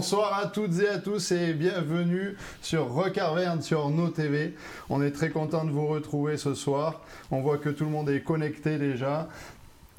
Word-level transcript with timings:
Bonsoir 0.00 0.32
à 0.42 0.46
toutes 0.46 0.80
et 0.80 0.88
à 0.88 0.96
tous 0.96 1.30
et 1.30 1.52
bienvenue 1.52 2.34
sur 2.62 2.90
Recarverne 2.90 3.60
sur 3.60 3.90
nos 3.90 4.08
TV. 4.08 4.54
On 4.88 5.02
est 5.02 5.10
très 5.10 5.28
content 5.28 5.66
de 5.66 5.70
vous 5.70 5.86
retrouver 5.86 6.38
ce 6.38 6.54
soir. 6.54 7.02
On 7.30 7.42
voit 7.42 7.58
que 7.58 7.68
tout 7.68 7.84
le 7.84 7.90
monde 7.90 8.08
est 8.08 8.22
connecté 8.22 8.78
déjà. 8.78 9.28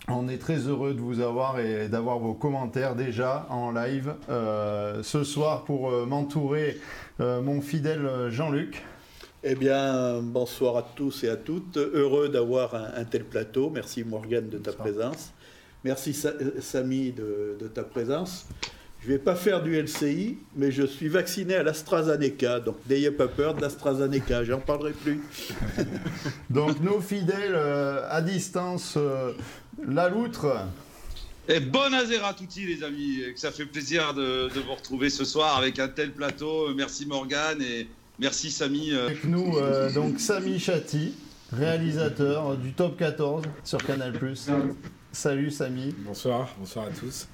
On 0.08 0.28
est 0.28 0.40
très 0.40 0.58
heureux 0.58 0.96
de 0.96 1.00
vous 1.00 1.20
avoir 1.20 1.60
et 1.60 1.88
d'avoir 1.88 2.18
vos 2.18 2.34
commentaires 2.34 2.96
déjà 2.96 3.46
en 3.52 3.70
live 3.74 4.16
euh, 4.32 5.04
ce 5.04 5.24
soir 5.24 5.66
pour 5.66 5.92
euh, 5.92 6.08
m'entourer 6.08 6.82
euh, 7.20 7.40
mon 7.40 7.62
fidèle 7.62 8.10
Jean-Luc. 8.30 8.82
Eh 9.44 9.54
bien, 9.54 10.20
bonsoir 10.24 10.78
à 10.78 10.82
tous 10.96 11.26
et 11.26 11.30
à 11.30 11.36
toutes. 11.36 11.78
Heureux 11.78 12.28
d'avoir 12.28 12.74
un, 12.74 13.04
tel 13.04 13.24
plateau. 13.24 13.70
Merci 13.70 14.04
Morgane 14.04 14.50
de 14.50 14.58
ta 14.58 14.74
présence. 14.74 15.32
Merci 15.84 16.20
Samy 16.60 17.12
de, 17.12 17.56
de 17.60 17.68
ta 17.68 17.84
présence. 17.84 18.48
Je 19.04 19.08
ne 19.08 19.14
vais 19.14 19.20
pas 19.20 19.34
faire 19.36 19.64
du 19.64 19.82
LCI, 19.82 20.38
mais 20.56 20.72
je 20.72 20.84
suis 20.84 21.08
vacciné 21.08 21.56
à 21.56 21.64
l'AstraZeneca. 21.64 22.60
Donc 22.60 22.76
n'ayez 22.88 23.10
pas 23.10 23.28
peur 23.28 23.56
de 23.56 23.62
l'AstraZeneca, 23.62 24.44
j'en 24.44 24.60
parlerai 24.60 24.92
plus. 24.92 25.20
donc 26.52 26.80
nos 26.82 27.02
fidèles 27.02 27.56
euh, 27.56 28.08
à 28.12 28.22
distance, 28.22 28.94
euh, 28.98 29.32
la 29.88 30.08
loutre. 30.08 30.56
Et 31.50 31.60
bonne 31.60 31.96
Azera 31.96 32.30
à 32.30 32.34
tous 32.36 32.46
les 32.58 32.84
amis. 32.84 33.22
Que 33.34 33.40
ça 33.40 33.52
fait 33.52 33.66
plaisir 33.66 34.14
de, 34.14 34.50
vous 34.50 34.76
retrouver 34.76 35.10
ce 35.10 35.26
soir 35.26 35.58
avec 35.58 35.80
un 35.80 35.88
tel 35.88 36.12
plateau. 36.12 36.72
Merci 36.76 37.08
Morgane 37.08 37.60
et 37.60 37.88
merci 38.20 38.52
Samy. 38.52 38.92
Euh. 38.92 39.08
Avec 39.08 39.24
nous, 39.24 39.56
donc 39.96 40.20
Samy 40.20 40.60
Chati, 40.60 41.16
réalisateur 41.52 42.56
du 42.56 42.74
Top 42.74 43.00
14 43.00 43.46
sur 43.64 43.84
Canal+. 43.84 44.14
Salut 45.12 45.50
Samy. 45.50 45.96
Bonsoir, 46.06 46.54
bonsoir 46.60 46.86
à 46.86 46.90
tous. 46.92 47.28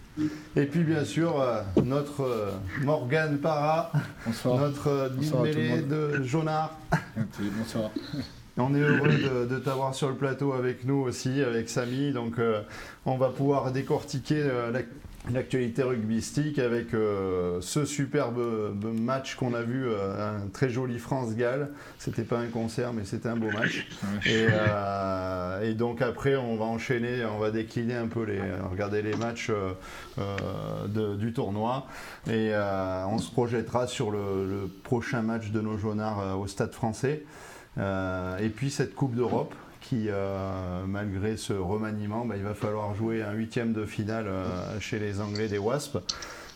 Et 0.55 0.65
puis 0.65 0.83
bien 0.83 1.05
sûr, 1.05 1.39
euh, 1.39 1.61
notre 1.83 2.21
euh, 2.21 2.51
Morgane 2.83 3.37
Para, 3.37 3.91
notre 4.45 4.87
euh, 4.87 5.09
mêlée 5.43 5.81
de 5.81 6.23
Jonard. 6.23 6.77
Bonsoir. 7.57 7.91
On 8.57 8.73
est 8.73 8.79
heureux 8.79 9.45
de, 9.47 9.59
t'avoir 9.59 9.93
sur 9.93 10.09
le 10.09 10.15
plateau 10.15 10.53
avec 10.53 10.83
nous 10.83 10.95
aussi, 10.95 11.43
avec 11.43 11.69
Samy. 11.69 12.11
Donc, 12.11 12.37
on 13.05 13.15
va 13.15 13.29
pouvoir 13.29 13.71
décortiquer 13.71 14.43
la 14.73 14.79
l'actualité 15.33 15.83
rugbystique 15.83 16.59
avec 16.59 16.93
euh, 16.93 17.59
ce 17.61 17.85
superbe 17.85 18.39
match 18.83 19.35
qu'on 19.35 19.53
a 19.53 19.61
vu, 19.61 19.87
euh, 19.87 20.37
un 20.37 20.47
très 20.47 20.69
joli 20.69 20.99
France-Galles. 20.99 21.69
C'était 21.99 22.23
pas 22.23 22.39
un 22.39 22.47
concert, 22.47 22.93
mais 22.93 23.03
c'était 23.05 23.29
un 23.29 23.35
beau 23.35 23.51
match. 23.51 23.87
Euh, 24.27 25.61
et, 25.61 25.73
donc 25.73 26.01
après, 26.01 26.35
on 26.35 26.55
va 26.57 26.65
enchaîner, 26.65 27.23
on 27.25 27.37
va 27.37 27.51
décliner 27.51 27.95
un 27.95 28.07
peu 28.07 28.23
les, 28.23 28.39
regarder 28.69 29.01
les 29.01 29.15
matchs 29.15 29.51
du 30.87 31.33
tournoi. 31.33 31.87
Et 32.29 32.51
on 33.07 33.17
se 33.17 33.31
projettera 33.31 33.87
sur 33.87 34.11
le, 34.11 34.69
prochain 34.83 35.21
match 35.21 35.51
de 35.51 35.61
nos 35.61 35.77
jaunards 35.77 36.39
au 36.39 36.47
Stade 36.47 36.73
français. 36.73 37.23
et 37.77 38.49
puis 38.49 38.69
cette 38.69 38.95
Coupe 38.95 39.15
d'Europe 39.15 39.53
qui, 39.87 40.07
euh, 40.09 40.83
malgré 40.85 41.37
ce 41.37 41.53
remaniement, 41.53 42.25
bah, 42.25 42.35
il 42.35 42.43
va 42.43 42.53
falloir 42.53 42.93
jouer 42.93 43.23
un 43.23 43.31
huitième 43.31 43.71
de 43.71 43.85
finale 43.85 44.25
euh, 44.27 44.79
chez 44.81 44.99
les 44.99 45.21
Anglais 45.21 45.47
des 45.47 45.57
Wasps. 45.57 45.97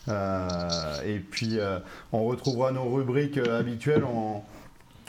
Euh, 0.08 0.58
et 1.06 1.18
puis, 1.18 1.58
on 2.12 2.24
retrouvera 2.24 2.72
nos 2.72 2.84
rubriques 2.84 3.38
habituelles. 3.38 4.04
On, 4.04 4.42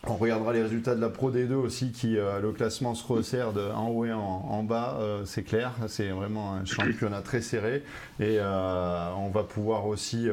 regardera 0.06 0.52
les 0.52 0.62
résultats 0.62 0.96
de 0.96 1.02
la 1.02 1.08
Pro 1.08 1.32
D2 1.32 1.54
aussi, 1.54 1.94
qui 1.94 2.16
le 2.16 2.52
classement 2.52 2.94
se 2.94 3.08
resserre 3.08 3.54
de 3.54 3.72
en 3.72 3.88
haut 3.88 4.04
et 4.04 4.12
en, 4.12 4.62
bas, 4.64 5.00
c'est 5.26 5.44
clair. 5.44 5.72
C'est 5.88 6.10
vraiment 6.10 6.54
un 6.54 6.66
championnat 6.66 7.22
très 7.22 7.42
serré. 7.42 7.84
Et 8.20 8.40
on 8.40 9.30
va 9.34 9.44
pouvoir 9.44 9.88
aussi 9.88 10.28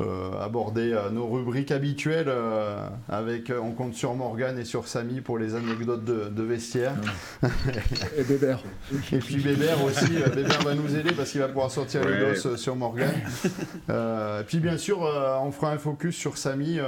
aborder 0.00 0.92
euh, 0.92 1.10
nos 1.10 1.28
rubriques 1.28 1.70
habituelles 1.70 2.26
euh, 2.28 2.88
avec 3.08 3.52
on 3.56 3.70
compte 3.72 3.94
sur 3.94 4.14
Morgan 4.14 4.58
et 4.58 4.64
sur 4.64 4.88
Samy 4.88 5.20
pour 5.20 5.38
les 5.38 5.54
anecdotes 5.54 6.04
de, 6.04 6.42
vestiaire. 6.42 6.94
et 8.16 8.24
Bébert. 8.24 8.60
Et 9.12 9.18
puis 9.18 9.36
Bébert 9.36 9.82
aussi, 9.84 10.14
Bébert 10.34 10.62
va 10.62 10.74
nous 10.74 10.94
aider 10.96 11.12
parce 11.12 11.30
qu'il 11.30 11.40
va 11.40 11.48
pouvoir 11.48 11.70
sortir 11.70 12.04
les 12.04 12.18
doses 12.18 12.56
sur 12.56 12.74
Morgan. 12.74 13.10
et 13.88 14.44
puis 14.46 14.58
bien 14.58 14.76
sûr, 14.78 15.00
on 15.42 15.52
fera 15.52 15.72
un 15.72 15.78
focus 15.78 16.16
sur 16.16 16.36
Samy, 16.38 16.78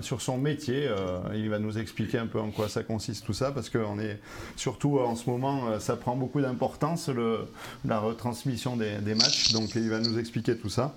sur 0.00 0.20
son 0.20 0.38
métier. 0.38 0.88
il 1.34 1.48
va 1.48 1.58
nous 1.58 1.78
expliquer 1.78 2.18
un 2.18 2.26
peu 2.26 2.40
en 2.40 2.50
quoi 2.50 2.68
ça 2.68 2.82
consiste 2.82 3.24
tout 3.24 3.32
ça 3.32 3.52
parce 3.52 3.70
qu'on 3.70 3.98
est 3.98 4.18
surtout 4.56 4.98
en 4.98 5.14
ce 5.14 5.30
moment, 5.30 5.78
ça 5.78 5.96
prend 5.96 6.16
beaucoup 6.16 6.40
d'importance 6.40 7.10
la 7.84 7.98
retransmission 8.00 8.76
des, 8.76 8.96
des 8.98 9.14
matchs. 9.14 9.52
Donc 9.52 9.74
il 9.74 9.88
va 9.88 10.00
nous 10.00 10.18
expliquer 10.18 10.56
tout 10.56 10.68
ça. 10.68 10.94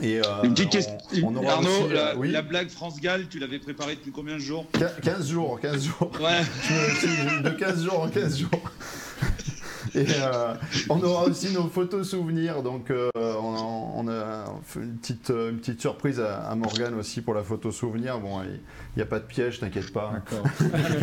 Et 0.00 0.18
euh, 0.18 0.42
une 0.44 0.54
petite 0.54 0.70
question. 0.70 0.98
Arnaud, 1.46 1.90
euh, 1.90 2.14
la, 2.24 2.42
blague 2.42 2.68
France-Galles, 2.68 3.26
tu 3.28 3.38
l'avais 3.38 3.58
préparée 3.58 3.96
depuis 3.96 4.12
combien 4.12 4.34
de 4.34 4.40
jours? 4.40 4.66
15 5.02 5.28
jours, 5.28 5.58
15 5.60 5.84
jours. 5.84 6.10
Ouais. 6.20 7.42
de 7.42 7.50
15 7.50 7.84
jours 7.84 8.00
en 8.02 8.08
15 8.08 8.38
jours. 8.38 8.72
Et 9.94 10.06
euh, 10.20 10.54
on 10.88 11.02
aura 11.02 11.24
aussi 11.24 11.52
nos 11.52 11.68
photos 11.68 12.08
souvenirs. 12.08 12.62
Donc, 12.62 12.90
euh, 12.90 13.10
on, 13.14 14.08
a, 14.08 14.44
fait 14.64 14.80
une 14.80 14.96
petite, 14.96 15.30
une 15.30 15.58
petite 15.58 15.80
surprise 15.80 16.20
à, 16.20 16.48
à 16.48 16.54
Morgane 16.54 16.94
aussi 16.94 17.20
pour 17.20 17.34
la 17.34 17.42
photo 17.42 17.70
souvenir. 17.70 18.18
Bon, 18.18 18.42
il 18.42 18.60
n'y 18.96 19.02
a 19.02 19.06
pas 19.06 19.18
de 19.18 19.24
piège, 19.24 19.60
t'inquiète 19.60 19.92
pas. 19.92 20.12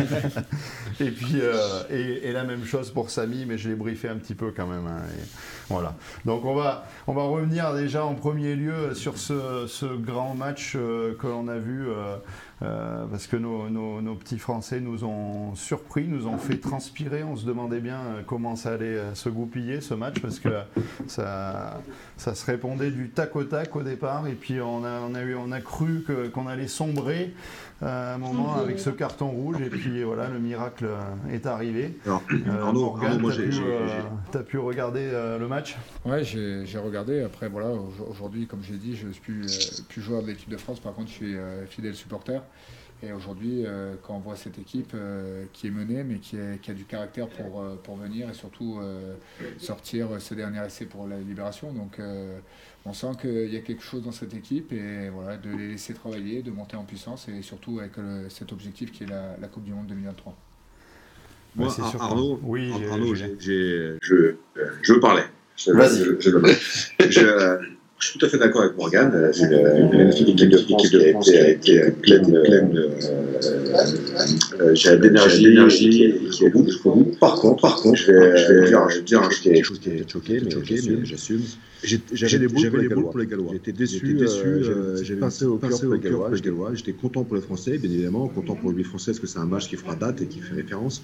et 1.00 1.10
puis, 1.10 1.36
et, 1.90 2.32
la 2.32 2.44
même 2.44 2.64
chose 2.64 2.90
pour 2.90 3.10
Samy, 3.10 3.46
mais 3.46 3.56
je 3.56 3.68
l'ai 3.68 3.74
briefé 3.74 4.08
un 4.08 4.16
petit 4.16 4.34
peu 4.34 4.52
quand 4.54 4.66
même. 4.66 4.86
Hein, 4.86 5.02
voilà. 5.68 5.94
Donc 6.24 6.44
on 6.44 6.54
va, 6.54 6.86
on 7.06 7.12
va 7.12 7.22
revenir 7.22 7.74
déjà 7.74 8.04
en 8.04 8.14
premier 8.14 8.54
lieu 8.54 8.94
sur 8.94 9.18
ce, 9.18 9.66
ce 9.66 9.86
grand 9.86 10.34
match 10.34 10.74
euh, 10.76 11.14
que 11.18 11.26
l'on 11.26 11.48
a 11.48 11.58
vu, 11.58 11.88
euh, 12.62 12.66
euh, 12.66 13.06
parce 13.06 13.26
que 13.26 13.36
nos, 13.36 13.68
nos, 13.68 14.14
petits 14.14 14.38
Français 14.38 14.80
nous 14.80 15.04
ont 15.04 15.54
surpris, 15.54 16.06
nous 16.08 16.26
ont 16.26 16.38
fait 16.38 16.58
transpirer. 16.58 17.22
On 17.22 17.36
se 17.36 17.44
demandait 17.44 17.80
bien 17.80 18.00
comment 18.26 18.56
ça 18.56 18.72
allait 18.72 19.14
se 19.14 19.28
goupiller 19.28 19.80
ce 19.80 19.94
match, 19.94 20.20
parce 20.20 20.38
que 20.38 20.48
ça, 21.06 21.80
ça 22.16 22.34
se 22.34 22.46
répondait 22.46 22.90
du 22.90 23.10
tac 23.10 23.36
au 23.36 23.44
tac 23.44 23.76
au 23.76 23.82
départ, 23.82 24.26
et 24.26 24.32
puis 24.32 24.60
on 24.60 24.84
a, 24.84 25.00
on 25.00 25.14
a, 25.14 25.22
eu, 25.22 25.34
on 25.34 25.52
a 25.52 25.60
cru 25.60 26.04
qu'on 26.32 26.46
allait 26.46 26.68
sombrer 26.68 27.34
à 27.82 28.14
un 28.14 28.18
moment 28.18 28.56
avec 28.56 28.78
ce 28.78 28.88
carton 28.88 29.28
rouge 29.28 29.60
et 29.60 29.68
puis 29.68 30.02
voilà 30.02 30.28
le 30.28 30.38
miracle 30.38 30.86
est 31.30 31.44
arrivé. 31.46 31.98
Alors, 32.06 32.22
euh, 32.32 32.72
Morgan, 32.72 33.22
tu 34.30 34.38
as, 34.38 34.42
pu 34.42 34.58
regarder 34.58 35.10
euh, 35.12 35.38
le 35.38 35.46
match? 35.46 35.76
Ouais, 36.04 36.24
j'ai 36.24 36.78
regardé. 36.78 37.22
Après 37.22 37.48
voilà, 37.48 37.70
aujourd'hui 38.08 38.46
comme 38.46 38.62
j'ai 38.62 38.76
dit, 38.76 38.96
je 38.96 39.08
suis 39.08 39.20
plus, 39.20 39.44
euh, 39.44 39.82
plus 39.88 40.00
joueur 40.00 40.22
de 40.22 40.28
l'équipe 40.28 40.48
de 40.48 40.56
France. 40.56 40.80
Par 40.80 40.94
contre, 40.94 41.08
je 41.08 41.14
suis 41.14 41.36
fidèle 41.68 41.94
supporter. 41.94 42.42
Et 43.02 43.12
aujourd'hui, 43.12 43.64
euh, 43.66 43.94
quand 44.02 44.14
on 44.16 44.20
voit 44.20 44.36
cette 44.36 44.58
équipe 44.58 44.92
euh, 44.94 45.44
qui 45.52 45.66
est 45.66 45.70
menée, 45.70 46.02
mais 46.02 46.18
qui, 46.18 46.38
a 46.38 46.74
du 46.74 46.84
caractère 46.84 47.28
pour, 47.28 47.60
euh, 47.60 47.76
pour 47.82 47.96
venir 47.96 48.30
et 48.30 48.34
surtout 48.34 48.80
sortir 49.58 50.08
ce 50.18 50.34
dernier 50.34 50.64
essai 50.64 50.86
pour 50.86 51.06
la 51.06 51.18
libération, 51.18 51.72
donc 51.72 52.00
on 52.84 52.92
sent 52.92 53.12
qu'il 53.20 53.52
y 53.52 53.56
a 53.56 53.60
quelque 53.60 53.82
chose 53.82 54.02
dans 54.02 54.12
cette 54.12 54.34
équipe 54.34 54.72
et 54.72 55.10
voilà, 55.10 55.36
de 55.36 55.50
les 55.50 55.68
laisser 55.68 55.92
travailler, 55.92 56.42
de 56.42 56.50
monter 56.50 56.76
en 56.76 56.84
puissance 56.84 57.28
et 57.28 57.42
surtout 57.42 57.80
avec 57.80 57.92
cet 58.28 58.52
objectif 58.52 58.92
qui 58.92 59.04
est 59.04 59.08
la, 59.08 59.48
Coupe 59.48 59.64
du 59.64 59.72
Monde 59.72 59.86
2023. 59.88 60.34
Moi, 61.56 61.74
Arnaud, 61.98 62.38
oui, 62.42 62.70
Arnaud 62.90 63.14
je, 63.14 63.96
je 64.00 64.92
veux 64.92 65.00
parler. 65.00 65.22
Vas-y. 65.68 66.04
je, 66.20 66.30
je 67.10 67.76
suis 67.98 68.18
tout 68.18 68.26
à 68.26 68.28
fait 68.28 68.38
d'accord 68.38 68.62
avec 68.62 68.76
Morgane. 68.76 69.12
Euh, 69.14 69.32
c'est 69.32 69.44
une, 69.44 70.30
équipe 70.30 70.50
de 70.50 70.58
France 70.58 70.88
qui 70.88 71.36
a 71.36 71.48
été 71.48 71.90
pleine, 72.02 72.26
d'énergie, 75.00 76.14
qui 76.30 76.44
est 76.44 76.50
bout 76.50 76.64
jusqu'au 76.64 76.92
bout. 76.92 77.16
Par 77.18 77.36
contre, 77.36 77.62
par 77.62 77.76
contre, 77.76 77.96
je 77.96 78.12
vais, 78.12 79.02
dire, 79.02 79.28
quelque 79.42 79.64
chose 79.64 79.78
qui 79.78 79.90
est 79.90 80.10
choqué, 80.10 80.40
mais 80.42 80.50
j'assume. 81.04 81.42
J'avais 82.12 82.38
des 82.38 82.48
boules 82.48 83.04
pour 83.04 83.18
les 83.18 83.26
Gallois. 83.26 83.52
J'étais 83.52 83.72
déçu. 83.72 84.18
Euh, 84.20 84.96
J'avais 85.02 85.20
passé 85.20 85.44
au 85.44 85.58
cœur 85.58 85.80
pour 85.80 85.92
les 85.92 86.40
Gallois. 86.40 86.74
J'étais 86.74 86.92
content 86.92 87.24
pour 87.24 87.36
les 87.36 87.42
Français, 87.42 87.78
bien 87.78 87.90
évidemment, 87.90 88.28
content 88.28 88.54
pour 88.56 88.72
le 88.72 88.84
français 88.84 89.12
parce 89.12 89.20
que 89.20 89.26
c'est 89.26 89.38
un 89.38 89.46
match 89.46 89.68
qui 89.68 89.76
fera 89.76 89.94
date 89.94 90.22
et 90.22 90.26
qui 90.26 90.40
fait 90.40 90.54
référence. 90.54 91.02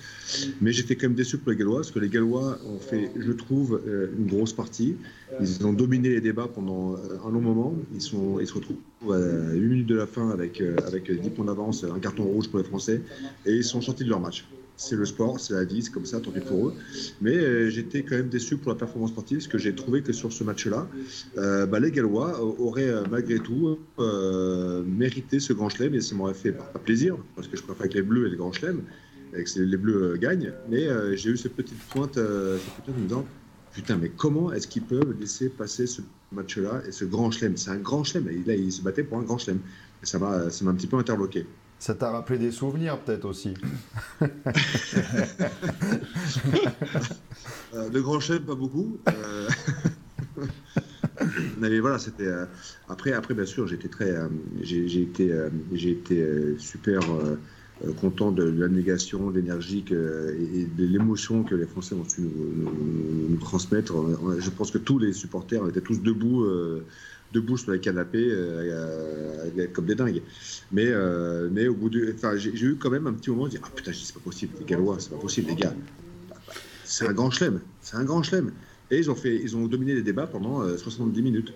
Mais 0.60 0.72
j'étais 0.72 0.96
quand 0.96 1.08
même 1.08 1.16
déçu 1.16 1.38
pour 1.38 1.50
les 1.52 1.58
Gallois 1.58 1.76
parce 1.76 1.90
que 1.90 1.98
les 1.98 2.08
Gallois 2.08 2.58
ont 2.66 2.78
fait, 2.78 3.10
je 3.18 3.32
trouve, 3.32 3.80
euh, 3.86 4.12
une 4.18 4.26
grosse 4.26 4.52
partie. 4.52 4.96
Ils 5.40 5.66
ont 5.66 5.72
dominé 5.72 6.10
les 6.10 6.20
débats 6.20 6.48
pendant 6.52 6.81
euh, 6.90 7.26
un 7.26 7.30
long 7.30 7.40
moment. 7.40 7.74
Ils, 7.94 8.00
se 8.00 8.14
retrouvent 8.16 8.76
à 9.12 9.54
8 9.54 9.68
minutes 9.68 9.86
de 9.86 9.96
la 9.96 10.06
fin 10.06 10.30
avec, 10.30 10.62
avec 10.86 11.10
10 11.10 11.30
points 11.30 11.44
d'avance, 11.44 11.84
un 11.84 11.98
carton 11.98 12.24
rouge 12.24 12.48
pour 12.48 12.58
les 12.58 12.64
Français 12.64 13.00
et 13.46 13.52
ils 13.52 13.64
sont 13.64 13.80
sortis 13.80 14.04
de 14.04 14.10
leur 14.10 14.20
match 14.20 14.44
c'est 14.82 14.96
le 14.96 15.04
sport, 15.04 15.38
c'est 15.38 15.54
la 15.54 15.64
vie, 15.64 15.82
c'est 15.82 15.92
comme 15.92 16.04
ça, 16.04 16.20
tant 16.20 16.30
pis 16.30 16.40
pour 16.40 16.68
eux. 16.68 16.74
Mais 17.20 17.36
euh, 17.36 17.70
j'étais 17.70 18.02
quand 18.02 18.16
même 18.16 18.28
déçu 18.28 18.56
pour 18.56 18.72
la 18.72 18.78
performance 18.78 19.10
sportive, 19.10 19.38
parce 19.38 19.48
que 19.48 19.58
j'ai 19.58 19.74
trouvé 19.74 20.02
que 20.02 20.12
sur 20.12 20.32
ce 20.32 20.44
match-là, 20.44 20.88
euh, 21.38 21.66
bah, 21.66 21.80
les 21.80 21.90
Gallois 21.90 22.42
auraient 22.42 22.88
euh, 22.88 23.04
malgré 23.10 23.38
tout 23.38 23.78
mérité 24.86 25.40
ce 25.40 25.52
grand 25.52 25.68
chelem, 25.68 25.94
et 25.94 26.00
ça 26.00 26.14
m'aurait 26.14 26.34
fait 26.34 26.52
pas, 26.52 26.64
plaisir, 26.84 27.16
parce 27.36 27.48
que 27.48 27.56
je 27.56 27.62
préfère 27.62 27.88
que 27.88 27.94
les 27.94 28.02
Bleus 28.02 28.26
et 28.26 28.30
les 28.30 28.36
grands 28.36 28.52
chelems, 28.52 28.82
et 29.36 29.44
que 29.44 29.60
les 29.60 29.76
Bleus 29.76 30.16
gagnent. 30.16 30.52
Mais 30.68 30.86
j'ai 31.16 31.30
eu 31.30 31.36
cette 31.36 31.54
petite 31.54 31.78
pointe, 31.90 32.14
cette 32.14 32.84
petite 32.84 32.94
en 32.94 32.98
me 32.98 33.06
disant, 33.06 33.26
putain, 33.72 33.96
mais 33.96 34.10
comment 34.10 34.52
est-ce 34.52 34.68
qu'ils 34.68 34.82
peuvent 34.82 35.14
laisser 35.18 35.48
passer 35.48 35.86
ce 35.86 36.02
match-là 36.32 36.82
et 36.86 36.92
ce 36.92 37.04
grand 37.04 37.30
chelem? 37.30 37.56
C'est 37.56 37.70
un 37.70 37.76
grand 37.76 38.04
chelem. 38.04 38.26
Là, 38.46 38.54
il 38.54 38.72
se 38.72 38.82
battait 38.82 39.02
pour 39.02 39.18
un 39.18 39.22
grand 39.22 39.38
chelem. 39.38 39.60
Et 40.02 40.06
ça 40.06 40.18
m'a, 40.18 40.50
ça 40.50 40.64
m'a 40.64 40.70
un 40.72 40.74
petit 40.74 40.86
peu 40.86 40.98
interloqué. 40.98 41.46
Ça 41.78 41.94
t'a 41.94 42.10
rappelé 42.10 42.38
des 42.38 42.52
souvenirs, 42.52 42.98
peut-être 43.00 43.24
aussi 43.24 43.54
euh, 47.74 47.88
De 47.88 48.00
grand 48.00 48.20
chelem, 48.20 48.44
pas 48.44 48.54
beaucoup. 48.54 48.98
Euh, 49.08 49.48
mais 51.58 51.80
voilà, 51.80 51.98
c'était. 51.98 52.26
Euh, 52.26 52.46
après, 52.88 53.12
après, 53.12 53.34
bien 53.34 53.46
sûr, 53.46 53.66
j'étais 53.66 53.88
très. 53.88 54.14
j'ai 54.60 55.02
été, 55.02 55.34
j'ai 55.72 55.90
été 55.90 56.24
super 56.58 57.00
content 58.00 58.30
de, 58.30 58.44
la 58.44 58.68
négation, 58.68 59.30
de 59.30 59.40
l'énergie 59.40 59.84
et, 59.90 59.92
de 59.92 60.86
l'émotion 60.86 61.42
que 61.42 61.54
les 61.54 61.66
Français 61.66 61.94
ont 61.94 62.08
su 62.08 62.22
nous, 62.22 63.36
transmettre. 63.36 63.94
Je 64.38 64.50
pense 64.50 64.70
que 64.70 64.78
tous 64.78 64.98
les 64.98 65.12
supporters 65.12 65.68
étaient 65.68 65.80
tous 65.80 66.00
debout, 66.00 66.44
euh, 66.44 66.84
debout 67.32 67.56
sur 67.56 67.72
les 67.72 67.80
canapés, 67.80 68.28
euh, 68.30 69.66
comme 69.72 69.86
des 69.86 69.94
dingues. 69.94 70.22
Mais, 70.70 70.92
mais 71.50 71.68
au 71.68 71.74
bout 71.74 71.90
enfin, 72.14 72.36
j'ai 72.36 72.50
eu 72.50 72.76
quand 72.76 72.90
même 72.90 73.06
un 73.06 73.12
petit 73.12 73.30
moment 73.30 73.46
de 73.46 73.50
dire 73.50 73.60
ah 73.64 73.70
putain, 73.74 73.92
c'est 73.92 74.14
pas 74.14 74.20
possible, 74.20 74.54
les 74.58 74.64
Gallois, 74.64 74.96
c'est 74.98 75.10
pas 75.10 75.18
possible, 75.18 75.48
les 75.48 75.56
gars. 75.56 75.74
C'est 76.84 77.08
un 77.08 77.12
grand 77.12 77.30
chelem, 77.30 77.60
c'est 77.80 77.96
un 77.96 78.04
grand 78.04 78.22
chelem. 78.22 78.52
Et 78.90 78.98
ils 78.98 79.10
ont 79.10 79.14
fait, 79.14 79.40
ils 79.42 79.56
ont 79.56 79.66
dominé 79.66 79.94
les 79.94 80.02
débats 80.02 80.26
pendant 80.26 80.76
70 80.76 81.22
minutes. 81.22 81.52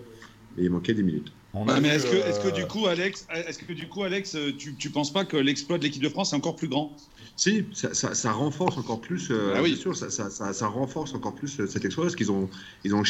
Et 0.57 0.63
il 0.63 0.71
manquait 0.71 0.95
des 0.95 1.03
minutes. 1.03 1.31
Mais 1.65 1.89
est-ce 1.89 2.05
que, 2.05 2.15
est 2.15 2.41
que, 2.41 2.53
du 2.53 2.65
coup, 2.65 2.87
Alex, 2.87 3.27
est-ce 3.33 3.59
que 3.59 3.73
du 3.73 3.87
coup, 3.87 4.03
Alex, 4.03 4.35
tu, 4.57 4.75
tu 4.75 4.89
penses 4.89 5.11
pas 5.11 5.25
que 5.25 5.37
l'exploit 5.37 5.77
de 5.77 5.83
l'équipe 5.83 6.03
de 6.03 6.09
France 6.09 6.33
est 6.33 6.35
encore 6.35 6.55
plus 6.55 6.67
grand? 6.67 6.95
Si, 7.37 7.65
ça, 7.71 7.93
ça, 7.93 8.31
renforce 8.31 8.77
encore 8.79 8.99
plus. 8.99 9.29
Euh, 9.29 9.53
ah 9.55 9.61
oui. 9.61 9.77
sûr, 9.77 9.95
ça, 9.95 10.09
ça, 10.09 10.67
renforce 10.67 11.13
encore 11.13 11.35
plus 11.35 11.59
euh, 11.59 11.67
cet 11.67 11.85
exploit 11.85 12.05
parce 12.05 12.15
qu'ils 12.15 12.31
ont, 12.31 12.49
ils 12.83 12.95
ont 12.95 13.03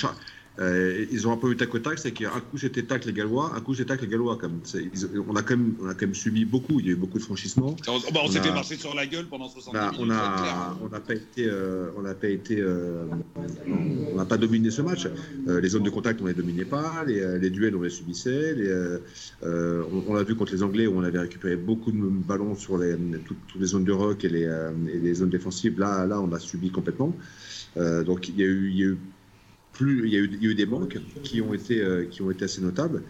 euh, 0.60 1.06
ils 1.12 1.28
ont 1.28 1.32
un 1.32 1.38
peu 1.38 1.52
eu 1.52 1.58
tac 1.58 1.74
au 1.76 1.80
tac, 1.80 2.00
c'est 2.00 2.12
qu'un 2.12 2.30
coup 2.52 2.58
c'était 2.58 2.84
tac 2.84 3.06
les 3.06 3.14
Gallois, 3.14 3.52
un 3.56 3.62
coup 3.62 3.76
c'était 3.76 3.90
tac 3.90 4.02
les 4.02 4.08
Gallois. 4.08 4.38
Comme, 4.38 4.62
on, 5.28 5.36
a 5.36 5.44
quand 5.44 5.56
même, 5.56 5.76
on 5.82 5.88
a 5.88 5.94
quand 5.94 6.08
même 6.08 6.16
subi 6.16 6.46
beaucoup, 6.46 6.80
il 6.80 6.88
y 6.88 6.90
a 6.90 6.94
eu 6.94 6.96
beaucoup 6.96 7.20
de 7.20 7.24
franchissements. 7.24 7.76
On, 7.88 8.00
bah, 8.12 8.22
on, 8.24 8.28
s'est 8.28 8.42
fait 8.42 8.52
marcher 8.52 8.76
sur 8.76 8.96
la 8.96 9.06
gueule 9.06 9.28
pendant 9.28 9.50
60 9.50 9.74
bah, 9.74 9.92
minutes. 9.92 10.00
On 10.82 10.90
n'a 10.90 11.00
pas 11.00 11.14
été, 11.14 11.46
euh, 11.48 11.92
on 11.96 12.02
n'a 12.02 12.16
pas 12.16 12.30
été, 12.30 12.60
euh, 12.60 13.06
on 13.68 14.16
n'a 14.16 14.26
pas 14.26 14.38
dominé 14.38 14.72
ce 14.72 14.82
match. 14.82 15.08
les 15.46 15.70
zones 15.70 15.84
de 15.84 15.90
contact 15.90 16.22
on 16.22 16.26
les 16.26 16.34
dominait 16.34 16.66
pas, 16.66 17.04
les, 17.06 17.50
duels 17.50 17.76
on 17.76 17.82
les 17.82 17.90
subissait. 17.92 18.56
Les, 18.56 18.98
on, 19.44 20.14
l'a 20.14 20.24
vu 20.24 20.36
contre 20.36 20.54
les 20.54 20.64
Anglais 20.64 20.88
où 20.88 20.98
on 20.98 21.04
avait 21.04 21.20
récupéré 21.20 21.56
beaucoup 21.56 21.92
de 21.92 21.98
ballons 21.98 22.56
sur 22.56 22.78
les, 22.80 22.96
toutes, 23.26 23.38
les 23.60 23.68
zones 23.68 23.86
de 23.86 23.92
rock 23.92 24.24
et 24.24 24.30
les, 24.30 24.44
et 24.92 24.98
les 24.98 25.14
zones 25.14 25.30
défensives. 25.30 25.80
Là, 25.80 26.08
là 26.08 26.20
on 26.20 26.32
a 26.32 26.40
subi 26.40 26.72
complètement. 26.72 27.16
donc 27.76 28.30
il 28.30 28.40
y 28.40 28.44
a 28.44 28.48
eu, 28.48 28.70
il 28.72 28.78
y 28.78 28.84
a 28.84 28.88
eu 28.88 28.98
il, 29.82 30.10
y 30.10 30.16
a 30.16 30.20
eu, 30.20 30.56
des 30.56 30.66
manques 30.66 31.00
qui 31.24 31.42
ont 31.42 31.54
été, 31.54 31.82
euh, 31.82 32.06
qui 32.06 32.22
ont 32.22 32.32
été 32.32 32.46
assez 32.46 32.62
notables. 32.62 33.04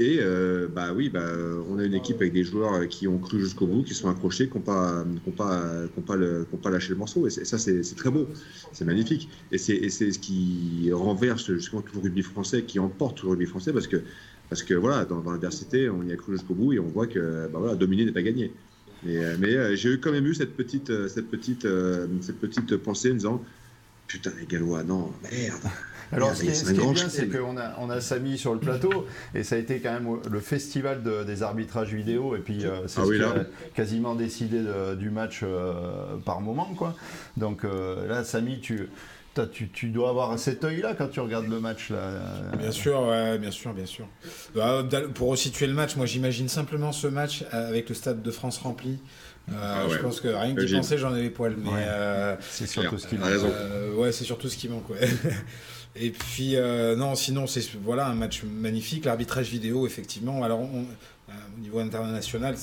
Et 0.00 0.18
euh, 0.20 0.68
bah 0.68 0.92
oui, 0.94 1.08
bah, 1.08 1.26
on 1.68 1.78
a 1.80 1.84
une 1.84 1.94
équipe 1.94 2.16
avec 2.18 2.32
des 2.32 2.44
joueurs 2.44 2.86
qui 2.86 3.08
ont 3.08 3.18
cru 3.18 3.40
jusqu'au 3.40 3.66
bout, 3.66 3.82
qui 3.82 3.94
sont 3.94 4.08
accrochés, 4.08 4.48
qui 4.48 4.54
n'ont 4.54 4.62
pas, 4.62 5.04
pas, 5.36 5.88
pas, 6.06 6.16
pas, 6.62 6.70
lâché 6.70 6.90
le 6.90 6.96
morceau. 6.96 7.26
Et, 7.26 7.30
ça, 7.30 7.58
c'est 7.58 7.82
très 7.96 8.10
beau, 8.10 8.28
c'est 8.72 8.84
magnifique. 8.84 9.28
Et 9.50 9.58
c'est 9.58 9.88
ce 9.90 10.18
qui 10.20 10.90
renverse 10.92 11.52
justement 11.52 11.82
tout 11.82 11.96
le 11.96 12.02
rugby 12.02 12.22
français, 12.22 12.62
qui 12.62 12.78
emporte 12.78 13.18
tout 13.18 13.26
le 13.26 13.30
rugby 13.30 13.46
français, 13.46 13.72
parce 13.72 13.88
que, 13.88 14.00
parce 14.48 14.62
que 14.62 14.74
voilà, 14.74 15.04
dans, 15.04 15.20
l'adversité, 15.28 15.90
on 15.90 16.04
y 16.04 16.12
a 16.12 16.16
cru 16.16 16.34
jusqu'au 16.34 16.54
bout 16.54 16.72
et 16.72 16.78
on 16.78 16.86
voit 16.86 17.08
que 17.08 17.48
bah, 17.52 17.58
voilà, 17.58 17.74
dominer 17.74 18.04
n'est 18.04 18.12
pas 18.12 18.22
gagné. 18.22 18.52
Mais, 19.02 19.36
mais 19.38 19.54
euh, 19.54 19.74
j'ai 19.74 19.98
quand 19.98 20.12
même 20.12 20.26
eu 20.26 20.34
cette 20.34 20.56
petite, 20.56 20.92
cette 21.08 21.28
petite, 21.28 21.66
cette 22.20 22.38
petite 22.38 22.76
pensée 22.76 23.10
en 23.10 23.14
disant 23.14 23.44
Putain, 24.06 24.30
les 24.38 24.46
Gallois, 24.46 24.84
non, 24.84 25.12
merde 25.30 25.68
alors, 26.12 26.34
ce 26.34 26.42
qui 26.42 26.48
est, 26.48 26.72
bien, 26.72 27.08
c'est 27.08 27.28
qu'on 27.28 27.56
a, 27.56 27.74
on 27.78 27.90
a 27.90 28.00
Samy 28.00 28.38
sur 28.38 28.54
le 28.54 28.60
plateau, 28.60 29.06
et 29.34 29.42
ça 29.42 29.56
a 29.56 29.58
été 29.58 29.80
quand 29.80 29.92
même 29.92 30.08
le 30.30 30.40
festival 30.40 31.02
des 31.02 31.42
arbitrages 31.42 31.92
vidéo, 31.92 32.36
et 32.36 32.40
puis 32.40 32.64
euh, 32.64 32.86
c'est 32.86 33.00
ah 33.00 33.04
ce 33.06 33.12
qui 33.12 33.22
a 33.22 33.46
quasiment 33.74 34.14
décidé 34.14 34.60
du 34.96 35.10
match 35.10 35.40
euh, 35.42 36.16
par 36.24 36.40
moment. 36.40 36.72
Quoi. 36.76 36.94
Donc 37.36 37.64
euh, 37.64 38.06
là, 38.06 38.24
Samy, 38.24 38.60
tu, 38.60 38.88
tu, 39.52 39.68
tu, 39.68 39.88
dois 39.88 40.08
avoir 40.08 40.38
cet 40.38 40.64
œil-là 40.64 40.94
quand 40.96 41.08
tu 41.08 41.20
regardes 41.20 41.48
le 41.48 41.60
match. 41.60 41.90
Là. 41.90 41.98
Bien 42.58 42.70
sûr, 42.70 43.02
ouais, 43.02 43.38
bien 43.38 43.50
sûr, 43.50 43.74
bien 43.74 43.86
sûr. 43.86 44.06
Bah, 44.54 44.82
pour 45.14 45.28
resituer 45.28 45.66
le 45.66 45.74
match, 45.74 45.96
moi 45.96 46.06
j'imagine 46.06 46.48
simplement 46.48 46.92
ce 46.92 47.06
match 47.06 47.44
avec 47.52 47.88
le 47.88 47.94
Stade 47.94 48.22
de 48.22 48.30
France 48.30 48.58
rempli. 48.58 48.98
Ah 49.50 49.84
je 49.88 49.96
pense 49.96 50.20
que 50.20 50.28
rien 50.28 50.54
que 50.54 50.60
d'y 50.62 50.74
penser, 50.74 50.98
j'en 50.98 51.14
ai 51.14 51.22
les 51.22 51.30
poils. 51.30 51.56
Mais 51.56 51.86
c'est 52.40 52.66
surtout 52.66 52.98
ce 52.98 53.06
qui 53.06 53.16
manque. 53.16 53.28
ouais, 53.96 54.12
c'est 54.12 54.24
surtout 54.24 54.48
ce 54.48 54.56
qui 54.56 54.68
manque. 54.68 54.86
Et 55.96 56.10
puis, 56.10 56.56
euh, 56.56 56.96
non, 56.96 57.14
sinon, 57.14 57.46
c'est 57.46 57.64
voilà, 57.82 58.06
un 58.06 58.14
match 58.14 58.42
magnifique. 58.44 59.04
L'arbitrage 59.04 59.50
vidéo, 59.50 59.86
effectivement. 59.86 60.42
Alors, 60.44 60.60
euh, 60.60 61.32
au 61.56 61.60
niveau 61.60 61.80
international, 61.80 62.56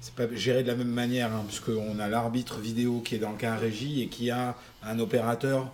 c'est 0.00 0.14
pas 0.14 0.32
géré 0.34 0.62
de 0.62 0.68
la 0.68 0.76
même 0.76 0.88
manière, 0.88 1.32
hein, 1.32 1.44
puisqu'on 1.46 1.98
a 1.98 2.08
l'arbitre 2.08 2.58
vidéo 2.60 3.00
qui 3.00 3.16
est 3.16 3.18
dans 3.18 3.32
le 3.32 3.38
cas 3.38 3.56
régie 3.56 4.02
et 4.02 4.08
qui 4.08 4.30
a 4.30 4.56
un 4.82 4.98
opérateur 4.98 5.72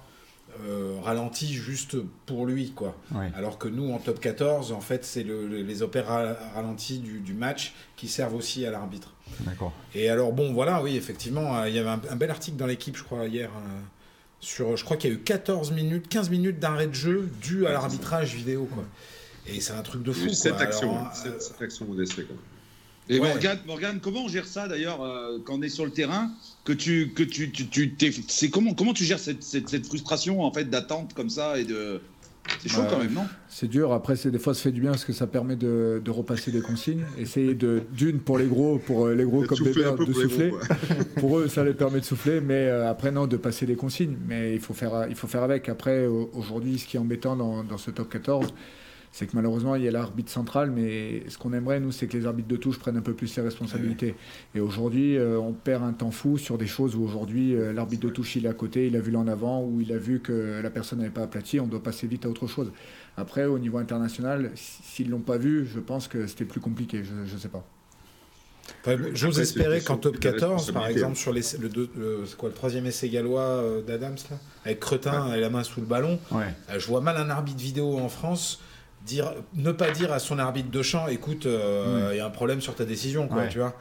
euh, 0.64 0.96
ralenti 1.02 1.52
juste 1.52 1.96
pour 2.26 2.46
lui. 2.46 2.70
quoi. 2.70 2.96
Alors 3.34 3.58
que 3.58 3.68
nous, 3.68 3.92
en 3.92 3.98
top 3.98 4.20
14, 4.20 4.72
en 4.72 4.80
fait, 4.80 5.04
c'est 5.04 5.24
les 5.24 5.82
opéras 5.82 6.34
ralentis 6.54 6.98
du, 6.98 7.34
match 7.34 7.74
qui 7.96 8.08
servent 8.08 8.34
aussi 8.34 8.64
à 8.64 8.70
l'arbitre. 8.70 9.12
D'accord. 9.40 9.72
Et 9.94 10.08
alors, 10.08 10.32
bon, 10.32 10.52
voilà, 10.52 10.82
oui, 10.82 10.96
effectivement, 10.96 11.64
il 11.64 11.74
y 11.74 11.78
avait 11.78 11.90
un, 11.90 12.16
bel 12.16 12.30
article 12.30 12.56
dans 12.56 12.66
l'équipe, 12.66 12.96
je 12.96 13.02
crois, 13.02 13.26
hier 13.26 13.50
je 14.42 14.84
crois 14.84 14.96
qu'il 14.96 15.10
y 15.10 15.12
a 15.12 15.16
eu 15.16 15.20
14 15.20 15.72
minutes, 15.72 16.08
15 16.08 16.30
minutes 16.30 16.58
d'arrêt 16.58 16.88
de 16.88 16.94
jeu 16.94 17.30
dû 17.40 17.66
à 17.66 17.72
l'arbitrage 17.72 18.34
vidéo. 18.34 18.68
Quoi. 18.72 18.84
Et 19.46 19.60
c'est 19.60 19.72
un 19.72 19.82
truc 19.82 20.02
de 20.02 20.12
fou. 20.12 20.28
Cette 20.30 20.60
action, 20.60 20.98
cette, 21.14 21.60
action 21.60 21.86
modeste. 21.86 22.14
Quoi. 22.26 22.36
Et 23.08 23.20
Morgane, 23.66 24.00
comment 24.00 24.24
on 24.24 24.28
gère 24.28 24.46
ça 24.46 24.68
d'ailleurs 24.68 25.02
euh, 25.02 25.38
quand 25.44 25.58
on 25.58 25.62
est 25.62 25.68
sur 25.68 25.84
le 25.84 25.90
terrain 25.90 26.30
que 26.64 26.72
tu 26.72 27.12
que 27.14 27.24
tu 27.24 27.50
tu, 27.50 27.94
c'est 28.28 28.48
comment 28.48 28.74
comment 28.74 28.94
tu 28.94 29.04
gères 29.04 29.18
cette, 29.18 29.42
cette, 29.42 29.68
cette 29.68 29.86
frustration 29.86 30.42
en 30.42 30.52
fait 30.52 30.66
d'attente 30.66 31.12
comme 31.12 31.28
ça 31.28 31.58
et 31.58 31.64
de 31.64 32.00
c'est 32.60 32.68
chaud 32.68 32.82
quand 32.88 32.98
même, 32.98 33.12
non? 33.12 33.26
C'est 33.48 33.68
dur. 33.68 33.92
Après, 33.92 34.16
c'est 34.16 34.30
des 34.30 34.38
fois, 34.38 34.54
ça 34.54 34.62
fait 34.62 34.72
du 34.72 34.80
bien 34.80 34.90
parce 34.90 35.04
que 35.04 35.12
ça 35.12 35.26
permet 35.26 35.56
de, 35.56 36.02
repasser 36.08 36.50
des 36.50 36.60
consignes. 36.60 37.04
Essayer 37.18 37.54
de 37.54 37.82
d'une 37.92 38.20
pour 38.20 38.38
les 38.38 38.46
gros, 38.46 38.78
pour 38.78 39.06
euh, 39.06 39.14
les 39.14 39.24
gros 39.24 39.42
comme 39.44 39.58
des 39.58 39.72
de 39.72 40.12
souffler. 40.12 40.52
pour 41.16 41.38
eux, 41.38 41.48
ça 41.48 41.64
les 41.64 41.74
permet 41.74 42.00
de 42.00 42.04
souffler, 42.04 42.40
mais 42.40 42.66
euh, 42.66 42.90
après 42.90 43.10
non, 43.10 43.26
de 43.26 43.36
passer 43.36 43.66
des 43.66 43.76
consignes. 43.76 44.16
Mais 44.26 44.54
il 44.54 44.60
faut 44.60 44.74
faire, 44.74 45.06
il 45.08 45.14
faut 45.14 45.26
faire 45.26 45.42
avec. 45.42 45.68
Après, 45.68 46.06
aujourd'hui, 46.06 46.78
ce 46.78 46.86
qui 46.86 46.96
est 46.96 47.00
embêtant 47.00 47.36
dans, 47.36 47.64
dans 47.64 47.78
ce 47.78 47.90
top 47.90 48.08
14 48.10 48.52
c'est 49.12 49.26
que 49.26 49.36
malheureusement, 49.36 49.74
il 49.74 49.82
y 49.82 49.88
a 49.88 49.90
l'arbitre 49.90 50.30
central, 50.30 50.70
mais 50.70 51.28
ce 51.28 51.36
qu'on 51.36 51.52
aimerait, 51.52 51.80
nous, 51.80 51.92
c'est 51.92 52.06
que 52.06 52.16
les 52.16 52.24
arbitres 52.24 52.48
de 52.48 52.56
touche 52.56 52.78
prennent 52.78 52.96
un 52.96 53.02
peu 53.02 53.12
plus 53.12 53.28
ses 53.28 53.42
responsabilités. 53.42 54.14
Et 54.54 54.60
aujourd'hui, 54.60 55.18
euh, 55.18 55.38
on 55.38 55.52
perd 55.52 55.84
un 55.84 55.92
temps 55.92 56.10
fou 56.10 56.38
sur 56.38 56.56
des 56.56 56.66
choses 56.66 56.96
où 56.96 57.04
aujourd'hui, 57.04 57.54
euh, 57.54 57.74
l'arbitre 57.74 58.06
de 58.06 58.10
touche, 58.10 58.36
il 58.36 58.46
est 58.46 58.48
à 58.48 58.54
côté, 58.54 58.86
il 58.86 58.96
a 58.96 59.00
vu 59.00 59.10
l'en 59.10 59.28
avant, 59.28 59.62
ou 59.62 59.82
il 59.82 59.92
a 59.92 59.98
vu 59.98 60.20
que 60.20 60.60
la 60.62 60.70
personne 60.70 61.00
n'avait 61.00 61.10
pas 61.10 61.22
aplati, 61.22 61.60
on 61.60 61.66
doit 61.66 61.82
passer 61.82 62.06
vite 62.06 62.24
à 62.24 62.30
autre 62.30 62.46
chose. 62.46 62.72
Après, 63.18 63.44
au 63.44 63.58
niveau 63.58 63.76
international, 63.76 64.50
s'ils 64.54 65.08
ne 65.08 65.12
l'ont 65.12 65.20
pas 65.20 65.36
vu, 65.36 65.66
je 65.66 65.78
pense 65.78 66.08
que 66.08 66.26
c'était 66.26 66.46
plus 66.46 66.60
compliqué, 66.60 67.02
je 67.04 67.34
ne 67.34 67.38
sais 67.38 67.48
pas. 67.48 67.66
J'ose 69.12 69.40
espérer 69.40 69.82
qu'en 69.82 69.98
top 69.98 70.18
14, 70.20 70.72
par 70.72 70.86
exemple, 70.86 71.16
sur 71.16 71.32
les, 71.32 71.42
le, 71.60 71.68
le, 71.68 72.24
quoi, 72.38 72.48
le 72.48 72.54
troisième 72.54 72.86
essai 72.86 73.10
gallois 73.10 73.42
euh, 73.42 73.82
d'Adams, 73.82 74.16
avec 74.64 74.80
Cretin 74.80 75.34
et 75.34 75.40
la 75.40 75.50
main 75.50 75.64
sous 75.64 75.80
le 75.80 75.86
ballon, 75.86 76.18
je 76.74 76.86
vois 76.86 77.02
mal 77.02 77.18
un 77.18 77.28
arbitre 77.28 77.60
vidéo 77.60 77.98
en 77.98 78.08
France 78.08 78.60
dire, 79.04 79.32
ne 79.54 79.72
pas 79.72 79.90
dire 79.90 80.12
à 80.12 80.18
son 80.18 80.38
arbitre 80.38 80.70
de 80.70 80.82
champ, 80.82 81.08
écoute, 81.08 81.46
euh, 81.46 82.10
il 82.12 82.16
y 82.16 82.20
a 82.20 82.26
un 82.26 82.30
problème 82.30 82.60
sur 82.60 82.74
ta 82.74 82.84
décision, 82.84 83.28
quoi, 83.28 83.46
tu 83.46 83.58
vois. 83.58 83.74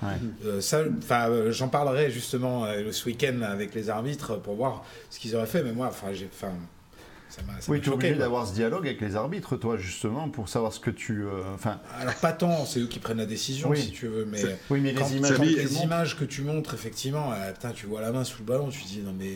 Euh, 0.46 0.62
ça, 0.62 0.82
enfin, 0.98 1.30
euh, 1.30 1.52
j'en 1.52 1.68
parlerai 1.68 2.10
justement 2.12 2.66
ce 2.92 3.06
week-end 3.06 3.42
avec 3.42 3.76
les 3.76 3.90
arbitres 3.90 4.38
pour 4.38 4.56
voir 4.56 4.84
ce 5.10 5.20
qu'ils 5.20 5.36
auraient 5.36 5.46
fait, 5.46 5.64
mais 5.64 5.74
moi, 5.74 5.88
enfin, 5.88 6.08
j'ai, 6.14 6.30
enfin. 6.34 6.52
Ça 7.30 7.42
oui, 7.70 7.80
tu 7.80 7.90
es 7.90 7.94
obligé 7.94 8.16
d'avoir 8.16 8.46
ce 8.46 8.54
dialogue 8.54 8.86
avec 8.86 9.00
les 9.00 9.16
arbitres, 9.16 9.56
toi, 9.56 9.78
justement, 9.78 10.28
pour 10.28 10.50
savoir 10.50 10.74
ce 10.74 10.82
que 10.82 10.90
tu. 10.90 11.24
Enfin. 11.56 11.80
Alors, 12.02 12.16
pas 12.16 12.34
tant, 12.34 12.66
c'est 12.66 12.82
eux 12.82 12.88
qui 12.88 13.00
prennent 13.00 13.20
la 13.20 13.26
décision, 13.26 13.74
si 13.74 13.92
tu 13.92 14.08
veux, 14.08 14.26
mais. 14.26 14.42
Oui, 14.70 14.82
mais 14.82 14.92
les 14.92 15.16
images, 15.16 15.40
les 15.40 15.78
images 15.78 16.18
que 16.18 16.26
tu 16.26 16.42
montres, 16.42 16.74
effectivement, 16.74 17.32
putain, 17.54 17.72
tu 17.72 17.86
vois 17.86 18.02
la 18.02 18.12
main 18.12 18.26
sous 18.26 18.40
le 18.40 18.46
ballon, 18.46 18.68
tu 18.68 18.82
te 18.82 18.88
dis, 18.88 19.00
non, 19.00 19.16
mais 19.18 19.36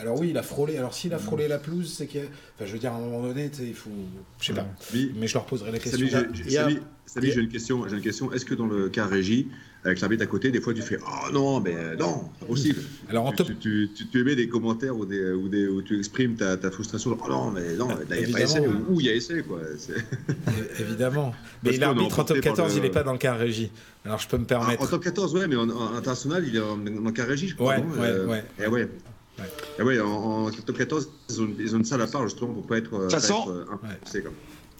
alors 0.00 0.18
oui, 0.20 0.30
il 0.30 0.38
a 0.38 0.42
frôlé. 0.42 0.76
Alors 0.76 0.94
s'il 0.94 1.12
a 1.12 1.16
mm. 1.16 1.20
frôlé 1.20 1.48
la 1.48 1.58
pelouse, 1.58 1.92
c'est 1.96 2.06
que. 2.06 2.18
Enfin, 2.18 2.66
je 2.66 2.72
veux 2.72 2.78
dire, 2.78 2.92
à 2.92 2.96
un 2.96 3.00
moment 3.00 3.22
donné, 3.22 3.50
il 3.60 3.74
faut. 3.74 3.90
Je 4.40 4.46
sais 4.46 4.52
pas. 4.52 4.66
Mais 5.16 5.26
je 5.26 5.34
leur 5.34 5.46
poserai 5.46 5.72
la 5.72 5.78
question. 5.78 6.06
Salut, 7.06 7.32
j'ai 7.32 7.40
une 7.40 7.48
question. 7.48 7.88
J'ai 7.88 7.96
une 7.96 8.02
question. 8.02 8.32
Est-ce 8.32 8.44
que 8.44 8.54
dans 8.54 8.66
le 8.66 8.88
cas 8.88 9.04
régie, 9.04 9.48
avec 9.84 10.00
l'arbitre 10.00 10.22
à 10.22 10.26
côté, 10.26 10.52
des 10.52 10.60
fois 10.60 10.74
tu 10.74 10.82
fais 10.82 10.98
Oh 11.02 11.32
non, 11.32 11.60
mais 11.60 11.74
non, 11.98 12.30
pas 12.38 12.46
possible. 12.46 12.80
Alors 13.08 13.26
en 13.26 13.32
tu, 13.32 13.56
tu, 13.56 13.90
tu, 13.92 14.20
émets 14.20 14.36
des 14.36 14.48
commentaires 14.48 14.96
où, 14.96 15.04
des, 15.06 15.32
où, 15.32 15.48
des, 15.48 15.66
où 15.66 15.82
tu 15.82 15.98
exprimes 15.98 16.36
ta, 16.36 16.56
ta 16.56 16.70
frustration. 16.70 17.16
Oh 17.20 17.28
non, 17.28 17.50
mais 17.50 17.74
non, 17.74 17.88
il 18.10 18.26
n'y 18.26 18.30
a 18.30 18.32
pas 18.32 18.40
essai. 18.42 18.60
Ou 18.88 19.00
il 19.00 19.06
y 19.06 19.08
a 19.08 19.14
essai, 19.14 19.42
quoi. 19.42 19.58
Évidemment. 20.78 21.34
Mais 21.64 21.76
l'arbitre 21.78 22.20
en 22.20 22.24
top 22.24 22.40
14, 22.40 22.76
il 22.76 22.82
n'est 22.82 22.90
pas 22.90 23.02
dans 23.02 23.12
le 23.12 23.18
cas 23.18 23.34
régie. 23.34 23.72
Alors 24.04 24.18
je 24.18 24.28
peux 24.28 24.38
me 24.38 24.44
permettre. 24.44 24.82
en 24.82 24.86
top 24.86 25.02
14, 25.02 25.34
ouais, 25.34 25.48
mais 25.48 25.56
en, 25.56 25.68
international, 25.96 26.44
il 26.46 26.56
est 26.56 26.60
en, 26.60 27.12
cas 27.12 27.24
régie, 27.24 27.48
je 27.48 27.56
crois. 27.56 27.76
Ouais, 27.76 27.82
ouais, 27.98 28.06
euh, 28.06 28.26
ouais. 28.26 28.44
Et 28.62 28.68
ouais. 28.68 28.88
Ah 29.78 29.82
oui, 29.84 30.00
en, 30.00 30.50
top 30.50 30.76
14, 30.76 31.08
ils 31.28 31.42
ont, 31.42 31.48
ils 31.58 31.74
ont, 31.74 31.78
une 31.78 31.84
salle 31.84 32.02
à 32.02 32.06
part 32.06 32.22
justement 32.24 32.52
pour 32.52 32.66
pas 32.66 32.78
être. 32.78 32.90
De 32.90 33.02
toute 33.02 33.12
façon, 33.12 33.64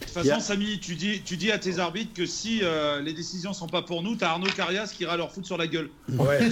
de 0.00 0.06
toute 0.06 0.14
façon, 0.14 0.40
Samy, 0.40 0.80
tu 0.80 0.94
dis, 0.94 1.20
tu 1.22 1.36
dis 1.36 1.52
à 1.52 1.58
tes 1.58 1.78
arbitres 1.78 2.14
que 2.14 2.24
si 2.24 2.60
euh, 2.62 3.00
les 3.02 3.12
décisions 3.12 3.52
sont 3.52 3.66
pas 3.66 3.82
pour 3.82 4.02
nous, 4.02 4.16
t'as 4.16 4.30
Arnaud 4.30 4.48
Carias 4.48 4.92
qui 4.96 5.02
ira 5.02 5.16
leur 5.16 5.30
foutre 5.30 5.46
sur 5.46 5.58
la 5.58 5.66
gueule. 5.66 5.90
Ouais. 6.08 6.38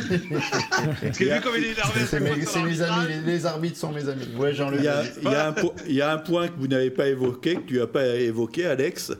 Parce 1.02 1.18
que 1.18 1.24
vu 1.24 1.40
comme 1.40 1.54
il 1.56 1.64
est 1.64 1.72
énervé, 1.72 2.00
c'est 2.06 2.20
mes, 2.20 2.36
mes 2.36 2.82
amis, 2.82 3.08
les, 3.08 3.20
les, 3.20 3.46
arbitres 3.46 3.78
sont 3.78 3.90
mes 3.90 4.06
amis. 4.06 4.28
Ouais, 4.36 4.52
Jean 4.52 4.70
il, 4.72 4.80
y 4.80 4.84
y 4.84 4.88
a 4.88 5.00
un 5.48 5.54
il 5.86 5.94
y 5.94 6.02
a 6.02 6.12
un 6.12 6.18
point 6.18 6.48
que 6.48 6.58
vous 6.58 6.68
n'avez 6.68 6.90
pas 6.90 7.08
évoqué, 7.08 7.54
que 7.54 7.60
tu 7.66 7.78
n'as 7.78 7.86
pas 7.86 8.04
évoqué, 8.16 8.66
Alex, 8.66 9.12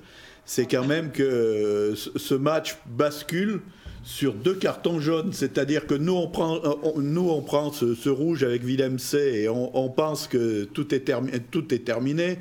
c'est 0.44 0.66
quand 0.66 0.84
même 0.84 1.10
que 1.10 1.22
euh, 1.22 1.94
ce 1.96 2.34
match 2.34 2.76
bascule 2.86 3.62
sur 4.08 4.32
deux 4.32 4.54
cartons 4.54 5.00
jaunes, 5.00 5.34
c'est-à-dire 5.34 5.86
que 5.86 5.92
nous 5.92 6.14
on 6.14 6.28
prend, 6.28 6.58
on, 6.82 6.98
nous 6.98 7.28
on 7.28 7.42
prend 7.42 7.70
ce, 7.72 7.94
ce 7.94 8.08
rouge 8.08 8.42
avec 8.42 8.64
Willem 8.64 8.98
C 8.98 9.18
et 9.18 9.48
on, 9.50 9.76
on, 9.76 9.90
pense 9.90 10.26
que 10.26 10.64
tout 10.64 10.94
est, 10.94 11.00
termi 11.00 11.30
tout 11.50 11.74
est 11.74 11.84
terminé. 11.84 12.38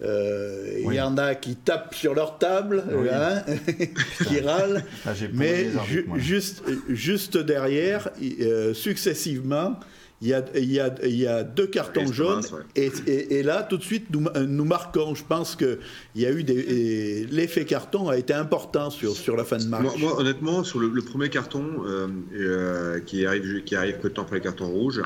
Euh, 0.00 0.78
il 0.80 0.86
oui. 0.86 0.96
y 0.96 1.00
en 1.02 1.18
a 1.18 1.34
qui 1.34 1.54
tapent 1.54 1.94
sur 1.94 2.14
leur 2.14 2.38
table, 2.38 2.82
oui. 2.90 3.08
hein, 3.12 3.42
qui 4.26 4.40
râlent, 4.40 4.84
ah, 5.04 5.10
mais 5.34 5.66
ju 5.86 6.08
juste, 6.16 6.62
juste 6.88 7.36
derrière, 7.36 8.08
euh, 8.40 8.72
successivement, 8.72 9.78
il 10.22 10.28
y, 10.28 10.34
a, 10.34 10.44
il, 10.54 10.72
y 10.72 10.78
a, 10.78 10.94
il 11.02 11.16
y 11.16 11.26
a 11.26 11.42
deux 11.42 11.66
cartons 11.66 12.12
jaunes 12.12 12.44
ouais. 12.52 12.60
et, 12.76 12.92
et, 13.08 13.38
et, 13.38 13.42
là, 13.42 13.64
tout 13.64 13.76
de 13.76 13.82
suite, 13.82 14.06
nous, 14.12 14.24
nous 14.46 14.64
marquons. 14.64 15.16
Je 15.16 15.24
pense 15.24 15.56
que 15.56 15.80
il 16.14 16.22
y 16.22 16.26
a 16.26 16.30
eu 16.30 16.44
des 16.44 17.26
l'effet 17.26 17.64
carton 17.64 18.08
a 18.08 18.16
été 18.16 18.32
important 18.32 18.90
sur, 18.90 19.16
sur 19.16 19.36
la 19.36 19.44
fin 19.44 19.56
de 19.58 19.64
match. 19.64 19.82
Moi, 19.82 19.94
moi 19.98 20.20
honnêtement, 20.20 20.62
sur 20.62 20.78
le, 20.78 20.88
le 20.90 21.02
premier 21.02 21.28
carton 21.28 21.64
euh, 21.84 22.06
euh, 22.34 23.00
qui 23.00 23.26
arrive 23.26 23.64
qui 23.64 23.74
arrive 23.74 23.98
peu 23.98 24.10
de 24.10 24.14
temps 24.14 24.22
après 24.22 24.36
le 24.36 24.42
carton 24.42 24.68
rouge, 24.68 25.02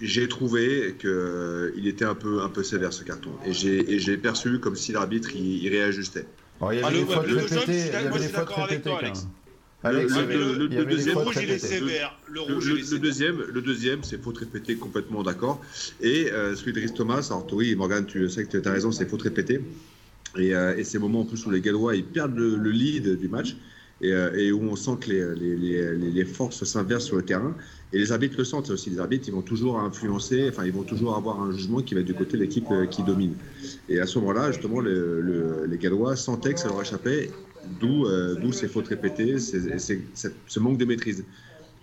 j'ai 0.00 0.28
trouvé 0.28 0.94
qu'il 1.00 1.88
était 1.88 2.04
un 2.04 2.14
peu, 2.14 2.42
un 2.42 2.48
peu 2.48 2.62
sévère 2.62 2.92
ce 2.92 3.02
carton. 3.02 3.30
Et 3.44 3.52
j'ai 3.52 4.16
perçu 4.16 4.60
comme 4.60 4.76
si 4.76 4.92
l'arbitre 4.92 5.30
il, 5.34 5.64
il, 5.64 5.68
réajustait. 5.70 6.26
Alors, 6.60 6.72
il 6.72 6.80
y 6.80 6.82
avait 6.84 6.96
ah, 6.98 7.00
des 7.00 7.12
fautes 7.12 7.26
répétées. 7.26 7.90
Des 8.18 8.28
fautes 8.28 8.48
répétées. 8.48 8.90
Alex, 8.92 9.26
le, 9.84 10.02
le, 10.02 10.58
le, 10.58 10.66
le 10.66 10.84
deuxième, 10.84 11.16
rouge, 11.16 11.38
il 11.42 11.50
est 11.50 11.58
sévère. 11.58 12.18
Le, 12.28 12.98
deuxième, 12.98 13.38
le 13.40 13.62
deuxième, 13.62 14.04
c'est 14.04 14.22
faute 14.22 14.38
répétée, 14.38 14.76
complètement 14.76 15.22
d'accord. 15.22 15.60
Et 16.00 16.30
euh, 16.30 16.54
celui 16.54 16.72
de 16.72 16.80
Rhys 16.80 16.92
Thomas, 16.92 17.26
alors 17.30 17.46
oui, 17.52 17.74
Morgan, 17.74 18.04
tu 18.04 18.28
sais 18.28 18.44
que 18.44 18.58
tu 18.58 18.68
as 18.68 18.72
raison, 18.72 18.92
c'est 18.92 19.08
faute 19.08 19.22
répétée. 19.22 19.60
Et, 20.36 20.54
euh, 20.54 20.76
et 20.76 20.84
ces 20.84 20.98
moments 20.98 21.22
en 21.22 21.24
plus 21.24 21.44
où 21.46 21.50
les 21.50 21.60
Gallois 21.60 21.96
ils 21.96 22.04
perdent 22.04 22.36
le, 22.36 22.70
lead 22.70 23.18
du 23.18 23.26
match 23.26 23.56
et, 24.00 24.12
euh, 24.12 24.30
et, 24.36 24.52
où 24.52 24.62
on 24.62 24.76
sent 24.76 24.92
que 25.00 25.10
les, 25.10 25.34
les, 25.34 25.56
les, 25.56 26.10
les 26.10 26.24
forces 26.24 26.62
s'inversent 26.62 27.06
sur 27.06 27.16
le 27.16 27.22
terrain. 27.22 27.56
Et 27.92 27.98
les 27.98 28.12
arbitres 28.12 28.36
le 28.38 28.44
sentent 28.44 28.70
aussi. 28.70 28.90
Les 28.90 29.00
arbitres, 29.00 29.28
ils 29.28 29.34
vont 29.34 29.42
toujours 29.42 29.80
influencer, 29.80 30.48
enfin, 30.50 30.64
ils 30.66 30.72
vont 30.72 30.84
toujours 30.84 31.16
avoir 31.16 31.40
un 31.42 31.50
jugement 31.52 31.80
qui 31.80 31.94
va 31.94 32.00
être 32.00 32.06
du 32.06 32.14
côté 32.14 32.36
de 32.36 32.42
l'équipe 32.42 32.68
qui 32.90 33.02
domine. 33.02 33.34
Et 33.88 33.98
à 33.98 34.06
ce 34.06 34.18
moment-là, 34.20 34.52
justement, 34.52 34.80
le, 34.80 35.20
le, 35.20 35.66
les 35.66 35.78
Gallois 35.78 36.14
sentaient 36.14 36.54
que 36.54 36.60
ça 36.60 36.68
leur 36.68 36.80
échappait, 36.82 37.30
d'où 37.80 38.06
euh, 38.06 38.52
ces 38.52 38.68
fautes 38.68 38.88
répétées, 38.88 39.38
ce 39.38 40.60
manque 40.60 40.78
de 40.78 40.84
maîtrise. 40.84 41.24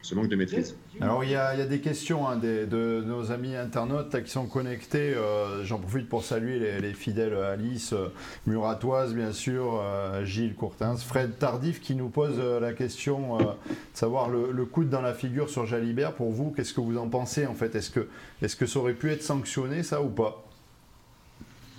Ce 0.07 0.15
manque 0.15 0.29
de 0.29 0.37
maîtrise. 0.37 0.75
Alors 1.01 1.25
il 1.25 1.31
y 1.31 1.35
a, 1.35 1.65
des 1.65 1.81
questions 1.81 2.29
hein, 2.29 2.37
de 2.37 3.03
nos 3.05 3.31
amis 3.33 3.55
internautes 3.57 4.23
qui 4.23 4.29
sont 4.31 4.45
connectés. 4.45 5.13
Euh, 5.13 5.65
J'en 5.65 5.79
profite 5.79 6.07
pour 6.07 6.23
saluer 6.23 6.59
les, 6.59 6.79
les 6.79 6.93
fidèles 6.93 7.33
Alice 7.33 7.91
euh, 7.91 8.07
Muratoise, 8.45 9.13
bien 9.13 9.33
sûr, 9.33 9.81
euh, 9.83 10.23
Gilles 10.23 10.55
Courtins, 10.55 10.95
Fred 10.95 11.37
Tardif 11.37 11.81
qui 11.81 11.93
nous 11.93 12.07
pose 12.07 12.39
la 12.39 12.71
question 12.71 13.37
de 13.37 13.45
savoir 13.93 14.29
le, 14.29 14.53
le 14.53 14.65
coude 14.65 14.89
dans 14.89 15.01
la 15.01 15.13
figure 15.13 15.49
sur 15.49 15.65
Jalibert. 15.65 16.13
Pour 16.13 16.31
vous, 16.31 16.51
qu'est-ce 16.51 16.73
que 16.73 16.79
vous 16.79 16.97
en 16.97 17.09
pensez 17.09 17.45
en 17.45 17.53
fait? 17.53 17.75
Est-ce 17.75 17.89
que, 17.89 18.07
est 18.41 18.47
-ce 18.47 18.55
que 18.55 18.65
ça 18.65 18.79
aurait 18.79 18.93
pu 18.93 19.11
être 19.11 19.23
sanctionné 19.23 19.83
ça 19.83 20.01
ou 20.01 20.09
pas? 20.09 20.46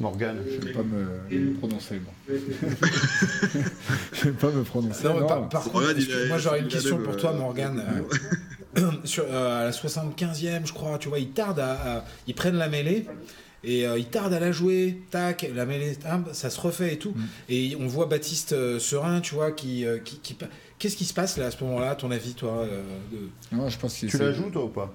Morgane. 0.01 0.39
Je 0.47 0.57
ne 0.57 0.61
vais 0.67 0.73
pas 0.73 0.83
me 0.83 1.55
prononcer. 1.55 1.99
Bon. 1.99 2.11
je 4.13 4.27
ne 4.27 4.31
vais 4.31 4.39
pas 4.39 4.51
me 4.51 4.63
prononcer. 4.63 5.05
Non, 5.05 5.21
non. 5.21 5.27
Par, 5.27 5.49
par 5.49 5.65
contre, 5.65 6.29
moi 6.29 6.39
j'aurais 6.39 6.61
une 6.61 6.69
question 6.69 6.99
pour 6.99 7.17
toi, 7.17 7.33
Morgane. 7.33 7.83
Sur, 9.05 9.25
euh, 9.29 9.63
à 9.63 9.65
la 9.65 9.71
75e, 9.73 10.67
je 10.67 10.73
crois, 10.73 10.99
tu 10.99 11.09
vois, 11.09 11.19
ils 11.19 11.31
tardent 11.31 11.61
à, 11.61 11.73
à 11.73 12.05
ils 12.27 12.35
prennent 12.35 12.57
la 12.57 12.69
mêlée 12.69 13.07
et 13.65 13.87
euh, 13.87 13.99
ils 13.99 14.07
tardent 14.07 14.33
à 14.33 14.41
la 14.41 14.53
jouer, 14.53 15.03
tac, 15.11 15.49
la 15.55 15.67
mêlée, 15.67 15.97
ça 16.33 16.51
se 16.51 16.61
refait 16.61 16.95
et 16.95 16.99
tout. 16.99 17.11
Mm. 17.11 17.25
Et 17.49 17.77
on 17.81 17.87
voit 17.87 18.07
Baptiste 18.07 18.53
euh, 18.53 18.79
Serein, 18.79 19.21
tu 19.21 19.35
vois, 19.35 19.53
qui, 19.53 19.85
euh, 19.85 19.99
qui, 19.99 20.19
qui... 20.19 20.37
qu'est-ce 20.79 20.97
qui 20.97 21.05
se 21.05 21.15
passe 21.15 21.37
là 21.39 21.47
à 21.47 21.51
ce 21.51 21.63
moment-là, 21.65 21.91
à 21.91 21.95
ton 21.97 22.11
avis, 22.11 22.35
toi 22.35 22.65
de... 23.11 23.57
non, 23.57 23.69
je 23.69 23.79
pense 23.79 23.99
que 23.99 24.07
Tu 24.07 24.19
la 24.19 24.33
joues 24.33 24.51
toi 24.51 24.65
ou 24.65 24.69
pas? 24.69 24.93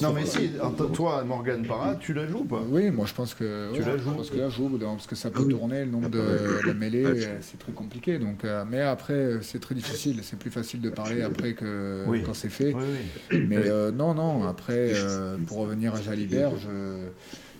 Non 0.00 0.12
mais 0.12 0.26
si, 0.26 0.50
toi 0.94 1.24
Morgan 1.24 1.64
Parra, 1.66 1.94
tu 1.96 2.12
la 2.12 2.26
joues 2.26 2.40
ou 2.40 2.44
pas 2.44 2.62
Oui, 2.68 2.90
moi 2.90 3.06
je 3.06 3.14
pense 3.14 3.34
que 3.34 3.72
tu 3.72 3.80
ouais, 3.80 3.86
la 3.86 3.96
joues. 3.96 4.10
Je 4.10 4.16
pense 4.16 4.30
que 4.30 4.36
la 4.38 4.48
joue 4.48 4.78
parce 4.78 5.06
que 5.06 5.16
ça 5.16 5.30
peut 5.30 5.46
tourner 5.46 5.84
le 5.84 5.90
nombre 5.90 6.08
de 6.08 6.66
la 6.66 6.74
mêlée, 6.74 7.04
c'est 7.40 7.58
très 7.58 7.72
compliqué. 7.72 8.18
Donc, 8.18 8.44
euh, 8.44 8.64
mais 8.68 8.80
après 8.80 9.38
c'est 9.42 9.60
très 9.60 9.74
difficile, 9.74 10.20
c'est 10.22 10.38
plus 10.38 10.50
facile 10.50 10.80
de 10.80 10.90
parler 10.90 11.22
après 11.22 11.54
que 11.54 12.04
oui. 12.06 12.22
quand 12.24 12.34
c'est 12.34 12.48
fait. 12.48 12.72
Oui, 12.74 12.84
oui. 13.30 13.46
Mais 13.48 13.56
euh, 13.56 13.90
non, 13.90 14.14
non. 14.14 14.44
Après, 14.44 14.92
euh, 14.94 15.36
pour 15.46 15.58
revenir 15.58 15.94
à 15.94 16.02
Jalibert, 16.02 16.52
je, 16.58 17.08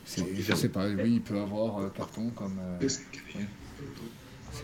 je 0.06 0.54
sais 0.54 0.68
pas. 0.68 0.86
Oui, 0.86 1.14
il 1.14 1.20
peut 1.20 1.38
avoir 1.38 1.78
euh, 1.78 1.92
carton 1.94 2.30
comme. 2.34 2.58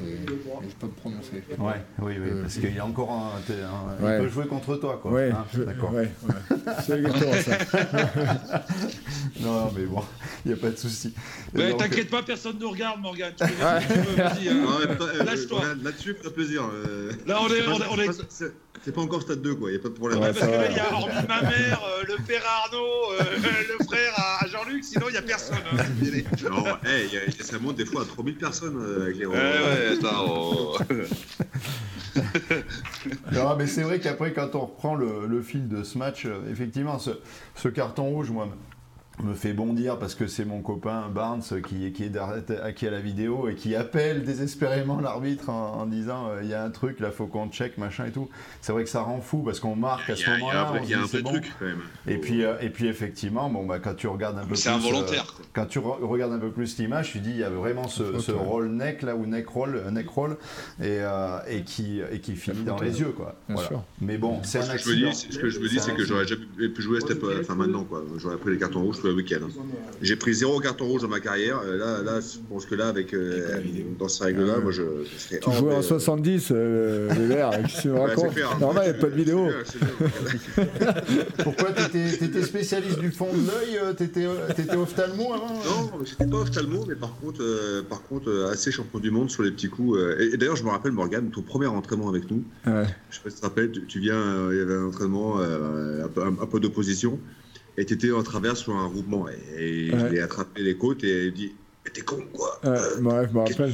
Oui. 0.01 0.17
Je 0.27 0.33
peux 0.33 0.37
pas 0.79 0.87
me 0.87 0.93
prononcer. 0.93 1.43
Ouais, 1.59 1.75
oui, 2.01 2.15
oui, 2.21 2.29
euh, 2.31 2.43
parce 2.43 2.55
qu'il 2.55 2.75
y 2.75 2.79
a 2.79 2.87
encore 2.87 3.11
un. 3.11 3.33
un 3.37 4.05
ouais. 4.05 4.19
Il 4.19 4.25
peut 4.25 4.29
jouer 4.29 4.47
contre 4.47 4.77
toi, 4.77 4.99
quoi. 5.01 5.13
Ouais, 5.13 5.31
hein, 5.31 5.45
d'accord. 5.67 5.93
Ouais, 5.93 6.11
ouais. 6.29 6.75
C'est 6.85 6.99
exactement 6.99 7.33
ça. 7.43 8.65
non, 9.41 9.73
mais 9.77 9.85
bon, 9.85 10.03
il 10.45 10.53
n'y 10.53 10.59
a 10.59 10.61
pas 10.61 10.71
de 10.71 10.77
souci. 10.77 11.15
Ouais, 11.55 11.77
T'inquiète 11.77 12.11
pas, 12.11 12.23
personne 12.23 12.57
ne 12.57 12.61
nous 12.61 12.71
regarde, 12.71 13.01
Morgane. 13.01 13.35
Tu 13.37 13.45
Vas-y, 13.45 14.49
hein. 14.49 15.25
lâche-toi. 15.25 15.63
Là-dessus, 15.83 16.17
ça 16.23 16.31
plaisir. 16.31 16.63
Euh... 16.73 17.13
Là, 17.27 17.39
on 17.43 17.49
est. 17.49 17.67
On 17.67 17.79
est, 17.79 18.07
on 18.07 18.13
est... 18.13 18.53
C'est 18.85 18.93
pas 18.93 19.01
encore 19.01 19.23
stade 19.23 19.43
2, 19.43 19.55
quoi, 19.55 19.71
il 19.71 19.75
n'y 19.75 19.81
a 19.81 19.83
pas 19.83 19.89
de 19.89 19.95
problème. 19.95 20.21
Ouais, 20.21 20.33
parce 20.33 20.47
que 20.47 20.53
là, 20.53 20.71
il 20.71 20.77
y 20.77 20.81
a 20.81 20.93
hormis 20.93 21.27
ma 21.29 21.43
mère, 21.43 21.83
euh, 21.85 22.05
le 22.07 22.17
père 22.25 22.43
Arnaud, 22.65 23.13
euh, 23.13 23.25
le 23.79 23.85
frère 23.85 24.15
à, 24.17 24.47
Sinon 24.83 25.07
il 25.09 25.13
n'y 25.13 25.19
a 25.19 25.23
personne. 25.23 25.59
Hein. 25.73 25.85
non, 26.51 26.65
hey, 26.85 27.09
y 27.09 27.19
a, 27.19 27.45
ça 27.45 27.59
monte 27.59 27.77
des 27.77 27.87
fois 27.87 28.03
à 28.03 28.05
3000 28.05 28.37
personnes 28.37 28.81
euh, 28.81 29.03
avec 29.03 29.17
les 29.17 29.27
Ouais, 29.27 29.37
ouais, 29.37 29.99
attends. 29.99 30.25
Oh. 30.29 30.77
non, 33.33 33.57
mais 33.57 33.67
c'est 33.67 33.83
vrai 33.83 34.01
qu'après, 34.01 34.33
quand 34.33 34.55
on 34.55 34.61
reprend 34.61 34.95
le, 34.95 35.27
le, 35.27 35.43
fil 35.43 35.69
de 35.69 35.83
ce 35.83 35.99
match, 35.99 36.27
effectivement, 36.51 36.99
ce, 36.99 37.11
ce 37.55 37.69
carton 37.69 38.05
rouge, 38.05 38.31
moi, 38.31 38.49
me 39.23 39.35
fait 39.35 39.53
bondir 39.53 39.99
parce 39.99 40.15
que 40.15 40.27
c'est 40.27 40.45
mon 40.45 40.61
copain 40.61 41.09
Barnes 41.09 41.43
qui, 41.67 41.93
qui, 41.93 42.05
est 42.05 42.75
qui 42.75 42.87
a 42.87 42.91
la 42.91 43.01
vidéo 43.01 43.49
et 43.49 43.55
qui 43.55 43.75
appelle 43.75 44.25
désespérément 44.25 45.01
l'arbitre 45.01 45.51
en, 45.51 45.81
en, 45.81 45.87
disant 45.87 46.31
il 46.43 46.47
euh, 46.47 46.51
y 46.51 46.55
a 46.55 46.63
un 46.63 46.71
truc 46.71 47.01
là 47.01 47.11
faut 47.11 47.27
qu'on 47.27 47.49
check 47.49 47.79
machin 47.79 48.07
et 48.07 48.13
tout. 48.13 48.29
C'est 48.61 48.73
vrai 48.73 48.85
que 48.85 48.91
ça 48.91 49.03
rend 49.03 49.21
fou 49.21 49.39
parce 49.39 49.61
qu'on 49.61 49.77
marque 49.77 50.09
à 50.11 50.17
ce 50.17 50.29
moment-là 50.31 50.73
il 50.83 50.91
y 50.91 50.95
a 50.95 51.03
un, 51.03 51.07
peu, 51.07 51.23
bon. 51.23 51.31
truc 51.31 51.53
quand 51.59 51.65
même. 51.65 51.81
Et 52.07 52.19
puis 52.19 52.45
euh, 52.45 52.55
et 52.61 52.71
puis 52.71 52.87
effectivement 52.87 53.49
bon 53.51 53.67
bah 53.67 53.79
quand 53.79 53.95
tu 53.95 54.07
regardes 54.07 54.39
un 54.39 54.45
peu 54.45 54.55
c'est 54.55 54.69
involontaire 54.69 55.35
euh, 55.41 55.45
quand 55.53 55.67
tu 55.67 55.79
re 55.79 55.99
regardes 56.01 56.33
un 56.33 56.39
peu 56.39 56.51
plus 56.51 56.79
l'image 56.79 57.13
tu 57.13 57.19
dis 57.19 57.31
il 57.31 57.39
y 57.39 57.45
a 57.45 57.51
vraiment 57.51 57.89
ce, 57.89 58.19
ce 58.21 58.33
roll 58.33 58.69
neck 58.69 59.03
là 59.03 59.17
ou 59.17 59.27
neck 59.27 59.49
roll 59.49 59.83
neck 59.91 60.09
roll 60.09 60.37
et, 60.81 60.99
euh, 61.01 61.39
et 61.49 61.63
qui 61.63 62.01
et 62.13 62.21
qui 62.21 62.37
finit 62.37 62.65
dans 62.65 62.81
les 62.81 63.01
yeux 63.01 63.13
quoi. 63.17 63.35
Voilà. 63.49 63.85
mais 64.01 64.19
bon 64.19 64.41
c'est 64.45 64.59
un 64.59 64.71
accident. 64.71 65.13
ce 65.13 65.39
que 65.39 65.49
je 65.49 65.59
me 65.61 65.69
dis 65.69 65.81
c'est 65.81 65.95
que 65.95 66.05
j'aurais 66.05 66.27
jamais 66.27 66.69
pu 66.69 66.83
jouer 66.83 66.99
à 66.99 67.01
cette 67.01 67.23
enfin 67.41 67.55
maintenant 67.55 67.85
quoi. 67.85 68.05
j'aurais 68.17 68.37
pris 68.37 68.53
les 68.53 68.59
cartons 68.59 68.83
rouges 68.83 68.99
le 69.09 69.15
week-end. 69.15 69.41
J'ai 70.03 70.17
pris 70.17 70.35
zéro 70.35 70.61
carton 70.61 70.87
rouge 70.87 71.03
dans 71.03 71.09
ma 71.09 71.21
carrière. 71.21 71.63
Là, 71.65 72.03
là 72.03 72.21
je 72.21 72.39
pense 72.49 72.67
que 72.67 72.75
là, 72.75 72.89
avec, 72.89 73.15
euh, 73.15 73.61
dans 73.99 74.09
ces 74.09 74.25
règles-là, 74.25 74.55
ah, 74.57 74.61
moi, 74.61 74.73
je, 74.73 74.83
je 75.05 75.19
serais. 75.19 75.41
Tu 75.41 75.53
jouais 75.53 75.75
en 75.75 75.83
70, 75.83 76.49
euh, 76.51 77.13
les 77.15 77.27
verts, 77.27 77.51
qu'est-ce 77.51 77.85
que 77.85 77.89
racontes 77.89 78.61
Normal, 78.61 78.85
il 78.87 78.93
n'y 78.93 78.99
a 78.99 79.01
pas 79.01 79.11
de 79.11 79.15
vidéo. 79.15 79.49
Pourquoi 81.45 81.73
T'étais 81.73 82.43
spécialiste 82.43 82.99
du 82.99 83.11
fond 83.11 83.29
de 83.33 83.47
l'œil 83.47 83.79
euh, 83.83 83.93
T'étais 83.93 84.77
ophtalmo 84.77 85.33
avant 85.33 85.55
Non, 85.55 86.05
j'étais 86.05 86.27
pas 86.27 86.37
ophtalmo, 86.39 86.85
mais 86.87 86.95
par 86.95 87.17
contre, 87.19 87.43
euh, 87.43 87.83
par 87.83 88.03
contre 88.03 88.29
euh, 88.29 88.51
assez 88.51 88.71
champion 88.71 88.99
du 88.99 89.11
monde 89.11 89.31
sur 89.31 89.43
les 89.43 89.51
petits 89.51 89.69
coups. 89.69 89.99
Euh, 89.99 90.17
et, 90.21 90.35
et 90.35 90.37
d'ailleurs, 90.37 90.57
je 90.57 90.65
me 90.65 90.71
rappelle, 90.71 90.93
Morgane, 90.93 91.31
ton 91.31 91.43
premier 91.43 91.67
entraînement 91.67 92.09
avec 92.09 92.31
nous. 92.31 92.45
Ouais. 92.67 92.85
Je 93.11 93.17
sais 93.17 93.23
pas 93.23 93.31
si 93.31 93.37
tu 93.37 93.41
te 93.41 93.47
rappelles, 93.47 93.71
tu, 93.71 93.87
tu 93.87 94.01
viens, 94.01 94.51
il 94.51 94.59
y 94.59 94.61
avait 94.61 94.77
un 94.77 94.87
entraînement, 94.87 95.39
un 95.39 96.09
peu, 96.09 96.23
un, 96.23 96.43
un 96.43 96.47
peu 96.47 96.61
d'opposition 96.61 97.19
et 97.79 97.87
tu 97.87 97.95
étais 97.95 98.11
en 98.11 98.23
travers 98.23 98.57
sur 98.57 98.77
un 98.77 98.91
mouvement. 98.91 99.27
Et, 99.29 99.91
ouais. 99.91 99.99
je 99.99 100.07
l'ai 100.07 100.21
attrapé 100.21 100.63
les 100.63 100.77
côtes 100.77 101.05
et 101.05 101.27
il 101.27 101.33
dit 101.33 101.55
Mais 101.85 101.93
t'es 101.93 102.01
con, 102.03 102.19
quoi 102.33 102.61
ouais, 102.65 102.71
euh, 102.71 102.97
bref, 103.01 103.29
je 103.31 103.35
me 103.35 103.41
rappelle. 103.41 103.73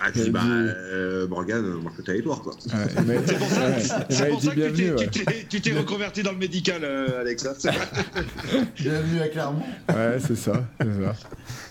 Ah, 0.00 0.12
tu 0.12 0.20
dis, 0.20 0.30
bah, 0.30 0.42
euh, 0.44 1.26
Morgane, 1.26 1.82
marque 1.82 1.98
le 1.98 2.04
territoire, 2.04 2.40
quoi. 2.40 2.52
Ouais, 2.52 3.02
mais, 3.04 3.18
c'est 3.26 3.36
pour 3.36 3.48
ça, 3.48 3.68
ouais, 3.68 4.28
pour 4.30 4.42
ça 4.42 4.54
que 4.54 5.44
tu 5.48 5.60
t'es 5.60 5.72
reconverti 5.72 6.22
dans 6.22 6.30
le 6.30 6.38
médical, 6.38 6.82
euh, 6.84 7.20
Alex. 7.20 7.46
Hein, 7.46 7.52
bienvenue 8.76 9.20
à 9.20 9.28
Clermont. 9.28 9.62
Ouais, 9.88 10.18
c'est 10.24 10.36
ça. 10.36 10.64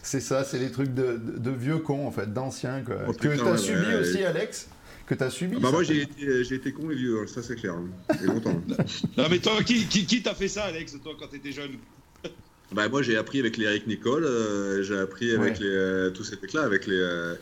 C'est 0.04 0.20
ça, 0.20 0.44
c'est 0.44 0.60
les 0.60 0.72
trucs 0.72 0.94
de, 0.94 1.22
de, 1.24 1.38
de, 1.40 1.52
vieux 1.52 1.78
cons, 1.78 2.06
en 2.06 2.12
fait, 2.12 2.34
d'anciens, 2.34 2.82
que, 2.82 2.92
oh, 3.08 3.14
que 3.14 3.30
tu 3.30 3.48
as 3.48 3.58
subi 3.58 3.96
aussi, 3.96 4.24
Alex? 4.26 4.68
Que 5.08 5.16
tu 5.16 5.24
as 5.24 5.30
subi. 5.30 5.56
bah 5.58 5.72
moi, 5.72 5.84
j'ai 5.84 6.02
été, 6.02 6.44
j'ai 6.44 6.56
été 6.56 6.72
con 6.72 6.92
et 6.92 6.96
vieux, 6.96 7.26
ça 7.28 7.42
c'est 7.42 7.56
clair. 7.56 7.74
Hein. 7.74 7.88
Et 8.22 8.28
longtemps. 8.28 8.62
non, 9.18 9.26
mais 9.30 9.40
toi, 9.40 9.64
qui, 9.64 9.86
qui, 9.86 10.06
qui 10.06 10.22
t'a 10.22 10.36
fait 10.36 10.50
ça, 10.50 10.66
Alex, 10.66 10.98
toi, 11.02 11.14
quand 11.18 11.28
tu 11.28 11.38
étais 11.38 11.54
jeune 11.54 11.72
bah, 12.74 12.90
moi, 12.90 13.02
j'ai 13.02 13.16
appris 13.16 13.40
avec 13.40 13.58
les 13.58 13.66
Eric 13.66 13.88
Nicole, 13.88 14.26
euh, 14.26 14.84
j'ai 14.84 15.00
appris 15.00 15.34
avec 15.34 15.60
les, 15.60 15.68
euh, 15.68 16.10
tous 16.12 16.26
ces 16.26 16.36
trucs-là, 16.36 16.64
avec 16.64 16.88
les, 16.88 17.00
euh, 17.00 17.36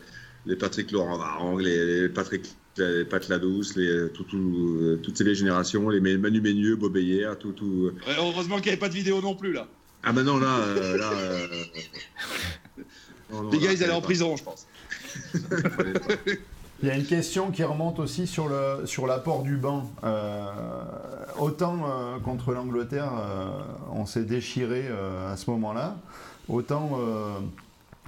les 0.46 0.54
Patrick 0.54 0.92
Laurent 0.92 1.18
Varang, 1.18 1.58
les, 1.58 2.02
les 2.02 2.08
Patrick 2.08 2.46
les 2.78 3.06
Pat 3.06 3.26
Ladouce, 3.30 3.74
les, 3.76 4.10
tout, 4.12 4.24
tout, 4.24 4.98
toutes 5.02 5.16
ces 5.16 5.34
générations, 5.34 5.88
les 5.88 5.98
Manu 6.18 6.42
Ménieux, 6.42 6.76
Bob 6.76 6.98
tout. 7.40 7.52
tout... 7.52 7.90
Ouais, 8.06 8.14
heureusement 8.18 8.56
qu'il 8.56 8.66
n'y 8.66 8.72
avait 8.72 8.76
pas 8.76 8.90
de 8.90 8.94
vidéo 8.94 9.22
non 9.22 9.34
plus, 9.34 9.54
là. 9.54 9.66
Ah, 10.02 10.12
bah 10.12 10.22
non, 10.22 10.36
là. 10.36 10.58
là 10.98 11.10
non, 13.32 13.44
non, 13.44 13.50
les 13.50 13.58
gars, 13.58 13.72
ils 13.72 13.82
allaient 13.82 13.94
en 13.94 14.02
prison, 14.02 14.36
je 14.36 14.44
pense. 14.44 14.66
Il 16.82 16.88
y 16.88 16.90
a 16.90 16.94
une 16.94 17.06
question 17.06 17.50
qui 17.50 17.64
remonte 17.64 17.98
aussi 17.98 18.26
sur 18.26 18.48
le 18.48 18.84
sur 18.84 19.06
l'apport 19.06 19.42
du 19.42 19.56
banc. 19.56 19.90
Euh, 20.04 20.44
autant 21.38 21.78
euh, 21.86 22.18
contre 22.18 22.52
l'Angleterre, 22.52 23.12
euh, 23.18 23.48
on 23.92 24.04
s'est 24.04 24.24
déchiré 24.24 24.86
à 25.30 25.36
ce 25.36 25.50
moment-là, 25.50 25.96
autant 26.48 26.98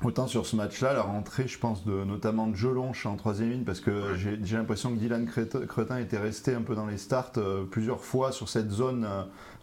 autant 0.04 0.28
sur 0.28 0.46
ce 0.46 0.54
match-là, 0.54 0.92
la 0.92 1.02
rentrée, 1.02 1.48
je 1.48 1.58
pense, 1.58 1.84
de 1.84 2.04
notamment 2.04 2.46
de 2.46 2.54
Jelonche 2.54 3.04
en 3.06 3.16
troisième 3.16 3.50
ligne, 3.50 3.64
parce 3.64 3.80
que 3.80 4.14
j'ai 4.16 4.56
l'impression 4.56 4.90
que 4.90 4.98
Dylan 4.98 5.26
Cretin 5.26 5.98
était 5.98 6.18
resté 6.18 6.54
un 6.54 6.62
peu 6.62 6.76
dans 6.76 6.86
les 6.86 6.98
starts 6.98 7.32
plusieurs 7.70 8.00
fois 8.00 8.30
sur 8.32 8.48
cette 8.48 8.70
zone. 8.70 9.08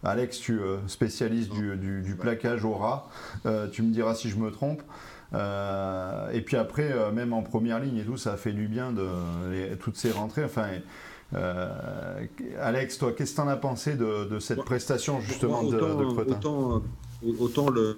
Alex, 0.03 0.39
tu 0.39 0.59
spécialiste 0.87 1.51
du, 1.53 1.77
du, 1.77 2.01
du 2.01 2.15
plaquage 2.15 2.65
au 2.65 2.73
rat, 2.73 3.07
tu 3.71 3.81
me 3.81 3.91
diras 3.93 4.15
si 4.15 4.29
je 4.29 4.37
me 4.37 4.51
trompe. 4.51 4.81
Euh, 5.35 6.31
et 6.31 6.41
puis 6.41 6.57
après, 6.57 6.91
euh, 6.91 7.11
même 7.11 7.33
en 7.33 7.41
première 7.41 7.79
ligne 7.79 7.97
et 7.97 8.03
tout, 8.03 8.17
ça 8.17 8.33
a 8.33 8.37
fait 8.37 8.53
du 8.53 8.67
bien 8.67 8.91
de 8.91 9.05
toutes 9.79 9.97
ces 9.97 10.11
rentrées. 10.11 10.43
Enfin, 10.43 10.67
euh, 11.35 11.69
Alex, 12.61 12.97
toi, 12.97 13.11
qu'est-ce 13.11 13.31
que 13.31 13.35
tu 13.35 13.41
en 13.41 13.47
as 13.47 13.57
pensé 13.57 13.95
de, 13.95 14.39
cette 14.39 14.63
prestation 14.63 15.19
justement 15.21 15.63
de, 15.63 15.75
Autant, 15.75 16.81
autant 17.39 17.69
le, 17.69 17.97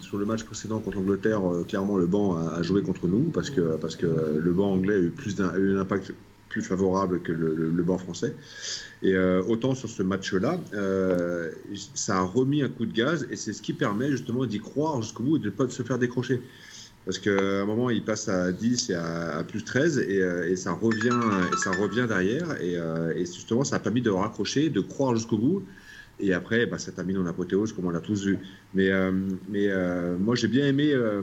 sur 0.00 0.16
le 0.18 0.26
match 0.26 0.44
précédent 0.44 0.78
contre 0.78 0.98
l'Angleterre, 0.98 1.40
clairement 1.66 1.96
le 1.96 2.06
banc 2.06 2.36
a, 2.36 2.62
joué 2.62 2.82
contre 2.82 3.06
nous 3.08 3.30
parce 3.32 3.50
que, 3.50 3.76
parce 3.76 3.96
que 3.96 4.06
le 4.06 4.52
banc 4.52 4.72
anglais 4.72 4.94
a 4.94 4.98
eu, 4.98 5.10
plus 5.10 5.40
un, 5.40 5.48
a 5.48 5.56
eu 5.56 5.76
un 5.76 5.80
impact 5.80 6.12
plus 6.54 6.62
favorable 6.62 7.20
que 7.20 7.32
le, 7.32 7.52
le, 7.52 7.82
banc 7.82 7.98
français. 7.98 8.32
Et 9.02 9.14
euh, 9.14 9.42
autant 9.48 9.74
sur 9.74 9.88
ce 9.88 10.04
match-là, 10.04 10.60
euh, 10.72 11.50
ça 11.94 12.18
a 12.18 12.22
remis 12.22 12.62
un 12.62 12.68
coup 12.68 12.86
de 12.86 12.92
gaz 12.92 13.26
et 13.28 13.34
c'est 13.34 13.52
ce 13.52 13.60
qui 13.60 13.72
permet 13.72 14.08
justement 14.12 14.46
d'y 14.46 14.60
croire 14.60 15.02
jusqu'au 15.02 15.24
bout 15.24 15.36
et 15.36 15.40
de 15.40 15.46
ne 15.46 15.50
pas 15.50 15.68
se 15.68 15.82
faire 15.82 15.98
décrocher. 15.98 16.40
Parce 17.06 17.18
qu'à 17.18 17.62
un 17.62 17.64
moment, 17.64 17.90
il 17.90 18.04
passe 18.04 18.28
à 18.28 18.52
10 18.52 18.90
et 18.90 18.94
à, 18.94 19.42
plus 19.42 19.64
13 19.64 19.98
et, 19.98 20.22
euh, 20.22 20.48
et, 20.48 20.54
ça 20.54 20.70
revient, 20.72 21.20
et 21.52 21.56
ça 21.56 21.72
revient 21.72 22.06
derrière. 22.08 22.46
Et, 22.62 22.74
et, 23.20 23.26
justement, 23.26 23.64
ça 23.64 23.76
a 23.76 23.78
permis 23.80 24.00
de 24.00 24.10
raccrocher, 24.10 24.70
de 24.70 24.80
croire 24.80 25.16
jusqu'au 25.16 25.38
bout 25.38 25.64
et 26.20 26.32
après, 26.32 26.66
bah, 26.66 26.78
ça 26.78 26.92
termine 26.92 27.18
en 27.18 27.26
apothéose, 27.26 27.72
comme 27.72 27.86
on 27.86 27.90
l'a 27.90 28.00
tous 28.00 28.26
vu. 28.26 28.38
Mais, 28.72 28.90
euh, 28.90 29.10
mais 29.48 29.66
euh, 29.68 30.16
moi, 30.16 30.36
j'ai 30.36 30.46
bien 30.46 30.64
aimé 30.66 30.92
euh, 30.92 31.22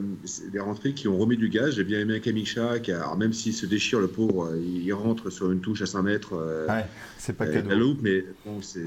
les 0.51 0.60
rentrées 0.60 0.93
qui 0.93 1.07
ont 1.07 1.17
remis 1.17 1.38
du 1.38 1.48
gaz. 1.48 1.75
J'ai 1.75 1.86
bien 1.86 2.00
aimé 2.01 2.19
Kamicha, 2.19 2.79
qui 2.79 2.91
alors 2.91 3.17
même 3.17 3.31
s'il 3.31 3.53
se 3.53 3.65
déchire, 3.65 4.01
le 4.01 4.10
pauvre, 4.10 4.53
il, 4.55 4.91
rentre 4.91 5.29
sur 5.29 5.50
une 5.51 5.62
touche 5.62 5.81
à 5.81 5.86
5 5.86 6.01
mètres. 6.01 6.33
ouais, 6.67 6.86
c'est 7.17 7.38
pas 7.38 7.48
cadeau. 7.48 7.69
La 7.69 7.75
loupe, 7.75 8.00
mais 8.01 8.25
bon, 8.45 8.62
c'est, 8.62 8.81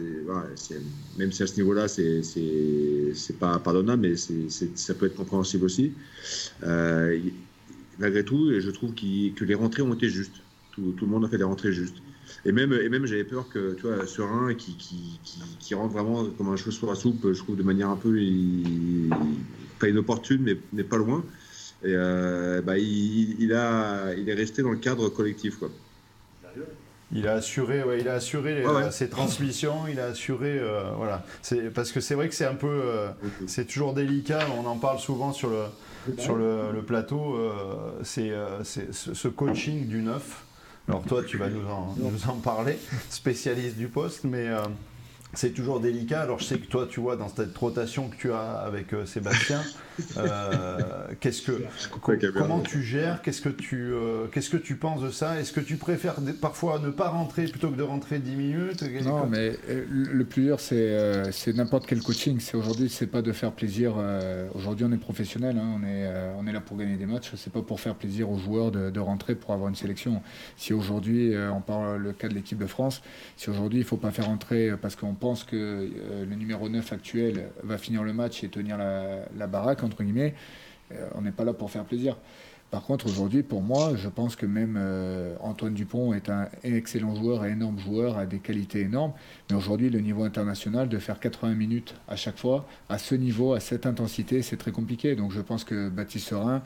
même 1.18 1.32
si 1.32 1.42
à 1.42 1.46
ce 1.46 1.56
niveau-là, 1.56 1.88
c'est, 1.88 2.23
c'est, 2.23 3.38
pas 3.38 3.58
pardonnable, 3.58 4.02
mais 4.02 4.17
ça 4.17 4.95
peut 4.95 5.06
être 5.06 5.17
compréhensible 5.17 5.64
aussi. 5.64 5.95
malgré 7.99 8.25
tout, 8.25 8.60
je 8.60 8.71
trouve 8.71 8.93
que 8.95 9.45
les 9.45 9.54
rentrées 9.54 9.82
ont 9.82 9.95
été 9.95 10.10
justes. 10.10 10.36
Tout, 10.73 10.93
tout, 10.99 11.06
le 11.06 11.10
monde 11.12 11.25
a 11.25 11.28
fait 11.28 11.38
des 11.38 11.45
rentrées 11.45 11.73
justes. 11.73 12.03
Et 12.47 12.52
même, 12.52 12.73
et 12.73 12.89
même 12.89 13.07
j'avais 13.07 13.25
peur 13.25 13.49
que, 13.49 13.75
tu 13.75 13.83
vois, 13.83 14.07
Serein, 14.07 14.54
qui, 14.54 14.76
qui, 14.76 15.19
qui, 15.59 15.75
rentre 15.75 15.95
vraiment 15.95 16.25
comme 16.37 16.49
un 16.49 16.57
cheveu 16.57 16.73
sur 16.73 16.89
la 16.89 16.95
soupe, 16.95 17.33
je 17.33 17.39
trouve, 17.39 17.57
de 17.57 17.63
manière 17.63 17.89
un 17.89 17.97
peu, 17.97 18.15
pas 19.78 19.89
inopportune, 19.89 20.43
mais, 20.43 20.59
mais 20.73 20.85
pas 20.85 20.99
loin. 20.99 21.25
Et 21.85 21.93
euh, 21.95 22.63
bah, 22.63 22.78
il, 22.78 23.41
il, 23.41 23.52
a, 23.52 24.15
il 24.15 24.28
est 24.28 24.35
resté 24.35 24.63
dans 24.63 24.71
le 24.71 24.78
cadre 24.78 25.09
collectif, 25.09 25.59
quoi. 25.59 25.71
Il 27.13 27.28
a 27.28 27.35
assuré, 27.35 27.85
ouais, 27.85 28.00
il 28.00 28.09
a 28.09 28.15
assuré 28.15 28.65
ses 28.91 29.09
transmissions, 29.09 29.87
il 29.89 30.00
a 30.00 30.07
assuré, 30.07 30.59
euh, 30.59 30.91
voilà. 30.97 31.25
Parce 31.75 31.93
que 31.93 32.00
c'est 32.00 32.15
vrai 32.15 32.28
que 32.28 32.35
c'est 32.35 32.47
un 32.47 32.54
peu, 32.54 32.67
euh, 32.67 33.09
c'est 33.47 33.67
toujours 33.67 33.95
délicat. 33.95 34.41
On 34.59 34.67
en 34.67 34.76
parle 34.76 34.99
souvent 34.99 35.33
sur 35.33 35.50
le 35.50 35.65
sur 36.19 36.35
le, 36.35 36.73
le 36.73 36.83
plateau. 36.83 37.39
c'est 38.02 38.33
ce 38.93 39.28
coaching 39.28 39.87
du 39.87 40.02
neuf. 40.02 40.45
Alors 40.88 41.02
toi, 41.04 41.23
tu 41.23 41.38
vas 41.38 41.49
nous 41.49 41.66
en, 41.66 42.36
parler, 42.36 42.78
spécialiste 43.08 43.76
du 43.76 43.88
poste, 43.88 44.25
mais 44.25 44.49
euh, 44.49 44.60
c'est 45.32 45.52
toujours 45.52 45.80
délicat. 45.80 46.23
Alors 46.23 46.40
je 46.40 46.44
sais 46.44 46.58
que 46.58 46.66
toi, 46.66 46.86
tu 46.88 47.00
vois, 47.00 47.16
dans 47.16 47.28
cette 47.28 47.56
rotation 47.56 48.08
que 48.08 48.16
tu 48.16 48.32
as 48.32 48.52
avec 48.58 48.92
euh, 48.92 49.06
Sébastien, 49.06 49.62
qu'est-ce 51.21 51.43
que, 51.43 51.63
comment 52.39 52.61
tu 52.61 52.83
gères 52.83 53.23
Qu'est-ce 53.23 53.41
que 53.41 53.49
tu, 53.49 53.93
euh, 53.93 54.26
qu'est-ce 54.33 54.50
que 54.50 54.57
tu 54.57 54.76
penses 54.76 55.02
de 55.02 55.11
ça? 55.11 55.41
Est-ce 55.41 55.52
que 55.52 55.61
tu 55.61 55.76
préfères 55.76 56.17
parfois 56.41 56.78
ne 56.78 56.91
pas 56.91 57.09
rentrer 57.09 57.45
plutôt 57.45 57.71
que 57.71 57.76
de 57.76 57.83
rentrer 57.83 58.19
10 58.19 58.37
minutes? 58.37 58.85
Non, 59.04 59.26
mais 59.26 59.57
le 59.69 60.25
plus 60.25 60.45
dur, 60.45 60.61
c'est, 60.61 61.33
c'est 61.33 61.54
n'importe 61.54 61.87
quel 61.87 62.02
coaching. 62.02 62.41
C'est 62.41 62.57
aujourd'hui, 62.57 62.89
c'est 62.89 63.07
pas 63.07 63.23
de 63.23 63.33
faire 63.33 63.52
plaisir. 63.52 63.95
aujourd'hui, 64.54 64.87
on 64.89 64.93
est 64.93 64.99
professionnel, 64.99 65.57
hein. 65.59 65.78
on 65.78 65.87
est, 65.87 66.09
on 66.39 66.47
est 66.47 66.52
là 66.52 66.61
pour 66.61 66.76
gagner 66.76 66.97
des 66.97 67.07
matchs. 67.07 67.33
C'est 67.37 67.52
pas 67.52 67.63
pour 67.63 67.80
faire 67.80 67.95
plaisir 67.95 68.30
aux 68.30 68.39
joueurs 68.39 68.71
de, 68.71 68.91
de 68.91 69.00
rentrer 69.00 69.35
pour 69.35 69.52
avoir 69.52 69.69
une 69.69 69.76
sélection. 69.76 70.23
Si 70.57 70.73
aujourd'hui, 70.73 71.35
on 71.52 71.61
parle 71.61 71.97
le 71.97 72.13
cas 72.13 72.28
de 72.28 72.35
l'équipe 72.35 72.59
de 72.59 72.67
France, 72.67 73.02
si 73.37 73.50
aujourd'hui 73.50 73.78
il 73.78 73.85
faut 73.85 73.97
pas 73.97 74.11
faire 74.11 74.26
rentrer 74.26 74.73
parce 74.80 74.97
qu'on 74.97 75.15
pense 75.15 75.45
que 75.45 75.57
euh, 75.57 76.25
le 76.25 76.35
numéro 76.35 76.69
9 76.69 76.93
actuel 76.93 77.50
va 77.63 77.78
finir 77.78 78.02
le 78.02 78.13
match 78.13 78.45
et 78.45 78.49
tenir 78.49 78.78
la, 78.78 79.47
baraque, 79.47 79.83
entre 79.84 80.02
guillemets, 80.02 80.34
euh, 80.92 81.08
on 81.14 81.23
n'est 81.23 81.32
pas 81.32 81.44
là 81.44 81.52
pour 81.52 81.70
faire 81.70 81.84
plaisir. 81.84 82.16
Par 82.75 82.82
contre, 82.82 83.06
aujourd'hui, 83.06 83.44
pour 83.44 83.62
moi, 83.62 83.92
je 83.94 84.08
pense 84.08 84.34
que 84.34 84.47
même 84.47 84.75
euh, 84.76 85.36
Antoine 85.38 85.75
Dupont 85.75 86.12
est 86.12 86.28
un 86.28 86.49
excellent 86.64 87.14
joueur, 87.14 87.42
un 87.42 87.52
énorme 87.52 87.78
joueur, 87.78 88.18
a 88.18 88.26
des 88.26 88.40
qualités 88.40 88.80
énormes. 88.80 89.12
Mais 89.49 89.54
aujourd'hui, 89.54 89.90
le 89.90 90.00
niveau 90.00 90.25
international, 90.25 90.88
de 90.88 90.99
faire 90.99 91.20
80 91.20 91.54
minutes 91.54 91.94
à 92.08 92.16
chaque 92.16 92.36
fois, 92.36 92.66
à 92.88 92.99
ce 92.99 93.14
niveau, 93.14 93.52
à 93.52 93.60
cette 93.60 93.86
intensité, 93.86 94.42
c'est 94.42 94.56
très 94.56 94.73
compliqué. 94.73 95.14
Donc 95.14 95.30
je 95.30 95.40
pense 95.40 95.62
que 95.62 95.88
Baptiste 95.88 96.26
Serin 96.26 96.62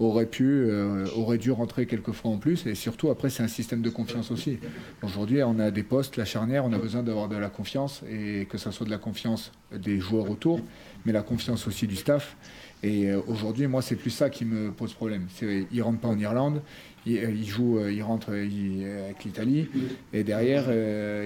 aurait 0.00 0.26
pu, 0.26 0.64
euh, 0.66 1.06
aurait 1.14 1.38
dû 1.38 1.52
rentrer 1.52 1.86
quelques 1.86 2.10
fois 2.10 2.32
en 2.32 2.38
plus. 2.38 2.66
Et 2.66 2.74
surtout, 2.74 3.10
après, 3.10 3.30
c'est 3.30 3.44
un 3.44 3.48
système 3.48 3.82
de 3.82 3.90
confiance 3.90 4.32
aussi. 4.32 4.58
Aujourd'hui, 5.02 5.44
on 5.44 5.60
a 5.60 5.70
des 5.70 5.84
postes, 5.84 6.16
la 6.16 6.24
charnière, 6.24 6.64
on 6.64 6.72
a 6.72 6.78
besoin 6.78 7.04
d'avoir 7.04 7.28
de 7.28 7.36
la 7.36 7.50
confiance, 7.50 8.02
et 8.10 8.46
que 8.50 8.58
ce 8.58 8.72
soit 8.72 8.86
de 8.86 8.90
la 8.90 8.98
confiance 8.98 9.52
des 9.72 10.00
joueurs 10.00 10.28
autour, 10.28 10.60
mais 11.06 11.12
la 11.12 11.22
confiance 11.22 11.68
aussi 11.68 11.86
du 11.86 11.94
staff. 11.94 12.36
Et 12.82 13.06
euh, 13.06 13.20
aujourd'hui, 13.28 13.66
moi, 13.66 13.80
c'est 13.80 13.96
plus 13.96 14.10
ça 14.10 14.28
qui 14.28 14.44
me 14.44 14.72
pose 14.72 14.92
problème. 14.92 15.26
Il 15.40 15.66
ne 15.72 15.82
rentre 15.82 16.00
pas 16.00 16.08
en 16.08 16.18
Irlande, 16.18 16.62
il, 17.06 17.18
euh, 17.18 17.44
joue, 17.44 17.78
euh, 17.78 17.92
il 17.92 18.02
rentre 18.02 18.30
avec 18.30 19.24
l'Italie, 19.24 19.68
et 20.12 20.24
derrière, 20.24 20.64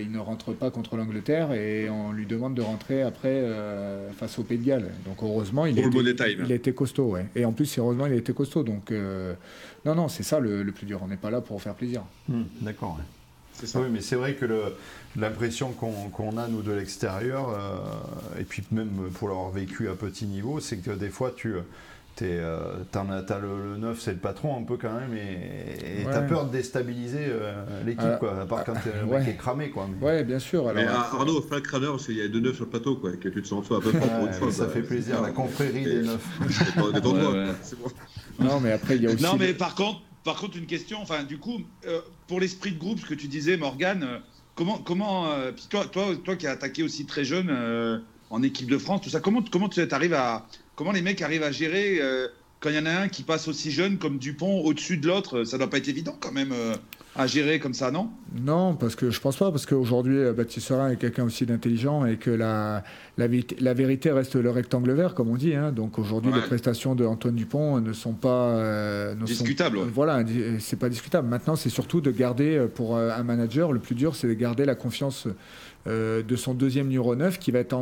il 0.00 0.10
ne 0.10 0.18
rentre 0.18 0.52
pas 0.52 0.70
contre 0.70 0.96
l'Angleterre, 0.96 1.52
et 1.52 1.88
on 1.88 2.12
lui 2.12 2.26
demande 2.26 2.54
de 2.54 2.62
rentrer 2.62 3.02
après 3.02 3.42
face 4.16 4.38
au 4.38 4.42
Pays 4.42 4.58
de 4.58 4.64
Galles. 4.64 4.90
Donc 5.06 5.16
heureusement, 5.22 5.64
il, 5.66 5.78
était, 5.78 6.32
il 6.32 6.52
était 6.52 6.72
costaud. 6.72 7.12
Ouais. 7.12 7.26
Et 7.34 7.44
en 7.44 7.52
plus, 7.52 7.78
heureusement, 7.78 8.06
il 8.06 8.12
a 8.12 8.16
été 8.16 8.32
costaud. 8.32 8.62
Donc 8.62 8.92
non, 9.84 9.94
non, 9.94 10.08
c'est 10.08 10.22
ça 10.22 10.40
le, 10.40 10.64
plus 10.72 10.86
dur. 10.86 11.00
On 11.02 11.08
n'est 11.08 11.16
pas 11.16 11.30
là 11.30 11.40
pour 11.40 11.60
faire 11.62 11.74
plaisir. 11.74 12.02
Hmm, 12.28 12.42
d'accord. 12.60 12.98
Oui, 13.74 13.86
mais 13.90 14.00
c'est 14.00 14.16
vrai 14.16 14.34
que 14.34 14.46
l'impression 15.16 15.72
qu'on 15.72 16.38
a, 16.38 16.48
nous, 16.48 16.62
de 16.62 16.72
l'extérieur, 16.72 17.50
euh, 17.50 18.40
et 18.40 18.44
puis 18.44 18.62
même 18.70 19.10
pour 19.14 19.28
l'avoir 19.28 19.50
vécu 19.50 19.88
à 19.88 19.94
petit 19.94 20.26
niveau, 20.26 20.60
c'est 20.60 20.78
que 20.78 20.90
des 20.90 21.08
fois, 21.08 21.32
tu 21.34 21.54
es, 21.56 21.62
euh, 22.22 22.74
as, 22.94 23.38
le, 23.38 23.72
le, 23.72 23.76
9, 23.78 24.00
c'est 24.00 24.12
le 24.12 24.18
patron 24.18 24.58
un 24.58 24.62
peu 24.62 24.76
quand 24.76 24.92
même, 24.92 25.14
et 25.14 26.04
tu 26.04 26.08
as 26.08 26.22
peur 26.22 26.46
de 26.46 26.52
déstabiliser 26.52 27.26
euh, 27.28 27.52
l'équipe, 27.84 28.18
quoi, 28.18 28.40
à 28.40 28.46
part 28.46 28.64
quand 28.64 28.74
le 28.84 29.06
mec 29.06 29.28
est 29.28 29.36
cramé. 29.36 29.70
Quoi. 29.70 29.88
Ouais, 30.00 30.24
bien 30.24 30.38
sûr. 30.38 30.68
Alors, 30.68 30.74
mais 30.74 30.86
Arnaud, 30.86 31.40
Frank 31.42 31.62
Craner, 31.62 31.92
il 32.08 32.16
y 32.16 32.22
a 32.22 32.28
deux 32.28 32.40
neufs 32.40 32.56
sur 32.56 32.64
le 32.64 32.70
plateau, 32.70 32.96
quoi, 32.96 33.12
que 33.12 33.28
tu 33.28 33.42
te 33.42 33.48
sens 33.48 33.66
toi 33.66 33.78
à 33.78 33.80
peu 33.80 33.90
près 33.90 34.08
pour 34.08 34.26
une 34.26 34.32
fois. 34.32 34.52
Ça 34.52 34.68
fait 34.68 34.82
plaisir, 34.82 35.22
la 35.22 35.30
confrérie 35.30 35.84
des 35.84 36.02
neufs. 36.02 36.26
Non, 38.38 38.60
mais 38.60 38.72
après, 38.72 38.96
il 38.96 39.02
y 39.02 39.06
a 39.06 39.10
aussi. 39.10 39.22
Non, 39.22 39.36
mais 39.38 39.54
par 39.54 39.74
contre, 39.74 40.00
par 40.26 40.36
contre, 40.36 40.56
une 40.56 40.66
question, 40.66 41.00
enfin, 41.00 41.22
du 41.22 41.38
coup, 41.38 41.60
euh, 41.86 42.00
pour 42.26 42.40
l'esprit 42.40 42.72
de 42.72 42.78
groupe, 42.78 42.98
ce 42.98 43.06
que 43.06 43.14
tu 43.14 43.28
disais, 43.28 43.56
Morgane, 43.56 44.02
euh, 44.02 44.18
comment, 44.56 44.78
comment 44.78 45.30
euh, 45.30 45.52
toi, 45.70 45.86
toi, 45.86 46.08
toi 46.16 46.34
qui 46.34 46.48
as 46.48 46.50
attaqué 46.50 46.82
aussi 46.82 47.06
très 47.06 47.24
jeune 47.24 48.02
en 48.28 48.42
équipe 48.42 48.68
de 48.68 48.76
France, 48.76 49.02
tout 49.02 49.10
ça, 49.10 49.20
comment, 49.20 49.40
comment 49.40 49.68
tu 49.68 49.80
arrives 49.88 50.14
à, 50.14 50.48
comment 50.74 50.90
les 50.90 51.00
mecs 51.00 51.22
arrivent 51.22 51.44
à 51.44 51.52
gérer 51.52 52.00
quand 52.58 52.70
il 52.70 52.74
y 52.74 52.78
en 52.78 52.86
a 52.86 52.90
un 52.90 53.08
qui 53.08 53.22
passe 53.22 53.46
aussi 53.46 53.70
jeune 53.70 53.98
comme 53.98 54.18
Dupont 54.18 54.62
au-dessus 54.62 54.96
de 54.96 55.06
l'autre 55.06 55.44
Ça 55.44 55.58
doit 55.58 55.70
pas 55.70 55.78
être 55.78 55.88
évident 55.88 56.16
quand 56.18 56.32
même. 56.32 56.52
À 57.16 57.26
gérer 57.26 57.58
comme 57.58 57.74
ça, 57.74 57.90
non? 57.90 58.10
Non, 58.38 58.74
parce 58.74 58.94
que 58.94 59.10
je 59.10 59.20
pense 59.20 59.36
pas, 59.36 59.50
parce 59.50 59.66
qu'aujourd'hui, 59.66 60.18
euh, 60.18 60.32
Baptiste 60.32 60.66
Serin 60.68 60.90
est 60.90 60.96
quelqu'un 60.96 61.24
aussi 61.24 61.46
d'intelligent 61.46 62.04
et 62.04 62.16
que 62.16 62.30
la, 62.30 62.84
la, 63.16 63.26
la, 63.60 63.74
vérité 63.74 64.10
reste 64.10 64.36
le 64.36 64.50
rectangle 64.50 64.92
vert, 64.92 65.14
comme 65.14 65.30
on 65.30 65.36
dit. 65.36 65.54
Hein. 65.54 65.72
Donc 65.72 65.98
aujourd'hui, 65.98 66.32
les 66.34 66.42
prestations 66.42 66.94
de 66.94 67.04
Antoine 67.04 67.34
Dupont 67.34 67.80
ne 67.80 67.92
sont 67.92 68.12
pas 68.12 68.50
euh, 68.50 69.14
discutables. 69.14 69.78
Voilà, 69.78 70.22
c'est 70.58 70.78
pas 70.78 70.88
discutable. 70.88 71.28
Maintenant, 71.28 71.56
c'est 71.56 71.70
surtout 71.70 72.00
de 72.00 72.10
garder 72.10 72.56
euh, 72.56 72.66
pour 72.66 72.96
un 72.96 73.22
manager, 73.22 73.72
le 73.72 73.80
plus 73.80 73.94
dur, 73.94 74.14
c'est 74.14 74.28
de 74.28 74.34
garder 74.34 74.64
la 74.64 74.74
confiance 74.74 75.26
de 75.86 76.36
son 76.36 76.52
deuxième 76.52 76.88
numéro 76.88 77.14
9 77.14 77.38
qui 77.38 77.52
va 77.52 77.60
être 77.60 77.72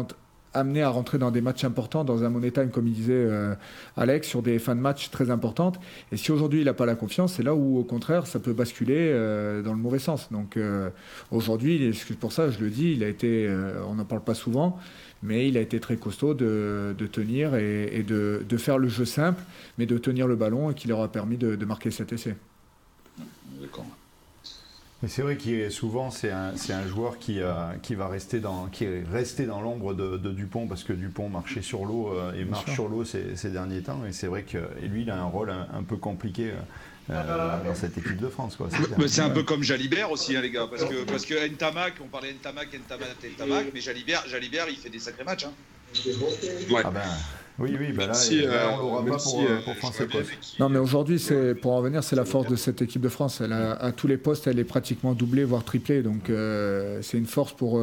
amené 0.55 0.83
à 0.83 0.89
rentrer 0.89 1.19
dans 1.19 1.31
des 1.31 1.41
matchs 1.41 1.65
importants, 1.65 2.05
dans 2.05 2.25
un 2.25 2.31
money 2.31 2.51
time, 2.51 2.71
comme 2.71 2.87
il 2.87 2.95
disait 2.95 3.13
euh, 3.13 3.55
Alex, 3.97 4.27
sur 4.29 4.43
des 4.43 4.59
fins 4.59 4.75
de 4.75 4.81
match 4.81 5.11
très 5.11 5.31
importantes. 5.31 5.79
Et 6.13 6.17
si 6.17 6.33
aujourd'hui 6.33 6.61
il 6.61 6.65
n'a 6.65 6.75
pas 6.75 6.87
la 6.87 6.95
confiance, 6.95 7.35
c'est 7.35 7.43
là 7.43 7.55
où 7.55 7.79
au 7.79 7.85
contraire 7.85 8.27
ça 8.27 8.39
peut 8.39 8.53
basculer 8.53 9.11
euh, 9.13 9.63
dans 9.63 9.73
le 9.73 9.79
mauvais 9.79 9.99
sens. 9.99 10.31
Donc 10.31 10.57
euh, 10.57 10.91
aujourd'hui, 11.31 11.93
pour 12.21 12.33
ça 12.33 12.51
je 12.51 12.61
le 12.61 12.71
dis, 12.71 12.93
il 12.93 13.05
a 13.05 13.09
été, 13.09 13.53
on 13.89 13.95
n'en 13.95 14.05
parle 14.05 14.23
pas 14.23 14.35
souvent, 14.35 14.79
mais 15.23 15.49
il 15.49 15.57
a 15.57 15.61
été 15.61 15.81
très 15.81 15.97
costaud 15.97 16.35
de, 16.35 16.95
tenir 17.13 17.55
et, 17.57 18.05
de, 18.07 18.57
faire 18.57 18.79
le 18.79 18.89
jeu 18.89 19.05
simple, 19.05 19.43
mais 19.79 19.87
de 19.87 19.99
tenir 19.99 20.27
le 20.27 20.37
ballon 20.37 20.71
et 20.71 20.75
qui 20.75 20.89
leur 20.89 21.03
a 21.03 21.09
permis 21.09 21.37
de, 21.37 21.57
de 21.57 21.65
marquer 21.65 21.91
cet 21.91 22.13
essai. 22.13 22.37
D'accord 23.61 23.87
c'est 25.09 25.23
vrai 25.23 25.37
que 25.37 25.71
souvent 25.71 26.11
c'est 26.11 26.31
un, 26.31 26.53
un, 26.55 26.87
joueur 26.87 27.19
qui, 27.19 27.41
euh, 27.41 27.55
qui, 27.83 27.95
va 27.95 28.09
rester 28.09 28.41
dans, 28.41 28.67
qui 28.67 28.85
est 28.85 29.05
resté 29.11 29.47
dans 29.47 29.61
l'ombre 29.61 29.95
de, 29.95 30.31
Dupont 30.31 30.67
parce 30.67 30.85
que 30.85 30.93
Dupont 30.93 31.29
marchait 31.29 31.63
sur 31.63 31.85
l'eau 31.85 32.13
euh, 32.13 32.33
et 32.35 32.45
marche 32.45 32.73
sur 32.73 32.89
l'eau 32.89 33.05
ces, 33.05 33.37
ces, 33.37 33.51
derniers 33.51 33.83
temps. 33.83 34.05
Et 34.07 34.13
c'est 34.13 34.27
vrai 34.27 34.43
que 34.43 34.59
lui, 34.83 35.03
il 35.03 35.11
a 35.11 35.17
un 35.17 35.25
rôle 35.25 35.51
un, 35.51 35.83
peu 35.83 35.97
compliqué. 35.97 36.53
Euh, 37.11 37.63
dans 37.63 37.75
cette 37.75 37.99
équipe 37.99 38.17
de 38.17 38.29
France. 38.29 38.57
C'est 39.09 39.21
un 39.21 39.29
peu 39.29 39.43
comme 39.43 39.63
Jalibert 39.63 40.11
aussi, 40.11 40.35
hein, 40.35 40.41
les 40.41 40.51
gars, 40.51 40.67
parce 40.71 40.87
que, 40.87 41.05
parce 41.05 41.27
que 41.27 41.35
Ntamak, 41.49 41.97
on 42.03 42.09
parlait 42.09 42.33
Ntamak, 42.33 42.69
Ntamak, 42.73 43.09
Ntamak, 43.23 43.67
mais 43.75 43.83
Jalibert, 43.83 44.27
Jalibert, 44.27 44.71
il 44.71 44.77
fait 44.77 44.89
des 44.89 45.01
sacrés 45.01 45.25
matchs. 45.25 45.45
Hein. 45.45 45.53
Ouais. 46.71 46.83
Ah 46.85 46.91
ben, 46.91 47.01
oui, 47.61 47.77
oui, 47.79 47.93
bah 47.93 48.07
là, 48.07 48.15
euh, 48.33 48.67
on 48.73 48.83
l'aura 48.83 49.05
pas 49.05 49.17
pour, 49.17 49.41
euh, 49.41 49.61
pour 49.65 49.77
France 49.77 50.03
Non, 50.59 50.69
mais 50.69 50.81
aujourd'hui, 50.81 51.21
c'est 51.21 51.55
pour 51.55 51.73
en 51.73 51.81
venir, 51.83 52.03
c'est 52.03 52.17
la 52.17 52.25
force 52.25 52.49
de 52.49 52.57
cette 52.57 52.83
équipe 52.83 53.01
de 53.01 53.09
France. 53.09 53.41
Elle 53.41 53.53
a, 53.53 53.75
à 53.75 53.93
tous 53.93 54.09
les 54.09 54.17
postes, 54.17 54.49
elle 54.49 54.59
est 54.59 54.65
pratiquement 54.65 55.13
doublée, 55.13 55.45
voire 55.45 55.63
triplée. 55.63 56.03
Donc, 56.03 56.31
euh, 56.31 56.99
c'est 57.03 57.17
une 57.17 57.27
force 57.27 57.53
pour, 57.53 57.81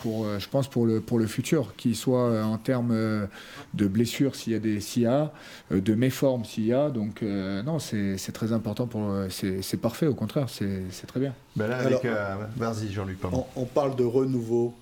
pour, 0.00 0.26
je 0.38 0.48
pense, 0.48 0.68
pour 0.68 0.86
le, 0.86 1.02
pour 1.02 1.18
le 1.18 1.26
futur, 1.26 1.74
qu'il 1.76 1.94
soit 1.96 2.42
en 2.42 2.56
termes 2.56 3.28
de 3.74 3.86
blessures 3.86 4.36
s'il 4.36 4.54
y 4.54 4.56
a 4.56 4.58
des 4.58 4.80
SIA, 4.80 5.32
de 5.70 5.94
méformes 5.94 6.46
s'il 6.46 6.64
y 6.64 6.72
a. 6.72 6.88
Donc, 6.88 7.20
non, 7.20 7.78
c'est 7.78 8.32
très 8.32 8.52
important 8.52 8.86
pour. 8.86 9.12
C'est 9.28 9.80
parfait, 9.80 10.06
au 10.06 10.14
contraire, 10.14 10.46
c'est 10.48 11.06
très 11.06 11.20
bien. 11.20 11.34
Ben 11.56 11.68
là, 11.68 11.76
avec, 11.76 12.06
vas-y, 12.56 12.90
Jean-Luc. 12.90 13.18
On, 13.30 13.44
on, 13.54 13.64
parle 13.66 13.96
de 13.96 14.04
renouveau, 14.04 14.74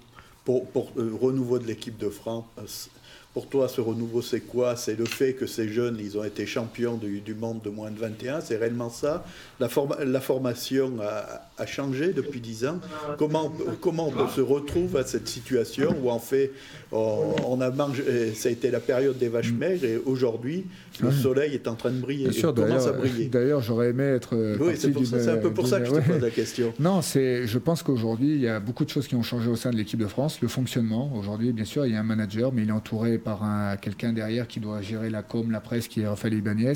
pour, 0.45 0.67
pour 0.67 0.93
renouveau 0.95 1.59
de 1.59 1.67
l'équipe 1.67 1.99
de 1.99 2.09
France 2.09 2.91
pour 3.33 3.49
toi, 3.49 3.67
ce 3.67 3.81
renouveau, 3.81 4.21
c'est 4.21 4.41
quoi? 4.41 4.77
C'est 4.77 4.95
le 4.95 5.07
fait 5.07 5.33
que 5.33 5.47
ces 5.47 5.69
jeunes, 5.69 5.97
ils 5.99 6.19
ont 6.19 6.25
été 6.25 6.45
champions 6.45 6.99
du, 6.99 7.35
monde 7.35 7.63
de 7.63 7.71
moins 7.71 7.91
de 7.91 7.99
21, 7.99 8.43
c'est 8.43 8.59
réellement 8.59 8.91
ça? 8.91 9.25
La, 9.59 9.69
la, 10.05 10.21
formation 10.21 10.99
a, 11.01 11.67
changé 11.67 12.13
depuis 12.13 12.41
10 12.41 12.67
ans? 12.67 12.81
Comment, 13.17 13.51
comment 13.81 14.13
on 14.15 14.29
se 14.29 14.43
retrouve 14.43 14.99
à 14.99 15.05
cette 15.05 15.29
situation 15.29 15.97
où 16.03 16.11
en 16.11 16.19
fait, 16.19 16.53
on, 16.93 17.61
a 17.61 17.71
mangé, 17.71 18.35
ça 18.35 18.49
a 18.49 18.53
été 18.53 18.71
la 18.71 18.81
période 18.81 19.19
des 19.19 19.29
vaches 19.29 19.53
maigres 19.53 19.85
et 19.85 19.97
aujourd'hui, 20.05 20.67
le 21.01 21.11
soleil 21.11 21.55
est 21.55 21.67
en 21.67 21.75
train 21.75 21.91
de 21.91 21.99
briller. 21.99 22.25
Bien 22.29 22.33
sûr, 22.33 22.55
commence 22.55 22.87
à 22.87 22.93
briller. 22.93 23.27
D'ailleurs, 23.27 23.63
j'aurais 23.63 23.91
aimé 23.91 24.05
être. 24.05 24.37
Oui, 24.61 24.75
c'est 24.77 25.29
un 25.29 25.37
peu 25.37 25.53
pour 25.53 25.67
ça 25.67 25.81
que 25.81 25.87
je 25.87 25.91
te 25.93 26.01
pose 26.01 26.21
la 26.21 26.31
question. 26.31 26.73
Non, 26.83 27.01
je 27.01 27.59
pense 27.59 27.83
qu'aujourd'hui, 27.83 28.35
il 28.35 28.41
y 28.41 28.49
a 28.49 28.59
beaucoup 28.59 28.85
de 28.85 28.91
choses 28.91 29.07
qui 29.07 29.15
ont 29.15 29.23
changé 29.23 29.49
au 29.49 29.57
sein 29.57 29.71
de 29.71 29.77
l'équipe 29.77 29.99
de 29.99 30.07
France. 30.07 30.41
Le 30.43 30.49
fonctionnement, 30.49 31.13
aujourd'hui, 31.17 31.53
bien 31.53 31.65
sûr, 31.65 31.87
il 31.87 31.93
y 31.93 31.97
a 31.97 32.01
un 32.01 32.05
manager, 32.05 32.53
mais 32.53 32.63
il 32.63 32.69
est 32.69 32.73
entouré 32.73 33.19
par 33.19 33.43
quelqu'un 33.81 34.13
derrière 34.13 34.47
qui 34.47 34.61
doit 34.61 34.83
gérer 34.83 35.11
la 35.11 35.23
com, 35.23 35.51
la 35.51 35.61
presse, 35.61 35.89
qui 35.89 36.01
est 36.01 36.07
Raphaël 36.07 36.35
Ibanez. 36.35 36.75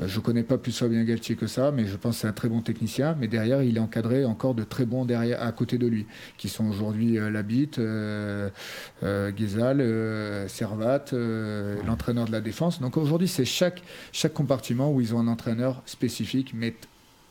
Euh, 0.00 0.08
je 0.08 0.18
ne 0.18 0.22
connais 0.22 0.42
pas 0.42 0.58
plus 0.58 0.82
bien 0.84 1.04
Galtier 1.04 1.36
que 1.36 1.46
ça, 1.46 1.70
mais 1.70 1.86
je 1.86 1.96
pense 1.96 2.16
que 2.16 2.20
c'est 2.22 2.28
un 2.28 2.32
très 2.32 2.48
bon 2.48 2.60
technicien. 2.60 3.16
Mais 3.18 3.28
derrière, 3.28 3.62
il 3.62 3.76
est 3.76 3.80
encadré 3.80 4.24
encore 4.24 4.54
de 4.54 4.64
très 4.64 4.86
bons 4.86 5.04
derrière, 5.04 5.42
à 5.42 5.52
côté 5.52 5.78
de 5.78 5.86
lui, 5.86 6.06
qui 6.36 6.48
sont 6.48 6.66
aujourd'hui 6.66 7.18
euh, 7.18 7.30
Labitte, 7.30 7.78
euh, 7.78 8.50
euh 9.02 10.48
Servat, 10.48 11.04
l'entraîneur 11.86 12.26
de 12.26 12.32
la 12.32 12.40
défense. 12.40 12.80
Donc 12.80 12.96
aujourd'hui, 12.96 13.28
c'est 13.28 13.44
chaque, 13.44 13.82
chaque 14.12 14.34
compartiment 14.34 14.92
où 14.92 15.00
ils 15.00 15.14
ont 15.14 15.20
un 15.20 15.28
entraîneur 15.28 15.82
spécifique, 15.86 16.52
mais 16.54 16.74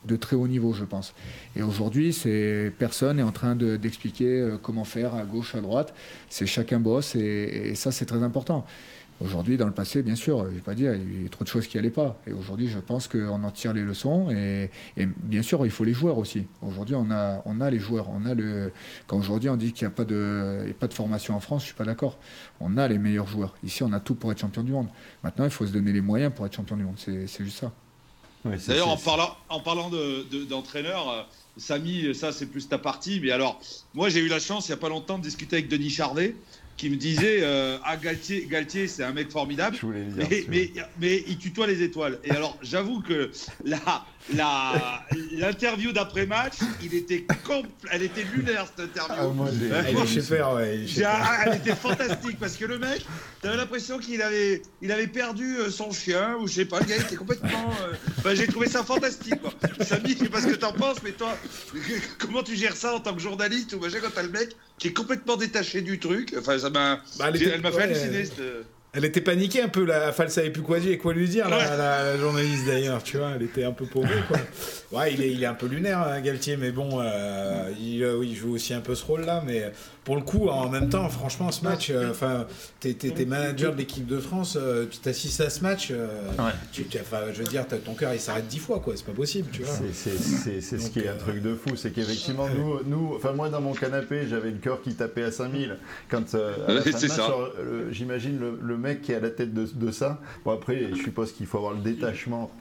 de 0.06 0.16
très 0.16 0.36
haut 0.36 0.48
niveau, 0.48 0.72
je 0.74 0.84
pense. 0.84 1.16
Et 1.56 1.64
aujourd'hui, 1.64 2.14
c'est 2.14 2.72
personne 2.78 3.18
est 3.20 3.24
en 3.24 3.32
train 3.32 3.56
d'expliquer 3.56 4.56
comment 4.62 4.84
faire 4.84 5.16
à 5.16 5.24
gauche, 5.24 5.56
à 5.56 5.62
droite. 5.62 5.96
C'est 6.30 6.46
chacun 6.46 6.80
bosse 6.80 7.16
et 7.16 7.74
ça, 7.74 7.92
c'est 7.92 8.06
très 8.06 8.22
important. 8.22 8.66
Aujourd'hui, 9.22 9.56
dans 9.56 9.66
le 9.66 9.74
passé, 9.74 10.04
bien 10.04 10.16
sûr, 10.16 10.44
je 10.44 10.50
ne 10.50 10.56
vais 10.56 10.60
pas 10.60 10.76
dire, 10.76 10.94
il 10.94 11.00
y 11.00 11.18
a 11.24 11.26
eu 11.26 11.30
trop 11.30 11.46
de 11.46 11.50
choses 11.50 11.68
qui 11.68 11.78
n'allaient 11.78 11.90
pas. 11.90 12.20
Et 12.28 12.34
aujourd'hui, 12.34 12.68
je 12.68 12.80
pense 12.80 13.08
qu'on 13.08 13.44
en 13.44 13.52
tire 13.52 13.72
les 13.72 13.82
leçons. 13.82 14.30
Et, 14.30 14.70
bien 14.98 15.42
sûr, 15.42 15.66
il 15.66 15.72
faut 15.72 15.86
les 15.86 15.94
joueurs 15.94 16.18
aussi. 16.18 16.48
Aujourd'hui, 16.62 16.96
on 16.96 17.10
a, 17.12 17.42
on 17.46 17.62
a 17.62 17.70
les 17.70 17.80
joueurs. 17.80 18.10
On 18.10 18.26
a 18.26 18.34
le... 18.34 18.74
Quand 19.08 19.18
aujourd'hui, 19.18 19.50
on 19.50 19.56
dit 19.56 19.72
qu'il 19.72 19.88
n'y 19.88 19.94
a, 19.94 19.96
pas 19.96 20.04
de, 20.04 20.74
pas 20.78 20.88
de 20.88 20.94
formation 20.94 21.34
en 21.34 21.40
France, 21.40 21.62
je 21.62 21.66
ne 21.66 21.68
suis 21.68 21.76
pas 21.76 21.86
d'accord. 21.86 22.18
On 22.60 22.76
a 22.78 22.90
les 22.90 22.98
meilleurs 22.98 23.28
joueurs. 23.28 23.56
Ici, 23.64 23.84
on 23.84 23.94
a 23.94 24.02
tout 24.02 24.16
pour 24.16 24.34
être 24.34 24.40
champion 24.40 24.64
du 24.64 24.74
monde. 24.74 24.90
Maintenant, 25.24 25.46
il 25.46 25.52
faut 25.52 25.66
se 25.66 25.72
donner 25.72 25.94
les 25.94 26.02
moyens 26.02 26.34
pour 26.36 26.46
être 26.46 26.56
champion 26.56 26.76
du 26.76 26.84
monde. 26.84 26.98
C'est 26.98 27.44
juste 27.44 27.60
ça. 27.60 27.72
D'ailleurs, 28.68 28.90
en 28.90 28.98
parlant, 28.98 29.36
en 29.48 29.62
parlant 29.62 29.90
d'entraîneur, 30.50 31.06
de, 31.06 31.12
euh, 31.12 31.24
Samy, 31.58 32.14
ça, 32.14 32.34
c'est 32.34 32.48
plus 32.48 32.68
ta 32.68 32.78
partie. 32.78 33.22
Mais 33.22 33.32
alors, 33.32 33.62
moi, 33.94 34.10
j'ai 34.10 34.20
eu 34.20 34.28
la 34.28 34.40
chance, 34.40 34.68
il 34.68 34.72
n'y 34.72 34.78
a 34.78 34.82
pas 34.82 34.90
longtemps, 34.90 35.18
de 35.18 35.24
discuter 35.24 35.56
avec 35.56 35.70
Denis 35.70 35.90
Charvet 35.90 36.36
qui 36.78 36.90
me 36.90 36.96
disait 36.96 37.40
euh, 37.42 37.78
Ah, 37.84 37.98
Galtier, 37.98 38.46
Galtier 38.48 38.88
c'est 38.88 39.04
un 39.04 39.14
mec 39.14 39.32
formidable, 39.32 39.78
mais, 40.16 40.46
mais, 41.00 41.24
il 41.28 41.38
tutoie 41.38 41.68
les 41.68 41.82
étoiles. 41.82 42.20
Et 42.24 42.32
alors, 42.32 42.58
j'avoue 42.62 43.02
que 43.02 43.32
là, 43.64 44.06
l'interview 44.34 45.92
d'après-match, 45.92 46.56
il 46.82 46.94
était 46.94 47.26
elle 47.92 48.04
était 48.04 48.24
lunaire 48.24 48.66
cette 48.66 48.90
interview. 48.90 49.46
Ah, 49.46 49.84
elle, 49.88 49.96
elle 51.46 51.58
était 51.58 51.76
fantastique 51.76 52.40
parce 52.40 52.58
que 52.58 52.66
le 52.66 52.80
mec, 52.80 53.06
t'avais 53.42 53.58
l'impression 53.58 54.00
qu'il 54.00 54.22
avait, 54.22 54.62
il 54.82 54.92
avait 54.92 55.08
perdu 55.08 55.58
euh, 55.58 55.70
son 55.70 55.92
chien 55.92 56.36
ou 56.40 56.48
je 56.48 56.54
sais 56.54 56.66
pas, 56.66 56.80
le 56.80 56.86
gars 56.86 56.98
était 56.98 57.16
complètement. 57.16 57.72
Euh, 58.26 58.36
j'ai 58.36 58.48
trouvé 58.48 58.68
ça 58.68 58.84
fantastique. 58.84 59.40
Quoi. 59.42 59.54
Samy, 59.86 60.14
je 60.14 60.24
sais 60.24 60.30
pas 60.30 60.42
ce 60.42 60.48
que 60.48 60.56
t'en 60.56 60.74
penses, 60.74 61.04
mais 61.04 61.12
toi, 61.12 61.38
comment 62.18 62.44
tu 62.44 62.56
gères 62.56 62.76
ça 62.76 62.96
en 62.96 63.00
tant 63.00 63.14
que 63.14 63.22
journaliste 63.22 63.74
ou 63.74 63.80
quand 63.80 64.12
t'as 64.14 64.24
le 64.24 64.30
mec 64.30 64.56
qui 64.78 64.90
est 64.90 64.94
complètement 64.94 65.38
détaché 65.38 65.82
du 65.82 66.00
truc 66.00 66.36
Enfin, 66.38 66.58
ça 66.60 66.70
m'a. 66.70 67.02
Bah, 67.18 67.30
elle 67.34 67.62
m'a 67.62 67.72
fait 67.72 67.84
halluciner. 67.84 68.26
Cette... 68.26 68.42
Elle 68.96 69.04
était 69.04 69.22
paniquée 69.22 69.62
un 69.62 69.68
peu, 69.68 69.84
la 69.84 70.12
plus 70.12 70.62
quoi 70.62 70.80
dire 70.80 70.94
et 70.94 70.98
quoi 70.98 71.14
lui 71.14 71.28
dire, 71.28 71.50
la, 71.50 72.18
journaliste 72.18 72.66
d'ailleurs, 72.66 73.04
tu 73.04 73.18
vois, 73.18 73.32
elle 73.36 73.44
était 73.44 73.66
un 73.66 73.74
peu 73.74 73.86
paumée 73.86 74.10
quoi. 74.28 74.38
Ouais, 74.92 75.14
il 75.14 75.22
est, 75.22 75.32
il 75.32 75.44
est 75.44 75.48
un 75.48 75.54
peu 75.54 75.68
lunaire, 75.68 76.00
hein, 76.00 76.22
Galtier, 76.22 76.56
mais 76.56 76.72
bon, 76.72 77.02
euh, 77.02 77.70
il, 77.78 78.04
euh, 78.04 78.24
il, 78.24 78.36
joue 78.36 78.54
aussi 78.54 78.74
un 78.74 78.80
peu 78.80 78.96
ce 78.96 79.04
rôle-là, 79.04 79.44
mais 79.46 79.72
pour 80.06 80.16
le 80.16 80.22
coup, 80.22 80.50
en 80.50 80.70
même 80.70 80.90
temps, 80.90 81.10
franchement, 81.10 81.52
ce 81.52 81.64
match, 81.64 81.90
euh, 81.90 82.12
enfin, 82.12 82.46
euh, 82.86 82.94
t'es 82.94 83.26
manager 83.26 83.74
de 83.74 83.78
l'équipe 83.78 84.06
de 84.06 84.20
France, 84.20 84.58
tu 84.92 85.00
t'assistes 85.00 85.42
à 85.42 85.50
ce 85.50 85.62
match, 85.62 85.92
tu, 86.72 86.86
je 86.92 87.38
veux 87.38 87.48
dire, 87.48 87.66
ton 87.68 87.96
cœur 87.96 88.14
il 88.14 88.20
s'arrête 88.20 88.48
dix 88.48 88.60
fois, 88.60 88.80
quoi, 88.80 88.94
c'est 88.96 89.06
pas 89.06 89.12
possible, 89.12 89.50
tu 89.52 89.64
vois. 89.64 89.76
C'est 89.94 90.62
ce 90.62 90.90
qui 90.92 91.00
est 91.00 91.10
un 91.10 91.18
truc 91.18 91.42
de 91.42 91.56
fou, 91.56 91.76
c'est 91.76 91.92
qu'effectivement, 91.92 92.48
nous, 92.48 92.80
nous, 92.86 93.16
enfin, 93.16 93.34
moi 93.34 93.50
dans 93.50 93.62
mon 93.62 93.74
canapé, 93.74 94.28
j'avais 94.30 94.52
le 94.52 94.58
cœur 94.58 94.82
qui 94.82 94.94
tapait 94.94 95.24
à 95.24 95.32
5000. 95.32 95.78
Quand, 96.10 96.38
j'imagine 97.90 98.40
le, 98.40 98.60
le 98.62 98.78
mec 98.78 99.02
qui 99.02 99.12
est 99.12 99.16
à 99.16 99.20
la 99.20 99.32
tête 99.32 99.54
de, 99.54 99.92
ça. 99.92 100.20
Bon, 100.44 100.52
après, 100.52 100.90
je 100.94 101.02
suppose 101.02 101.32
qu'il 101.32 101.48
faut 101.48 101.58
avoir 101.58 101.74
le 101.74 101.82
détachement 101.82 102.52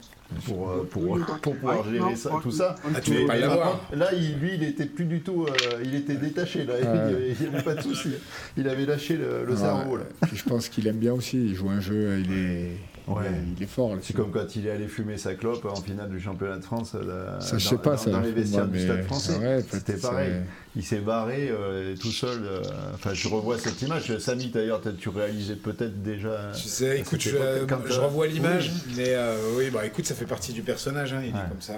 pour, 0.45 0.69
euh, 0.69 0.87
pour, 0.89 1.19
pour, 1.41 1.55
pouvoir 1.55 1.89
gérer 1.89 2.15
ça, 2.15 2.31
tout 2.41 2.51
ça. 2.51 2.75
Ah, 2.83 2.99
tu 2.99 3.25
pas 3.25 3.37
là, 3.37 4.13
il, 4.13 4.37
lui, 4.39 4.55
il 4.55 4.63
était 4.63 4.85
plus 4.85 5.05
du 5.05 5.21
tout, 5.21 5.45
euh, 5.45 5.81
il 5.83 5.95
était 5.95 6.15
détaché. 6.15 6.65
Là. 6.65 6.73
Il 6.79 7.47
n'y 7.47 7.53
avait 7.53 7.63
pas 7.63 7.75
de 7.75 7.81
souci. 7.81 8.09
Il 8.57 8.67
avait 8.67 8.85
lâché 8.85 9.17
le, 9.17 9.55
cerveau. 9.55 9.97
Là. 9.97 10.05
je 10.33 10.43
pense 10.43 10.69
qu'il 10.69 10.87
aime 10.87 10.97
bien 10.97 11.13
aussi. 11.13 11.37
Il 11.37 11.55
joue 11.55 11.69
un 11.69 11.79
jeu, 11.79 12.19
il 12.19 12.33
est 12.33 12.71
Ouais. 13.07 13.25
Il 13.55 13.61
est 13.61 13.67
fort. 13.67 13.95
C'est 14.01 14.15
comme 14.15 14.31
quand 14.31 14.55
il 14.55 14.65
est 14.65 14.71
allé 14.71 14.87
fumer 14.87 15.17
sa 15.17 15.35
clope 15.35 15.65
en 15.65 15.75
finale 15.75 16.09
du 16.09 16.19
championnat 16.19 16.57
de 16.57 16.63
France. 16.63 16.93
Euh, 16.95 17.39
ça, 17.39 17.57
je 17.57 17.67
sais 17.67 17.77
pas, 17.77 17.95
dans, 17.95 18.19
les 18.19 18.31
vestiaires 18.31 18.67
du 18.67 18.79
Stade 18.79 19.03
français. 19.03 19.63
C'était 19.69 19.97
pareil. 19.97 20.33
Il 20.75 20.83
s'est 20.83 20.99
barré 20.99 21.49
euh, 21.49 21.95
tout 21.95 22.11
seul. 22.11 22.43
Euh, 22.43 22.61
enfin, 22.93 23.13
je 23.13 23.27
revois 23.27 23.57
cette 23.59 23.81
image. 23.81 24.17
Samy, 24.17 24.47
d'ailleurs, 24.47 24.81
tu 24.97 25.09
réalisais 25.09 25.55
peut-être 25.55 26.01
déjà. 26.01 26.51
Je 26.53 26.67
sais, 26.67 26.99
écoute, 26.99 27.21
je, 27.21 27.99
revois 27.99 28.27
l'image, 28.27 28.71
mais 28.95 29.15
oui, 29.55 29.69
bah 29.71 29.85
écoute, 29.85 30.05
ça 30.05 30.15
fait 30.15 30.25
partie 30.25 30.53
du 30.53 30.61
personnage. 30.61 31.13
Hein, 31.13 31.21
il 31.23 31.29
est 31.29 31.49
comme 31.49 31.61
ça. 31.61 31.75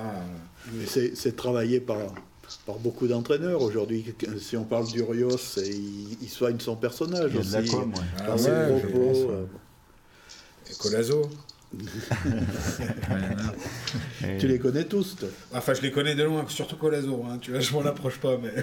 C'est 0.88 1.36
travaillé 1.36 1.80
par 1.80 1.98
par 2.66 2.78
beaucoup 2.78 3.08
d'entraîneurs. 3.08 3.62
Aujourd'hui, 3.62 4.06
si 4.40 4.56
on 4.56 4.64
parle 4.64 4.88
d'Urios, 4.88 5.36
il, 5.58 6.18
il 6.22 6.30
soigne 6.30 6.60
son 6.60 6.78
personnage 6.78 7.32
il 7.32 7.36
y 7.36 7.38
a 7.38 7.42
aussi. 7.42 7.52
La 7.52 7.78
com, 7.78 7.94
ouais. 7.94 8.02
Ah, 8.20 8.38
Colazo. 10.80 11.30
tu 14.40 14.48
les 14.48 14.58
connais 14.58 14.86
tous 14.86 15.18
toi. 15.18 15.28
Enfin, 15.54 15.74
je 15.74 15.82
les 15.82 15.92
connais 15.92 16.16
de 16.16 16.24
loin, 16.24 16.46
surtout 16.48 16.78
Colazo. 16.78 17.26
Hein, 17.30 17.40
tu 17.42 17.52
vois, 17.52 17.60
je 17.60 17.74
m'en 17.74 17.86
approche 17.86 18.20
pas. 18.20 18.38
Mais... 18.38 18.54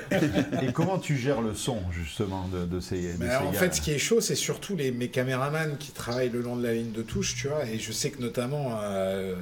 Et 0.63 0.73
comment 0.73 0.99
tu 0.99 1.17
gères 1.17 1.43
le 1.43 1.55
son, 1.55 1.79
justement, 1.93 2.49
de, 2.49 2.65
de 2.65 2.81
ces, 2.81 3.15
de 3.19 3.47
en 3.47 3.53
fait, 3.53 3.75
ce 3.75 3.81
qui 3.81 3.91
est 3.93 3.99
chaud, 3.99 4.21
c'est 4.21 4.35
surtout 4.35 4.75
les, 4.75 4.91
mes 4.91 5.09
caméramans 5.09 5.77
qui 5.79 5.93
travaillent 5.93 6.31
le 6.31 6.41
long 6.41 6.57
de 6.57 6.63
la 6.63 6.73
ligne 6.73 6.93
de 6.93 7.03
touche, 7.03 7.35
tu 7.37 7.49
vois. 7.49 7.67
Et 7.67 7.79
je 7.79 7.93
sais 7.93 8.11
que 8.11 8.23
notamment 8.23 8.79
euh, 8.83 9.35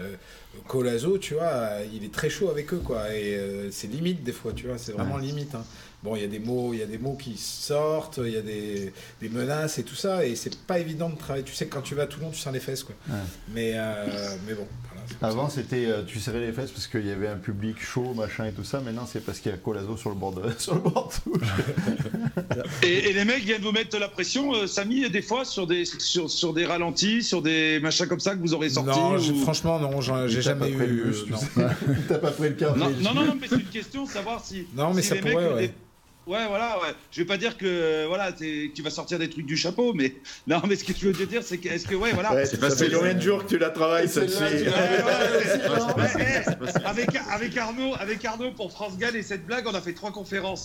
Colazo, 0.66 1.18
tu 1.18 1.34
vois, 1.34 1.68
il 1.94 2.04
est 2.04 2.12
très 2.12 2.30
chaud 2.30 2.50
avec 2.50 2.72
eux, 2.74 2.82
quoi. 2.84 3.14
Et 3.14 3.36
euh, 3.36 3.70
c'est 3.70 3.86
limite 3.86 4.24
des 4.24 4.32
fois, 4.32 4.52
tu 4.52 4.66
vois. 4.66 4.78
C'est 4.78 4.92
vraiment 4.92 5.18
limite. 5.18 5.54
Hein. 5.54 5.64
Bon, 6.02 6.16
il 6.16 6.22
y 6.22 6.24
a 6.24 6.28
des 6.28 6.40
mots, 6.40 6.74
il 6.74 6.80
y 6.80 6.82
a 6.82 6.86
des 6.86 6.98
mots 6.98 7.14
qui 7.14 7.36
sortent, 7.36 8.18
il 8.24 8.32
y 8.32 8.36
a 8.36 8.42
des, 8.42 8.92
des, 9.20 9.28
menaces 9.28 9.78
et 9.78 9.84
tout 9.84 9.94
ça, 9.94 10.26
et 10.26 10.34
c'est 10.34 10.58
pas 10.62 10.80
évident 10.80 11.08
de 11.08 11.16
travailler. 11.16 11.44
Tu 11.44 11.54
sais 11.54 11.66
que 11.66 11.74
quand 11.74 11.82
tu 11.82 11.94
vas 11.94 12.02
à 12.02 12.06
Toulon, 12.06 12.30
tu 12.30 12.40
sers 12.40 12.50
les 12.50 12.58
fesses, 12.58 12.82
quoi. 12.82 12.96
Mais, 13.54 13.74
euh, 13.76 14.36
mais 14.46 14.54
bon. 14.54 14.66
Avant, 15.20 15.48
c'était 15.48 15.86
euh, 15.86 16.02
tu 16.04 16.20
serrais 16.20 16.40
les 16.40 16.52
fesses 16.52 16.70
parce 16.70 16.86
qu'il 16.86 17.06
y 17.06 17.10
avait 17.10 17.28
un 17.28 17.36
public 17.36 17.80
chaud, 17.80 18.14
machin 18.14 18.46
et 18.46 18.52
tout 18.52 18.64
ça. 18.64 18.80
Maintenant, 18.80 19.06
c'est 19.06 19.24
parce 19.24 19.40
qu'il 19.40 19.50
y 19.50 19.54
a 19.54 19.58
Colazo 19.58 19.96
sur 19.96 20.10
le 20.10 20.16
bord 20.16 20.32
de, 20.32 20.42
sur 20.58 20.74
le 20.74 20.80
bord 20.80 21.12
et, 22.82 23.10
et, 23.10 23.12
les 23.12 23.24
mecs 23.24 23.42
viennent 23.44 23.62
vous 23.62 23.72
mettre 23.72 23.98
la 23.98 24.08
pression, 24.08 24.54
euh, 24.54 24.66
Samy, 24.66 25.08
des 25.10 25.22
fois 25.22 25.44
sur 25.44 25.66
des 25.66 25.84
sur, 25.84 26.30
sur, 26.30 26.52
des 26.52 26.66
ralentis, 26.66 27.22
sur 27.22 27.42
des 27.42 27.78
machins 27.80 28.06
comme 28.06 28.20
ça 28.20 28.34
que 28.34 28.40
vous 28.40 28.54
aurez 28.54 28.70
sortis. 28.70 28.98
Non, 28.98 29.18
franchement, 29.42 29.78
non, 29.78 30.00
j'ai 30.00 30.42
jamais 30.42 30.70
eu. 30.70 31.12
T'as 32.08 32.18
pas 32.18 32.30
pris 32.30 32.48
le 32.48 32.54
café. 32.54 32.78
Non, 32.78 32.90
non, 33.00 33.14
non, 33.14 33.36
mais 33.40 33.46
c'est 33.48 33.56
une 33.56 33.64
question 33.64 34.04
de 34.04 34.10
savoir 34.10 34.44
si. 34.44 34.66
Non, 34.74 34.94
mais 34.94 35.02
ça 35.02 35.16
pourrait. 35.16 35.54
ouais. 35.54 35.74
Ouais, 36.26 36.46
voilà, 36.46 36.78
ouais. 36.80 36.94
Je 37.10 37.20
vais 37.20 37.26
pas 37.26 37.36
dire 37.36 37.56
que 37.56 38.06
voilà, 38.06 38.30
tu 38.32 38.82
vas 38.82 38.90
sortir 38.90 39.18
des 39.18 39.28
trucs 39.28 39.46
du 39.46 39.56
chapeau, 39.56 39.92
mais 39.92 40.14
non, 40.46 40.62
mais 40.68 40.76
ce 40.76 40.84
que 40.84 40.92
je 40.96 41.08
veux 41.08 41.12
te 41.12 41.24
dire, 41.24 41.42
c'est 41.42 41.58
que 41.58 41.68
est-ce 41.68 41.86
que 41.86 41.96
ouais, 41.96 42.12
voilà. 42.12 42.32
Ouais, 42.32 42.46
ça 42.46 42.70
fait 42.70 42.90
combien 42.90 43.14
de 43.14 43.20
jours 43.20 43.44
que 43.44 43.48
tu 43.48 43.58
la 43.58 43.70
travailles 43.70 44.08
celle-ci 44.08 44.42
Avec 46.84 47.10
avec 47.30 47.56
Arnaud, 47.56 47.94
avec 47.98 48.24
Arnaud 48.24 48.52
pour 48.52 48.70
France 48.70 48.96
Gall 48.98 49.16
et 49.16 49.22
cette 49.22 49.46
blague, 49.46 49.66
on 49.66 49.74
a 49.74 49.80
fait 49.80 49.94
trois 49.94 50.12
conférences. 50.12 50.62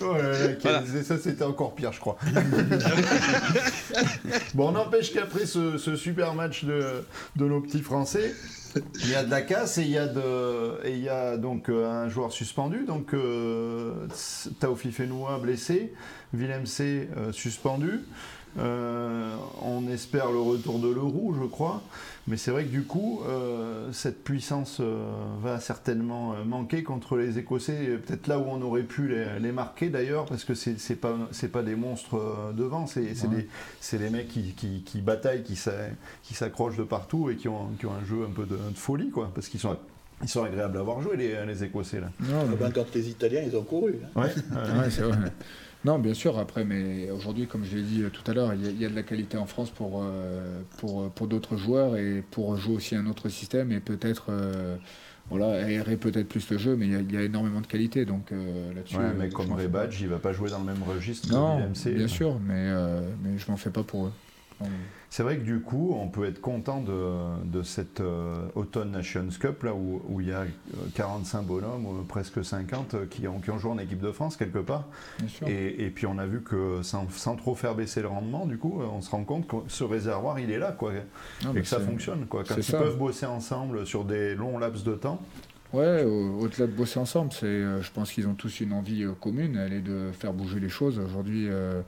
oh 0.00 0.16
Ça, 1.04 1.18
c'était 1.18 1.44
encore 1.44 1.74
pire, 1.74 1.92
je 1.92 2.00
crois. 2.00 2.16
bon, 4.54 4.72
n'empêche 4.72 5.12
qu'après 5.12 5.46
ce, 5.46 5.78
ce, 5.78 5.96
super 5.96 6.34
match 6.34 6.64
de, 6.64 7.04
de 7.36 7.44
nos 7.44 7.60
petits 7.60 7.82
Français, 7.82 8.34
il 8.76 9.10
y 9.10 9.14
a 9.14 9.24
de 9.24 9.30
la 9.30 9.42
casse 9.42 9.78
et 9.78 9.82
il 9.82 9.90
y 9.90 9.98
a, 9.98 10.06
de, 10.06 10.86
et 10.86 10.92
il 10.92 11.02
y 11.02 11.08
a 11.08 11.36
donc 11.36 11.68
euh, 11.68 11.88
un 11.88 12.08
joueur 12.08 12.32
suspendu. 12.32 12.84
Donc 12.86 13.14
euh, 13.14 14.06
Taofi 14.60 14.94
blessé, 15.42 15.92
Willem 16.32 16.66
C 16.66 17.08
euh, 17.16 17.32
suspendu. 17.32 18.00
Euh, 18.58 19.34
on 19.62 19.88
espère 19.88 20.30
le 20.30 20.40
retour 20.40 20.78
de 20.78 20.88
Leroux, 20.88 21.34
je 21.40 21.46
crois. 21.46 21.82
Mais 22.28 22.36
c'est 22.36 22.52
vrai 22.52 22.64
que 22.64 22.70
du 22.70 22.84
coup, 22.84 23.20
euh, 23.26 23.92
cette 23.92 24.22
puissance 24.22 24.78
euh, 24.80 25.04
va 25.42 25.58
certainement 25.58 26.36
manquer 26.44 26.82
contre 26.82 27.16
les 27.16 27.38
Écossais. 27.38 27.98
Peut-être 28.06 28.28
là 28.28 28.38
où 28.38 28.44
on 28.46 28.62
aurait 28.62 28.84
pu 28.84 29.08
les, 29.08 29.52
marquer 29.52 29.90
d'ailleurs, 29.90 30.26
parce 30.26 30.44
que 30.44 30.54
c'est 30.54 30.76
n'est 30.88 30.96
pas, 30.96 31.16
pas 31.52 31.62
des 31.62 31.74
monstres 31.74 32.52
devant, 32.56 32.86
c'est 32.86 33.00
ouais. 33.00 33.98
des, 33.98 34.10
mecs 34.10 34.28
qui, 34.28 34.82
qui, 34.84 35.00
bataillent, 35.00 35.42
qui 35.42 36.34
s'accrochent 36.34 36.76
de 36.76 36.84
partout 36.84 37.28
et 37.30 37.36
qui 37.36 37.48
ont, 37.48 37.70
qui 37.78 37.86
ont 37.86 37.92
un 37.92 38.04
jeu 38.04 38.24
un 38.24 38.32
peu 38.32 38.46
de, 38.46 38.56
folie, 38.74 39.10
quoi. 39.10 39.30
Parce 39.34 39.48
qu'ils 39.48 39.60
sont 39.60 39.76
ils 40.22 40.28
sont 40.28 40.44
agréables 40.44 40.76
à 40.76 40.80
avoir 40.80 41.00
joué, 41.02 41.16
les, 41.16 41.44
les 41.44 41.64
Écossais. 41.64 42.00
Là. 42.00 42.10
Non, 42.20 42.46
ah 42.48 42.54
ben, 42.58 42.70
quand 42.72 42.94
les 42.94 43.08
Italiens, 43.08 43.42
ils 43.44 43.56
ont 43.56 43.64
couru. 43.64 43.96
Hein. 44.04 44.20
Ouais, 44.20 44.28
ouais 44.80 44.90
c'est 44.90 45.02
vrai. 45.02 45.18
Non, 45.84 45.98
bien 45.98 46.14
sûr, 46.14 46.38
après, 46.38 46.64
mais 46.64 47.10
aujourd'hui, 47.10 47.46
comme 47.46 47.64
je 47.64 47.76
l'ai 47.76 47.82
dit 47.82 48.04
tout 48.12 48.28
à 48.30 48.34
l'heure, 48.34 48.54
il 48.54 48.80
y, 48.80 48.84
a 48.84 48.88
de 48.88 48.94
la 48.94 49.02
qualité 49.02 49.36
en 49.36 49.46
France 49.46 49.70
pour, 49.70 50.02
euh, 50.02 50.60
pour, 50.78 51.10
pour 51.10 51.26
d'autres 51.26 51.56
joueurs 51.56 51.96
et 51.96 52.22
pour 52.30 52.56
jouer 52.56 52.76
aussi 52.76 52.94
un 52.94 53.06
autre 53.06 53.28
système 53.28 53.72
et 53.72 53.80
peut-être 53.80 54.26
euh, 54.28 54.76
voilà, 55.28 55.64
aérer 55.64 55.96
peut-être 55.96 56.28
plus 56.28 56.48
le 56.50 56.58
jeu, 56.58 56.76
mais 56.76 56.86
il 56.86 57.12
y, 57.12 57.16
a, 57.16 57.22
énormément 57.22 57.60
de 57.60 57.66
qualité. 57.66 58.04
Donc 58.04 58.30
euh, 58.30 58.72
là-dessus. 58.74 58.96
Ouais, 58.96 59.12
mais 59.18 59.28
comme 59.28 59.52
Rebadge, 59.52 60.00
il 60.00 60.08
va 60.08 60.18
pas 60.18 60.32
jouer 60.32 60.50
dans 60.50 60.60
le 60.60 60.66
même 60.66 60.82
registre 60.84 61.32
non, 61.32 61.68
que 61.72 61.90
Bien 61.90 62.08
sûr, 62.08 62.38
mais, 62.38 62.70
mais 63.24 63.38
je 63.38 63.50
m'en 63.50 63.56
fais 63.56 63.70
pas 63.70 63.82
pour 63.82 64.06
eux. 64.06 64.12
C'est 65.12 65.24
vrai 65.24 65.36
que 65.36 65.42
du 65.42 65.60
coup, 65.60 65.94
on 65.94 66.08
peut 66.08 66.24
être 66.24 66.40
content 66.40 66.80
de, 66.80 67.44
de 67.44 67.62
cette 67.62 68.00
euh, 68.00 68.46
Autumn 68.54 68.92
Nations 68.92 69.28
Cup, 69.38 69.62
là 69.62 69.74
où, 69.74 70.00
où, 70.08 70.22
il 70.22 70.28
y 70.28 70.32
a 70.32 70.46
45 70.94 71.38
euh, 71.38 71.42
bonhommes, 71.42 71.84
ou 71.84 72.02
presque 72.04 72.42
50, 72.42 72.94
euh, 72.94 73.04
qui 73.10 73.28
ont, 73.28 73.38
qui 73.38 73.50
ont 73.50 73.58
joué 73.58 73.72
en 73.72 73.78
équipe 73.78 74.00
de 74.00 74.10
France 74.10 74.38
quelque 74.38 74.60
part. 74.60 74.88
Et, 75.46 75.84
et, 75.84 75.90
puis 75.90 76.06
on 76.06 76.16
a 76.16 76.24
vu 76.24 76.40
que 76.40 76.80
sans, 76.82 77.06
sans, 77.10 77.36
trop 77.36 77.54
faire 77.54 77.74
baisser 77.74 78.00
le 78.00 78.08
rendement, 78.08 78.46
du 78.46 78.56
coup, 78.56 78.80
on 78.80 79.02
se 79.02 79.10
rend 79.10 79.24
compte 79.24 79.46
que 79.46 79.56
ce 79.68 79.84
réservoir, 79.84 80.38
il 80.40 80.50
est 80.50 80.58
là, 80.58 80.72
quoi. 80.72 80.92
Ah, 81.44 81.48
et 81.54 81.60
que 81.60 81.66
ça 81.66 81.78
fonctionne, 81.78 82.24
quoi. 82.24 82.42
Quand 82.48 82.56
ils 82.56 82.72
peuvent 82.72 82.96
bosser 82.96 83.26
ensemble 83.26 83.86
sur 83.86 84.06
des 84.06 84.34
longs 84.34 84.56
laps 84.56 84.82
de 84.82 84.94
temps, 84.94 85.20
Ouais, 85.72 86.04
au-delà 86.04 86.66
de 86.66 86.72
bosser 86.72 86.98
ensemble, 86.98 87.32
c'est, 87.32 87.46
euh, 87.46 87.80
je 87.80 87.90
pense 87.90 88.12
qu'ils 88.12 88.28
ont 88.28 88.34
tous 88.34 88.60
une 88.60 88.74
envie 88.74 89.04
euh, 89.04 89.12
commune, 89.12 89.56
elle 89.56 89.72
est 89.72 89.80
de 89.80 90.10
faire 90.12 90.34
bouger 90.34 90.60
les 90.60 90.68
choses. 90.68 90.98
Aujourd'hui, 90.98 91.46
euh, 91.48 91.80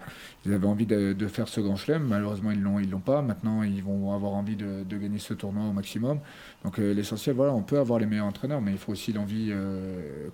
ils 0.46 0.54
avaient 0.54 0.66
envie 0.66 0.86
de, 0.86 1.14
faire 1.28 1.48
ce 1.48 1.60
grand 1.60 1.76
chelem, 1.76 2.02
malheureusement 2.02 2.50
ils 2.50 2.62
l'ont, 2.62 2.78
ils 2.78 2.88
l'ont 2.88 3.00
pas. 3.00 3.20
Maintenant, 3.20 3.62
ils 3.62 3.82
vont 3.82 4.14
avoir 4.14 4.32
envie 4.32 4.56
de, 4.56 4.84
gagner 4.96 5.18
ce 5.18 5.34
tournoi 5.34 5.64
au 5.68 5.72
maximum. 5.72 6.20
Donc 6.64 6.78
l'essentiel, 6.78 7.36
voilà, 7.36 7.52
on 7.52 7.62
peut 7.62 7.78
avoir 7.78 7.98
les 7.98 8.06
meilleurs 8.06 8.26
entraîneurs, 8.26 8.62
mais 8.62 8.72
il 8.72 8.78
faut 8.78 8.92
aussi 8.92 9.12
l'envie 9.12 9.52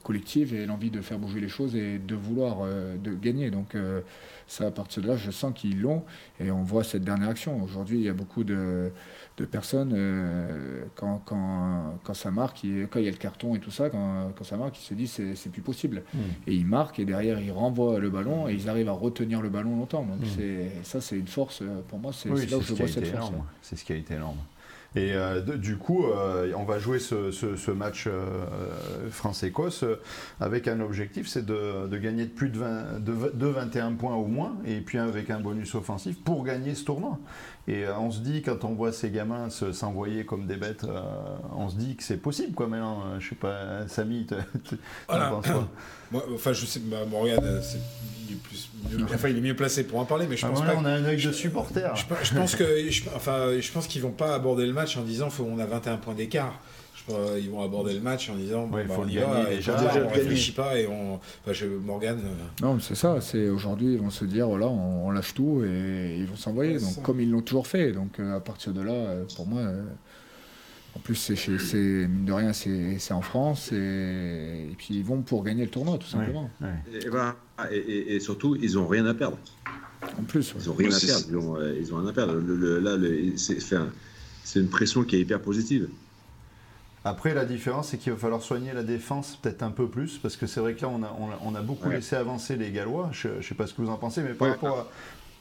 collective 0.05 0.55
et 0.55 0.67
l'envie 0.67 0.91
de 0.91 1.01
faire 1.01 1.19
bouger 1.19 1.41
les 1.41 1.49
choses 1.49 1.75
et 1.75 1.99
de 1.99 2.15
vouloir 2.15 2.67
de 2.67 3.15
gagner. 3.15 3.51
Donc 3.51 3.77
ça, 4.47 4.67
à 4.67 4.71
partir 4.71 5.03
de 5.03 5.09
là, 5.09 5.17
je 5.17 5.31
sens 5.31 5.53
qu'ils 5.55 5.81
l'ont 5.81 6.05
et 6.39 6.51
on 6.51 6.63
voit 6.63 6.85
cette 6.85 7.05
dernière 7.05 7.31
action. 7.31 7.63
Aujourd'hui, 7.63 7.99
il 7.99 8.05
y 8.05 8.09
a 8.09 8.13
beaucoup 8.13 8.45
de 8.45 8.93
de 9.37 9.45
personnes, 9.45 9.93
euh, 9.95 10.85
quand, 10.95 11.23
quand, 11.25 11.99
quand, 12.05 12.15
ça 12.15 12.31
marque, 12.31 12.67
quand 12.91 12.99
il 12.99 13.05
y 13.05 13.09
a 13.09 13.11
le 13.11 13.17
carton 13.17 13.55
et 13.55 13.59
tout 13.59 13.71
ça, 13.71 13.89
quand, 13.89 14.33
quand 14.37 14.45
ça 14.45 14.57
marque, 14.57 14.79
ils 14.79 14.85
se 14.85 14.95
disent 14.95 15.13
c'est, 15.13 15.35
c'est 15.35 15.51
plus 15.51 15.63
possible. 15.63 16.03
Hmm. 16.13 16.19
Et 16.47 16.55
ils 16.55 16.67
marquent 16.67 16.99
et 16.99 17.05
derrière 17.05 17.41
ils 17.41 17.53
renvoient 17.53 17.99
le 17.99 18.11
ballon 18.11 18.49
et 18.49 18.55
ils 18.55 18.69
arrivent 18.69 18.89
à 18.89 18.93
retenir 18.93 19.41
le 19.41 19.49
ballon 19.49 19.77
longtemps. 19.77 20.03
Donc 20.03 20.21
hmm. 20.21 20.35
c'est, 20.37 20.71
ça 20.83 21.01
c'est 21.01 21.17
une 21.17 21.29
force, 21.29 21.63
euh, 21.63 21.81
pour 21.89 21.99
moi, 21.99 22.13
c'est, 22.13 22.29
là 22.29 22.57
où 22.57 22.63
je 22.63 22.75
vois 22.75 22.89
cette 22.89 23.07
force. 23.07 23.33
C'est 23.63 23.77
ce 23.77 23.85
qui 23.85 23.93
a 23.93 23.97
été 23.97 24.15
énorme. 24.15 24.39
Et 24.97 25.13
euh, 25.13 25.41
du 25.41 25.77
coup, 25.77 26.07
euh, 26.07 26.53
on 26.57 26.65
va 26.65 26.81
jouer 26.81 26.99
ce, 26.99 27.31
ce, 27.31 27.71
match 27.71 28.07
euh, 28.09 29.09
France-Écosse 29.09 29.85
avec 30.41 30.67
un 30.67 30.81
objectif, 30.81 31.29
c'est 31.29 31.47
de, 31.47 31.87
de, 31.87 31.97
gagner 31.97 32.25
de 32.25 32.31
plus 32.31 32.49
de, 32.49 32.59
20, 32.59 33.01
de, 33.01 33.47
21 33.47 33.93
points 33.93 34.17
au 34.17 34.27
moins, 34.27 34.57
et 34.67 34.81
puis 34.81 34.99
avec 34.99 35.31
un 35.31 35.39
bonus 35.39 35.77
offensif 35.77 36.17
pour 36.25 36.43
gagner 36.43 36.75
ce 36.75 36.85
tournoi. 36.85 37.19
Et 37.69 37.85
on 37.87 38.11
se 38.11 38.21
dit, 38.21 38.43
quand 38.43 38.65
on 38.65 38.75
voit 38.75 38.93
ces 38.93 39.11
gamins 39.11 39.49
s'envoyer 39.51 40.25
comme 40.25 40.47
des 40.47 40.57
bêtes, 40.57 40.85
on 41.55 41.69
se 41.69 41.77
dit 41.77 41.95
que 41.95 42.03
c'est 42.03 42.17
possible, 42.17 42.55
quoi, 42.55 42.67
maintenant. 42.67 43.21
Je 43.21 43.29
sais 43.29 43.35
pas, 43.35 43.87
Samy, 43.87 44.27
tu 44.27 44.77
penses 45.07 45.47
quoi 45.47 45.69
Moi, 46.11 46.25
Enfin, 46.35 46.53
je 46.53 46.67
sais, 46.67 46.81
bah, 46.81 47.05
bon, 47.07 47.21
regarde, 47.21 47.63
c'est 47.63 47.79
plus, 48.43 48.71
enfin, 49.13 49.29
il 49.29 49.39
est 49.39 49.41
mieux 49.41 49.57
placé 49.57 49.85
pour 49.85 49.99
en 49.99 50.05
parler, 50.05 50.27
mais 50.29 50.37
je 50.37 50.47
ah 50.47 50.51
pense 50.51 50.63
pas. 50.63 50.75
On 50.77 50.85
a 50.85 50.91
un 50.91 51.05
œil 51.05 51.23
de 51.23 51.33
supporter. 51.33 51.95
Je, 51.95 52.35
pense 52.35 52.57
que, 52.57 53.15
enfin, 53.15 53.61
je 53.61 53.73
pense 53.73 53.87
qu'ils 53.87 54.03
vont 54.03 54.11
pas 54.11 54.35
aborder 54.35 54.67
le 54.67 54.73
match 54.73 54.97
en 54.97 55.03
disant, 55.03 55.31
faut, 55.31 55.45
on 55.45 55.59
a 55.59 55.67
21 55.67 55.97
points 55.99 56.15
d'écart. 56.15 56.61
Ils 57.09 57.51
vont 57.51 57.63
aborder 57.63 57.95
le 57.95 58.01
match 58.01 58.31
en 58.31 58.37
disant 58.37 58.67
bon, 58.67 58.79
il 58.79 58.87
bah, 58.87 58.95
faut 58.95 59.05
le 59.05 59.11
gagner 59.11 59.57
déjà. 59.57 59.77
on 60.05 60.09
réfléchit 60.09 60.53
pas 60.53 60.79
et 60.79 60.87
on. 60.87 61.15
Enfin, 61.15 61.53
je, 61.53 61.67
Morgan. 61.67 62.19
Euh, 62.19 62.65
non, 62.65 62.79
c'est 62.81 62.95
ça. 62.95 63.21
C'est 63.21 63.49
aujourd'hui, 63.49 63.95
ils 63.95 63.99
vont 63.99 64.11
se 64.11 64.25
dire 64.25 64.47
voilà, 64.47 64.67
on, 64.67 65.11
lâche 65.11 65.35
tout 65.35 65.63
et 65.65 66.17
ils 66.19 66.27
vont 66.27 66.37
s'envoyer. 66.37 66.79
donc, 66.79 67.03
comme 67.03 67.21
ils 67.21 67.31
l'ont 67.31 67.43
toujours 67.43 67.67
fait. 67.67 67.93
Donc, 67.93 68.21
euh, 68.21 68.37
à 68.37 68.41
partir 68.41 68.73
de 68.73 68.83
là, 68.83 68.93
euh, 68.93 69.25
pour 69.37 69.47
moi. 69.47 69.63
En 70.97 70.99
plus, 70.99 71.15
c'est, 71.15 71.77
mine 71.77 72.25
de 72.25 72.33
rien, 72.33 72.53
c'est, 72.53 73.13
en 73.13 73.23
France. 73.23 73.71
Et, 73.73 74.75
puis, 74.77 74.97
ils 74.97 75.05
vont 75.05 75.23
pour 75.23 75.45
gagner 75.45 75.65
le 75.65 75.71
tournoi, 75.71 75.99
tout 75.99 76.09
simplement. 76.09 76.51
Et, 77.71 78.17
et, 78.17 78.21
surtout, 78.21 78.57
ils 78.61 78.75
n'ont 78.75 78.89
rien 78.89 79.07
à 79.07 79.15
perdre. 79.15 79.39
En 80.19 80.25
plus, 80.25 80.53
ils 80.59 80.67
n'ont 80.67 80.75
rien 80.75 80.91
à 80.91 80.99
perdre. 80.99 81.27
Ils 81.29 81.37
ont, 81.37 81.57
ils 81.81 81.95
ont, 81.95 81.99
rien 81.99 82.09
à 82.09 82.13
perdre. 82.13 82.35
là, 82.81 82.97
c'est, 83.37 84.59
une 84.59 84.69
pression 84.69 85.05
qui 85.05 85.15
est 85.15 85.21
hyper 85.21 85.41
positive. 85.41 85.89
Après, 87.05 87.33
la 87.33 87.47
différence, 87.47 87.89
c'est 87.89 87.99
qu'il 87.99 88.13
va 88.13 88.19
falloir 88.19 88.43
soigner 88.43 88.75
la 88.75 88.83
défense 88.83 89.39
peut-être 89.41 89.63
un 89.63 89.71
peu 89.71 89.89
plus, 89.89 90.19
parce 90.19 90.37
que 90.37 90.47
c'est 90.47 90.61
vrai 90.61 90.75
que 90.75 90.83
là, 90.83 90.91
on 90.91 91.03
a, 91.03 91.39
on 91.43 91.55
a, 91.55 91.63
beaucoup 91.63 91.89
laissé 91.89 92.15
avancer 92.15 92.57
les 92.57 92.71
Gallois. 92.71 93.09
Je 93.13 93.29
ne 93.29 93.43
sais 93.43 93.55
pas 93.55 93.67
ce 93.67 93.73
que 93.73 93.81
vous 93.81 93.91
en 93.91 93.97
pensez, 93.97 94.23
mais 94.23 94.35
par 94.35 94.49
rapport 94.49 94.79
à 94.81 94.87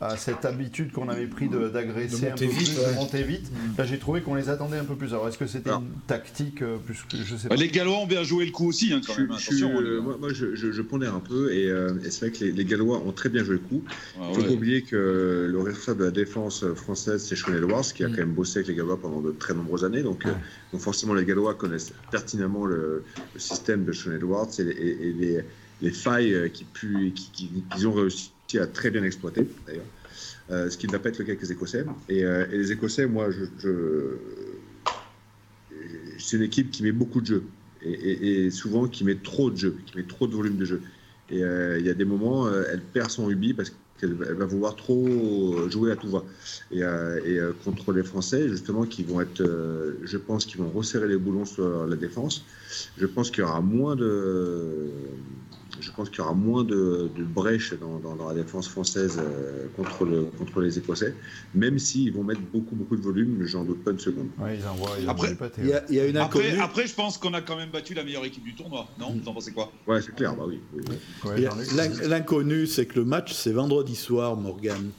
à 0.01 0.15
cette 0.15 0.45
habitude 0.45 0.91
qu'on 0.93 1.09
avait 1.09 1.27
pris 1.27 1.49
d'agresser 1.49 2.29
un 2.29 2.35
peu 2.35 2.45
vite, 2.45 2.73
plus, 2.73 2.75
de 2.75 2.95
monter 2.95 3.23
vite. 3.23 3.51
Mm. 3.51 3.77
Là, 3.77 3.85
j'ai 3.85 3.99
trouvé 3.99 4.21
qu'on 4.21 4.35
les 4.35 4.49
attendait 4.49 4.77
un 4.77 4.85
peu 4.85 4.95
plus. 4.95 5.09
Alors, 5.09 5.27
est-ce 5.27 5.37
que 5.37 5.47
c'était 5.47 5.71
une 5.71 5.89
tactique 6.07 6.61
euh, 6.61 6.77
plus 6.77 7.03
que 7.09 7.17
je 7.17 7.35
sais 7.35 7.49
pas. 7.49 7.55
Les 7.55 7.67
Gallois 7.67 7.97
ont 7.97 8.07
bien 8.07 8.23
joué 8.23 8.45
le 8.45 8.51
coup 8.51 8.69
aussi, 8.69 8.93
hein, 8.93 9.01
quand 9.05 9.17
même. 9.17 9.31
Attention, 9.31 9.81
euh, 9.81 9.99
moi, 9.99 10.17
moi 10.17 10.29
je, 10.31 10.55
je, 10.55 10.81
pondère 10.81 11.15
un 11.15 11.19
peu 11.19 11.53
et, 11.53 11.69
euh, 11.69 11.93
c'est 12.09 12.27
vrai 12.27 12.31
que 12.31 12.45
les, 12.45 12.51
les, 12.53 12.65
Gallois 12.65 13.01
ont 13.05 13.11
très 13.11 13.29
bien 13.29 13.43
joué 13.43 13.55
le 13.55 13.59
coup. 13.59 13.83
Il 14.15 14.21
ah, 14.21 14.33
faut 14.33 14.43
pas 14.43 14.51
oublier 14.51 14.83
que 14.83 15.47
le 15.51 15.59
responsable 15.59 15.99
de 15.99 16.05
la 16.05 16.11
défense 16.11 16.65
française, 16.75 17.23
c'est 17.23 17.35
Sean 17.35 17.53
Edwards, 17.53 17.93
qui 17.93 18.03
a 18.03 18.07
mm. 18.07 18.11
quand 18.11 18.19
même 18.19 18.33
bossé 18.33 18.59
avec 18.59 18.69
les 18.69 18.75
Gallois 18.75 18.99
pendant 18.99 19.21
de 19.21 19.31
très 19.31 19.53
nombreuses 19.53 19.83
années. 19.83 20.03
Donc, 20.03 20.23
donc 20.71 20.81
forcément, 20.81 21.13
les 21.13 21.25
Gallois 21.25 21.55
connaissent 21.55 21.93
pertinemment 22.09 22.65
le, 22.65 23.03
système 23.35 23.83
de 23.83 23.91
Sean 23.91 24.13
Edwards 24.13 24.49
et, 24.59 24.63
les, 24.63 25.13
les, 25.13 25.39
les 25.81 25.91
failles 25.91 26.51
qu'ils 26.53 27.13
qui, 27.13 27.63
qui, 27.75 27.85
ont 27.85 27.93
réussi 27.93 28.31
à 28.57 28.67
très 28.67 28.89
bien 28.89 29.03
exploiter, 29.03 29.47
d'ailleurs. 29.67 30.69
ce 30.69 30.77
qui 30.77 30.87
ne 30.87 30.91
va 30.91 30.99
pas 30.99 31.09
être 31.09 31.19
le 31.19 31.25
cas 31.25 31.31
avec 31.31 31.41
les 31.41 31.51
Écossais. 31.51 31.85
Et, 32.07 32.23
les 32.23 32.71
Écossais, 32.71 33.05
moi, 33.05 33.29
je, 33.31 34.15
c'est 36.17 36.37
une 36.37 36.43
équipe 36.43 36.71
qui 36.71 36.83
met 36.83 36.91
beaucoup 36.91 37.21
de 37.21 37.27
jeux 37.27 37.43
et, 37.81 38.49
souvent 38.49 38.87
qui 38.87 39.03
met 39.03 39.15
trop 39.15 39.51
de 39.51 39.57
jeux, 39.57 39.77
qui 39.85 39.97
met 39.97 40.03
trop 40.03 40.27
de 40.27 40.33
volume 40.33 40.57
de 40.57 40.65
jeu. 40.65 40.81
Et 41.29 41.39
il 41.39 41.85
y 41.85 41.89
a 41.89 41.93
des 41.93 42.05
moments, 42.05 42.49
elle 42.49 42.81
perd 42.81 43.11
son 43.11 43.25
rugby 43.25 43.53
parce 43.53 43.69
que 43.69 43.75
elle 44.01 44.13
va 44.13 44.45
vouloir 44.45 44.75
trop 44.75 45.69
jouer 45.69 45.91
à 45.91 45.95
tout 45.95 46.09
va. 46.09 46.23
Et, 46.71 46.83
euh, 46.83 47.19
euh, 47.25 47.53
contre 47.63 47.91
les 47.93 48.03
Français, 48.03 48.49
justement, 48.49 48.85
qui 48.85 49.03
vont 49.03 49.21
être, 49.21 49.41
euh, 49.41 49.93
je 50.03 50.17
pense 50.17 50.45
qu'ils 50.45 50.57
vont 50.57 50.69
resserrer 50.69 51.07
les 51.07 51.17
boulons 51.17 51.45
sur 51.45 51.85
la 51.85 51.95
défense. 51.95 52.43
Je 52.97 53.05
pense 53.05 53.31
qu'il 53.31 53.39
y 53.39 53.43
aura 53.43 53.61
moins 53.61 53.95
de, 53.95 54.89
je 55.81 55.91
pense 55.91 56.09
qu'il 56.09 56.19
y 56.19 56.21
aura 56.21 56.33
moins 56.33 56.63
de, 56.63 57.09
brèches 57.17 57.73
dans, 57.79 58.27
la 58.27 58.33
défense 58.33 58.67
française 58.67 59.19
euh, 59.19 59.67
contre, 59.75 60.05
le, 60.05 60.23
contre 60.37 60.61
les 60.61 60.77
Écossais, 60.77 61.13
même 61.53 61.79
s'ils 61.79 62.13
vont 62.13 62.23
mettre 62.23 62.41
beaucoup, 62.53 62.75
beaucoup 62.75 62.95
de 62.95 63.01
volume, 63.01 63.43
j'en 63.45 63.63
doute 63.63 63.83
pas 63.83 63.91
une 63.91 63.99
seconde. 63.99 64.27
ils 64.39 64.65
envoient, 64.67 64.95
ils 64.99 65.09
après, 65.09 65.35
il 65.59 65.67
y, 65.67 65.99
a, 65.99 66.05
une 66.05 66.17
après, 66.17 66.57
après, 66.59 66.87
je 66.87 66.95
pense 66.95 67.17
qu'on 67.17 67.33
a 67.33 67.41
quand 67.41 67.55
même 67.55 67.69
battu 67.69 67.93
la 67.93 68.03
meilleure 68.03 68.25
équipe 68.25 68.43
du 68.43 68.55
tournoi, 68.55 68.87
non? 68.99 69.15
Vous 69.21 69.29
en 69.29 69.33
pensez 69.33 69.51
quoi? 69.51 69.71
Ouais, 69.87 70.01
c'est 70.01 70.15
clair, 70.15 70.35
bah 70.35 70.45
oui. 70.47 70.59
L'inconnu, 72.05 72.67
c'est 72.67 72.85
que 72.85 72.99
le 72.99 73.05
match, 73.05 73.33
c'est 73.33 73.51
vendredi 73.51 73.95
soir, 73.95 74.35
Morgan. 74.35 74.91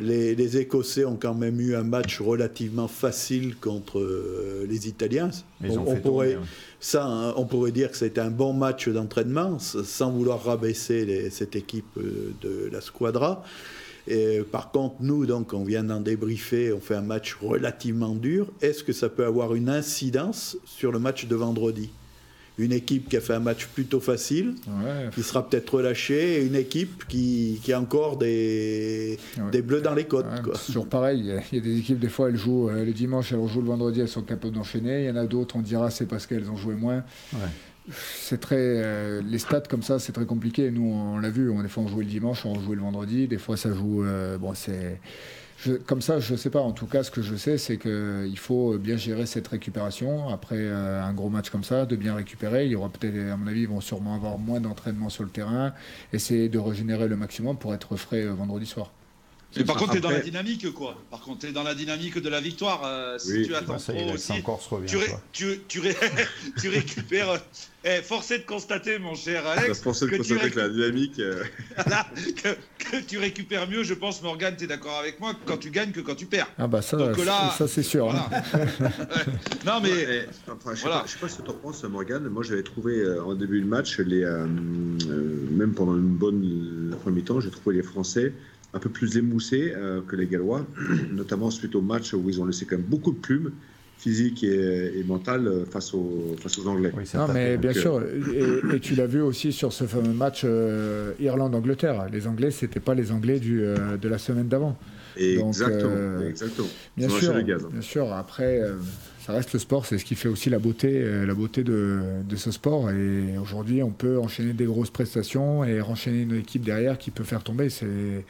Les, 0.00 0.56
Écossais 0.56 1.04
ont 1.04 1.16
quand 1.16 1.34
même 1.34 1.60
eu 1.60 1.74
un 1.74 1.82
match 1.82 2.20
relativement 2.20 2.88
facile 2.88 3.56
contre 3.56 3.98
euh, 3.98 4.66
les 4.68 4.88
Italiens. 4.88 5.30
on, 5.62 5.96
pourrait, 5.96 6.38
ça, 6.80 7.04
hein, 7.04 7.34
on 7.36 7.44
pourrait 7.44 7.72
dire 7.72 7.90
que 7.90 7.96
c'était 7.96 8.20
un 8.20 8.30
bon 8.30 8.52
match 8.52 8.88
d'entraînement, 8.88 9.58
sans 9.58 10.10
vouloir 10.10 10.42
rabaisser 10.44 11.30
cette 11.30 11.56
équipe 11.56 11.96
euh, 11.98 12.32
de 12.40 12.68
la 12.72 12.80
Squadra. 12.80 13.44
Et, 14.08 14.40
par 14.50 14.72
contre, 14.72 14.96
nous, 15.00 15.26
donc, 15.26 15.52
on 15.52 15.62
vient 15.62 15.84
d'en 15.84 16.00
débriefer, 16.00 16.72
on 16.72 16.80
fait 16.80 16.96
un 16.96 17.02
match 17.02 17.36
relativement 17.40 18.14
dur. 18.14 18.48
Est-ce 18.60 18.82
que 18.82 18.92
ça 18.92 19.08
peut 19.08 19.24
avoir 19.24 19.54
une 19.54 19.68
incidence 19.68 20.56
sur 20.64 20.90
le 20.90 20.98
match 20.98 21.26
de 21.26 21.36
vendredi? 21.36 21.90
Une 22.58 22.72
équipe 22.72 23.08
qui 23.08 23.16
a 23.16 23.20
fait 23.20 23.34
un 23.34 23.40
match 23.40 23.66
plutôt 23.66 24.00
facile, 24.00 24.54
qui 25.14 25.22
sera 25.22 25.48
peut-être 25.48 25.74
relâchée, 25.74 26.40
et 26.40 26.46
une 26.46 26.56
équipe 26.56 27.06
qui, 27.08 27.60
qui 27.62 27.72
a 27.72 27.80
encore 27.80 28.16
des, 28.16 29.18
des 29.50 29.62
bleus 29.62 29.80
dans 29.80 29.94
les 29.94 30.04
côtes. 30.04 30.26
c'est 30.54 30.66
toujours 30.66 30.88
pareil. 30.88 31.20
Il 31.52 31.56
y, 31.56 31.60
a, 31.60 31.62
des 31.62 31.78
équipes, 31.78 31.98
des 31.98 32.08
fois, 32.08 32.28
elles 32.28 32.36
jouent 32.36 32.68
euh, 32.68 32.84
le 32.84 32.92
dimanche, 32.92 33.32
elles 33.32 33.48
jouent 33.48 33.62
le 33.62 33.66
vendredi, 33.66 34.00
elles 34.00 34.08
sont 34.08 34.22
capables 34.22 34.54
d'enchaîner. 34.54 35.04
Il 35.04 35.06
y 35.06 35.10
en 35.10 35.16
a 35.16 35.26
d'autres, 35.26 35.56
on 35.56 35.62
dira 35.62 35.90
c'est 35.90 36.06
parce 36.06 36.26
qu'elles 36.26 36.50
ont 36.50 36.56
joué 36.56 36.74
moins. 36.74 37.02
C'est 37.92 38.40
très. 38.40 38.56
Euh, 38.58 39.22
les 39.26 39.38
stats 39.38 39.62
comme 39.62 39.82
ça, 39.82 39.98
c'est 39.98 40.12
très 40.12 40.26
compliqué. 40.26 40.70
Nous, 40.70 40.92
on, 40.92 41.18
l'a 41.18 41.30
vu, 41.30 41.50
on, 41.50 41.62
des 41.62 41.68
fois 41.68 41.82
on 41.82 41.88
jouait 41.88 42.04
le 42.04 42.10
dimanche, 42.10 42.44
on 42.44 42.60
jouait 42.60 42.76
le 42.76 42.82
vendredi, 42.82 43.26
des 43.26 43.38
fois 43.38 43.56
ça 43.56 43.72
joue. 43.72 44.04
Euh, 44.04 44.38
bon, 44.38 44.54
c'est 44.54 45.00
comme 45.86 46.00
ça, 46.00 46.20
je 46.20 46.32
ne 46.32 46.38
sais 46.38 46.50
pas. 46.50 46.60
En 46.60 46.72
tout 46.72 46.86
cas, 46.86 47.02
ce 47.02 47.10
que 47.10 47.22
je 47.22 47.34
sais, 47.36 47.58
c'est 47.58 47.78
qu'il 47.78 48.38
faut 48.38 48.78
bien 48.78 48.96
gérer 48.96 49.26
cette 49.26 49.48
récupération. 49.48 50.28
Après 50.28 50.56
euh, 50.58 51.02
un 51.02 51.12
gros 51.12 51.28
match 51.28 51.50
comme 51.50 51.64
ça, 51.64 51.86
de 51.86 51.96
bien 51.96 52.14
récupérer. 52.14 52.66
Il 52.66 52.72
y 52.72 52.76
aura 52.76 52.88
peut-être, 52.88 53.16
à 53.30 53.36
mon 53.36 53.46
avis, 53.46 53.62
ils 53.62 53.68
vont 53.68 53.80
sûrement 53.80 54.14
avoir 54.14 54.38
moins 54.38 54.60
d'entraînement 54.60 55.10
sur 55.10 55.24
le 55.24 55.30
terrain. 55.30 55.72
Essayer 56.12 56.48
de 56.48 56.58
régénérer 56.58 57.08
le 57.08 57.16
maximum 57.16 57.58
pour 57.58 57.74
être 57.74 57.96
frais 57.96 58.24
euh, 58.24 58.32
vendredi 58.32 58.66
soir. 58.66 58.90
Mais 59.56 59.64
par 59.64 59.76
contre, 59.76 59.92
tu 59.92 59.98
es 59.98 60.00
dans 60.00 60.10
la 60.10 60.20
dynamique, 60.20 60.70
quoi. 60.72 60.96
Par 61.10 61.20
contre, 61.20 61.40
tu 61.40 61.46
es 61.48 61.52
dans 61.52 61.64
la 61.64 61.74
dynamique 61.74 62.18
de 62.18 62.28
la 62.28 62.40
victoire. 62.40 62.82
Euh, 62.84 63.18
si 63.18 63.42
tu 63.42 63.54
attends 63.54 63.78
ça, 63.78 63.92
trop 63.92 64.12
aussi, 64.12 64.32
tu, 64.86 65.60
tu, 65.66 65.80
tu, 66.60 66.68
récupères. 66.68 67.42
Eh, 67.82 68.02
forcé 68.02 68.38
de 68.38 68.44
constater, 68.44 68.98
mon 68.98 69.14
cher 69.14 69.44
Alex. 69.46 69.80
Forcé 69.80 70.06
de 70.06 70.16
constater 70.16 70.40
avec 70.40 70.54
la 70.54 70.68
dynamique. 70.68 71.18
Euh. 71.18 71.42
que, 72.42 72.48
tu 73.06 73.18
récupères 73.18 73.68
mieux, 73.68 73.82
je 73.82 73.94
pense, 73.94 74.22
Morgane, 74.22 74.56
tu 74.56 74.64
es 74.64 74.66
d'accord 74.66 74.98
avec 74.98 75.20
moi, 75.20 75.32
quand 75.46 75.56
tu 75.56 75.70
gagnes 75.70 75.92
que 75.92 76.00
quand 76.00 76.14
tu 76.14 76.26
perds. 76.26 76.48
Ah, 76.58 76.66
bah 76.66 76.82
ça, 76.82 76.98
ça 77.56 77.68
c'est 77.68 77.82
sûr. 77.82 78.10
Hein. 78.10 78.28
non, 79.66 79.80
mais. 79.82 79.90
Eh, 79.90 80.22
enfin, 80.50 80.74
je 80.74 80.86
ne 80.86 81.06
sais, 81.06 81.18
pas 81.18 81.28
ce 81.28 81.38
que 81.38 81.42
tu 81.42 81.50
en 81.50 81.54
penses, 81.54 81.82
Morgane. 81.84 82.28
Moi, 82.28 82.42
j'avais 82.42 82.62
trouvé 82.62 83.00
euh, 83.00 83.22
en 83.24 83.34
début 83.34 83.60
de 83.60 83.66
match, 83.66 83.98
les, 83.98 84.24
même 85.50 85.72
pendant 85.74 85.96
une 85.96 86.16
bonne 86.16 86.94
première 87.00 87.16
mi-temps, 87.16 87.40
j'ai 87.40 87.50
trouvé 87.50 87.76
les 87.76 87.82
Français 87.82 88.32
un 88.72 88.78
peu 88.78 88.88
plus 88.88 89.16
émoussés 89.16 89.72
euh, 89.74 90.00
que 90.06 90.16
les 90.16 90.26
Gallois, 90.26 90.64
notamment 91.10 91.50
suite 91.50 91.74
au 91.74 91.80
match 91.80 92.12
où 92.12 92.28
ils 92.28 92.40
ont 92.40 92.44
laissé 92.44 92.66
quand 92.66 92.76
même 92.76 92.86
beaucoup 92.86 93.12
de 93.12 93.18
plumes 93.18 93.52
physiques 94.00 94.42
et, 94.44 95.04
mentales 95.06 95.46
euh, 95.46 95.64
face 95.66 95.92
aux, 95.92 96.34
face 96.40 96.58
aux 96.58 96.66
Anglais. 96.66 96.90
non, 97.14 97.28
mais 97.32 97.58
bien 97.58 97.74
sûr, 97.74 98.00
euh, 98.02 98.74
et, 98.74 98.80
tu 98.80 98.94
l'as 98.94 99.06
vu 99.06 99.20
aussi 99.20 99.52
sur 99.52 99.72
ce 99.72 99.84
fameux 99.84 100.14
match 100.14 100.46
Irlande-Angleterre. 101.20 102.06
Les 102.10 102.26
Anglais, 102.26 102.50
c'était 102.50 102.80
pas 102.80 102.94
les 102.94 103.12
Anglais 103.12 103.38
du, 103.38 103.60
de 103.60 104.08
la 104.08 104.18
semaine 104.18 104.48
d'avant. 104.48 104.76
Exactement, 105.16 106.20
exactement. 106.26 106.68
Bien 106.96 107.08
sûr, 107.10 107.36
hein. 107.36 107.42
bien 107.42 107.80
sûr. 107.82 108.12
Après, 108.12 108.62
ça 109.26 109.34
reste 109.34 109.52
le 109.52 109.58
sport, 109.58 109.84
c'est 109.84 109.98
ce 109.98 110.04
qui 110.04 110.14
fait 110.14 110.28
aussi 110.28 110.48
la 110.48 110.58
beauté, 110.58 111.04
la 111.26 111.34
beauté 111.34 111.62
de, 111.62 112.00
de 112.26 112.36
ce 112.36 112.50
sport. 112.50 112.90
Et 112.90 113.36
aujourd'hui, 113.36 113.82
on 113.82 113.90
peut 113.90 114.18
enchaîner 114.18 114.54
des 114.54 114.64
grosses 114.64 114.90
prestations 114.90 115.62
et 115.62 115.80
renchaîner 115.80 116.22
une 116.22 116.36
équipe 116.36 116.62
derrière 116.62 116.96
qui 116.96 117.10
peut 117.10 117.24
faire 117.24 117.42
tomber. 117.42 117.68
C'est 117.68 118.24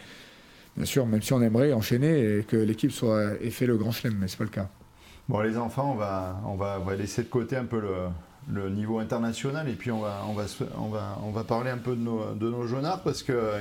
bien 0.76 0.86
sûr, 0.86 1.06
même 1.06 1.22
si 1.22 1.32
on 1.32 1.42
aimerait 1.42 1.72
enchaîner 1.72 2.38
et 2.38 2.42
que 2.42 2.56
l'équipe 2.56 2.90
soit 2.90 3.34
ait 3.40 3.50
fait 3.50 3.66
le 3.66 3.76
grand 3.76 3.92
chelem, 3.92 4.16
mais 4.20 4.26
c'est 4.26 4.38
pas 4.38 4.44
le 4.44 4.50
cas. 4.50 4.68
Bon, 5.30 5.40
les 5.40 5.56
enfants, 5.56 5.92
on 5.92 5.94
va, 5.94 6.40
on 6.44 6.56
va, 6.56 6.96
laisser 6.96 7.22
de 7.22 7.28
côté 7.28 7.54
un 7.54 7.64
peu 7.64 7.80
le, 7.80 8.68
niveau 8.70 8.98
international 8.98 9.68
et 9.68 9.74
puis 9.74 9.92
on 9.92 10.00
va, 10.00 10.24
on 10.28 10.32
va, 10.32 10.44
on 10.76 10.88
va, 10.88 11.18
on 11.22 11.30
va 11.30 11.44
parler 11.44 11.70
un 11.70 11.78
peu 11.78 11.94
de 11.94 12.00
nos, 12.00 12.34
de 12.34 12.50
nos 12.50 12.66
jaunards 12.66 13.02
parce 13.02 13.22
que. 13.22 13.52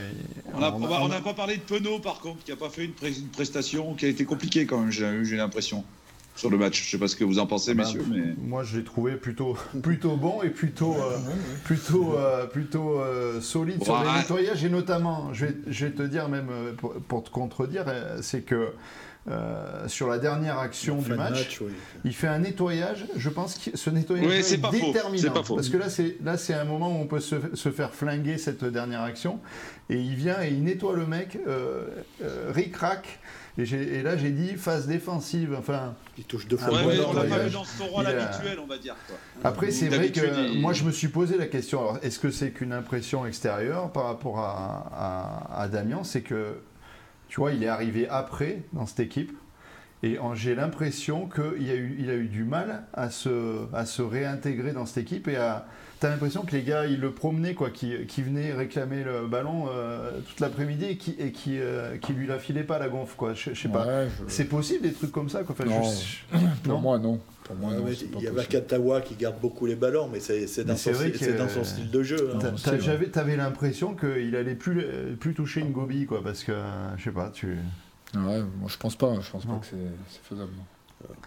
On 0.55 0.59
n'a 0.59 1.21
pas 1.21 1.33
parlé 1.35 1.57
de 1.57 1.61
Penaud 1.61 1.99
par 1.99 2.21
contre, 2.21 2.43
qui 2.43 2.49
n'a 2.49 2.57
pas 2.57 2.69
fait 2.69 2.85
une, 2.85 2.93
une, 3.03 3.27
prestation 3.27 3.93
qui 3.93 4.05
a 4.05 4.09
été 4.09 4.25
compliquée 4.25 4.65
quand 4.65 4.79
même, 4.79 4.91
j'ai 4.91 5.37
l'impression 5.37 5.83
sur 6.39 6.49
le 6.49 6.57
match. 6.57 6.83
Je 6.83 6.89
sais 6.89 6.97
pas 6.97 7.07
ce 7.07 7.15
que 7.15 7.23
vous 7.23 7.37
en 7.39 7.45
pensez, 7.45 7.71
ah 7.71 7.73
bah, 7.75 7.83
messieurs. 7.83 8.05
Mais... 8.09 8.33
Moi, 8.41 8.63
je 8.63 8.77
l'ai 8.77 8.83
trouvé 8.83 9.15
plutôt, 9.15 9.57
plutôt 9.83 10.15
bon 10.15 10.41
et 10.41 10.49
plutôt, 10.49 10.95
euh, 10.95 11.17
plutôt, 11.65 12.15
euh, 12.17 12.47
plutôt 12.47 12.99
euh, 12.99 13.41
solide 13.41 13.83
sur 13.83 14.01
les 14.01 14.11
nettoyages. 14.11 14.63
Et 14.63 14.69
notamment, 14.69 15.33
je 15.33 15.45
vais, 15.45 15.55
je 15.67 15.85
vais 15.85 15.91
te 15.91 16.03
dire, 16.03 16.29
même 16.29 16.49
pour, 17.07 17.23
te 17.23 17.29
contredire, 17.29 17.85
c'est 18.21 18.41
que 18.41 18.69
sur 19.87 20.07
la 20.07 20.17
dernière 20.17 20.59
action 20.59 20.97
du 20.97 21.13
match, 21.13 21.61
il 22.03 22.13
fait 22.13 22.27
un 22.27 22.39
nettoyage. 22.39 23.05
Je 23.15 23.29
pense 23.29 23.57
que 23.57 23.77
ce 23.77 23.89
nettoyage 23.89 24.51
est, 24.51 24.57
déterminant. 24.57 25.33
Parce 25.33 25.69
que 25.69 25.77
là, 25.77 25.89
c'est 25.89 26.17
là, 26.23 26.37
c'est 26.37 26.53
un 26.53 26.65
moment 26.65 26.89
où 26.89 27.01
on 27.01 27.07
peut 27.07 27.19
se, 27.19 27.35
se, 27.53 27.69
faire 27.69 27.93
flinguer 27.93 28.37
cette 28.37 28.63
dernière 28.63 29.01
action. 29.01 29.39
Et 29.89 29.99
il 29.99 30.15
vient 30.15 30.41
et 30.41 30.49
il 30.49 30.63
nettoie 30.63 30.95
le 30.95 31.05
mec, 31.05 31.37
ric-rac. 32.49 33.19
Et, 33.59 34.03
là, 34.03 34.15
j'ai 34.15 34.31
dit 34.31 34.55
phase 34.55 34.87
défensive. 34.87 35.55
Enfin, 35.57 35.95
il 36.17 36.23
touche 36.23 36.47
deux 36.47 36.57
fois. 36.57 36.71
Ouais, 36.85 36.99
on 37.05 37.13
l'a 37.13 37.23
pas 37.23 37.39
vu 37.39 37.49
dans 37.49 37.65
son 37.65 37.87
rôle 37.87 38.07
habituel, 38.07 38.59
on 38.61 38.67
va 38.67 38.77
dire. 38.77 38.95
Après, 39.43 39.71
c'est 39.71 39.89
vrai 39.89 40.11
que 40.11 40.57
moi, 40.59 40.73
je 40.73 40.83
me 40.83 40.91
suis 40.91 41.09
posé 41.09 41.37
la 41.37 41.47
question. 41.47 41.97
est-ce 42.01 42.19
que 42.19 42.31
c'est 42.31 42.51
qu'une 42.51 42.73
impression 42.73 43.25
extérieure 43.25 43.91
par 43.91 44.05
rapport 44.05 44.39
à, 44.39 45.61
à, 45.61 45.67
Damien? 45.67 46.03
C'est 46.03 46.21
que, 46.21 46.55
tu 47.29 47.39
vois, 47.39 47.53
il 47.53 47.63
est 47.63 47.67
arrivé 47.67 48.07
après 48.09 48.63
dans 48.73 48.85
cette 48.85 48.99
équipe. 48.99 49.31
Et 50.01 50.17
j'ai 50.33 50.55
l'impression 50.55 51.27
qu'il 51.27 51.69
a, 51.69 51.75
eu, 51.75 51.97
il 51.99 52.09
a 52.09 52.15
eu 52.15 52.27
du 52.27 52.43
mal 52.45 52.83
à 52.93 53.09
se, 53.09 53.65
à 53.73 53.85
se 53.85 54.01
réintégrer 54.01 54.71
dans 54.71 54.85
cette 54.85 54.99
équipe 54.99 55.27
et 55.27 55.35
à, 55.35 55.65
t'as 55.99 56.09
l'impression 56.09 56.43
que 56.43 56.55
les 56.55 56.63
gars, 56.63 56.85
ils 56.85 56.99
le 56.99 57.11
promenaient, 57.11 57.53
quoi, 57.53 57.69
qui, 57.69 58.05
qui 58.07 58.21
venaient 58.21 58.53
réclamer 58.53 59.03
le 59.03 59.27
ballon 59.27 59.65
euh, 59.69 60.19
toute 60.27 60.39
l'après-midi 60.39 60.85
et 60.85 60.97
qui, 60.97 61.15
et 61.19 61.31
qui, 61.31 61.59
euh, 61.59 61.97
qui 61.97 62.13
lui 62.13 62.27
la 62.27 62.39
filaient 62.39 62.63
pas 62.63 62.79
la 62.79 62.87
gonfle, 62.87 63.15
quoi. 63.17 63.33
Je, 63.33 63.53
sais 63.53 63.67
pas. 63.67 63.85
C'est 64.27 64.45
possible 64.45 64.83
des 64.83 64.93
trucs 64.93 65.11
comme 65.11 65.29
ça, 65.29 65.43
quoi. 65.43 65.53
non. 65.65 65.83
Pour 66.63 66.79
moi, 66.79 66.97
non. 66.97 67.19
Pour 67.49 67.57
moi, 67.57 67.71
il 68.15 68.21
y 68.21 68.27
a 68.27 68.31
Vakatawa 68.31 69.01
qui 69.01 69.15
garde 69.15 69.39
beaucoup 69.41 69.65
les 69.65 69.73
ballons, 69.73 70.07
mais 70.07 70.19
c'est 70.19 70.63
dans, 70.63 70.77
son, 70.77 70.91
dans 70.91 71.49
son 71.49 71.63
style 71.63 71.89
de 71.89 72.03
jeu. 72.03 72.31
Hein. 72.35 72.53
T'avais 73.11 73.35
l'impression 73.35 73.95
qu'il 73.95 74.35
allait 74.35 74.53
plus, 74.53 74.85
plus 75.19 75.33
toucher 75.33 75.61
une 75.61 75.71
gobie, 75.71 76.05
quoi, 76.05 76.21
parce 76.23 76.43
que, 76.43 76.51
je 76.97 77.05
sais 77.05 77.11
pas, 77.11 77.31
tu. 77.31 77.57
Ouais, 78.13 78.43
moi 78.59 78.67
je 78.67 78.77
pense 78.77 78.95
pas, 78.95 79.19
je 79.19 79.31
pense 79.31 79.47
pas 79.47 79.57
que 79.57 79.65
c'est 79.65 80.21
faisable. 80.21 80.51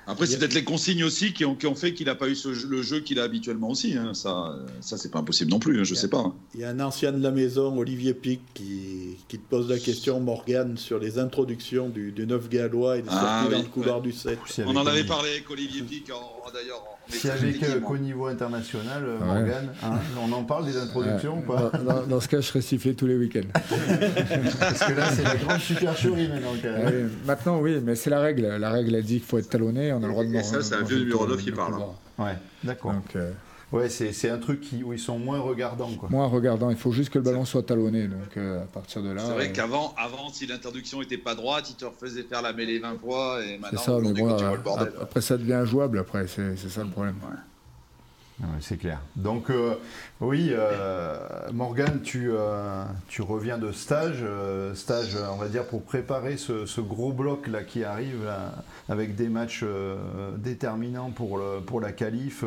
Après, 0.07 0.27
c'est 0.27 0.39
peut-être 0.39 0.55
les 0.55 0.65
consignes 0.65 1.05
aussi 1.05 1.33
qui 1.33 1.45
ont, 1.45 1.55
qui 1.55 1.67
ont 1.67 1.75
fait 1.75 1.95
qu'il 1.95 2.07
n'a 2.07 2.15
pas 2.15 2.29
eu 2.29 2.37
le 2.69 2.83
jeu 2.83 3.01
qu'il 3.01 3.21
a 3.21 3.23
habituellement 3.23 3.71
aussi. 3.71 3.97
Hein. 3.97 4.15
Ça, 4.15 4.57
ça 4.81 4.99
c'est 4.99 5.11
pas 5.11 5.21
impossible 5.21 5.51
non 5.51 5.61
plus, 5.61 5.81
hein, 5.81 5.85
je 5.85 5.93
ne 5.93 5.99
sais 5.99 6.09
pas. 6.09 6.19
Hein. 6.19 6.35
Il 6.55 6.61
y 6.61 6.65
a 6.65 6.71
un 6.71 6.81
ancien 6.81 7.13
de 7.13 7.23
la 7.23 7.31
maison, 7.31 7.79
Olivier 7.79 8.15
Pic, 8.15 8.41
qui, 8.53 9.17
qui 9.29 9.39
te 9.39 9.49
pose 9.49 9.69
la 9.69 9.79
question, 9.79 10.21
Morgane, 10.21 10.77
sur 10.77 10.99
les 10.99 11.19
introductions 11.19 11.89
du, 11.89 12.13
du 12.13 12.27
9 12.27 12.49
gallois 12.49 12.99
et 12.99 13.03
des 13.03 13.09
ah, 13.11 13.43
sorties 13.43 13.55
dans 13.55 13.63
le 13.63 13.69
couloir 13.69 14.01
du 14.01 14.13
7. 14.13 14.39
On 14.67 14.77
en 14.77 14.87
avait 14.87 15.05
parlé 15.05 15.31
avec 15.31 15.49
Olivier 15.51 15.83
Pic, 15.83 16.11
d'ailleurs. 16.53 16.83
Si 17.09 17.29
avec 17.29 17.61
qu'au 17.83 17.99
niveau 17.99 18.27
international, 18.27 19.05
euh, 19.05 19.19
Morgane, 19.19 19.73
on 20.23 20.33
en 20.33 20.45
parle 20.45 20.67
des 20.67 20.77
introductions 20.77 21.39
ou 21.39 21.43
pas? 21.43 21.71
Dans, 22.09 22.21
ce 22.21 22.29
cas, 22.29 22.41
je 22.41 22.47
serais 22.47 22.61
sifflé 22.61 22.95
tous 22.95 23.07
les 23.07 23.17
week-ends. 23.17 23.49
Parce 24.61 24.85
que 24.85 24.93
là, 24.93 25.11
c'est 25.11 25.25
la 25.25 25.37
grande 25.37 25.61
supercherie 25.61 26.29
maintenant. 26.29 26.53
maintenant, 27.27 27.61
oui, 27.61 27.81
mais 27.83 27.97
c'est 27.97 28.11
la 28.11 28.21
règle. 28.21 28.47
La 28.47 28.71
règle, 28.71 28.95
elle 28.95 29.05
dit 29.05 29.17
qu'il 29.17 29.27
faut 29.27 29.39
être 29.39 29.49
talonné. 29.63 29.93
On 29.93 29.99
a 29.99 30.07
le 30.07 30.09
droit 30.09 30.25
de 30.25 30.35
Et 30.35 30.43
ça, 30.43 30.63
c'est 30.63 30.75
un 30.75 30.83
vieux 30.83 30.99
numéro 30.99 31.27
9 31.27 31.43
qui 31.43 31.53
parle. 31.53 31.75
Ouais, 32.19 32.37
d'accord. 32.65 32.95
Euh, 33.17 33.33
Ouais, 33.73 33.89
c'est 33.89 34.29
un 34.29 34.37
truc 34.37 34.61
qui, 34.61 34.85
où 34.85 34.93
ils 34.93 34.99
sont 34.99 35.19
moins 35.19 35.41
regardants. 35.41 35.91
Quoi. 35.99 36.11
Moins 36.11 36.27
regardants, 36.27 36.69
il 36.69 36.77
faut 36.77 36.93
juste 36.93 37.09
que 37.09 37.19
le 37.19 37.25
ballon 37.25 37.47
soit 37.47 37.63
talonné. 37.63 38.07
Donc 38.07 38.37
à 38.37 38.67
partir 38.67 39.03
de 39.03 39.11
là. 39.11 39.23
C'est 39.25 39.33
vrai 39.33 39.51
qu'avant, 39.51 39.95
avant, 39.97 40.29
si 40.31 40.47
l'interdiction 40.47 41.01
n'était 41.01 41.17
pas 41.17 41.35
droite, 41.35 41.71
ils 41.71 41.77
te 41.77 41.87
refaisaient 41.87 42.25
faire 42.25 42.43
la 42.43 42.53
mêlée 42.53 42.79
20 42.81 42.99
fois. 43.01 43.43
Et 43.43 43.57
maintenant, 43.57 43.81
ça, 43.81 43.99
mais 43.99 44.13
bon, 44.13 44.37
après, 45.01 45.23
ça 45.23 45.39
devient 45.39 45.55
injouable, 45.55 45.99
après, 45.99 46.27
c'est 46.27 46.55
ça 46.57 46.85
le 46.85 46.91
problème. 46.91 47.17
C'est 48.61 48.77
clair. 48.77 49.01
Donc, 49.17 49.51
oui, 50.21 50.51
euh, 50.53 51.19
Morgane, 51.53 52.01
tu, 52.03 52.31
tu 53.09 53.23
reviens 53.23 53.59
de 53.59 53.73
stage, 53.73 54.25
stage, 54.75 55.17
on 55.33 55.37
va 55.37 55.49
dire, 55.49 55.67
pour 55.67 55.83
préparer 55.83 56.37
ce, 56.37 56.81
gros 56.81 57.13
bloc 57.13 57.47
là 57.47 57.63
qui 57.63 57.85
arrive 57.85 58.29
avec 58.89 59.15
des 59.15 59.29
matchs 59.29 59.65
déterminants 60.39 61.11
pour, 61.11 61.39
le, 61.39 61.61
pour 61.61 61.81
la 61.81 61.93
qualif. 61.93 62.45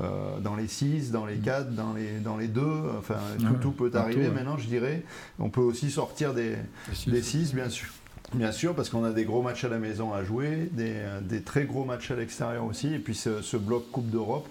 Euh, 0.00 0.38
dans 0.38 0.54
les 0.54 0.68
6, 0.68 1.10
dans 1.10 1.26
les 1.26 1.36
4, 1.36 1.70
mm. 1.70 1.74
dans 1.74 1.92
les, 1.92 2.18
dans 2.18 2.36
les 2.36 2.46
2. 2.46 2.62
Enfin, 2.98 3.16
tout, 3.60 3.72
peut 3.72 3.90
arriver 3.94 4.28
maintenant, 4.28 4.56
je 4.56 4.66
dirais. 4.66 5.02
On 5.38 5.50
peut 5.50 5.60
aussi 5.60 5.90
sortir 5.90 6.34
des 6.34 6.56
6, 6.92 7.54
bien 7.54 7.68
sûr. 7.68 7.88
Bien 8.34 8.52
sûr, 8.52 8.74
parce 8.74 8.90
qu'on 8.90 9.04
a 9.04 9.12
des 9.12 9.24
gros 9.24 9.40
matchs 9.40 9.64
à 9.64 9.68
la 9.68 9.78
maison 9.78 10.12
à 10.12 10.22
jouer, 10.22 10.68
des, 10.72 11.00
des 11.22 11.40
très 11.40 11.64
gros 11.64 11.84
matchs 11.84 12.10
à 12.10 12.14
l'extérieur 12.14 12.66
aussi, 12.66 12.92
et 12.92 12.98
puis 12.98 13.14
ce, 13.14 13.40
ce 13.40 13.56
bloc 13.56 13.90
Coupe 13.90 14.10
d'Europe 14.10 14.46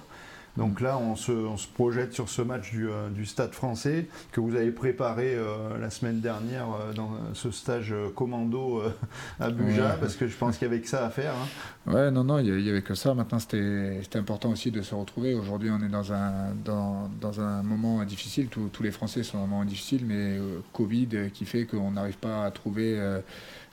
donc 0.58 0.82
là, 0.82 0.98
on 0.98 1.16
se, 1.16 1.32
projette 1.76 2.14
sur 2.14 2.30
ce 2.30 2.42
match 2.42 2.72
euh, 2.74 3.10
du, 3.10 3.28
Stade 3.28 3.54
français 3.54 4.08
que 4.32 4.42
vous 4.42 4.56
avez 4.56 4.72
préparé 4.72 5.36
euh, 5.36 5.78
la 5.80 5.92
semaine 5.92 6.20
dernière 6.20 6.66
euh, 6.72 6.94
dans 6.94 7.12
ce 7.34 7.52
stage 7.52 7.94
commando 8.16 8.82
à 9.40 9.52
Buja, 9.52 9.98
parce 10.00 10.16
que 10.16 10.28
je 10.28 10.36
pense 10.36 10.58
qu'il 10.58 10.68
y 10.68 10.72
avait 10.72 10.82
que 10.82 10.90
ça 10.90 11.06
à 11.06 11.10
faire. 11.12 11.34
Hein. 11.34 11.92
Ouais, 11.94 12.10
non, 12.10 12.24
non, 12.24 12.40
il 12.40 12.52
n'y 12.52 12.70
avait 12.70 12.82
que 12.82 12.96
ça. 12.96 13.14
Maintenant, 13.14 13.38
c'était 13.38 14.02
important 14.16 14.50
aussi 14.50 14.72
de 14.72 14.82
se 14.82 14.96
retrouver. 14.96 15.36
Aujourd'hui, 15.36 15.70
on 15.70 15.82
est 15.86 15.90
dans 15.90 16.12
un, 16.12 16.54
dans, 16.66 17.40
un 17.40 17.62
moment 17.62 18.04
difficile. 18.04 18.48
Tous, 18.48 18.84
les 18.84 18.92
Français 18.92 19.22
sont 19.22 19.38
dans 19.38 19.44
un 19.44 19.48
moment 19.48 19.66
difficile, 19.66 20.06
mais 20.06 20.40
Covid 20.74 21.30
qui 21.34 21.46
fait 21.46 21.66
qu'on 21.66 21.92
n'arrive 21.92 22.18
pas 22.18 22.46
à 22.46 22.52
trouver 22.52 23.00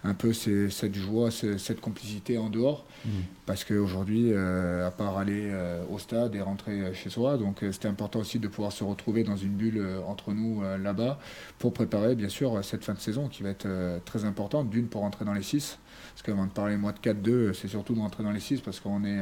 un 0.05 0.13
peu 0.13 0.33
cette 0.35 0.95
joie, 0.95 1.31
cette 1.31 1.81
complicité 1.81 2.37
en 2.37 2.51
dehors. 2.51 2.85
Mm. 3.07 3.11
Parce 3.47 3.65
qu'aujourd'hui, 3.65 4.33
euh, 4.33 4.87
à 4.87 4.91
part 4.91 5.19
aller 5.19 5.49
euh, 5.51 5.83
au 5.91 5.99
stade 5.99 6.35
et 6.35 6.41
rentrer 6.41 6.81
euh, 6.81 6.95
chez 6.95 7.11
soi, 7.11 7.37
donc 7.37 7.65
c'était 7.73 7.89
important 7.89 8.21
aussi 8.21 8.39
de 8.39 8.49
pouvoir 8.49 8.73
se 8.73 8.85
retrouver 8.85 9.25
dans 9.25 9.37
une 9.37 9.53
bulle 9.53 9.85
entre 10.07 10.33
nous 10.33 10.63
là-bas 10.83 11.19
pour 11.59 11.73
préparer 11.73 12.15
bien 12.15 12.29
sûr 12.29 12.63
cette 12.65 12.85
fin 12.85 12.95
de 12.95 12.99
saison 12.99 13.29
qui 13.29 13.43
va 13.43 13.51
être 13.51 13.67
très 14.05 14.25
importante. 14.25 14.69
D'une 14.71 14.87
pour 14.87 15.01
rentrer 15.01 15.25
dans 15.25 15.33
les 15.33 15.43
6, 15.43 15.79
parce 16.15 16.23
qu'avant 16.23 16.47
de 16.47 16.53
parler 16.53 16.77
moi 16.77 16.93
de 16.93 16.99
4-2, 16.99 17.55
c'est 17.55 17.69
surtout 17.69 17.95
de 17.95 18.01
rentrer 18.01 18.23
dans 18.23 18.31
les 18.31 18.41
6 18.41 18.61
parce 18.61 18.81
qu'on 18.81 19.05
est, 19.05 19.21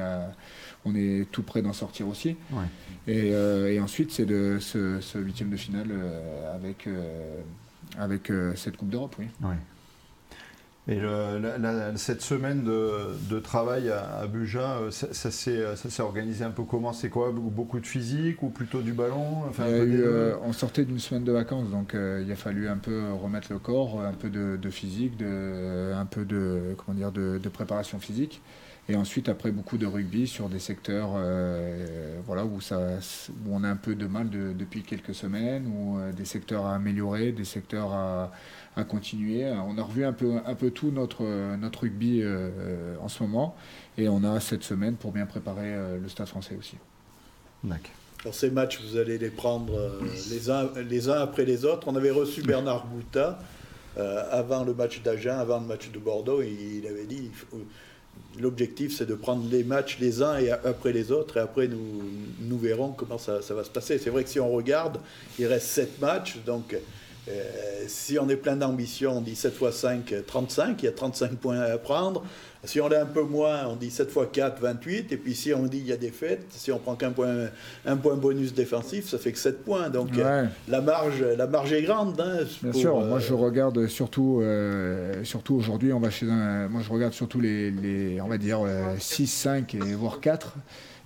on 0.84 0.94
est 0.94 1.30
tout 1.30 1.42
près 1.42 1.62
d'en 1.62 1.72
sortir 1.72 2.08
aussi. 2.08 2.36
Et, 3.06 3.80
ensuite, 3.80 4.10
c'est 4.10 4.26
de 4.26 4.58
ce, 4.60 5.18
huitième 5.18 5.50
de 5.50 5.56
finale 5.56 5.90
avec, 6.54 6.88
avec 7.98 8.32
cette 8.56 8.76
Coupe 8.76 8.90
d'Europe. 8.90 9.16
Oui. 9.18 9.26
Et 10.88 10.98
cette 11.94 12.22
semaine 12.22 12.64
de, 12.64 13.38
travail 13.38 13.88
à, 13.90 14.26
Buja, 14.26 14.78
euh, 14.78 14.90
ça, 14.90 15.30
s'est 15.30 16.02
organisé 16.02 16.44
un 16.44 16.50
peu 16.50 16.64
comment? 16.64 16.92
C'est 16.92 17.08
quoi? 17.08 17.30
Beaucoup 17.30 17.78
de 17.78 17.86
physique 17.86 18.42
ou 18.42 18.48
plutôt 18.48 18.82
du 18.82 18.92
ballon? 18.92 19.44
Euh, 19.60 20.34
On 20.42 20.52
sortait 20.52 20.84
d'une 20.84 20.98
semaine 20.98 21.22
de 21.22 21.30
vacances, 21.30 21.70
donc 21.70 21.94
euh, 21.94 22.24
il 22.26 22.32
a 22.32 22.36
fallu 22.36 22.68
un 22.68 22.78
peu 22.78 23.12
remettre 23.12 23.52
le 23.52 23.60
corps, 23.60 24.00
un 24.00 24.12
peu 24.12 24.28
de, 24.28 24.70
physique, 24.70 25.16
de, 25.16 25.92
un 25.94 26.06
peu 26.06 26.24
de, 26.24 26.74
comment 26.76 26.98
dire, 26.98 27.12
de, 27.12 27.38
préparation 27.48 28.00
physique. 28.00 28.42
Et 28.88 28.96
ensuite, 28.96 29.28
après, 29.28 29.52
beaucoup 29.52 29.78
de 29.78 29.86
rugby 29.86 30.26
sur 30.26 30.48
des 30.48 30.58
secteurs 30.58 31.12
voilà, 32.26 32.44
où, 32.44 32.60
ça, 32.60 32.80
où 33.46 33.54
on 33.54 33.62
a 33.62 33.68
un 33.68 33.76
peu 33.76 33.94
de 33.94 34.06
mal 34.06 34.28
depuis 34.30 34.82
quelques 34.82 35.14
semaines, 35.14 35.68
ou 35.68 36.00
des 36.12 36.24
secteurs 36.24 36.66
à 36.66 36.74
améliorer, 36.74 37.30
des 37.30 37.44
secteurs 37.44 37.92
à 37.92 38.32
à 38.76 38.84
continuer. 38.84 39.50
On 39.50 39.76
a 39.78 39.82
revu 39.82 40.04
un 40.04 40.12
peu, 40.12 40.36
un 40.44 40.54
peu 40.54 40.70
tout 40.70 40.90
notre, 40.90 41.24
notre 41.56 41.80
rugby 41.80 42.20
euh, 42.22 42.96
en 43.00 43.08
ce 43.08 43.22
moment 43.22 43.54
et 43.98 44.08
on 44.08 44.24
a 44.24 44.40
cette 44.40 44.62
semaine 44.62 44.96
pour 44.96 45.12
bien 45.12 45.26
préparer 45.26 45.74
euh, 45.74 45.98
le 45.98 46.08
Stade 46.08 46.28
français 46.28 46.56
aussi. 46.58 46.76
D'accord. 47.62 47.90
Alors 48.22 48.34
ces 48.34 48.50
matchs, 48.50 48.80
vous 48.80 48.96
allez 48.96 49.18
les 49.18 49.30
prendre 49.30 49.74
euh, 49.76 50.00
les, 50.30 50.48
uns, 50.48 50.70
les 50.88 51.08
uns 51.08 51.20
après 51.20 51.44
les 51.44 51.64
autres. 51.64 51.88
On 51.88 51.96
avait 51.96 52.10
reçu 52.10 52.42
Bernard 52.42 52.86
Gouta 52.88 53.38
avant 54.30 54.64
le 54.64 54.72
match 54.72 55.02
d'Agen, 55.02 55.38
avant 55.38 55.60
le 55.60 55.66
match 55.66 55.90
de 55.90 55.98
Bordeaux, 55.98 56.40
et 56.40 56.50
il 56.82 56.86
avait 56.86 57.04
dit 57.04 57.30
l'objectif 58.40 58.96
c'est 58.96 59.04
de 59.04 59.14
prendre 59.14 59.46
les 59.50 59.64
matchs 59.64 59.98
les 60.00 60.22
uns 60.22 60.38
et 60.38 60.50
après 60.50 60.94
les 60.94 61.12
autres, 61.12 61.36
et 61.36 61.40
après 61.40 61.68
nous, 61.68 62.02
nous 62.40 62.58
verrons 62.58 62.92
comment 62.92 63.18
ça, 63.18 63.42
ça 63.42 63.52
va 63.52 63.64
se 63.64 63.68
passer. 63.68 63.98
C'est 63.98 64.08
vrai 64.08 64.24
que 64.24 64.30
si 64.30 64.40
on 64.40 64.50
regarde, 64.50 64.98
il 65.38 65.44
reste 65.44 65.66
sept 65.66 66.00
matchs, 66.00 66.38
donc 66.46 66.74
euh, 67.28 67.84
si 67.86 68.18
on 68.18 68.28
est 68.28 68.36
plein 68.36 68.56
d'ambition, 68.56 69.18
on 69.18 69.20
dit 69.20 69.36
7 69.36 69.54
x 69.60 69.76
5, 69.76 70.14
35, 70.26 70.82
il 70.82 70.86
y 70.86 70.88
a 70.88 70.92
35 70.92 71.36
points 71.36 71.60
à 71.60 71.78
prendre. 71.78 72.24
Si 72.64 72.80
on 72.80 72.90
est 72.90 72.96
un 72.96 73.06
peu 73.06 73.22
moins, 73.22 73.66
on 73.68 73.76
dit 73.76 73.90
7 73.90 74.08
x 74.08 74.26
4, 74.32 74.60
28. 74.60 75.12
Et 75.12 75.16
puis 75.16 75.34
si 75.34 75.54
on 75.54 75.62
dit 75.64 75.78
il 75.78 75.86
y 75.86 75.92
a 75.92 75.96
des 75.96 76.10
fêtes, 76.10 76.46
si 76.50 76.72
on 76.72 76.78
prend 76.78 76.96
qu'un 76.96 77.12
point, 77.12 77.48
un 77.86 77.96
point 77.96 78.16
bonus 78.16 78.54
défensif, 78.54 79.08
ça 79.08 79.18
fait 79.18 79.30
que 79.30 79.38
7 79.38 79.64
points. 79.64 79.88
Donc 79.88 80.10
la, 80.16 80.80
marge, 80.80 81.22
la 81.22 81.46
marge 81.46 81.72
est 81.72 81.82
grande. 81.82 82.20
Hein, 82.20 82.44
Bien 82.62 82.72
sûr, 82.72 83.00
moi 83.00 83.20
je 83.20 83.32
euh, 83.32 83.36
regarde 83.36 83.86
surtout, 83.86 84.40
euh, 84.42 85.22
surtout 85.22 85.54
aujourd'hui, 85.54 85.92
on 85.92 86.00
va 86.00 86.10
chez 86.10 86.28
un, 86.28 86.68
moi 86.68 86.82
je 86.82 86.90
regarde 86.90 87.12
surtout 87.12 87.40
les, 87.40 87.70
les 87.70 88.20
on 88.20 88.28
va 88.28 88.38
dire 88.38 88.60
6, 88.98 89.26
5 89.28 89.74
et 89.74 89.78
voire 89.94 90.20
4. 90.20 90.54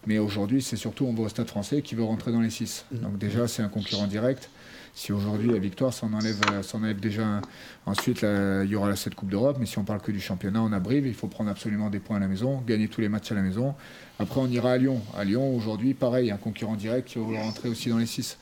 Mais 0.06 0.18
aujourd'hui, 0.18 0.62
c'est 0.62 0.76
surtout 0.76 1.04
on 1.04 1.12
va 1.12 1.24
au 1.24 1.28
Stade 1.28 1.48
français 1.48 1.82
qui 1.82 1.94
veut 1.94 2.04
rentrer 2.04 2.32
dans 2.32 2.40
les 2.40 2.50
6. 2.50 2.86
Mm. 2.90 2.98
Donc 2.98 3.18
déjà, 3.18 3.48
c'est 3.48 3.62
un 3.62 3.68
concurrent 3.68 4.06
direct. 4.06 4.48
Si 4.96 5.12
aujourd'hui 5.12 5.52
la 5.52 5.58
victoire 5.58 5.92
s'en 5.92 6.10
enlève, 6.14 6.40
enlève 6.72 6.98
déjà. 6.98 7.42
Ensuite, 7.84 8.22
il 8.22 8.70
y 8.70 8.74
aura 8.74 8.96
cette 8.96 9.14
Coupe 9.14 9.28
d'Europe, 9.28 9.58
mais 9.60 9.66
si 9.66 9.78
on 9.78 9.84
parle 9.84 10.00
que 10.00 10.10
du 10.10 10.20
championnat, 10.20 10.62
on 10.62 10.72
a 10.72 10.80
Brive, 10.80 11.06
il 11.06 11.12
faut 11.12 11.28
prendre 11.28 11.50
absolument 11.50 11.90
des 11.90 11.98
points 11.98 12.16
à 12.16 12.20
la 12.20 12.28
maison, 12.28 12.62
gagner 12.66 12.88
tous 12.88 13.02
les 13.02 13.10
matchs 13.10 13.30
à 13.30 13.34
la 13.34 13.42
maison. 13.42 13.74
Après, 14.18 14.40
on 14.40 14.46
ira 14.46 14.72
à 14.72 14.78
Lyon. 14.78 15.02
À 15.14 15.24
Lyon, 15.24 15.54
aujourd'hui, 15.54 15.92
pareil, 15.92 16.30
un 16.30 16.38
concurrent 16.38 16.76
direct 16.76 17.08
qui 17.08 17.18
va 17.18 17.42
rentrer 17.42 17.68
aussi 17.68 17.90
dans 17.90 17.98
les 17.98 18.06
6. 18.06 18.38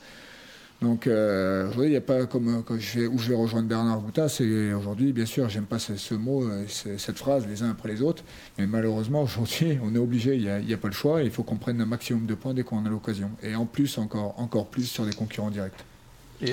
Donc, 0.81 1.07
euh, 1.07 1.69
il 1.79 1.89
n'y 1.89 1.97
a 1.97 2.01
pas 2.01 2.25
comme 2.25 2.63
je 2.79 2.99
vais, 3.01 3.07
où 3.07 3.17
je 3.17 3.27
vais 3.27 3.35
rejoindre 3.35 3.67
Bernard 3.67 3.99
Gouta, 3.99 4.29
c'est 4.29 4.73
aujourd'hui, 4.73 5.11
bien 5.11 5.25
sûr, 5.25 5.49
j'aime 5.49 5.65
pas 5.65 5.79
ce, 5.79 6.13
mot, 6.13 6.43
euh, 6.43 6.63
cette 6.69 7.17
phrase, 7.17 7.45
les 7.47 7.63
uns 7.63 7.71
après 7.71 7.89
les 7.89 8.01
autres, 8.01 8.23
mais 8.57 8.65
malheureusement, 8.65 9.23
aujourd'hui, 9.23 9.77
on 9.83 9.93
est 9.93 9.99
obligé, 9.99 10.35
il 10.35 10.65
n'y 10.65 10.73
a, 10.73 10.77
pas 10.77 10.87
le 10.87 10.93
choix, 10.93 11.21
il 11.21 11.31
faut 11.31 11.43
qu'on 11.43 11.57
prenne 11.57 11.81
un 11.81 11.85
maximum 11.85 12.25
de 12.25 12.33
points 12.33 12.53
dès 12.53 12.63
qu'on 12.63 12.85
a 12.85 12.89
l'occasion. 12.89 13.31
Et 13.43 13.55
en 13.55 13.65
plus, 13.65 13.97
encore, 13.97 14.39
encore 14.39 14.67
plus 14.67 14.85
sur 14.85 15.05
des 15.05 15.13
concurrents 15.13 15.51
directs. 15.51 15.83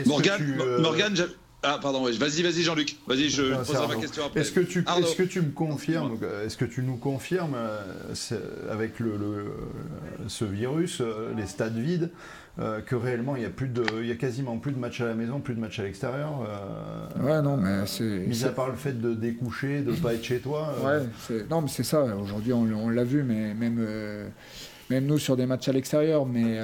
Morgane, 0.06 1.20
euh, 1.20 1.26
ah, 1.64 1.78
pardon, 1.80 2.02
vas-y, 2.02 2.42
vas-y, 2.42 2.62
Jean-Luc. 2.62 2.96
Vas-y, 3.06 3.28
je, 3.28 3.54
poserai 3.54 3.86
ma 3.86 3.96
question 3.96 4.24
après. 4.26 4.40
Est-ce 4.40 4.50
que, 4.50 4.60
tu, 4.60 4.84
est-ce 4.98 5.14
que 5.14 5.22
tu 5.22 5.40
me 5.40 5.50
confirmes, 5.50 6.18
est-ce 6.44 6.56
que 6.56 6.64
tu 6.64 6.82
nous 6.82 6.96
confirmes, 6.96 7.54
euh, 7.54 7.78
avec 8.70 8.98
le, 8.98 9.46
ce 10.26 10.44
virus, 10.44 11.00
euh, 11.00 11.32
les 11.36 11.46
stades 11.46 11.78
vides, 11.78 12.10
que 12.84 12.94
réellement 12.94 13.34
il 13.34 13.42
y 13.42 13.46
a 13.46 13.50
plus 13.50 13.68
de, 13.68 13.82
il 14.00 14.06
y 14.06 14.10
a 14.10 14.16
quasiment 14.16 14.58
plus 14.58 14.72
de 14.72 14.78
matchs 14.78 15.00
à 15.00 15.06
la 15.06 15.14
maison, 15.14 15.40
plus 15.40 15.54
de 15.54 15.60
matchs 15.60 15.78
à 15.78 15.84
l'extérieur. 15.84 16.40
ouais, 17.20 17.40
non, 17.40 17.56
mais 17.56 17.86
c'est. 17.86 18.04
Mis 18.04 18.44
à 18.44 18.50
part 18.50 18.68
le 18.68 18.76
fait 18.76 19.00
de 19.00 19.14
découcher, 19.14 19.82
de 19.82 19.92
pas 19.92 20.14
être 20.14 20.24
chez 20.24 20.40
toi. 20.40 20.74
ouais, 20.84 21.38
non, 21.48 21.62
mais 21.62 21.68
c'est 21.68 21.84
ça. 21.84 22.04
Aujourd'hui, 22.16 22.52
on, 22.52 22.62
on, 22.62 22.88
l'a 22.90 23.04
vu, 23.04 23.22
mais 23.22 23.54
même, 23.54 23.86
même 24.90 25.06
nous 25.06 25.18
sur 25.18 25.36
des 25.36 25.46
matchs 25.46 25.68
à 25.68 25.72
l'extérieur, 25.72 26.26
mais, 26.26 26.58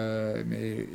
mais 0.45 0.87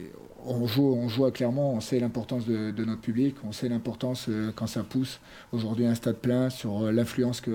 on 0.46 0.68
joue, 0.68 0.94
on 0.94 1.56
on 1.56 1.82
sait 1.82 2.00
l'importance 2.00 2.46
de, 2.46 2.84
notre 2.84 3.02
public, 3.02 3.36
on 3.48 3.52
sait 3.52 3.70
l'importance 3.70 4.28
euh, 4.30 4.52
quand 4.56 4.68
ça 4.68 4.84
pousse. 4.84 5.20
Aujourd'hui, 5.52 5.86
un 5.86 5.96
stade 5.96 6.18
plein, 6.18 6.50
sur 6.50 6.84
euh, 6.84 6.91
l'influence 6.91 7.41
que, 7.41 7.52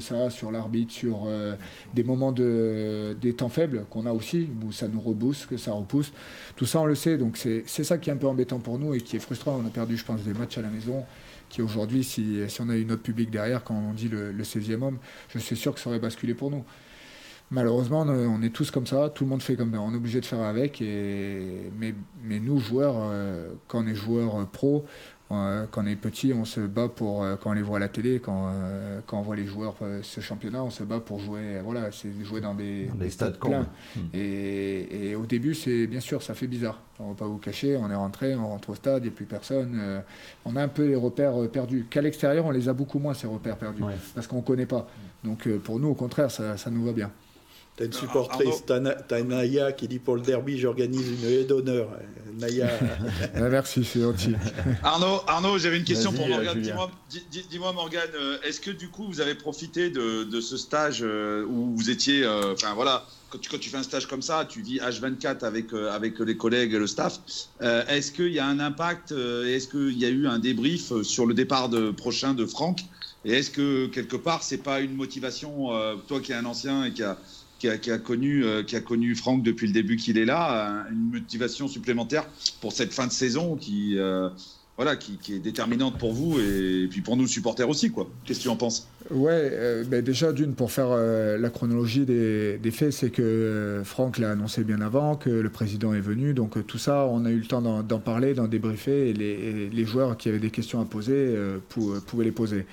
ça 0.00 0.24
a 0.24 0.30
sur 0.30 0.50
l'arbitre, 0.50 0.92
sur 0.92 1.24
euh, 1.26 1.54
des 1.94 2.02
moments 2.02 2.32
de, 2.32 3.16
des 3.20 3.34
temps 3.34 3.48
faibles 3.48 3.84
qu'on 3.90 4.06
a 4.06 4.12
aussi, 4.12 4.48
où 4.64 4.72
ça 4.72 4.88
nous 4.88 5.00
rebooste, 5.00 5.46
que 5.46 5.56
ça 5.56 5.72
repousse. 5.72 6.12
Tout 6.56 6.66
ça, 6.66 6.80
on 6.80 6.86
le 6.86 6.94
sait. 6.94 7.18
Donc, 7.18 7.36
c'est 7.36 7.84
ça 7.84 7.98
qui 7.98 8.10
est 8.10 8.12
un 8.12 8.16
peu 8.16 8.26
embêtant 8.26 8.58
pour 8.58 8.78
nous 8.78 8.94
et 8.94 9.00
qui 9.00 9.16
est 9.16 9.20
frustrant. 9.20 9.60
On 9.62 9.66
a 9.66 9.70
perdu, 9.70 9.96
je 9.96 10.04
pense, 10.04 10.22
des 10.22 10.34
matchs 10.34 10.58
à 10.58 10.62
la 10.62 10.70
maison 10.70 11.04
qui 11.48 11.62
aujourd'hui, 11.62 12.04
si, 12.04 12.38
si, 12.46 12.60
on 12.60 12.68
a 12.68 12.76
eu 12.76 12.84
notre 12.84 13.02
public 13.02 13.28
derrière, 13.28 13.64
quand 13.64 13.74
on 13.74 13.92
dit 13.92 14.08
le, 14.08 14.30
le 14.30 14.44
16e 14.44 14.82
homme, 14.82 14.98
je 15.30 15.40
suis 15.40 15.56
sûr 15.56 15.74
que 15.74 15.80
ça 15.80 15.90
aurait 15.90 15.98
basculé 15.98 16.32
pour 16.32 16.48
nous 16.48 16.64
malheureusement, 17.50 18.02
on 18.02 18.42
est 18.42 18.50
tous 18.50 18.70
comme 18.70 18.86
ça, 18.86 19.10
tout 19.10 19.24
le 19.24 19.30
monde 19.30 19.42
fait 19.42 19.56
comme 19.56 19.72
ça, 19.72 19.80
on 19.80 19.92
est 19.92 19.96
obligé 19.96 20.20
de 20.20 20.26
faire 20.26 20.40
avec. 20.40 20.80
Et, 20.80 21.70
mais, 21.78 21.94
mais 22.24 22.40
nous, 22.40 22.58
joueurs, 22.58 22.96
euh, 22.98 23.50
quand 23.68 23.84
on 23.84 23.86
est 23.86 23.94
joueur 23.94 24.46
pro, 24.46 24.84
euh, 25.32 25.66
quand 25.70 25.84
on 25.84 25.86
est 25.86 25.96
petit, 25.96 26.32
on 26.32 26.44
se 26.44 26.60
bat 26.60 26.88
pour, 26.88 27.22
euh, 27.22 27.36
quand 27.36 27.50
on 27.50 27.52
les 27.52 27.62
voit 27.62 27.76
à 27.76 27.80
la 27.80 27.88
télé, 27.88 28.18
quand, 28.18 28.52
quand 29.06 29.18
on 29.18 29.22
voit 29.22 29.36
les 29.36 29.46
joueurs 29.46 29.76
ce 30.02 30.20
championnat, 30.20 30.62
on 30.62 30.70
se 30.70 30.82
bat 30.82 31.00
pour 31.00 31.20
jouer, 31.20 31.60
voilà, 31.64 31.92
c'est 31.92 32.10
jouer 32.24 32.40
dans 32.40 32.54
des, 32.54 32.90
stades 33.08 33.38
pleins. 33.38 33.66
Hmm. 33.94 34.00
Et, 34.12 35.10
et, 35.10 35.14
au 35.14 35.26
début, 35.26 35.54
c'est 35.54 35.86
bien 35.86 36.00
sûr, 36.00 36.22
ça 36.22 36.34
fait 36.34 36.48
bizarre. 36.48 36.80
On 36.98 37.04
ne 37.04 37.08
va 37.10 37.14
pas 37.14 37.26
vous 37.26 37.38
cacher, 37.38 37.76
on 37.76 37.90
est 37.90 37.94
rentré, 37.94 38.34
on 38.34 38.48
rentre 38.48 38.70
au 38.70 38.74
stade, 38.74 39.04
il 39.04 39.08
n'y 39.08 39.12
a 39.12 39.16
plus 39.16 39.24
personne. 39.24 40.02
on 40.44 40.54
a 40.56 40.62
un 40.62 40.68
peu 40.68 40.86
les 40.86 40.96
repères 40.96 41.34
perdus. 41.50 41.86
Qu'à 41.88 42.02
l'extérieur, 42.02 42.44
on 42.44 42.50
les 42.50 42.68
a 42.68 42.72
beaucoup 42.72 42.98
moins, 42.98 43.14
ces 43.14 43.26
repères 43.26 43.56
perdus, 43.56 43.82
parce 44.14 44.26
qu'on 44.26 44.38
ne 44.38 44.42
connaît 44.42 44.66
pas. 44.66 44.88
Donc 45.24 45.48
pour 45.58 45.78
nous, 45.78 45.88
au 45.88 45.94
contraire, 45.94 46.30
ça, 46.30 46.56
ça 46.56 46.70
nous 46.70 46.84
va 46.84 46.92
bien. 46.92 47.10
T'as 47.80 47.86
une 47.86 47.92
supportrice, 47.94 48.62
t'as 48.66 49.22
Naya 49.22 49.72
qui 49.72 49.88
dit 49.88 49.98
pour 49.98 50.14
le 50.14 50.20
derby, 50.20 50.58
j'organise 50.58 51.08
une 51.08 51.30
haie 51.30 51.44
d'honneur. 51.44 51.88
Naya. 52.38 52.68
Ah, 53.34 53.48
merci, 53.48 53.84
c'est 53.84 54.00
gentil. 54.00 54.34
Arnaud, 54.82 55.22
Arnaud 55.26 55.56
j'avais 55.58 55.78
une 55.78 55.84
question 55.84 56.12
pour 56.12 56.28
Morgane. 56.28 56.60
Dis-moi, 56.60 57.72
Morgane, 57.72 58.10
euh, 58.14 58.38
est-ce 58.42 58.60
que 58.60 58.70
du 58.70 58.88
coup 58.88 59.06
vous 59.06 59.22
avez 59.22 59.34
profité 59.34 59.88
de, 59.88 60.40
ce 60.40 60.58
stage 60.58 61.00
euh, 61.02 61.46
où 61.46 61.74
vous 61.74 61.88
étiez, 61.88 62.22
euh, 62.22 62.52
enfin 62.52 62.74
voilà, 62.74 63.06
quand 63.30 63.38
tu, 63.38 63.48
quand 63.48 63.58
tu, 63.58 63.70
fais 63.70 63.78
un 63.78 63.82
stage 63.82 64.06
comme 64.06 64.20
ça, 64.20 64.44
tu 64.46 64.60
vis 64.60 64.78
H24 64.78 65.44
avec, 65.46 65.72
avec 65.72 66.18
les 66.18 66.36
collègues 66.36 66.74
et 66.74 66.78
le 66.78 66.86
staff. 66.86 67.18
est-ce 67.60 68.12
qu'il 68.12 68.32
y 68.32 68.38
a 68.38 68.46
un 68.46 68.60
impact 68.60 69.12
Est-ce 69.12 69.68
qu'il 69.68 69.98
y 69.98 70.04
a 70.04 70.10
eu 70.10 70.26
un 70.26 70.38
débrief 70.38 71.00
sur 71.02 71.24
le 71.24 71.32
départ 71.32 71.70
de, 71.70 71.90
prochain 71.90 72.34
de 72.34 72.44
Franck? 72.44 72.80
Et 73.24 73.34
est-ce 73.34 73.50
que 73.50 73.86
quelque 73.86 74.16
part, 74.16 74.42
c'est 74.42 74.62
pas 74.62 74.80
une 74.80 74.94
motivation, 74.94 75.68
toi 76.08 76.20
qui 76.20 76.32
es 76.32 76.34
un 76.34 76.44
ancien 76.44 76.84
et 76.84 76.92
qui 76.92 77.02
a 77.02 77.18
qui 77.60 77.90
a, 77.90 77.98
connu, 77.98 78.44
euh, 78.44 78.62
qui 78.62 78.74
a 78.74 78.80
connu 78.80 79.14
Franck 79.14 79.42
depuis 79.42 79.66
le 79.66 79.72
début 79.72 79.96
qu'il 79.96 80.18
est 80.18 80.24
là, 80.24 80.86
une 80.90 81.10
motivation 81.12 81.68
supplémentaire 81.68 82.26
pour 82.60 82.72
cette 82.72 82.92
fin 82.92 83.06
de 83.06 83.12
saison 83.12 83.56
qui, 83.56 83.98
euh, 83.98 84.30
voilà, 84.76 84.96
qui, 84.96 85.18
est 85.34 85.38
déterminante 85.38 85.98
pour 85.98 86.12
vous 86.12 86.40
et, 86.40 86.88
puis 86.90 87.02
pour 87.02 87.18
nous 87.18 87.26
supporters 87.26 87.68
aussi. 87.68 87.92
Qu'est-ce 88.24 88.38
que 88.38 88.44
tu 88.44 88.48
en 88.48 88.56
penses? 88.56 88.88
Ouais, 89.10 89.50
euh, 89.52 89.84
ben 89.84 90.02
déjà 90.02 90.32
d'une 90.32 90.54
pour 90.54 90.72
faire 90.72 90.96
la 90.96 91.50
chronologie 91.50 92.06
des, 92.06 92.70
faits, 92.70 92.92
c'est 92.92 93.10
que 93.10 93.82
Franck 93.84 94.16
l'a 94.16 94.30
annoncé 94.30 94.64
bien 94.64 94.80
avant, 94.80 95.16
que 95.16 95.28
le 95.28 95.50
président 95.50 95.92
est 95.92 96.00
venu, 96.00 96.32
donc 96.32 96.66
tout 96.66 96.78
ça, 96.78 97.06
on 97.06 97.26
a 97.26 97.30
eu 97.30 97.38
le 97.38 97.46
temps 97.46 97.60
d'en 97.82 97.98
parler, 97.98 98.32
d'en 98.32 98.48
débriefer, 98.48 99.10
et 99.10 99.12
les, 99.12 99.84
joueurs 99.84 100.16
qui 100.16 100.30
avaient 100.30 100.38
des 100.38 100.50
questions 100.50 100.80
à 100.80 100.86
poser 100.86 101.36
pouvaient 101.68 102.24
les 102.24 102.32
poser. 102.32 102.64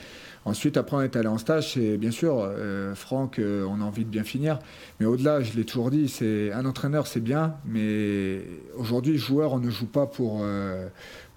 Ensuite, 0.48 0.78
après, 0.78 0.96
on 0.96 1.02
est 1.02 1.14
allé 1.18 1.28
en 1.28 1.38
stage. 1.38 1.74
C'est 1.74 1.98
bien 1.98 2.10
sûr, 2.10 2.38
euh, 2.40 2.96
Franck, 2.96 3.38
euh, 3.38 3.66
on 3.70 3.82
a 3.82 3.84
envie 3.84 4.06
de 4.06 4.10
bien 4.10 4.24
finir. 4.24 4.60
Mais 4.98 5.06
au-delà, 5.06 5.42
je 5.42 5.58
l'ai 5.58 5.66
toujours 5.66 5.92
dit, 5.92 6.08
c'est 6.08 6.54
un 6.54 6.66
entraîneur, 6.66 7.06
c'est 7.06 7.20
bien. 7.20 7.56
Mais 7.66 8.44
aujourd'hui, 8.78 9.18
joueur, 9.18 9.52
on 9.52 9.60
ne 9.60 9.70
joue 9.70 9.88
pas 9.88 10.06
pour, 10.06 10.40
euh, 10.44 10.88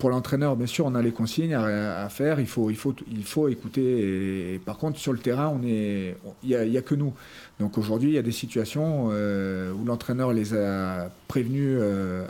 pour 0.01 0.11
l'entraîneur. 0.11 0.57
Bien 0.57 0.66
sûr, 0.66 0.86
on 0.86 0.96
a 0.96 1.03
les 1.03 1.12
consignes 1.12 1.55
à, 1.55 2.09
faire. 2.09 2.40
Il 2.40 2.48
faut, 2.48 2.70
il 2.70 2.76
faut, 2.76 2.94
il 3.09 3.22
faut 3.22 3.46
écouter. 3.46 4.55
Et, 4.55 4.59
par 4.59 4.78
contre, 4.78 4.98
sur 4.98 5.12
le 5.12 5.20
terrain, 5.20 5.48
on 5.48 5.64
est, 5.64 6.16
il 6.42 6.70
n'y 6.70 6.76
a, 6.76 6.82
que 6.82 6.96
nous. 6.96 7.12
Donc 7.61 7.78
aujourd'hui, 7.78 8.11
il 8.11 8.14
y 8.14 8.18
a 8.18 8.22
des 8.22 8.32
situations 8.32 9.07
où 9.07 9.84
l'entraîneur 9.84 10.32
les 10.32 10.55
a 10.55 11.11
prévenus 11.28 11.78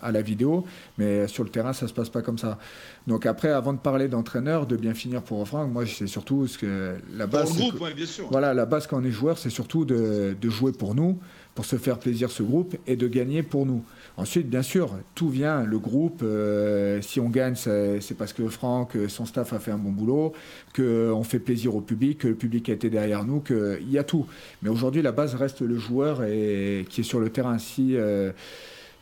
à 0.03 0.13
la 0.13 0.21
vidéo, 0.21 0.67
mais 0.99 1.27
sur 1.29 1.45
le 1.45 1.51
terrain, 1.51 1.73
ça 1.73 1.87
ne 1.87 1.89
se 1.89 1.95
passe 1.95 2.11
pas 2.11 2.21
comme 2.21 2.39
ça. 2.39 2.59
Donc 3.07 3.27
après, 3.27 3.49
avant 3.49 3.73
de 3.73 3.79
parler 3.79 4.09
d'entraîneur, 4.09 4.67
de 4.67 4.77
bien 4.77 4.95
finir 4.95 5.23
pour 5.23 5.47
Franck, 5.47 5.73
moi 5.73 5.85
c'est 5.87 6.07
surtout 6.07 6.47
ce 6.47 6.59
que 6.59 6.95
la 7.17 7.27
base. 7.27 7.53
bien 7.97 8.07
sûr. 8.07 8.29
Voilà, 8.31 8.55
la 8.55 8.67
base 8.67 8.87
quand 8.87 9.01
on 9.01 9.05
est 9.05 9.11
joueur, 9.11 9.39
c'est 9.39 9.51
surtout 9.51 9.85
de, 9.85 10.37
jouer 10.45 10.73
pour 10.73 10.95
nous, 10.95 11.19
pour 11.55 11.65
se 11.65 11.77
faire 11.77 11.99
plaisir 11.99 12.31
ce 12.31 12.43
groupe 12.43 12.77
et 12.87 12.97
de 12.97 13.09
gagner 13.09 13.43
pour 13.43 13.67
nous. 13.67 13.83
Ensuite, 14.17 14.51
bien 14.51 14.63
sûr, 14.63 14.99
tout 15.15 15.29
vient, 15.29 15.65
le 15.65 15.79
groupe. 15.79 16.21
Euh, 16.23 17.01
si 17.01 17.21
on 17.21 17.29
gagne, 17.29 17.55
c'est 17.55 18.17
parce 18.19 18.33
que 18.33 18.49
Franck, 18.49 18.97
son 19.09 19.25
staff 19.25 19.53
a 19.53 19.59
fait 19.59 19.71
un 19.71 19.79
bon 19.79 19.91
boulot, 19.91 20.33
qu'on 20.75 21.23
fait 21.25 21.39
plaisir 21.39 21.75
au 21.75 21.81
public, 21.81 22.19
que 22.19 22.29
le 22.29 22.35
public 22.35 22.69
a 22.69 22.73
été 22.73 22.91
derrière 22.91 23.25
nous, 23.25 23.41
qu'il 23.41 23.91
y 23.91 23.99
a 23.99 24.05
tout. 24.05 24.27
Mais 24.63 24.69
aujourd'hui, 24.69 25.03
la 25.03 25.13
base 25.13 25.35
reste 25.35 25.63
le 25.63 25.79
joueur 25.79 26.25
et, 26.25 26.87
qui 26.89 27.01
est 27.01 27.05
sur 27.05 27.21
le 27.21 27.31
terrain. 27.31 27.59
Si 27.59 27.97
euh, 27.97 28.33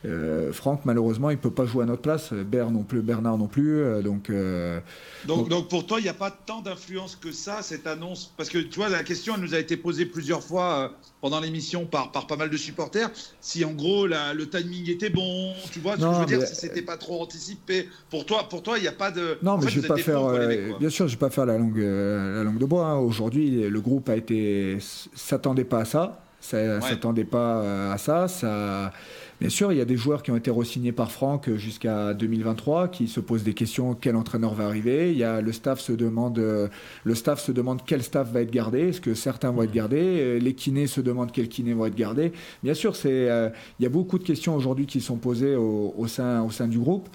euh, 0.05 0.53
Franck, 0.53 0.83
malheureusement, 0.85 1.31
il 1.31 1.37
ne 1.37 1.41
peut 1.41 1.51
pas 1.51 1.67
jouer 1.67 1.83
à 1.83 1.87
notre 1.87 2.03
place. 2.03 2.33
Bernard 2.33 2.71
non 2.71 2.83
plus. 2.85 3.03
Bernard 3.03 3.37
non 3.37 3.49
plus 3.49 3.83
euh, 3.83 4.01
donc, 4.01 4.31
euh, 4.31 4.79
donc, 5.27 5.49
donc, 5.49 5.69
pour 5.69 5.87
toi, 5.87 5.99
il 5.99 6.05
n'y 6.05 6.09
a 6.09 6.15
pas 6.15 6.31
tant 6.31 6.63
d'influence 6.63 7.17
que 7.17 7.33
ça, 7.33 7.63
cette 7.63 7.87
annonce? 7.87 8.33
Parce 8.37 8.49
que 8.49 8.59
tu 8.59 8.79
vois, 8.79 8.89
la 8.89 9.03
question, 9.03 9.35
elle 9.35 9.41
nous 9.41 9.55
a 9.55 9.59
été 9.59 9.77
posée 9.77 10.07
plusieurs 10.07 10.43
fois 10.43 10.93
pendant 11.21 11.41
l'émission 11.41 11.85
par, 11.85 12.13
par 12.13 12.29
pas 12.29 12.37
mal 12.37 12.49
de 12.49 12.57
supporters. 12.57 13.11
Si 13.41 13.65
en 13.65 13.73
gros, 13.73 14.07
le 14.07 14.45
timing 14.49 14.89
était 14.89 15.11
bon, 15.11 15.53
tu 15.73 15.81
vois, 15.81 15.97
ce 15.97 16.03
que 16.03 16.15
je 16.15 16.21
veux 16.21 16.27
dire, 16.27 16.47
si 16.47 16.55
c'était 16.55 16.83
pas 16.83 16.97
trop 16.97 17.21
anticipé. 17.21 17.89
Pour 18.09 18.25
toi, 18.25 18.49
pour 18.49 18.63
toi, 18.63 18.79
il 18.79 18.83
n'y 18.83 18.89
a 18.89 18.93
pas 18.93 19.11
de. 19.11 19.37
Non, 19.43 19.59
mais 19.59 19.69
je 19.69 19.81
vais 19.81 19.89
pas 19.89 19.97
faire. 19.97 20.79
bien 20.79 20.91
sûr, 20.91 21.09
je 21.09 21.15
vais 21.15 21.19
pas 21.19 21.31
faire 21.31 21.47
la 21.47 21.59
langue, 21.59 21.79
la 21.79 22.45
langue 22.45 22.59
de 22.59 22.67
bois. 22.67 22.87
Hein. 22.87 22.99
Aujourd'hui, 22.99 23.69
le 23.69 23.81
groupe 23.81 24.09
a 24.09 24.17
été 24.17 24.79
s'attendait 25.15 25.65
pas 25.65 25.81
à 25.81 25.85
ça. 25.85 26.21
Ça 26.41 26.81
s'attendait 26.81 27.25
pas 27.25 27.93
à 27.93 27.99
ça. 27.99 28.29
Ça 28.29 28.93
Bien 29.41 29.51
sûr, 29.51 29.71
il 29.71 29.79
y 29.79 29.81
a 29.81 29.85
des 29.85 29.97
joueurs 29.97 30.25
qui 30.25 30.33
ont 30.33 30.37
été 30.37 30.51
re-signés 30.51 30.91
par 30.91 31.13
Franck 31.13 31.49
jusqu'à 31.55 32.13
2023 32.13 32.89
qui 32.89 33.07
se 33.07 33.21
posent 33.21 33.45
des 33.45 33.55
questions 33.55 33.95
quel 33.95 34.17
entraîneur 34.17 34.53
va 34.53 34.67
arriver? 34.67 35.13
Il 35.13 35.19
y 35.19 35.23
a 35.23 35.41
le 35.41 35.53
staff 35.53 35.79
se 35.79 35.93
demande 35.93 36.39
le 36.39 37.15
staff 37.15 37.41
se 37.41 37.53
demande 37.53 37.83
quel 37.87 38.03
staff 38.03 38.33
va 38.33 38.41
être 38.41 38.51
gardé. 38.51 38.89
Est-ce 38.89 39.01
que 39.01 39.15
certains 39.15 39.53
vont 39.53 39.63
être 39.63 39.71
gardés? 39.71 40.41
Les 40.41 40.55
kinés 40.55 40.89
se 40.89 41.01
demandent 41.01 41.31
quels 41.31 41.49
kinés 41.49 41.73
vont 41.73 41.87
être 41.87 41.95
gardés. 41.95 42.33
Bien 42.65 42.75
sûr, 42.75 42.97
c'est 42.97 43.31
euh, 43.31 43.49
il 43.79 43.85
y 43.85 43.87
a 43.87 43.91
beaucoup 43.91 44.19
de 44.19 44.25
questions 44.25 44.57
aujourd'hui 44.57 44.87
qui 44.87 45.01
sont 45.01 45.17
posées 45.17 45.55
au, 45.55 46.07
sein 46.09 46.43
au 46.43 46.51
sein 46.51 46.67
du 46.67 46.79
groupe. 46.79 47.09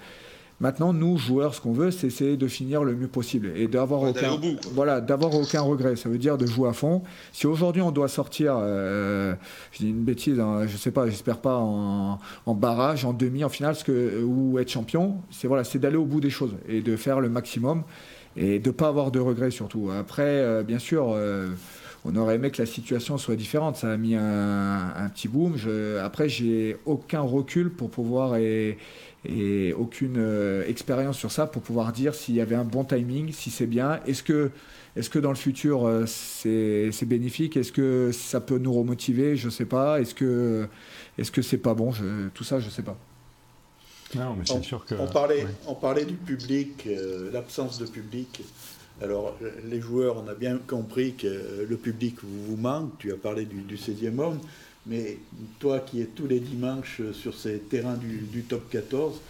Maintenant, 0.60 0.92
nous, 0.92 1.18
joueurs, 1.18 1.54
ce 1.54 1.60
qu'on 1.60 1.72
veut, 1.72 1.90
c'est 1.90 2.06
essayer 2.06 2.36
de 2.36 2.46
finir 2.46 2.84
le 2.84 2.94
mieux 2.94 3.08
possible 3.08 3.52
et 3.56 3.66
d'avoir 3.66 4.02
aucun, 4.02 4.38
voilà, 4.72 5.00
d'avoir 5.00 5.34
aucun 5.34 5.60
regret. 5.60 5.96
Ça 5.96 6.08
veut 6.08 6.18
dire 6.18 6.38
de 6.38 6.46
jouer 6.46 6.68
à 6.68 6.72
fond. 6.72 7.02
Si 7.32 7.46
aujourd'hui 7.46 7.82
on 7.82 7.90
doit 7.90 8.08
sortir, 8.08 8.56
euh, 8.58 9.34
je 9.72 9.78
dis 9.78 9.90
une 9.90 10.04
bêtise, 10.04 10.38
hein, 10.38 10.66
je 10.66 10.76
sais 10.76 10.92
pas, 10.92 11.08
j'espère 11.08 11.38
pas 11.38 11.56
en, 11.56 12.18
barrage, 12.54 13.04
en 13.04 13.12
demi, 13.12 13.44
en 13.44 13.48
finale, 13.48 13.76
que, 13.84 14.22
ou 14.22 14.58
être 14.60 14.70
champion, 14.70 15.16
c'est 15.30 15.48
voilà, 15.48 15.64
c'est 15.64 15.78
d'aller 15.80 15.96
au 15.96 16.06
bout 16.06 16.20
des 16.20 16.30
choses 16.30 16.54
et 16.68 16.82
de 16.82 16.96
faire 16.96 17.20
le 17.20 17.28
maximum 17.28 17.82
et 18.36 18.58
de 18.60 18.70
pas 18.70 18.88
avoir 18.88 19.10
de 19.10 19.18
regrets 19.18 19.50
surtout. 19.50 19.90
Après, 19.90 20.22
euh, 20.22 20.62
bien 20.62 20.78
sûr. 20.78 21.12
Euh, 21.12 21.48
on 22.06 22.14
aurait 22.16 22.34
aimé 22.34 22.50
que 22.50 22.60
la 22.60 22.66
situation 22.66 23.16
soit 23.16 23.34
différente. 23.34 23.76
Ça 23.76 23.90
a 23.92 23.96
mis 23.96 24.14
un, 24.14 25.10
petit 25.14 25.26
boom. 25.26 25.56
Je, 25.56 25.98
après, 26.00 26.28
j'ai 26.28 26.76
aucun 26.84 27.22
recul 27.22 27.70
pour 27.70 27.88
pouvoir 27.88 28.36
et, 28.36 28.76
et 29.24 29.72
aucune 29.72 30.16
euh, 30.18 30.66
expérience 30.66 31.18
sur 31.18 31.32
ça 31.32 31.46
pour 31.46 31.62
pouvoir 31.62 31.92
dire 31.92 32.14
s'il 32.14 32.34
y 32.34 32.40
avait 32.40 32.54
un 32.54 32.64
bon 32.64 32.84
timing, 32.84 33.32
si 33.32 33.50
c'est 33.50 33.66
bien. 33.66 34.00
Est-ce 34.06 34.22
que, 34.22 34.50
est 34.96 35.08
que 35.08 35.18
dans 35.18 35.30
le 35.30 35.36
futur 35.36 35.86
euh, 35.86 36.04
c'est 36.06 37.06
bénéfique? 37.06 37.56
Est-ce 37.56 37.72
que 37.72 38.10
ça 38.12 38.40
peut 38.40 38.58
nous 38.58 38.72
remotiver? 38.72 39.36
Je 39.36 39.46
ne 39.46 39.50
sais 39.50 39.64
pas. 39.64 40.00
Est-ce 40.00 40.14
que 40.14 40.68
est-ce 41.18 41.30
que 41.30 41.42
c'est 41.42 41.58
pas 41.58 41.74
bon? 41.74 41.92
Tout 42.34 42.44
ça, 42.44 42.60
je 42.60 42.66
ne 42.66 42.70
sais 42.70 42.82
pas. 42.82 42.96
Non, 44.14 44.34
mais 44.38 44.44
c'est 44.44 44.62
sûr 44.62 44.84
que. 44.84 44.94
On 44.94 45.06
parlait, 45.06 45.46
on 45.66 45.74
parlait 45.74 46.04
du 46.04 46.14
public, 46.14 46.86
euh, 46.86 47.30
l'absence 47.32 47.78
de 47.78 47.86
public. 47.86 48.42
Alors, 49.02 49.36
les 49.64 49.80
joueurs, 49.80 50.22
on 50.24 50.28
a 50.28 50.34
bien 50.34 50.56
compris 50.58 51.14
que 51.14 51.66
le 51.68 51.76
public 51.76 52.16
vous, 52.22 52.56
manque. 52.56 52.96
Tu 52.98 53.12
as 53.12 53.16
parlé 53.16 53.44
du, 53.44 53.62
du 53.62 53.76
16e 53.76 54.18
homme. 54.20 54.38
Mais 54.86 55.18
toi 55.60 55.80
qui 55.80 56.02
es 56.02 56.06
tous 56.06 56.26
les 56.26 56.40
dimanches 56.40 57.00
sur 57.12 57.34
ces 57.34 57.58
terrains 57.58 57.96
du, 57.96 58.42
top 58.42 58.68
14, 58.70 59.20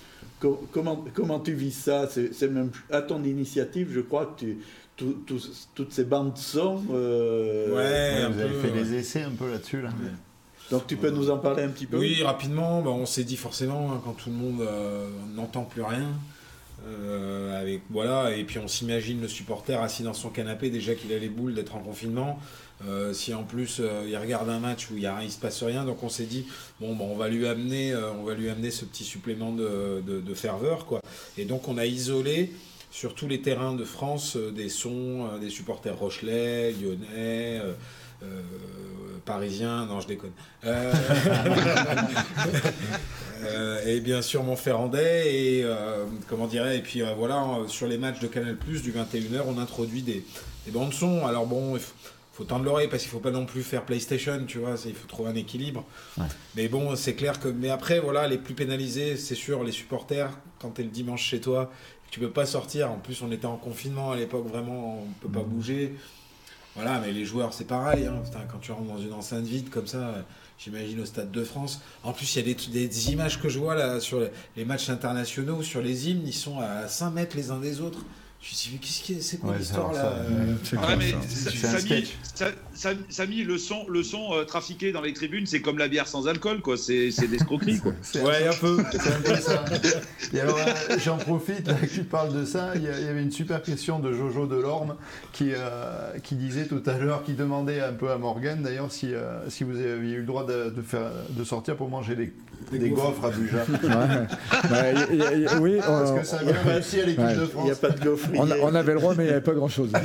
comment, 0.72 1.04
comment 1.14 1.38
tu 1.38 1.52
vis 1.52 1.72
ça? 1.72 2.08
C'est 2.08 2.48
même 2.48 2.70
à 2.90 3.02
ton 3.02 3.22
initiative, 3.22 3.90
je 3.92 4.00
crois 4.00 4.26
que 4.26 4.44
tu, 4.44 4.58
toutes 4.96 5.92
ces 5.92 6.04
bandes 6.04 6.36
son. 6.36 6.82
Euh, 6.92 7.74
ouais, 7.74 8.32
vous 8.32 8.40
avez 8.40 8.60
fait 8.60 8.70
des 8.70 8.94
essais 8.94 9.22
un 9.22 9.30
peu 9.30 9.50
là-dessus. 9.50 9.82
Là. 9.82 9.90
Donc 10.70 10.86
tu 10.86 10.96
peux 10.96 11.10
nous 11.10 11.30
en 11.30 11.38
parler 11.38 11.64
un 11.64 11.68
petit 11.68 11.86
peu? 11.86 11.98
Oui, 11.98 12.22
rapidement. 12.22 12.82
Bah, 12.82 12.90
on 12.90 13.06
s'est 13.06 13.24
dit 13.24 13.36
forcément, 13.36 13.92
hein, 13.92 14.00
quand 14.04 14.12
tout 14.12 14.30
le 14.30 14.36
monde 14.36 14.60
euh, 14.60 15.08
n'entend 15.34 15.64
plus 15.64 15.82
rien, 15.82 16.08
euh, 16.86 17.60
avec, 17.60 17.82
voilà, 17.90 18.36
et 18.36 18.44
puis 18.44 18.58
on 18.58 18.68
s'imagine 18.68 19.20
le 19.20 19.28
supporter 19.28 19.80
assis 19.80 20.02
dans 20.02 20.14
son 20.14 20.30
canapé, 20.30 20.70
déjà 20.70 20.94
qu'il 20.94 21.12
a 21.12 21.18
les 21.18 21.28
boules 21.28 21.54
d'être 21.54 21.74
en 21.74 21.80
confinement. 21.80 22.38
Euh, 22.86 23.12
si 23.12 23.32
en 23.32 23.44
plus 23.44 23.78
euh, 23.80 24.04
il 24.06 24.16
regarde 24.16 24.48
un 24.50 24.58
match 24.58 24.90
où 24.90 24.96
il 24.96 25.08
ne 25.08 25.28
se 25.28 25.38
passe 25.38 25.62
rien, 25.62 25.84
donc 25.84 26.02
on 26.02 26.08
s'est 26.08 26.24
dit 26.24 26.46
bon, 26.80 26.96
on 27.00 27.14
va 27.16 27.28
lui 27.28 27.46
amener, 27.46 27.94
on 28.18 28.24
va 28.24 28.34
lui 28.34 28.50
amener 28.50 28.70
ce 28.70 28.84
petit 28.84 29.04
supplément 29.04 29.52
de, 29.52 30.34
ferveur, 30.34 30.86
quoi. 30.86 31.00
Et 31.38 31.44
donc 31.44 31.68
on 31.68 31.78
a 31.78 31.86
isolé 31.86 32.52
sur 32.90 33.14
tous 33.14 33.28
les 33.28 33.40
terrains 33.40 33.74
de 33.74 33.84
France 33.84 34.36
des 34.36 34.68
sons 34.68 35.28
des 35.40 35.50
supporters 35.50 35.96
Rochelais, 35.96 36.72
Lyonnais. 36.72 37.60
parisiens, 39.24 39.86
non 39.86 40.00
je 40.00 40.08
déconne. 40.08 40.32
Euh, 43.46 43.84
et 43.86 44.00
bien 44.00 44.22
sûr 44.22 44.42
Montferrandais 44.42 45.34
et 45.34 45.64
euh, 45.64 46.04
comment 46.28 46.46
dirais 46.46 46.78
et 46.78 46.80
puis 46.80 47.02
euh, 47.02 47.12
voilà 47.16 47.44
sur 47.68 47.86
les 47.86 47.98
matchs 47.98 48.20
de 48.20 48.26
Canal 48.26 48.56
Plus 48.56 48.82
du 48.82 48.92
21h 48.92 49.42
on 49.46 49.58
introduit 49.58 50.02
des, 50.02 50.24
des 50.64 50.72
bandes 50.72 50.94
son 50.94 51.26
alors 51.26 51.46
bon 51.46 51.76
il 51.76 51.82
faut, 52.34 52.44
tendre 52.44 52.64
l'oreille 52.64 52.88
parce 52.88 53.02
qu'il 53.02 53.10
faut 53.10 53.20
pas 53.20 53.30
non 53.30 53.46
plus 53.46 53.62
faire 53.62 53.84
PlayStation 53.84 54.44
tu 54.46 54.58
vois 54.58 54.74
il 54.86 54.94
faut 54.94 55.06
trouver 55.06 55.30
un 55.30 55.34
équilibre 55.34 55.84
mais 56.56 56.68
bon 56.68 56.96
c'est 56.96 57.14
clair 57.14 57.40
que 57.40 57.48
mais 57.48 57.70
après 57.70 58.00
voilà 58.00 58.28
les 58.28 58.38
plus 58.38 58.54
pénalisés 58.54 59.16
c'est 59.16 59.34
sûr 59.34 59.64
les 59.64 59.72
supporters 59.72 60.30
quand 60.60 60.70
tu 60.70 60.80
es 60.80 60.84
le 60.84 60.90
dimanche 60.90 61.22
chez 61.22 61.40
toi 61.40 61.70
tu 62.10 62.20
peux 62.20 62.30
pas 62.30 62.46
sortir 62.46 62.90
en 62.90 62.98
plus 62.98 63.22
on 63.22 63.30
était 63.32 63.46
en 63.46 63.56
confinement 63.56 64.12
à 64.12 64.16
l'époque 64.16 64.46
vraiment 64.46 65.02
on 65.02 65.26
peut 65.26 65.32
pas 65.32 65.44
mmh. 65.44 65.48
bouger 65.48 65.94
voilà 66.74 67.00
mais 67.00 67.12
les 67.12 67.24
joueurs 67.24 67.54
c'est 67.54 67.66
pareil 67.66 68.06
hein. 68.06 68.22
quand 68.50 68.58
tu 68.58 68.72
rentres 68.72 68.92
dans 68.92 69.00
une 69.00 69.12
enceinte 69.12 69.44
vide 69.44 69.70
comme 69.70 69.86
ça 69.86 70.24
j'imagine 70.58 71.00
au 71.00 71.04
Stade 71.04 71.30
de 71.30 71.44
France. 71.44 71.80
En 72.02 72.12
plus, 72.12 72.36
il 72.36 72.48
y 72.48 72.50
a 72.50 72.54
des, 72.54 73.12
images 73.12 73.40
que 73.40 73.48
je 73.48 73.58
vois 73.58 73.74
là 73.74 74.00
sur 74.00 74.20
les 74.56 74.64
matchs 74.64 74.88
internationaux, 74.88 75.62
sur 75.62 75.82
les 75.82 76.08
hymnes, 76.08 76.22
ils 76.26 76.32
sont 76.32 76.60
à 76.60 76.88
5 76.88 77.10
mètres 77.10 77.36
les 77.36 77.50
uns 77.50 77.58
des 77.58 77.80
autres. 77.80 78.00
Je 78.44 78.50
me 78.50 78.54
suis 78.56 78.70
dit, 78.72 78.78
qu'est-ce 78.78 79.02
qui 79.02 79.22
c'est 79.22 79.38
quoi 79.38 79.56
l'histoire 79.56 79.90
là 79.94 80.16
euh, 80.18 80.54
Samy, 83.08 83.42
le 83.42 83.56
son, 83.56 83.88
le 83.88 84.02
son 84.02 84.34
euh, 84.34 84.44
trafiqué 84.44 84.92
dans 84.92 85.00
les 85.00 85.14
tribunes, 85.14 85.46
c'est 85.46 85.62
comme 85.62 85.78
la 85.78 85.88
bière 85.88 86.06
sans 86.06 86.28
alcool, 86.28 86.60
quoi. 86.60 86.76
C'est 86.76 87.08
des 87.08 87.34
escroqueries, 87.36 87.78
quoi. 87.78 87.92
ouais, 88.22 88.46
un 88.46 88.52
peu. 88.52 88.84
Et 90.34 90.40
alors, 90.40 90.58
euh, 90.58 90.98
j'en 91.02 91.16
profite, 91.16 91.66
là, 91.66 91.72
que 91.72 91.86
tu 91.86 92.04
parles 92.04 92.34
de 92.34 92.44
ça. 92.44 92.72
Il 92.74 92.82
y, 92.82 92.88
avait 92.88 93.22
une 93.22 93.32
super 93.32 93.62
question 93.62 93.98
de 93.98 94.12
Jojo 94.12 94.46
Delorme 94.46 94.96
qui, 95.32 95.52
qui 96.22 96.34
disait 96.34 96.66
tout 96.66 96.82
à 96.84 96.98
l'heure, 96.98 97.22
qui 97.24 97.32
demandait 97.32 97.80
un 97.80 97.94
peu 97.94 98.10
à 98.10 98.18
Morgan, 98.18 98.62
d'ailleurs, 98.62 98.92
si, 98.92 99.14
si 99.48 99.64
vous 99.64 99.78
aviez 99.78 100.16
eu 100.16 100.20
le 100.20 100.26
droit 100.26 100.44
de, 100.44 100.70
faire, 100.86 101.10
de 101.30 101.44
sortir 101.44 101.76
pour 101.76 101.88
manger 101.88 102.14
des, 102.14 102.34
des, 102.72 102.90
gaufres 102.90 103.24
à 103.24 103.30
Buja. 103.30 103.64
oui, 105.60 105.78
parce 105.80 106.12
que 106.12 106.24
ça 106.24 106.40
a 106.40 106.44
bien 106.44 106.60
réussi 106.66 107.00
à 107.00 107.06
l'équipe 107.06 107.24
de 107.24 107.46
France. 107.46 107.64
Il 107.64 107.64
n'y 107.64 107.70
a 107.70 107.76
pas 107.76 107.90
de 107.90 108.04
gaufres 108.04 108.33
on, 108.36 108.74
avait 108.74 108.94
le 108.94 109.00
droit, 109.00 109.14
mais 109.16 109.24
il 109.24 109.26
n'y 109.26 109.32
avait 109.32 109.40
pas 109.40 109.54
grand-chose. 109.54 109.92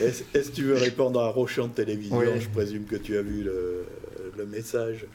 Est-ce 0.00 0.50
que 0.50 0.54
tu 0.54 0.64
veux 0.64 0.76
répondre 0.76 1.20
à 1.20 1.28
Rochon 1.28 1.68
de 1.68 1.72
télévision 1.72 2.20
Je 2.38 2.48
présume 2.48 2.84
que 2.84 2.96
tu 2.96 3.16
as 3.16 3.22
vu 3.22 3.44
le, 3.44 3.86
message. 4.46 5.06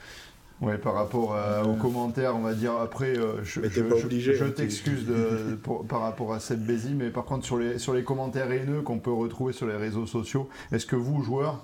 Oui, 0.62 0.74
par 0.82 0.94
rapport 0.94 1.36
aux 1.66 1.74
commentaires, 1.74 2.36
on 2.36 2.42
va 2.42 2.54
dire 2.54 2.74
après, 2.78 3.18
euh, 3.18 3.44
je, 3.44 3.62
je, 3.62 4.44
hein, 4.44 4.50
t'excuse 4.56 5.06
par 5.90 6.02
rapport 6.02 6.34
à 6.34 6.40
cette 6.40 6.66
baisie, 6.66 6.96
mais 6.96 7.10
par 7.10 7.26
contre 7.26 7.46
sur 7.46 7.58
les, 7.58 7.78
sur 7.78 7.94
les 7.94 8.04
commentaires 8.04 8.52
haineux 8.52 8.82
qu'on 8.82 9.00
peut 9.00 9.12
retrouver 9.12 9.54
sur 9.54 9.68
les 9.68 9.76
réseaux 9.76 10.08
sociaux, 10.08 10.50
est-ce 10.72 10.86
que 10.86 10.96
vous, 10.96 11.22
joueurs, 11.22 11.62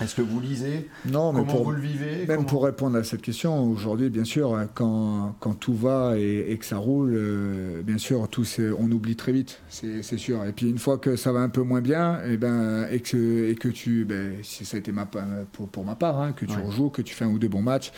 est-ce 0.00 0.16
que 0.16 0.22
vous 0.22 0.40
lisez 0.40 0.88
Non, 1.06 1.32
mais 1.32 1.40
Comment 1.40 1.62
vous 1.62 1.70
le 1.70 1.80
vivez 1.80 2.26
Même 2.26 2.46
pour 2.46 2.64
répondre 2.64 2.96
à 2.96 3.04
cette 3.04 3.22
question, 3.22 3.62
aujourd'hui, 3.70 4.10
bien 4.10 4.24
sûr, 4.24 4.58
quand, 4.74 5.36
quand 5.38 5.54
tout 5.54 5.74
va 5.74 6.18
et, 6.18 6.56
que 6.58 6.64
ça 6.64 6.78
roule, 6.78 7.12
euh, 7.14 7.82
bien 7.82 7.98
sûr, 7.98 8.28
tout 8.28 8.44
on 8.78 8.90
oublie 8.90 9.16
très 9.16 9.32
vite, 9.32 9.60
c'est 9.68 10.18
sûr. 10.18 10.44
Et 10.44 10.52
puis 10.52 10.68
une 10.68 10.78
fois 10.78 10.98
que 10.98 11.16
ça 11.16 11.32
va 11.32 11.40
un 11.40 11.48
peu 11.48 11.62
moins 11.62 11.80
bien, 11.80 12.20
et, 12.24 12.32
eh 12.32 12.36
ben, 12.36 12.86
et, 12.90 13.00
que, 13.00 13.50
et 13.50 13.54
que 13.54 13.68
tu, 13.68 14.04
ben, 14.04 14.34
ça 14.42 14.76
a 14.76 14.80
été 14.80 14.90
ma, 14.90 15.06
pour, 15.52 15.68
pour 15.68 15.84
ma 15.84 15.94
part, 15.94 16.20
hein, 16.20 16.32
que 16.32 16.44
tu 16.44 16.58
rejoues, 16.58 16.90
que 16.90 17.02
tu 17.02 17.14
fais 17.14 17.24
un 17.24 17.28
ou 17.28 17.38
deux 17.38 17.48
bons 17.48 17.62
matchs, 17.62 17.92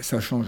ça 0.00 0.20
change. 0.20 0.46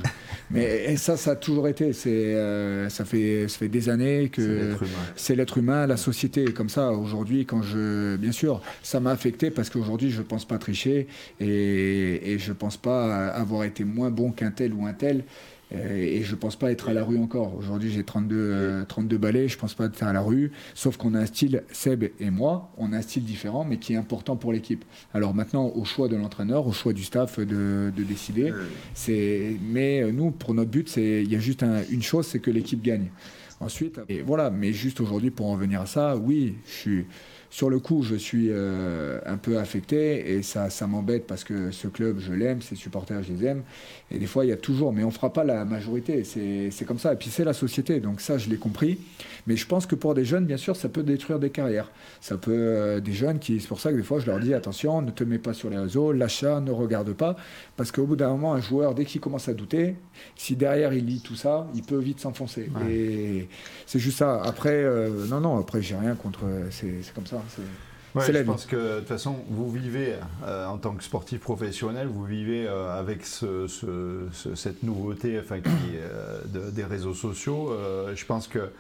Mais 0.50 0.96
ça, 0.96 1.16
ça 1.16 1.32
a 1.32 1.36
toujours 1.36 1.68
été. 1.68 1.92
C'est, 1.92 2.34
euh, 2.34 2.88
ça, 2.88 3.04
fait, 3.04 3.46
ça 3.48 3.58
fait 3.58 3.68
des 3.68 3.88
années 3.88 4.28
que 4.28 4.76
c'est 5.16 5.36
l'être 5.36 5.58
humain. 5.58 5.86
la 5.86 5.96
société 5.96 6.44
est 6.44 6.52
comme 6.52 6.68
ça. 6.68 6.90
Aujourd'hui, 6.90 7.46
quand 7.46 7.62
je, 7.62 8.16
bien 8.16 8.32
sûr, 8.32 8.60
ça 8.82 9.00
m'a 9.00 9.10
affecté 9.10 9.50
parce 9.50 9.70
qu'aujourd'hui, 9.70 10.10
je 10.10 10.22
pense 10.22 10.44
pas 10.44 10.58
tricher 10.58 11.06
et, 11.38 12.32
et 12.32 12.38
je 12.38 12.52
pense 12.52 12.76
pas 12.76 13.28
avoir 13.28 13.64
été 13.64 13.84
moins 13.84 14.10
bon 14.10 14.32
qu'un 14.32 14.50
tel 14.50 14.72
ou 14.72 14.86
un 14.86 14.92
tel. 14.92 15.24
Euh, 15.72 15.96
et 15.96 16.22
je 16.22 16.34
pense 16.34 16.56
pas 16.56 16.70
être 16.72 16.88
à 16.88 16.92
la 16.92 17.04
rue 17.04 17.18
encore. 17.18 17.54
Aujourd'hui, 17.56 17.90
j'ai 17.90 18.02
32, 18.02 18.84
32 18.88 19.16
euh, 19.16 19.18
balais, 19.18 19.48
je 19.48 19.56
pense 19.56 19.74
pas 19.74 19.86
être 19.86 20.02
à 20.02 20.12
la 20.12 20.20
rue. 20.20 20.50
Sauf 20.74 20.96
qu'on 20.96 21.14
a 21.14 21.20
un 21.20 21.26
style, 21.26 21.62
Seb 21.72 22.04
et 22.18 22.30
moi, 22.30 22.70
on 22.76 22.92
a 22.92 22.98
un 22.98 23.02
style 23.02 23.24
différent, 23.24 23.64
mais 23.64 23.78
qui 23.78 23.92
est 23.92 23.96
important 23.96 24.36
pour 24.36 24.52
l'équipe. 24.52 24.84
Alors 25.14 25.34
maintenant, 25.34 25.72
au 25.74 25.84
choix 25.84 26.08
de 26.08 26.16
l'entraîneur, 26.16 26.66
au 26.66 26.72
choix 26.72 26.92
du 26.92 27.04
staff 27.04 27.38
de, 27.38 27.92
de 27.94 28.02
décider. 28.02 28.52
C'est, 28.94 29.56
mais 29.62 30.02
euh, 30.02 30.12
nous, 30.12 30.30
pour 30.30 30.54
notre 30.54 30.70
but, 30.70 30.88
c'est, 30.88 31.22
il 31.22 31.30
y 31.30 31.36
a 31.36 31.40
juste 31.40 31.64
une 31.90 32.02
chose, 32.02 32.26
c'est 32.26 32.40
que 32.40 32.50
l'équipe 32.50 32.82
gagne. 32.82 33.10
Ensuite, 33.60 34.00
et 34.08 34.22
voilà. 34.22 34.48
Mais 34.48 34.72
juste 34.72 35.00
aujourd'hui, 35.00 35.30
pour 35.30 35.46
en 35.50 35.56
venir 35.56 35.82
à 35.82 35.86
ça, 35.86 36.16
oui, 36.16 36.54
je 36.64 36.70
suis 36.72 37.04
sur 37.50 37.68
le 37.68 37.80
coup, 37.80 38.02
je 38.02 38.14
suis 38.14 38.46
euh, 38.48 39.18
un 39.26 39.36
peu 39.36 39.58
affecté 39.58 40.34
et 40.34 40.42
ça, 40.42 40.70
ça 40.70 40.86
m'embête 40.86 41.26
parce 41.26 41.42
que 41.42 41.72
ce 41.72 41.88
club, 41.88 42.18
je 42.20 42.32
l'aime, 42.32 42.62
ses 42.62 42.76
supporters, 42.76 43.22
je 43.24 43.32
les 43.32 43.44
aime. 43.44 43.62
Et 44.12 44.18
des 44.18 44.26
fois, 44.26 44.44
il 44.44 44.48
y 44.48 44.52
a 44.52 44.56
toujours, 44.56 44.92
mais 44.92 45.04
on 45.04 45.08
ne 45.08 45.12
fera 45.12 45.32
pas 45.32 45.44
la 45.44 45.64
majorité. 45.64 46.24
C'est 46.24 46.84
comme 46.84 46.98
ça. 46.98 47.12
Et 47.12 47.16
puis, 47.16 47.28
c'est 47.30 47.44
la 47.44 47.52
société. 47.52 48.00
Donc, 48.00 48.20
ça, 48.20 48.38
je 48.38 48.50
l'ai 48.50 48.56
compris. 48.56 48.98
Mais 49.46 49.56
je 49.56 49.66
pense 49.66 49.86
que 49.86 49.94
pour 49.94 50.14
des 50.14 50.24
jeunes, 50.24 50.46
bien 50.46 50.56
sûr, 50.56 50.76
ça 50.76 50.88
peut 50.88 51.02
détruire 51.02 51.38
des 51.38 51.50
carrières. 51.50 51.90
Ça 52.20 52.36
peut, 52.36 52.50
euh, 52.52 53.00
des 53.00 53.12
jeunes 53.12 53.38
qui, 53.38 53.60
c'est 53.60 53.68
pour 53.68 53.80
ça 53.80 53.92
que 53.92 53.96
des 53.96 54.02
fois, 54.02 54.18
je 54.18 54.26
leur 54.26 54.40
dis 54.40 54.52
attention, 54.52 55.00
ne 55.00 55.10
te 55.10 55.24
mets 55.24 55.38
pas 55.38 55.54
sur 55.54 55.70
les 55.70 55.78
réseaux, 55.78 56.12
l'achat, 56.12 56.60
ne 56.60 56.72
regarde 56.72 57.12
pas. 57.12 57.36
Parce 57.76 57.92
qu'au 57.92 58.04
bout 58.04 58.16
d'un 58.16 58.30
moment, 58.30 58.52
un 58.52 58.60
joueur, 58.60 58.94
dès 58.94 59.04
qu'il 59.04 59.20
commence 59.20 59.48
à 59.48 59.54
douter, 59.54 59.94
si 60.36 60.56
derrière 60.56 60.92
il 60.92 61.06
lit 61.06 61.20
tout 61.20 61.36
ça, 61.36 61.68
il 61.74 61.82
peut 61.82 61.98
vite 61.98 62.20
s'enfoncer. 62.20 62.70
Et 62.90 63.48
c'est 63.86 64.00
juste 64.00 64.18
ça. 64.18 64.42
Après, 64.42 64.82
euh, 64.82 65.26
non, 65.28 65.40
non, 65.40 65.58
après, 65.58 65.82
j'ai 65.82 65.96
rien 65.96 66.14
contre. 66.14 66.40
C'est 66.70 67.14
comme 67.14 67.26
ça. 67.26 67.42
Je 68.14 68.42
pense 68.42 68.66
que 68.66 68.94
de 68.94 68.98
toute 69.00 69.08
façon, 69.08 69.36
vous 69.48 69.70
vivez 69.70 70.14
euh, 70.44 70.66
en 70.66 70.78
tant 70.78 70.94
que 70.94 71.04
sportif 71.04 71.40
professionnel, 71.40 72.08
vous 72.08 72.24
vivez 72.24 72.66
euh, 72.66 72.98
avec 72.98 73.24
cette 73.24 74.82
nouveauté 74.82 75.40
enfin, 75.40 75.58
des 76.46 76.84
réseaux 76.84 77.14
sociaux. 77.14 77.76
je 78.14 78.24
pense 78.24 78.48
que 78.48 78.70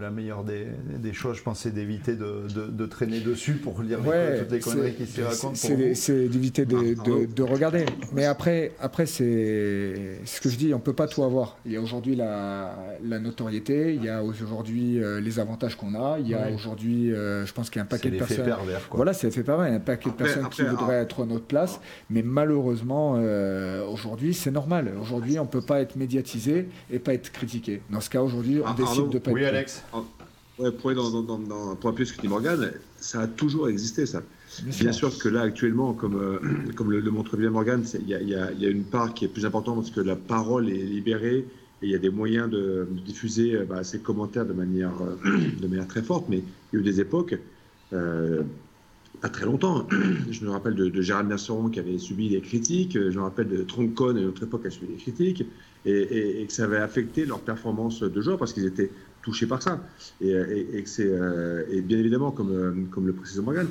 la 0.00 0.10
meilleure 0.10 0.44
des, 0.44 1.12
choses, 1.12 1.38
je 1.38 1.42
pense, 1.42 1.60
c'est 1.60 1.72
d'éviter 1.72 2.14
de, 2.14 2.86
traîner 2.86 3.20
dessus 3.20 3.54
pour 3.54 3.82
lire 3.82 3.98
toutes 3.98 4.52
les 4.52 4.60
conneries 4.60 4.94
qui 4.94 5.06
s'y 5.06 5.22
racontent. 5.22 5.54
C'est 5.54 6.28
d'éviter 6.28 6.64
de, 6.64 7.42
regarder. 7.42 7.86
Mais 8.12 8.24
après, 8.24 8.72
après 8.80 9.06
c'est 9.06 10.20
ce 10.24 10.40
que 10.40 10.48
je 10.48 10.56
dis, 10.56 10.74
on 10.74 10.78
ne 10.78 10.82
peut 10.82 10.92
pas 10.92 11.06
tout 11.06 11.22
avoir. 11.22 11.58
Il 11.64 11.72
y 11.72 11.76
a 11.76 11.80
aujourd'hui 11.80 12.16
la, 12.16 12.74
notoriété, 13.02 13.94
il 13.94 14.04
y 14.04 14.08
a 14.08 14.22
aujourd'hui 14.22 15.02
euh, 15.02 15.20
les 15.20 15.38
avantages 15.38 15.76
qu'on 15.76 15.94
a, 15.94 16.18
il 16.18 16.28
y 16.28 16.34
a 16.34 16.50
aujourd'hui, 16.50 17.12
euh, 17.12 17.46
je 17.46 17.52
pense 17.52 17.70
qu'il 17.70 17.78
y 17.78 17.80
a 17.80 17.84
un 17.84 17.86
paquet 17.86 18.10
de 18.10 18.18
personnes. 18.18 18.44
Pervers, 18.44 18.88
Voilà, 18.92 19.12
c'est 19.12 19.30
fait 19.30 19.42
pervers. 19.42 19.66
Il 19.66 19.70
y 19.70 19.74
a 19.74 19.76
un 19.76 19.80
paquet 19.80 20.10
de 20.10 20.14
personnes 20.14 20.48
qui 20.48 20.62
voudraient 20.62 20.96
être 20.96 21.22
à 21.22 21.26
notre 21.26 21.44
place. 21.44 21.80
Mais 22.10 22.22
malheureusement, 22.22 23.14
euh, 23.16 23.84
aujourd'hui, 23.86 24.34
c'est 24.34 24.50
normal. 24.50 24.92
Aujourd'hui, 25.00 25.38
on 25.38 25.44
ne 25.44 25.48
peut 25.48 25.62
pas 25.62 25.80
être 25.80 25.96
médiatisé 25.96 26.68
et 26.90 26.98
pas 26.98 27.14
être 27.14 27.32
critiqué. 27.32 27.82
Dans 27.90 28.00
ce 28.00 28.10
cas, 28.10 28.20
aujourd'hui, 28.20 28.60
on 28.60 28.66
ah, 28.66 28.74
décide 28.76 29.08
de 29.08 29.18
pas 29.18 29.30
être 29.30 29.55
pour, 30.56 30.90
aller 30.90 30.98
dans, 30.98 31.76
pour 31.76 31.90
appuyer 31.90 32.06
ce 32.10 32.16
que 32.16 32.22
dit 32.22 32.28
Morgan, 32.28 32.72
ça 32.98 33.20
a 33.22 33.26
toujours 33.26 33.68
existé, 33.68 34.06
ça. 34.06 34.22
Bien, 34.62 34.92
sûr 34.92 35.16
que 35.18 35.28
là, 35.28 35.42
actuellement, 35.42 35.92
comme, 35.92 36.16
euh, 36.16 36.38
comme 36.74 36.90
le, 36.90 37.10
montre 37.10 37.36
bien 37.36 37.50
Morgan, 37.50 37.84
il 38.00 38.08
y, 38.08 38.34
a, 38.34 38.68
une 38.68 38.84
part 38.84 39.12
qui 39.12 39.24
est 39.24 39.28
plus 39.28 39.44
importante 39.44 39.76
parce 39.76 39.90
que 39.90 40.00
la 40.00 40.16
parole 40.16 40.70
est 40.70 40.84
libérée 40.84 41.38
et 41.82 41.86
il 41.86 41.90
y 41.90 41.94
a 41.94 41.98
des 41.98 42.10
moyens 42.10 42.48
de, 42.48 42.88
diffuser 43.04 43.54
euh, 43.54 43.64
bah, 43.64 43.84
ces 43.84 43.98
commentaires 43.98 44.46
de 44.46 44.54
manière, 44.54 44.92
euh, 45.02 45.38
de 45.60 45.66
manière 45.66 45.86
très 45.86 46.02
forte. 46.02 46.26
Mais 46.28 46.38
il 46.38 46.44
y 46.74 46.76
a 46.76 46.80
eu 46.80 46.82
des 46.82 47.00
époques, 47.00 47.36
pas 47.90 49.28
très 49.30 49.46
longtemps. 49.46 49.86
Je 50.30 50.44
me 50.44 50.50
rappelle 50.50 50.74
de, 50.74 51.02
Gérald 51.02 51.28
Merceron 51.28 51.68
qui 51.68 51.80
avait 51.80 51.98
subi 51.98 52.28
des 52.28 52.40
critiques. 52.40 52.94
Je 52.94 53.16
me 53.16 53.22
rappelle 53.22 53.48
de 53.48 53.62
Troncon 53.62 54.10
à 54.10 54.12
notre 54.14 54.44
époque 54.44 54.62
qui 54.62 54.68
a 54.68 54.70
subi 54.70 54.86
des 54.86 55.00
critiques. 55.02 55.44
Et, 55.84 56.40
et, 56.42 56.46
que 56.46 56.52
ça 56.52 56.64
avait 56.64 56.78
affecté 56.78 57.24
leur 57.26 57.40
performance 57.40 58.02
de 58.02 58.20
joueur 58.20 58.38
parce 58.38 58.52
qu'ils 58.52 58.66
étaient 58.66 58.90
touché 59.26 59.46
par 59.46 59.60
ça. 59.60 59.80
Et, 60.20 60.30
et, 60.30 60.82
c'est, 60.86 61.04
euh, 61.04 61.64
et 61.70 61.80
bien 61.82 61.98
évidemment, 61.98 62.30
comme, 62.30 62.52
euh, 62.52 62.72
comme 62.92 63.06
le 63.06 63.12
précise 63.12 63.40
Morgan, 63.40 63.66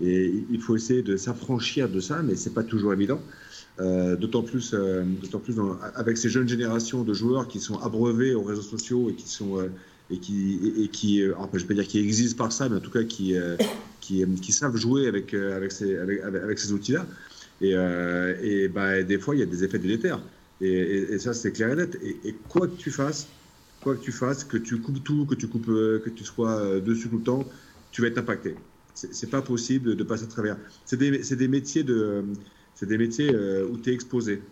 et 0.00 0.44
il 0.50 0.60
faut 0.60 0.76
essayer 0.76 1.02
de 1.02 1.16
s'affranchir 1.16 1.88
de 1.88 2.00
ça, 2.00 2.20
mais 2.22 2.34
c'est 2.36 2.52
pas 2.52 2.64
toujours 2.64 2.92
évident. 2.92 3.20
Euh, 3.80 4.16
d'autant 4.16 4.42
plus, 4.42 4.74
d'autant 5.22 5.38
plus 5.38 5.54
avec 5.94 6.16
ces 6.16 6.28
jeunes 6.28 6.48
générations 6.48 7.04
de 7.04 7.14
joueurs 7.14 7.46
qui 7.46 7.60
sont 7.60 7.78
abreuvés 7.78 8.34
aux 8.34 8.42
réseaux 8.42 8.68
sociaux 8.76 9.08
et 9.08 9.14
qui 9.14 9.28
sont 9.28 9.68
et 10.10 10.18
qui, 10.18 10.58
et, 10.82 10.88
qui 10.88 11.20
je 11.20 11.64
peux 11.64 11.74
dire 11.74 11.86
qui 11.86 12.00
existent 12.00 12.42
par 12.42 12.50
ça, 12.50 12.68
mais 12.68 12.76
en 12.76 12.80
tout 12.80 12.90
cas 12.90 13.04
qui, 13.04 13.36
qui, 14.00 14.52
savent 14.52 14.76
jouer 14.76 15.06
avec, 15.06 15.32
avec 15.34 15.70
ces, 15.70 15.96
avec, 15.96 16.58
ces 16.58 16.72
outils-là. 16.72 17.06
Et, 17.60 17.74
et 18.42 18.68
bah, 18.68 19.02
des 19.02 19.18
fois, 19.18 19.36
il 19.36 19.40
y 19.40 19.44
a 19.44 19.46
des 19.46 19.62
effets 19.62 19.78
délétères. 19.78 20.20
Et, 20.60 21.14
et 21.14 21.18
ça, 21.18 21.34
c'est 21.34 21.52
clair 21.52 21.70
et 21.70 21.76
net. 21.76 21.98
Et, 22.24 22.34
quoi 22.48 22.66
que 22.66 22.76
tu 22.76 22.90
fasses, 22.90 23.28
que 23.96 24.04
tu 24.04 24.12
fasses, 24.12 24.44
que 24.44 24.56
tu 24.56 24.80
coupes 24.80 25.02
tout, 25.02 25.26
que 25.26 25.34
tu 25.34 25.48
coupes, 25.48 25.68
euh, 25.68 26.00
que 26.04 26.10
tu 26.10 26.24
sois 26.24 26.50
euh, 26.50 26.80
dessus 26.80 27.08
tout 27.08 27.18
le 27.18 27.22
temps, 27.22 27.44
tu 27.90 28.02
vas 28.02 28.08
être 28.08 28.18
impacté. 28.18 28.54
C'est 28.94 29.30
pas 29.30 29.42
possible 29.42 29.94
de 29.94 30.02
passer 30.02 30.24
à 30.24 30.26
travers. 30.26 30.56
C'est 30.84 30.96
des, 30.96 31.10
métiers 31.48 31.84
de, 31.84 32.24
des 32.82 32.98
métiers 32.98 33.32
euh, 33.32 33.68
où 33.70 33.78
tu 33.78 33.90
es 33.90 33.94
exposé. 33.94 34.42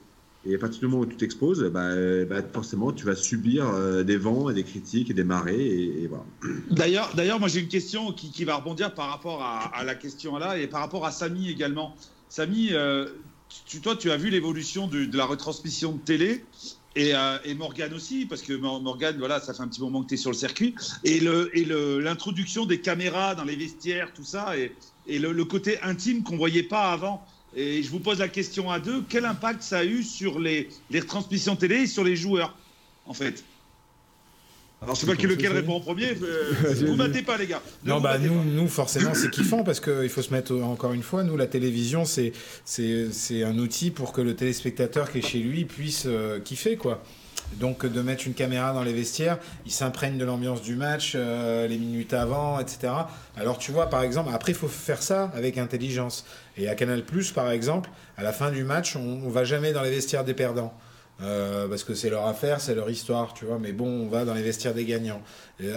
Et 0.44 0.54
à 0.54 0.58
partir 0.58 0.78
du 0.78 0.86
moment 0.86 1.00
où 1.02 1.06
tu 1.06 1.16
t'exposes, 1.16 1.64
bah, 1.64 1.90
bah, 2.26 2.40
forcément, 2.52 2.92
tu 2.92 3.04
vas 3.04 3.16
subir 3.16 4.04
des 4.04 4.16
vents 4.16 4.48
et 4.48 4.54
des 4.54 4.62
critiques 4.62 5.10
et 5.10 5.14
des 5.14 5.24
marées. 5.24 5.66
Et, 5.66 6.06
voilà. 6.06 6.24
D'ailleurs, 6.70 7.10
d'ailleurs, 7.16 7.40
moi 7.40 7.48
j'ai 7.48 7.58
une 7.58 7.66
question 7.66 8.12
qui, 8.12 8.44
va 8.44 8.54
rebondir 8.54 8.94
par 8.94 9.10
rapport 9.10 9.42
à, 9.42 9.82
la 9.82 9.96
question 9.96 10.38
là 10.38 10.56
et 10.56 10.68
par 10.68 10.80
rapport 10.80 11.04
à 11.04 11.10
Samy 11.10 11.50
également. 11.50 11.96
Samy, 12.28 12.72
tu, 13.66 13.80
toi, 13.80 13.96
tu 13.96 14.10
as 14.10 14.16
vu 14.16 14.30
l'évolution 14.30 14.86
de, 14.86 15.08
la 15.16 15.24
retransmission 15.24 15.92
de 15.92 15.98
télé. 15.98 16.44
Et, 16.96 17.14
euh, 17.14 17.38
et, 17.44 17.54
Morgan 17.54 17.92
aussi, 17.92 18.24
parce 18.24 18.40
que 18.40 18.54
Morgan, 18.54 19.14
voilà, 19.18 19.38
ça 19.38 19.52
fait 19.52 19.62
un 19.62 19.68
petit 19.68 19.82
moment 19.82 20.02
que 20.02 20.08
tu 20.08 20.14
es 20.14 20.16
sur 20.16 20.30
le 20.30 20.36
circuit. 20.36 20.74
Et 21.04 21.20
l'introduction 21.20 22.64
des 22.64 22.80
caméras 22.80 23.34
dans 23.34 23.44
les 23.44 23.54
vestiaires, 23.54 24.12
tout 24.14 24.24
ça, 24.24 24.56
et, 24.56 24.72
et 25.06 25.18
le, 25.18 25.44
côté 25.44 25.78
intime 25.82 26.22
qu'on 26.22 26.38
voyait 26.38 26.62
pas 26.62 26.92
avant. 26.92 27.22
Et 27.54 27.82
je 27.82 27.90
vous 27.90 28.00
pose 28.00 28.18
la 28.18 28.28
question 28.28 28.70
à 28.70 28.80
deux, 28.80 29.04
quel 29.08 29.26
impact 29.26 29.62
ça 29.62 29.78
a 29.78 29.84
eu 29.84 30.02
sur 30.02 30.40
les, 30.40 30.68
les 30.90 31.00
retransmissions 31.00 31.54
télé 31.54 31.82
et 31.82 31.86
sur 31.86 32.02
les 32.02 32.16
joueurs, 32.16 32.56
en 33.04 33.14
fait? 33.14 33.44
Alors, 34.86 34.94
je 34.94 35.00
sais 35.00 35.06
pas 35.08 35.16
qui 35.16 35.26
lequel 35.26 35.52
répond 35.52 35.74
en 35.74 35.80
premier. 35.80 36.06
Euh, 36.26 36.74
vous 36.86 36.96
battez 36.96 37.22
pas, 37.22 37.36
les 37.36 37.46
gars. 37.46 37.60
non, 37.84 38.00
bah, 38.00 38.18
nous, 38.18 38.44
nous, 38.44 38.68
forcément, 38.68 39.14
c'est 39.14 39.30
kiffant 39.30 39.64
parce 39.64 39.80
qu'il 39.80 40.08
faut 40.08 40.22
se 40.22 40.32
mettre 40.32 40.54
encore 40.54 40.92
une 40.92 41.02
fois, 41.02 41.24
nous, 41.24 41.36
la 41.36 41.46
télévision, 41.46 42.04
c'est 42.04 42.32
un 43.42 43.58
outil 43.58 43.90
pour 43.90 44.12
que 44.12 44.20
le 44.20 44.34
téléspectateur 44.34 45.10
qui 45.10 45.18
est 45.18 45.22
chez 45.22 45.38
lui 45.38 45.64
puisse 45.64 46.04
euh, 46.06 46.40
kiffer, 46.40 46.76
quoi. 46.76 47.02
Donc 47.60 47.86
de 47.86 48.02
mettre 48.02 48.26
une 48.26 48.34
caméra 48.34 48.72
dans 48.72 48.82
les 48.82 48.92
vestiaires, 48.92 49.38
ils 49.66 49.72
s'imprègnent 49.72 50.18
de 50.18 50.24
l'ambiance 50.24 50.62
du 50.62 50.74
match 50.74 51.12
euh, 51.14 51.66
les 51.68 51.78
minutes 51.78 52.12
avant, 52.12 52.58
etc. 52.58 52.92
Alors 53.36 53.58
tu 53.58 53.72
vois, 53.72 53.88
par 53.88 54.02
exemple, 54.02 54.30
après 54.34 54.52
il 54.52 54.58
faut 54.58 54.68
faire 54.68 55.02
ça 55.02 55.30
avec 55.34 55.58
intelligence. 55.58 56.26
Et 56.56 56.68
à 56.68 56.74
Canal 56.74 57.04
par 57.34 57.50
exemple, 57.50 57.90
à 58.16 58.22
la 58.22 58.32
fin 58.32 58.50
du 58.50 58.64
match, 58.64 58.96
on, 58.96 59.22
on 59.24 59.30
va 59.30 59.44
jamais 59.44 59.72
dans 59.72 59.82
les 59.82 59.90
vestiaires 59.90 60.24
des 60.24 60.34
perdants. 60.34 60.74
Euh, 61.22 61.66
parce 61.66 61.82
que 61.82 61.94
c'est 61.94 62.10
leur 62.10 62.26
affaire, 62.26 62.60
c'est 62.60 62.74
leur 62.74 62.90
histoire, 62.90 63.32
tu 63.32 63.46
vois. 63.46 63.58
Mais 63.58 63.72
bon, 63.72 63.86
on 63.86 64.08
va 64.08 64.26
dans 64.26 64.34
les 64.34 64.42
vestiaires 64.42 64.74
des 64.74 64.84
gagnants. 64.84 65.22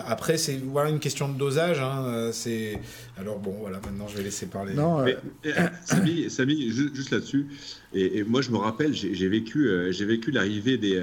après, 0.05 0.37
c'est 0.37 0.57
voilà 0.57 0.89
une 0.89 0.99
question 0.99 1.29
de 1.29 1.37
dosage. 1.37 1.79
Hein, 1.79 2.03
euh, 2.07 2.31
c'est 2.33 2.79
alors 3.17 3.39
bon, 3.39 3.55
voilà. 3.59 3.77
Maintenant, 3.77 4.07
je 4.09 4.17
vais 4.17 4.23
laisser 4.23 4.47
parler. 4.47 4.73
Non, 4.73 5.05
euh, 5.07 5.13
Samy, 5.85 6.29
Samy, 6.29 6.69
juste, 6.71 7.11
là-dessus. 7.11 7.47
Et, 7.93 8.23
moi, 8.23 8.41
je 8.41 8.51
me 8.51 8.57
rappelle, 8.57 8.93
j'ai 8.93 9.29
vécu, 9.29 9.69
j'ai 9.91 10.05
vécu 10.05 10.31
l'arrivée 10.31 10.77
des, 10.77 11.01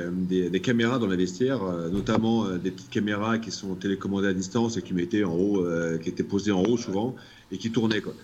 des, 0.50 0.60
caméras 0.60 0.98
dans 0.98 1.06
les 1.06 1.16
vestiaires, 1.16 1.62
notamment 1.90 2.48
des 2.50 2.70
petites 2.70 2.90
caméras 2.90 3.38
qui 3.38 3.50
sont 3.50 3.74
télécommandées 3.74 4.28
à 4.28 4.34
distance 4.34 4.76
et 4.76 4.82
qui 4.82 4.92
mettaient 4.92 5.24
en 5.24 5.34
haut, 5.34 5.66
qui 6.02 6.10
étaient 6.10 6.22
posées 6.22 6.52
en 6.52 6.62
haut 6.62 6.76
souvent 6.76 7.16
et 7.50 7.58
qui 7.58 7.70
tournaient 7.70 8.02
quoi. 8.02 8.14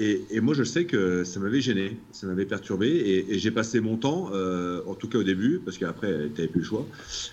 Et, 0.00 0.40
moi, 0.40 0.54
je 0.54 0.62
sais 0.62 0.84
que 0.84 1.24
ça 1.24 1.40
m'avait 1.40 1.60
gêné, 1.60 1.96
ça 2.12 2.26
m'avait 2.26 2.44
perturbé, 2.44 2.88
et, 3.28 3.38
j'ai 3.38 3.50
passé 3.50 3.80
mon 3.80 3.96
temps, 3.96 4.30
euh, 4.32 4.80
en 4.86 4.94
tout 4.94 5.08
cas 5.08 5.18
au 5.18 5.22
début, 5.22 5.60
parce 5.64 5.78
qu'après, 5.78 6.28
tu 6.34 6.40
n'avais 6.40 6.48
plus 6.48 6.60
le 6.60 6.66
choix, 6.66 6.86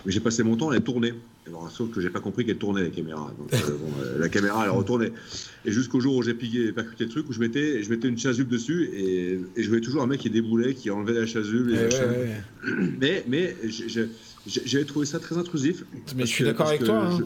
mais 0.04 0.12
j'ai 0.12 0.20
passé 0.20 0.42
mon 0.42 0.56
temps 0.56 0.70
à 0.70 0.80
tourner. 0.80 1.14
Alors, 1.46 1.70
sauf 1.70 1.92
que 1.92 2.00
j'ai 2.00 2.10
pas 2.10 2.18
compris 2.18 2.44
qu'elle 2.44 2.58
tournait, 2.58 2.82
la 2.82 2.90
caméra. 2.90 3.32
Donc, 3.38 3.52
euh, 3.54 3.70
euh, 4.02 4.18
la 4.18 4.28
caméra, 4.28 4.64
elle 4.64 4.70
retournait. 4.70 5.12
Et 5.64 5.70
jusqu'au 5.70 6.00
jour 6.00 6.16
où 6.16 6.22
j'ai 6.22 6.34
piqué, 6.34 6.72
percuté 6.72 7.04
le 7.04 7.10
truc, 7.10 7.28
où 7.28 7.32
je 7.32 7.38
mettais, 7.38 7.84
je 7.84 7.90
mettais 7.90 8.08
une 8.08 8.18
chasuble 8.18 8.50
dessus, 8.50 8.90
et, 8.94 9.38
je 9.56 9.68
voyais 9.68 9.82
toujours 9.82 10.02
un 10.02 10.08
mec 10.08 10.20
qui 10.20 10.30
déboulait, 10.30 10.74
qui 10.74 10.90
enlevait 10.90 11.14
la 11.14 11.26
chasuble. 11.26 11.72
Mais, 12.98 13.24
mais 13.28 13.56
j'avais 14.46 14.84
trouvé 14.84 15.06
ça 15.06 15.20
très 15.20 15.38
intrusif. 15.38 15.84
Mais 16.16 16.26
je 16.26 16.30
suis 16.30 16.44
d'accord 16.44 16.68
avec 16.68 16.82
toi. 16.82 17.06
Hein. 17.06 17.20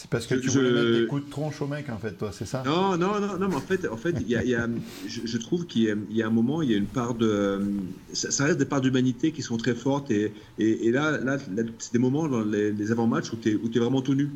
C'est 0.00 0.08
parce 0.08 0.26
que 0.26 0.34
tu 0.34 0.48
je... 0.48 0.58
voulais 0.58 0.72
mettre 0.72 0.98
des 0.98 1.06
coups 1.06 1.26
de 1.26 1.30
tronche 1.30 1.60
au 1.60 1.66
mec, 1.66 1.90
en 1.90 1.98
fait, 1.98 2.12
toi, 2.12 2.30
c'est 2.32 2.46
ça? 2.46 2.62
Non, 2.64 2.96
non, 2.96 3.20
non, 3.20 3.36
non, 3.38 3.48
mais 3.50 3.54
en 3.54 3.60
fait, 3.60 3.86
en 3.86 3.98
fait, 3.98 4.14
y 4.26 4.34
a, 4.34 4.42
y 4.42 4.54
a, 4.54 4.66
je, 5.06 5.36
trouve 5.36 5.66
qu'il 5.66 5.94
y, 6.10 6.22
a 6.22 6.26
un 6.26 6.30
moment, 6.30 6.62
il 6.62 6.70
y 6.70 6.74
a 6.74 6.78
une 6.78 6.86
part 6.86 7.12
de, 7.12 7.60
ça, 8.14 8.46
reste 8.46 8.58
des 8.58 8.64
parts 8.64 8.80
d'humanité 8.80 9.30
qui 9.30 9.42
sont 9.42 9.58
très 9.58 9.74
fortes, 9.74 10.10
et, 10.10 10.32
et, 10.58 10.90
là, 10.90 11.18
là, 11.18 11.36
c'est 11.78 11.92
des 11.92 11.98
moments 11.98 12.26
dans 12.28 12.42
les, 12.42 12.90
avant-matchs 12.90 13.30
où 13.34 13.36
tu 13.36 13.50
es, 13.50 13.54
où 13.56 13.70
es 13.70 13.78
vraiment 13.78 14.00
tout 14.00 14.14
nu. 14.14 14.30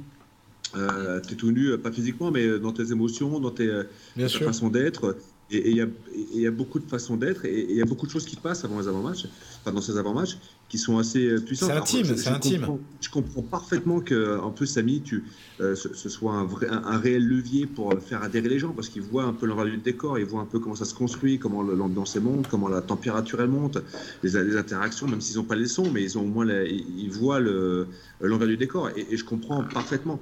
Euh, 0.76 1.18
tu 1.26 1.32
es 1.32 1.36
tout 1.36 1.50
nu, 1.50 1.78
pas 1.78 1.92
physiquement, 1.92 2.30
mais 2.30 2.58
dans 2.58 2.72
tes 2.72 2.92
émotions, 2.92 3.40
dans 3.40 3.50
tes, 3.50 3.84
ta 4.18 4.28
façon 4.28 4.68
d'être. 4.68 5.16
Et 5.55 5.70
il 5.70 5.76
y, 5.76 6.40
y, 6.40 6.46
a 6.46 6.50
beaucoup 6.50 6.78
de 6.78 6.88
façons 6.88 7.16
d'être, 7.16 7.44
et 7.44 7.66
il 7.70 7.76
y 7.76 7.82
a 7.82 7.84
beaucoup 7.84 8.07
de 8.07 8.11
choses 8.11 8.26
qui 8.26 8.36
passent 8.36 8.64
avant 8.64 8.80
les 8.80 8.88
avant-matchs, 8.88 9.26
enfin 9.61 9.72
dans 9.72 9.80
ces 9.80 9.96
avant-matchs, 9.96 10.38
qui 10.68 10.78
sont 10.78 10.98
assez 10.98 11.26
euh, 11.26 11.40
puissants. 11.40 11.66
C'est 11.66 11.72
intime, 11.72 12.16
c'est 12.16 12.28
intime. 12.28 12.66
je 13.00 13.09
comprends 13.09 13.42
parfaitement 13.42 14.00
que, 14.00 14.38
en 14.40 14.50
plus, 14.50 14.66
Samy, 14.66 15.02
tu, 15.02 15.24
euh, 15.61 15.74
ce, 15.74 16.09
soit 16.09 16.32
un, 16.32 16.44
vrai, 16.44 16.68
un, 16.68 16.98
réel 16.98 17.26
levier 17.26 17.66
pour 17.66 17.92
faire 18.00 18.22
adhérer 18.22 18.48
les 18.48 18.59
gens, 18.59 18.70
parce 18.70 18.88
qu'ils 18.88 19.02
voient 19.02 19.24
un 19.24 19.32
peu 19.32 19.46
l'envers 19.46 19.66
du 19.66 19.76
décor, 19.76 20.18
ils 20.18 20.24
voient 20.24 20.40
un 20.40 20.46
peu 20.46 20.59
comment 20.59 20.74
ça 20.74 20.84
se 20.84 20.94
construit, 20.94 21.38
comment 21.38 21.62
l'ambiance 21.62 22.16
monte, 22.16 22.48
comment 22.48 22.68
la 22.68 22.80
température 22.80 23.40
elle 23.40 23.48
monte, 23.48 23.78
les, 24.22 24.36
interactions, 24.57 25.07
même 25.07 25.20
s'ils 25.20 25.36
n'ont 25.36 25.44
pas 25.44 25.57
les 25.57 25.68
sons, 25.68 25.90
mais 25.92 26.02
ils 26.02 26.18
ont 26.18 26.22
au 26.22 26.28
moins 26.28 26.46
ils 26.46 27.11
voient 27.11 27.40
l'envers 27.40 28.48
du 28.48 28.57
décor, 28.57 28.90
et, 28.96 29.16
je 29.16 29.24
comprends 29.24 29.62
parfaitement. 29.62 30.18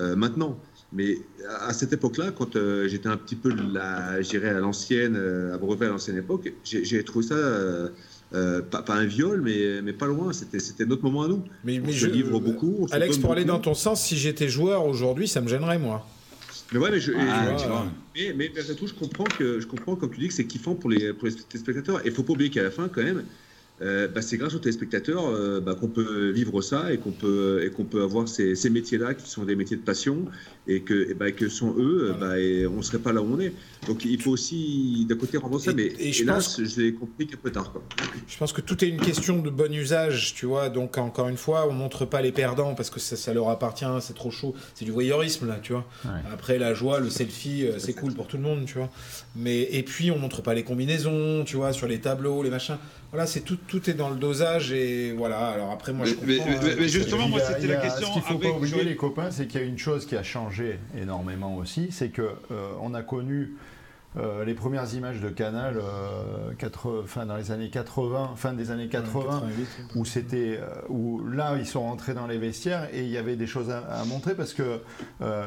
Euh, 0.00 0.16
maintenant, 0.16 0.58
mais 0.94 1.18
à 1.60 1.72
cette 1.72 1.92
époque-là, 1.92 2.30
quand 2.30 2.54
euh, 2.54 2.86
j'étais 2.86 3.08
un 3.08 3.16
petit 3.16 3.34
peu, 3.34 3.52
la, 3.72 4.12
à 4.12 4.60
l'ancienne, 4.60 5.16
euh, 5.16 5.54
à 5.54 5.58
Brevet 5.58 5.86
à 5.86 5.88
l'ancienne 5.88 6.16
époque, 6.16 6.52
j'ai, 6.62 7.04
trouvé 7.04 7.26
ça 7.26 7.34
euh, 7.34 7.90
pas, 8.62 8.84
un 8.88 9.04
viol, 9.04 9.42
mais, 9.42 9.82
mais 9.82 9.92
pas 9.92 10.06
loin. 10.06 10.32
C'était, 10.32 10.60
c'était 10.60 10.86
notre 10.86 11.02
moment 11.02 11.22
à 11.22 11.28
nous. 11.28 11.42
Mais, 11.64 11.80
mais 11.84 11.92
je 11.92 12.06
livre 12.06 12.38
beaucoup. 12.38 12.86
Alex, 12.92 13.18
pour 13.18 13.32
aller 13.32 13.44
dans 13.44 13.58
ton 13.58 13.74
sens, 13.74 14.02
si 14.04 14.16
j'étais 14.16 14.48
joueur 14.48 14.86
aujourd'hui, 14.86 15.26
ça 15.26 15.40
me 15.40 15.48
gênerait 15.48 15.78
moi. 15.78 16.06
Mais 16.72 16.78
ouais, 16.78 16.90
mais 16.90 17.00
je, 17.00 17.12
ah, 17.16 17.84
mais, 18.14 18.32
mais, 18.36 18.48
tout, 18.76 18.86
je 18.86 18.94
comprends 18.94 19.24
que 19.24 19.60
je 19.60 19.66
comprends 19.66 19.96
comme 19.96 20.10
tu 20.10 20.20
dis 20.20 20.28
que 20.28 20.34
c'est 20.34 20.46
kiffant 20.46 20.74
pour 20.74 20.90
les, 20.90 21.12
pour 21.12 21.26
les 21.26 21.32
spectateurs. 21.32 22.00
Et 22.00 22.08
il 22.08 22.12
faut 22.12 22.22
pas 22.22 22.32
oublier 22.32 22.50
qu'à 22.50 22.62
la 22.62 22.70
fin, 22.70 22.88
quand 22.88 23.02
même, 23.02 23.24
euh, 23.82 24.06
bah, 24.06 24.22
c'est 24.22 24.36
grâce 24.36 24.54
aux 24.54 24.60
téléspectateurs 24.60 25.26
euh, 25.26 25.60
bah, 25.60 25.74
qu'on 25.74 25.88
peut 25.88 26.30
vivre 26.30 26.62
ça 26.62 26.92
et 26.92 26.98
qu'on 26.98 27.10
peut, 27.10 27.62
et 27.64 27.70
qu'on 27.70 27.84
peut 27.84 28.02
avoir 28.02 28.28
ces, 28.28 28.54
ces 28.54 28.70
métiers-là 28.70 29.14
qui 29.14 29.28
sont 29.28 29.44
des 29.44 29.56
métiers 29.56 29.76
de 29.76 29.82
passion 29.82 30.26
et 30.68 30.82
que, 30.82 31.10
et 31.10 31.14
bah, 31.14 31.32
que 31.32 31.48
sans 31.48 31.76
eux, 31.76 32.14
bah, 32.18 32.38
et 32.38 32.66
on 32.68 32.76
ne 32.76 32.82
serait 32.82 33.00
pas 33.00 33.12
là 33.12 33.20
où 33.20 33.34
on 33.34 33.40
est. 33.40 33.52
Donc 33.88 34.04
il 34.04 34.20
faut 34.22 34.30
aussi 34.30 35.04
d'un 35.08 35.16
côté 35.16 35.38
rendre 35.38 35.58
ça, 35.58 35.72
mais 35.74 35.92
et 35.98 36.12
je 36.12 36.22
hélas, 36.22 36.56
pense, 36.56 36.64
je 36.64 36.80
l'ai 36.80 36.94
compris 36.94 37.26
qu'un 37.26 37.36
peu 37.36 37.50
tard. 37.50 37.72
Quoi. 37.72 37.82
Je 38.26 38.36
pense 38.38 38.52
que 38.52 38.60
tout 38.60 38.82
est 38.84 38.88
une 38.88 39.00
question 39.00 39.42
de 39.42 39.50
bon 39.50 39.72
usage, 39.72 40.34
tu 40.34 40.46
vois. 40.46 40.68
Donc 40.68 40.96
encore 40.96 41.28
une 41.28 41.36
fois, 41.36 41.66
on 41.68 41.72
montre 41.72 42.04
pas 42.04 42.22
les 42.22 42.32
perdants 42.32 42.74
parce 42.74 42.90
que 42.90 43.00
ça, 43.00 43.16
ça 43.16 43.34
leur 43.34 43.48
appartient, 43.48 43.84
c'est 44.00 44.14
trop 44.14 44.30
chaud. 44.30 44.54
C'est 44.74 44.84
du 44.84 44.92
voyeurisme 44.92 45.48
là, 45.48 45.58
tu 45.60 45.72
vois. 45.72 45.84
Après 46.32 46.58
la 46.58 46.74
joie, 46.74 47.00
le 47.00 47.10
selfie, 47.10 47.66
euh, 47.66 47.78
c'est 47.78 47.92
cool 47.92 48.14
pour 48.14 48.28
tout 48.28 48.36
le 48.36 48.42
monde, 48.44 48.66
tu 48.66 48.78
vois. 48.78 48.90
Mais 49.36 49.62
et 49.62 49.82
puis 49.82 50.10
on 50.12 50.18
montre 50.18 50.42
pas 50.42 50.54
les 50.54 50.62
combinaisons, 50.62 51.44
tu 51.44 51.56
vois, 51.56 51.72
sur 51.72 51.88
les 51.88 52.00
tableaux, 52.00 52.42
les 52.42 52.50
machins 52.50 52.78
voilà, 53.14 53.28
c'est 53.28 53.42
tout, 53.42 53.56
tout 53.68 53.88
est 53.88 53.94
dans 53.94 54.10
le 54.10 54.16
dosage 54.16 54.72
et 54.72 55.12
voilà. 55.12 55.50
Alors 55.50 55.70
après, 55.70 55.92
moi, 55.92 56.04
je 56.04 56.14
comprends. 56.14 56.26
Mais, 56.26 56.40
hein. 56.40 56.86
justement, 56.88 57.28
moi, 57.28 57.38
c'était 57.38 57.68
la 57.68 57.76
question. 57.76 58.08
Ce 58.08 58.12
qu'il 58.14 58.22
faut 58.22 58.38
pas 58.38 58.50
oublier, 58.50 58.82
les 58.82 58.96
copains, 58.96 59.30
c'est 59.30 59.46
qu'il 59.46 59.60
y 59.60 59.62
a 59.62 59.66
une 59.66 59.78
chose 59.78 60.04
qui 60.04 60.16
a 60.16 60.24
changé 60.24 60.80
énormément 61.00 61.54
aussi, 61.56 61.92
c'est 61.92 62.08
que 62.08 62.22
euh, 62.22 62.72
on 62.82 62.92
a 62.92 63.02
connu 63.02 63.54
euh, 64.16 64.44
les 64.44 64.54
premières 64.54 64.92
images 64.94 65.20
de 65.20 65.28
Canal 65.28 65.76
euh, 65.78 67.04
fin, 67.06 67.24
dans 67.24 67.36
les 67.36 67.52
années 67.52 67.70
80, 67.70 68.32
fin 68.34 68.52
des 68.52 68.72
années 68.72 68.88
80, 68.88 69.44
où 69.94 70.04
c'était 70.04 70.58
où 70.88 71.24
là 71.24 71.54
ils 71.56 71.66
sont 71.66 71.82
rentrés 71.82 72.14
dans 72.14 72.26
les 72.26 72.38
vestiaires 72.38 72.88
et 72.92 73.02
il 73.02 73.10
y 73.10 73.16
avait 73.16 73.36
des 73.36 73.46
choses 73.46 73.70
à, 73.70 73.78
à 73.78 74.04
montrer 74.04 74.34
parce 74.34 74.54
que 74.54 74.80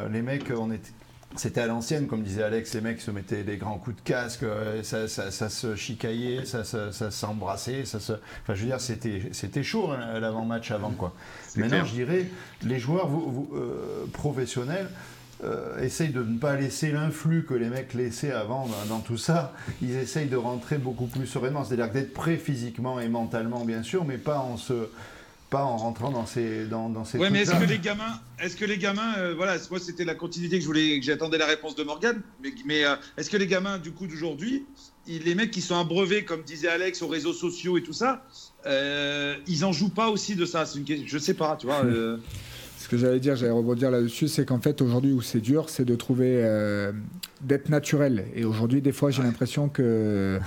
les 0.09 0.21
mecs 0.21 0.51
on 0.57 0.71
était 0.71 0.91
c'était 1.35 1.61
à 1.61 1.67
l'ancienne, 1.67 2.07
comme 2.07 2.23
disait 2.23 2.43
Alex, 2.43 2.73
les 2.73 2.81
mecs 2.81 3.01
se 3.01 3.11
mettaient 3.11 3.43
des 3.43 3.57
grands 3.57 3.77
coups 3.77 3.97
de 3.97 4.01
casque, 4.01 4.43
euh, 4.43 4.81
ça, 4.83 5.07
se 5.07 5.75
chicaillait, 5.75 6.45
ça, 6.45 6.63
s'embrassait, 7.11 7.85
ça 7.85 7.99
se... 7.99 8.13
Enfin, 8.13 8.55
je 8.55 8.61
veux 8.61 8.67
dire, 8.67 8.81
c'était 8.81 9.63
chaud 9.63 9.91
hein, 9.91 10.19
l'avant-match 10.19 10.71
avant, 10.71 10.91
quoi. 10.91 11.13
Maintenant, 11.55 11.85
je 11.85 11.93
dirais, 11.93 12.27
les 12.63 12.79
joueurs 12.79 13.09
euh, 13.53 14.07
professionnels 14.13 14.89
euh, 15.43 15.79
essayent 15.81 16.09
de 16.09 16.23
ne 16.23 16.39
pas 16.39 16.55
laisser 16.55 16.91
l'influx 16.91 17.43
que 17.43 17.53
les 17.53 17.69
mecs 17.69 17.93
laissaient 17.93 18.31
avant 18.31 18.67
dans, 18.89 18.99
tout 18.99 19.17
ça. 19.17 19.53
Ils 19.81 19.95
essayent 19.95 20.29
de 20.29 20.37
rentrer 20.37 20.79
beaucoup 20.79 21.05
plus 21.05 21.27
sereinement, 21.27 21.63
c'est-à-dire 21.63 21.91
d'être 21.91 22.13
prêts 22.13 22.37
physiquement 22.37 22.99
et 22.99 23.07
mentalement, 23.09 23.63
bien 23.63 23.83
sûr, 23.83 24.05
mais 24.05 24.17
pas 24.17 24.39
en 24.39 24.57
se 24.57 24.89
pas 25.49 25.63
en 25.63 25.77
rentrant 25.77 26.11
dans 26.11 26.25
ces 26.25 26.65
dans, 26.65 26.89
dans 26.89 27.05
ces 27.05 27.17
ouais 27.17 27.29
mais 27.29 27.41
est-ce 27.41 27.51
que 27.51 27.63
les 27.63 27.79
gamins 27.79 28.19
est-ce 28.39 28.57
que 28.57 28.65
les 28.65 28.77
gamins 28.77 29.13
euh, 29.17 29.33
voilà 29.35 29.55
moi 29.69 29.79
c'était 29.79 30.03
la 30.03 30.15
continuité 30.15 30.57
que 30.57 30.61
je 30.61 30.67
voulais 30.67 30.99
que 30.99 31.05
j'attendais 31.05 31.37
la 31.37 31.45
réponse 31.45 31.75
de 31.75 31.83
Morgan 31.83 32.21
mais, 32.43 32.53
mais 32.65 32.83
euh, 32.83 32.95
est-ce 33.17 33.29
que 33.29 33.37
les 33.37 33.47
gamins 33.47 33.77
du 33.77 33.91
coup 33.91 34.07
d'aujourd'hui 34.07 34.65
les 35.07 35.35
mecs 35.35 35.51
qui 35.51 35.61
sont 35.61 35.79
abreuvés 35.79 36.25
comme 36.25 36.43
disait 36.43 36.67
Alex 36.67 37.01
aux 37.01 37.07
réseaux 37.07 37.33
sociaux 37.33 37.77
et 37.77 37.83
tout 37.83 37.93
ça 37.93 38.25
euh, 38.65 39.35
ils 39.47 39.63
en 39.63 39.71
jouent 39.71 39.89
pas 39.89 40.09
aussi 40.09 40.35
de 40.35 40.45
ça 40.45 40.65
c'est 40.65 40.79
une 40.79 40.85
question 40.85 41.07
je 41.07 41.17
sais 41.17 41.33
pas 41.33 41.55
tu 41.55 41.67
vois 41.67 41.83
ce 42.77 42.87
que 42.89 42.97
j'allais 42.97 43.19
dire, 43.19 43.35
j'allais 43.35 43.51
rebondir 43.51 43.89
là-dessus, 43.89 44.27
c'est 44.27 44.45
qu'en 44.45 44.61
fait 44.61 44.81
aujourd'hui 44.81 45.11
où 45.11 45.21
c'est 45.21 45.41
dur, 45.41 45.67
c'est 45.69 45.83
de 45.83 45.95
trouver 45.95 46.41
d'être 47.41 47.69
naturel. 47.69 48.27
Et 48.35 48.45
aujourd'hui, 48.45 48.81
des 48.81 48.91
fois, 48.93 49.09
j'ai 49.09 49.23
l'impression 49.23 49.67
que 49.67 50.39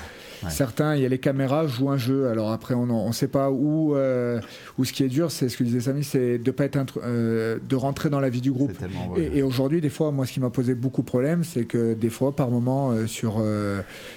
Certains, 0.48 0.96
il 0.96 1.02
y 1.02 1.06
a 1.06 1.08
les 1.08 1.18
caméras, 1.18 1.66
jouent 1.66 1.90
un 1.90 1.96
jeu. 1.96 2.28
Alors 2.28 2.50
après, 2.50 2.74
on 2.74 3.08
ne 3.08 3.12
sait 3.12 3.28
pas 3.28 3.50
où, 3.50 3.94
euh, 3.94 4.40
où 4.78 4.84
ce 4.84 4.92
qui 4.92 5.04
est 5.04 5.08
dur, 5.08 5.30
c'est 5.30 5.48
ce 5.48 5.56
que 5.56 5.64
disait 5.64 5.80
Samy, 5.80 6.04
c'est 6.04 6.38
de 6.38 6.50
pas 6.50 6.64
être 6.64 6.78
euh, 7.04 7.58
de 7.68 7.76
rentrer 7.76 8.10
dans 8.10 8.20
la 8.20 8.30
vie 8.30 8.40
du 8.40 8.52
groupe. 8.52 8.72
Et, 9.16 9.42
aujourd'hui, 9.42 9.80
des 9.80 9.90
fois, 9.90 10.10
moi, 10.12 10.26
ce 10.26 10.32
qui 10.32 10.40
m'a 10.40 10.50
posé 10.50 10.74
beaucoup 10.74 11.02
de 11.02 11.06
problèmes, 11.06 11.44
c'est 11.44 11.64
que 11.64 11.94
des 11.94 12.10
fois, 12.10 12.34
par 12.34 12.50
moment, 12.50 12.90
euh, 12.90 13.06
sur, 13.06 13.42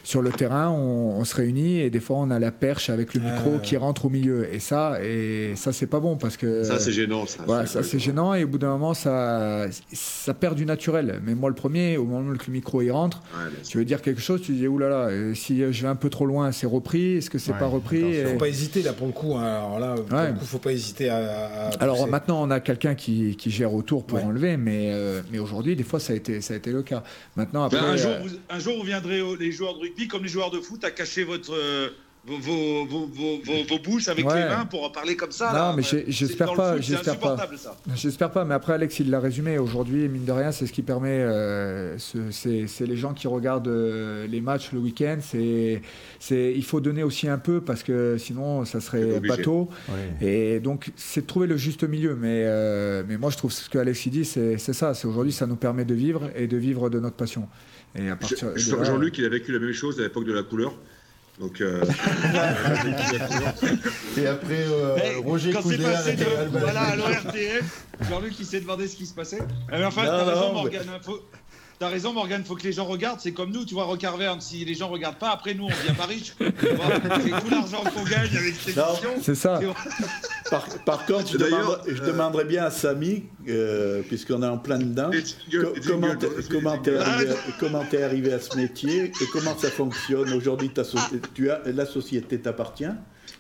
sur 0.04 0.22
le 0.22 0.32
terrain, 0.32 0.70
on, 0.70 1.24
se 1.24 1.36
réunit 1.36 1.80
et 1.80 1.90
des 1.90 2.02
fois, 2.02 2.18
on 2.18 2.32
a 2.32 2.40
la 2.40 2.52
perche 2.52 2.90
avec 2.90 3.14
le 3.14 3.22
micro 3.22 3.60
qui 3.62 3.78
rentre 3.78 4.06
au 4.06 4.10
milieu. 4.10 4.54
Et 4.54 4.60
ça, 4.60 4.98
et 5.02 5.54
ça, 5.56 5.72
c'est 5.72 5.88
pas 5.88 6.00
bon 6.00 6.18
parce 6.18 6.38
que 6.38 6.64
ça, 6.64 6.80
c'est 6.80 6.92
gênant. 6.92 7.26
Ça, 7.26 7.44
voilà, 7.46 7.66
ça 7.66 7.82
c'est 7.82 8.00
gênant 8.00 8.34
et 8.34 8.44
au 8.44 8.48
bout 8.48 8.58
d'un 8.58 8.72
moment, 8.72 8.94
ça, 8.94 9.68
ça 9.94 10.34
perd 10.34 10.56
du 10.56 10.66
naturel. 10.66 11.22
Mais 11.26 11.34
moi, 11.34 11.50
le 11.50 11.56
premier, 11.56 11.98
au 11.98 12.06
moment 12.06 12.30
où 12.30 12.34
le 12.34 12.38
micro 12.52 12.82
il 12.82 12.92
rentre, 12.92 13.22
tu 13.68 13.78
veux 13.78 13.86
dire 13.86 14.02
quelque 14.02 14.22
chose, 14.22 14.42
tu 14.42 14.54
dis 14.54 14.68
oulala, 14.68 15.10
si 15.34 15.60
je 15.60 15.82
vais 15.82 15.88
un 15.88 15.96
peu 15.96 16.10
trop 16.14 16.26
loin, 16.26 16.52
c'est 16.52 16.68
repris 16.68 17.18
Est-ce 17.18 17.30
que 17.30 17.40
c'est 17.40 17.54
pas 17.54 17.66
repris 17.66 18.02
Il 18.02 18.28
faut 18.28 18.38
pas 18.38 18.48
hésiter 18.48 18.84
là 18.84 18.94
pour 18.94 19.08
le 19.08 19.14
coup. 19.14 19.36
Hein. 19.36 19.44
Alors 19.44 19.80
là, 19.80 19.96
pour 19.96 20.18
le 20.18 20.34
coup, 20.34 20.46
faut 20.46 20.60
pas 20.60 20.72
hésiter 20.72 21.10
à. 21.10 21.70
Alors 21.80 22.08
maintenant, 22.08 22.42
on 22.42 22.52
a 22.52 22.60
quelqu'un 22.60 22.96
qui, 22.96 23.36
qui, 23.36 23.50
gère 23.50 23.74
autour 23.74 24.06
pour 24.06 24.24
enlever, 24.24 24.56
mais 24.56 24.92
euh, 24.94 25.22
mais 25.32 25.40
aujourd'hui, 25.40 25.76
des 25.76 25.84
fois, 25.84 26.00
ça 26.00 26.14
a 26.14 26.16
été 26.16 26.40
ça 26.42 26.54
a 26.54 26.58
été 26.58 26.72
le 26.72 26.84
cas. 26.84 27.04
Maintenant, 27.36 27.64
après, 27.64 27.80
un 27.80 27.98
jour, 27.98 28.12
euh, 28.12 28.20
vous, 28.24 28.36
un 28.50 28.60
jour, 28.60 28.78
vous 28.78 28.86
viendrez 28.86 29.22
les 29.40 29.52
joueurs 29.52 29.76
de 29.76 29.80
rugby 29.80 30.08
comme 30.08 30.24
les 30.24 30.30
joueurs 30.30 30.52
de 30.52 30.60
foot 30.60 30.84
à 30.84 30.92
cacher 30.92 31.24
votre 31.24 31.54
vos, 32.26 32.38
vos, 32.38 32.86
vos, 32.86 33.08
vos, 33.08 33.64
vos 33.68 33.80
bouches 33.80 34.08
avec 34.08 34.26
les 34.26 34.46
mains 34.46 34.66
pour 34.66 34.86
en 34.86 34.90
parler 34.90 35.16
comme 35.16 35.32
ça. 35.32 35.52
Non, 35.54 35.76
mais 35.76 35.84
j'espère 36.08 36.54
pas. 36.54 36.80
J'espère 36.80 37.20
pas. 37.20 37.38
J'espère 37.96 38.32
pas. 38.32 38.46
Mais 38.46 38.54
après, 38.54 38.74
Alex, 38.74 39.00
il 39.00 39.10
l'a 39.10 39.20
résumé. 39.20 39.58
Aujourd'hui, 39.58 40.08
mine 40.08 40.24
de 40.24 40.32
rien, 40.32 40.52
c'est 40.52 40.66
ce 40.66 40.72
qui 40.72 40.84
permet. 40.84 41.20
Euh, 41.20 41.98
c'est 41.98 42.86
les 42.86 42.96
gens 42.96 43.14
qui 43.14 43.28
regardent 43.28 43.68
euh, 43.68 44.26
les 44.28 44.40
matchs 44.40 44.72
le 44.72 44.80
week-end. 44.80 45.18
C'est, 45.22 45.82
il 46.32 46.64
faut 46.64 46.80
donner 46.80 47.04
aussi 47.04 47.28
un 47.28 47.38
peu 47.38 47.60
parce 47.60 47.84
que 47.84 48.18
sinon, 48.18 48.64
ça 48.66 48.80
serait 48.80 49.20
bateau. 49.20 49.70
Et 50.22 50.60
donc, 50.60 50.92
c'est 50.96 51.22
de 51.22 51.28
trouver 51.28 51.48
le 51.48 51.58
juste 51.58 51.84
milieu. 51.84 52.16
Mais, 52.16 52.44
euh, 52.46 53.04
mais 53.08 53.18
moi, 53.18 53.32
je 53.32 53.38
trouve 53.38 53.52
ce 53.52 53.70
que 53.70 53.78
Alex 53.78 54.08
dit, 54.08 54.26
c'est 54.26 54.58
ça. 54.58 54.94
C'est 54.94 55.08
aujourd'hui, 55.08 55.34
ça 55.34 55.46
nous 55.46 55.58
permet 55.58 55.86
de 55.86 55.94
vivre 55.94 56.30
et 56.36 56.48
de 56.48 56.58
vivre 56.58 56.90
de 56.90 57.00
notre 57.00 57.16
passion. 57.16 57.50
Et 57.96 58.10
à 58.10 58.16
partir 58.16 58.58
Jean-Luc, 58.58 59.18
il 59.18 59.26
a 59.26 59.30
vécu 59.30 59.52
la 59.52 59.60
même 59.60 59.74
chose 59.74 60.00
à 60.00 60.04
l'époque 60.04 60.26
de 60.26 60.34
la 60.34 60.44
couleur. 60.44 60.74
Donc, 61.40 61.62
euh... 61.62 61.84
et 64.18 64.28
après, 64.28 64.66
euh, 64.68 64.98
hey, 64.98 65.16
Roger 65.16 65.52
Quand 65.52 65.64
c'est 65.64 65.82
passé 65.82 66.16
de, 66.16 66.26
voilà, 66.52 66.82
à 66.82 66.96
l'ORTF, 66.96 67.86
Jean-Luc, 68.08 68.36
il 68.40 68.46
s'est 68.46 68.62
demandé 68.62 68.88
ce 68.88 68.96
qui 68.96 69.08
se 69.08 69.16
passait. 69.16 69.40
Mais 69.72 69.84
enfin, 69.84 70.04
t'as 70.06 70.26
raison, 70.26 70.54
Morgane. 70.54 70.86
Faut... 71.02 71.28
T'as 71.80 71.88
raison, 71.90 72.14
Morgane, 72.14 72.46
faut 72.46 72.54
que 72.56 72.62
les 72.64 72.72
gens 72.72 72.86
regardent. 72.86 73.20
C'est 73.20 73.34
comme 73.34 73.52
nous, 73.52 73.66
tu 73.66 73.74
vois, 73.74 73.86
Recardverne. 73.86 74.42
Si 74.42 74.64
les 74.64 74.76
gens 74.76 74.90
regardent 74.90 75.18
pas, 75.18 75.32
après 75.32 75.56
nous, 75.56 75.66
on 75.66 75.70
devient 75.70 75.98
pas 75.98 76.06
riche. 76.06 76.36
c'est 76.40 77.42
tout 77.42 77.50
l'argent 77.50 77.84
qu'on 77.84 78.04
gagne 78.04 78.38
avec 78.38 78.54
cette 78.56 78.78
émission. 78.78 79.10
C'est 79.22 79.36
ça. 79.36 79.60
Par, 80.50 80.68
par, 80.86 81.06
contre, 81.06 81.32
je, 81.32 81.38
demanderais, 81.38 81.80
je 81.88 82.02
euh... 82.02 82.08
demanderais 82.08 82.46
bien 82.46 82.66
à 82.66 82.72
Samy, 82.72 83.24
euh, 83.48 84.02
puisqu'on 84.02 84.44
est 84.44 84.48
en 84.48 84.58
plein 84.58 84.78
dedans, 84.78 85.10
comment 85.88 86.78
t'es 86.78 86.98
arrivé, 86.98 87.34
es 87.94 88.04
arrivé, 88.04 88.34
à 88.34 88.40
ce 88.40 88.56
métier 88.58 89.06
et 89.06 89.26
comment 89.32 89.58
ça 89.58 89.70
fonctionne? 89.70 90.34
Aujourd'hui, 90.34 90.72
la 91.66 91.86
société 91.86 92.40
t'appartient. 92.40 92.92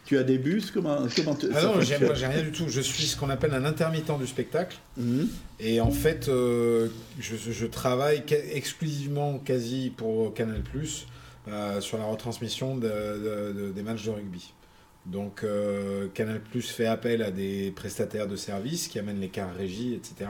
Tu 0.06 0.18
as 0.18 0.24
des 0.24 0.38
bus 0.38 0.72
Comment, 0.72 0.97
comment 1.16 1.38
ah 1.56 1.64
non, 1.64 1.82
j'ai, 1.82 1.95
rien 1.95 2.41
du 2.41 2.51
tout. 2.51 2.66
Je 2.68 2.82
suis 2.82 3.04
ce 3.04 3.16
qu'on 3.16 3.30
appelle 3.30 3.54
un 3.54 3.64
intermittent 3.64 4.18
du 4.20 4.28
spectacle. 4.28 4.78
Mhm. 4.97 5.30
Et 5.60 5.80
en 5.80 5.91
fait, 5.91 6.28
euh, 6.28 6.89
je, 7.20 7.36
je, 7.38 7.66
travaille 7.66 8.24
exclusivement 8.54 9.39
quasi 9.39 9.93
pour 9.95 10.34
Canal 10.34 10.62
euh, 11.47 11.82
sur 11.82 11.97
la 11.97 12.06
retransmission 12.06 12.76
de, 12.76 12.88
de, 12.88 13.72
des 13.74 13.84
matchs 13.84 14.04
de 14.04 14.12
rugby. 14.12 14.54
Donc 15.06 15.43
euh, 15.43 16.08
Canal 16.14 16.39
Plus 16.39 16.70
fait 16.70 16.86
appel 16.86 17.24
à 17.24 17.32
des 17.32 17.72
prestataires 17.76 18.28
de 18.28 18.38
services 18.38 18.88
qui 18.88 18.99
amènent 18.99 19.20
les 19.20 19.28
cars 19.28 19.54
régie, 19.54 19.93
etc. 19.93 20.30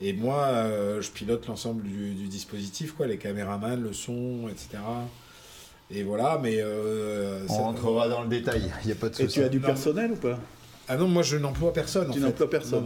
Et 0.00 0.12
moi, 0.12 0.44
euh, 0.46 1.00
je 1.00 1.10
pilote 1.10 1.46
l'ensemble 1.46 1.82
du, 1.82 2.14
du, 2.14 2.28
dispositif, 2.28 2.92
quoi, 2.92 3.06
les 3.06 3.16
caméramans, 3.16 3.80
le 3.82 3.94
son, 3.94 4.48
etc. 4.50 4.82
Et 5.90 6.02
voilà, 6.02 6.38
mais. 6.42 6.56
Euh, 6.58 7.46
On 7.48 7.54
rentrera 7.54 8.08
dans 8.08 8.22
le 8.22 8.28
détail, 8.28 8.70
il 8.84 8.86
n'y 8.86 8.92
a 8.92 8.96
pas 8.96 9.08
de 9.08 9.14
souci. 9.14 9.24
Et 9.24 9.28
tu 9.28 9.42
as 9.42 9.48
du 9.48 9.60
personnel 9.60 10.12
ou 10.12 10.16
pas? 10.16 10.38
Ah 10.86 10.98
non, 10.98 11.08
moi 11.08 11.22
je 11.22 11.38
n'emploie 11.38 11.72
personne. 11.72 12.10
Tu 12.12 12.20
n'emploies 12.20 12.50
personne. 12.50 12.84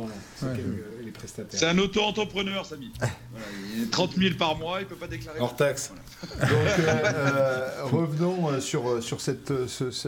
Les 1.09 1.13
prestataires. 1.13 1.59
C'est 1.59 1.67
un 1.67 1.79
auto-entrepreneur, 1.79 2.65
Samy. 2.65 2.93
voilà, 2.99 3.47
il 3.75 3.83
est 3.85 3.91
30 3.91 4.15
000 4.17 4.35
par 4.39 4.57
mois, 4.57 4.81
il 4.81 4.85
ne 4.85 4.89
peut 4.89 4.97
pas 4.97 5.07
déclarer. 5.07 5.41
Hors 5.41 5.57
taxe. 5.57 5.93
Donc 6.23 6.41
euh, 6.41 6.87
euh, 6.87 7.85
revenons 7.85 8.61
sur, 8.61 9.03
sur 9.03 9.21
cette, 9.21 9.53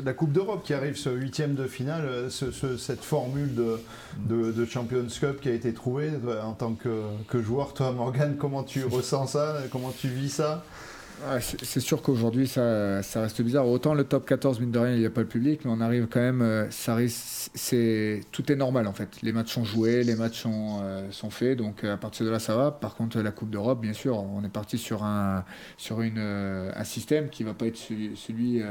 la 0.05 0.13
Coupe 0.13 0.33
d'Europe 0.33 0.63
qui 0.65 0.75
arrive, 0.75 0.97
ce 0.97 1.11
huitième 1.11 1.55
de 1.55 1.67
finale, 1.67 2.29
cette 2.31 3.03
formule 3.03 3.55
de, 3.55 3.81
de, 4.17 4.53
de, 4.53 4.65
Champions 4.65 5.07
Cup 5.21 5.41
qui 5.41 5.49
a 5.49 5.53
été 5.53 5.73
trouvée 5.73 6.11
en 6.43 6.53
tant 6.53 6.75
que, 6.75 7.03
que 7.29 7.43
joueur. 7.43 7.75
Toi, 7.75 7.93
Morgan, 7.93 8.37
comment 8.39 8.63
tu 8.63 8.85
ressens 8.85 9.29
ça? 9.29 9.59
Comment 9.71 9.93
tu 9.93 10.09
vis 10.09 10.31
ça? 10.31 10.65
C'est 11.41 11.81
sûr 11.81 12.03
qu'aujourd'hui, 12.03 12.47
ça, 12.47 13.01
reste 13.17 13.43
bizarre. 13.43 13.69
Autant 13.69 13.95
le 13.95 14.05
top 14.05 14.27
14, 14.27 14.61
mine 14.61 14.71
de 14.71 14.79
rien, 14.79 14.95
il 14.95 15.01
n'y 15.01 15.07
a 15.07 15.11
pas 15.11 15.21
le 15.21 15.27
public, 15.27 15.61
mais 15.65 15.71
on 15.75 15.81
arrive 15.81 16.07
quand 16.07 16.21
même. 16.21 16.43
Euh, 16.43 16.71
ça 16.71 16.97
c'est, 17.55 18.21
tout 18.33 18.51
est 18.51 18.57
normal 18.57 18.87
en 18.87 18.93
fait. 18.93 19.09
Les 19.23 19.33
matchs 19.33 19.53
sont 19.53 19.65
joués, 19.65 20.03
les 20.03 20.17
matchs 20.17 20.43
sont, 20.43 20.81
euh, 20.83 21.11
faits, 21.31 21.59
donc 21.59 21.85
à 21.85 21.97
partir 21.97 22.27
de 22.27 22.31
là, 22.31 22.39
ça 22.39 22.57
va. 22.57 22.71
Par 22.71 22.95
contre, 22.95 23.21
la 23.21 23.31
Coupe 23.31 23.51
d'Europe, 23.51 23.81
bien 23.81 23.93
sûr, 23.93 24.17
on 24.19 24.43
est 24.45 24.53
parti 24.53 24.79
sur 24.79 25.05
un, 25.05 25.45
sur 25.77 25.99
euh, 26.01 26.85
système 26.85 27.29
qui 27.29 27.45
ne 27.45 27.49
va 27.49 27.55
pas 27.55 27.67
être 27.67 27.77
celui 27.79 28.63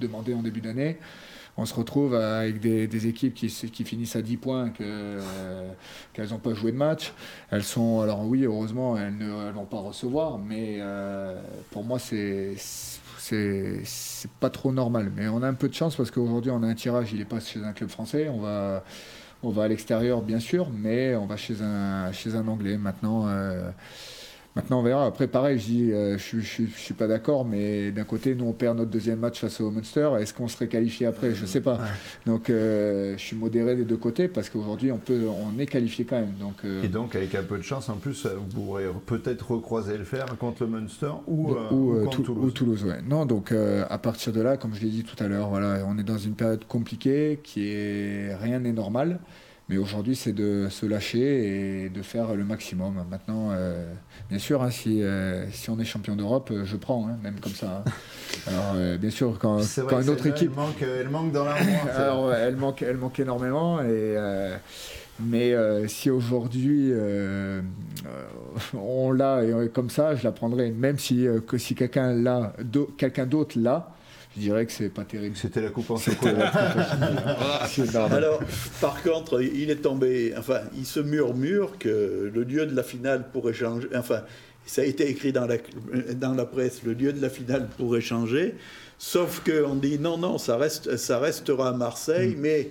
demandé 0.00 0.34
en 0.34 0.42
début 0.42 0.60
d'année 0.60 0.98
on 1.58 1.64
se 1.64 1.74
retrouve 1.74 2.14
avec 2.14 2.60
des, 2.60 3.06
équipes 3.06 3.34
qui, 3.34 3.48
finissent 3.84 4.16
à 4.16 4.22
10 4.22 4.36
points, 4.36 4.72
euh, 4.80 5.70
qu'elles 6.12 6.28
n'ont 6.28 6.38
pas 6.38 6.52
joué 6.52 6.70
de 6.70 6.76
match. 6.76 7.12
Elles 7.50 7.64
sont, 7.64 8.00
alors 8.00 8.26
oui, 8.26 8.44
heureusement, 8.44 8.96
elles 8.98 9.16
ne 9.16 9.50
vont 9.52 9.64
pas 9.64 9.78
recevoir, 9.78 10.38
mais 10.38 10.76
euh, 10.80 11.40
pour 11.70 11.82
moi, 11.82 11.98
c'est 11.98 12.56
pas 14.38 14.50
trop 14.50 14.70
normal. 14.70 15.10
Mais 15.16 15.28
on 15.28 15.42
a 15.42 15.48
un 15.48 15.54
peu 15.54 15.68
de 15.68 15.74
chance 15.74 15.96
parce 15.96 16.10
qu'aujourd'hui, 16.10 16.50
on 16.50 16.62
a 16.62 16.66
un 16.66 16.74
tirage, 16.74 17.12
il 17.12 17.20
est 17.22 17.26
pas 17.26 17.40
chez 17.40 17.64
un 17.64 17.72
club 17.72 17.88
français. 17.88 18.28
On 18.28 18.40
va, 18.40 18.84
on 19.42 19.50
va 19.50 19.64
à 19.64 19.68
l'extérieur, 19.68 20.20
bien 20.20 20.40
sûr, 20.40 20.68
mais 20.70 21.14
on 21.16 21.24
va 21.24 21.38
chez 21.38 21.62
un, 21.62 22.12
chez 22.12 22.34
un 22.34 22.48
Anglais. 22.48 22.76
Maintenant, 22.76 23.28
euh, 23.28 23.70
Maintenant, 24.56 24.80
on 24.80 24.82
verra. 24.82 25.04
Après, 25.04 25.26
pareil, 25.28 25.58
je 25.58 25.66
dis, 25.66 25.92
euh, 25.92 26.16
je, 26.16 26.38
ne 26.38 26.68
suis 26.68 26.94
pas 26.94 27.06
d'accord, 27.06 27.44
mais 27.44 27.90
d'un 27.92 28.04
côté, 28.04 28.34
nous, 28.34 28.46
on 28.46 28.52
perd 28.54 28.78
notre 28.78 28.90
deuxième 28.90 29.18
match 29.18 29.40
face 29.40 29.60
au 29.60 29.70
Munster. 29.70 30.08
Est-ce 30.18 30.32
qu'on 30.32 30.48
serait 30.48 30.66
qualifié 30.66 31.06
après? 31.06 31.34
Je 31.34 31.42
ne 31.42 31.46
sais 31.46 31.60
pas. 31.60 31.78
Donc, 32.24 32.48
euh, 32.48 33.12
je 33.18 33.22
suis 33.22 33.36
modéré 33.36 33.76
des 33.76 33.84
deux 33.84 33.98
côtés 33.98 34.28
parce 34.28 34.48
qu'aujourd'hui, 34.48 34.90
on 34.92 34.96
peut, 34.96 35.26
on 35.28 35.58
est 35.58 35.66
qualifié 35.66 36.06
quand 36.06 36.16
même. 36.16 36.32
Donc, 36.40 36.54
euh, 36.64 36.82
Et 36.82 36.88
donc, 36.88 37.14
avec 37.14 37.34
un 37.34 37.42
peu 37.42 37.58
de 37.58 37.62
chance, 37.62 37.90
en 37.90 37.96
plus, 37.96 38.26
vous 38.26 38.62
pourrez 38.62 38.86
peut-être 39.04 39.50
recroiser 39.50 39.98
le 39.98 40.04
fer 40.04 40.24
contre 40.38 40.64
le 40.64 40.70
Munster 40.70 41.10
ou, 41.26 41.54
contre 42.04 42.22
Toulouse. 42.22 42.44
Ou 42.46 42.50
Toulouse 42.50 42.86
Non, 43.06 43.26
donc 43.26 43.52
à 43.52 43.98
partir 43.98 44.32
de 44.32 44.40
là, 44.40 44.56
comme 44.56 44.74
je 44.74 44.80
l'ai 44.80 44.90
dit 44.90 45.04
tout 45.04 45.22
à 45.22 45.28
l'heure, 45.28 45.50
voilà, 45.50 45.84
on 45.86 45.98
est 45.98 46.02
dans 46.02 46.16
une 46.16 46.34
période 46.34 46.64
compliquée 46.66 47.40
qui 47.42 47.68
est 47.68 48.34
rien 48.40 48.60
n'est 48.60 48.72
normal. 48.72 49.18
Mais 49.68 49.78
aujourd'hui, 49.78 50.14
c'est 50.14 50.32
de 50.32 50.68
se 50.70 50.86
lâcher 50.86 51.86
et 51.86 51.88
de 51.88 52.02
faire 52.02 52.36
le 52.36 52.44
maximum. 52.44 53.04
Maintenant, 53.10 53.48
euh, 53.50 53.92
bien 54.30 54.38
sûr, 54.38 54.62
hein, 54.62 54.70
si, 54.70 55.02
euh, 55.02 55.50
si 55.50 55.70
on 55.70 55.80
est 55.80 55.84
champion 55.84 56.14
d'Europe, 56.14 56.50
euh, 56.52 56.64
je 56.64 56.76
prends, 56.76 57.08
hein, 57.08 57.18
même 57.20 57.40
comme 57.40 57.52
ça. 57.52 57.82
Hein. 57.84 57.90
Alors, 58.46 58.98
bien 58.98 59.10
sûr, 59.10 59.36
quand, 59.40 59.58
quand 59.88 60.00
une 60.00 60.08
autre 60.08 60.26
équipe. 60.26 60.52
Elle 60.52 60.56
manque, 60.56 60.82
elle 60.82 61.08
manque 61.08 61.32
dans 61.32 61.44
l'armoire. 61.44 61.88
Alors, 61.96 62.32
elle 62.32 62.56
manque, 62.56 62.82
elle 62.82 62.96
manque 62.96 63.18
énormément. 63.18 63.82
Et, 63.82 64.16
mais 65.18 65.52
si 65.88 66.10
aujourd'hui 66.10 66.92
on 68.74 69.10
l'a 69.10 69.40
comme 69.74 69.90
ça, 69.90 70.14
je 70.14 70.22
la 70.22 70.30
prendrai. 70.30 70.70
Même 70.70 71.00
si, 71.00 71.26
que 71.44 71.58
si 71.58 71.74
quelqu'un 71.74 72.12
l'a, 72.12 72.52
quelqu'un 72.96 73.26
d'autre 73.26 73.58
l'a, 73.58 73.95
je 74.36 74.42
dirais 74.42 74.66
que 74.66 74.72
c'est 74.72 74.90
pas 74.90 75.04
terrible. 75.04 75.34
C'était 75.36 75.62
la 75.62 75.70
coupe 75.70 75.90
en 75.90 75.96
chocolat. 75.96 76.48
Alors, 78.10 78.40
par 78.80 79.02
contre, 79.02 79.40
il 79.40 79.70
est 79.70 79.76
tombé, 79.76 80.34
enfin, 80.36 80.60
il 80.76 80.84
se 80.84 81.00
murmure 81.00 81.78
que 81.78 82.30
le 82.32 82.42
lieu 82.42 82.66
de 82.66 82.76
la 82.76 82.82
finale 82.82 83.30
pourrait 83.32 83.54
changer. 83.54 83.88
Enfin, 83.94 84.22
ça 84.66 84.82
a 84.82 84.84
été 84.84 85.08
écrit 85.08 85.32
dans 85.32 85.46
la, 85.46 85.56
dans 86.14 86.34
la 86.34 86.44
presse, 86.44 86.82
le 86.84 86.92
lieu 86.92 87.12
de 87.12 87.22
la 87.22 87.30
finale 87.30 87.68
pourrait 87.78 88.02
changer. 88.02 88.54
Sauf 88.98 89.42
qu'on 89.42 89.74
dit 89.74 89.98
non, 89.98 90.18
non, 90.18 90.36
ça, 90.36 90.56
reste, 90.56 90.96
ça 90.98 91.18
restera 91.18 91.70
à 91.70 91.72
Marseille, 91.72 92.34
mm. 92.36 92.40
mais 92.40 92.70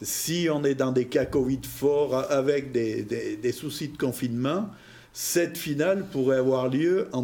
si 0.00 0.48
on 0.50 0.64
est 0.64 0.74
dans 0.74 0.92
des 0.92 1.06
cas 1.06 1.26
Covid 1.26 1.60
forts 1.64 2.30
avec 2.30 2.72
des, 2.72 3.02
des, 3.02 3.36
des 3.36 3.52
soucis 3.52 3.88
de 3.88 3.98
confinement, 3.98 4.70
cette 5.16 5.56
finale 5.56 6.06
pourrait 6.10 6.38
avoir 6.38 6.68
lieu 6.68 7.08
en, 7.12 7.20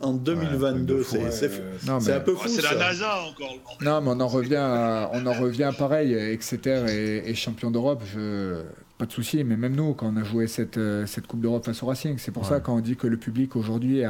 en, 0.00 0.12
2022. 0.14 1.02
c'est 1.02 2.12
un 2.12 2.20
peu 2.20 2.34
fou. 2.34 2.48
c'est 2.48 2.62
la 2.62 2.74
NASA 2.74 3.24
encore. 3.28 3.58
Non, 3.82 4.00
mais 4.00 4.10
on 4.12 4.20
en 4.20 4.26
revient, 4.26 5.08
on 5.12 5.26
en 5.26 5.32
revient 5.34 5.70
pareil. 5.76 6.14
Exeter 6.14 6.86
et, 6.88 7.34
champion 7.34 7.70
d'Europe, 7.70 8.02
je... 8.10 8.62
pas 9.00 9.06
de 9.06 9.12
souci. 9.12 9.42
Mais 9.42 9.56
même 9.56 9.74
nous, 9.74 9.94
quand 9.94 10.12
on 10.12 10.16
a 10.16 10.22
joué 10.22 10.46
cette, 10.46 10.78
euh, 10.78 11.06
cette 11.06 11.26
Coupe 11.26 11.40
d'Europe 11.40 11.64
face 11.64 11.82
au 11.82 11.86
Racing, 11.86 12.18
c'est 12.18 12.30
pour 12.30 12.46
ça 12.46 12.60
quand 12.60 12.76
on 12.76 12.80
dit 12.80 12.96
que 12.96 13.06
le 13.06 13.16
public 13.16 13.56
aujourd'hui 13.56 14.02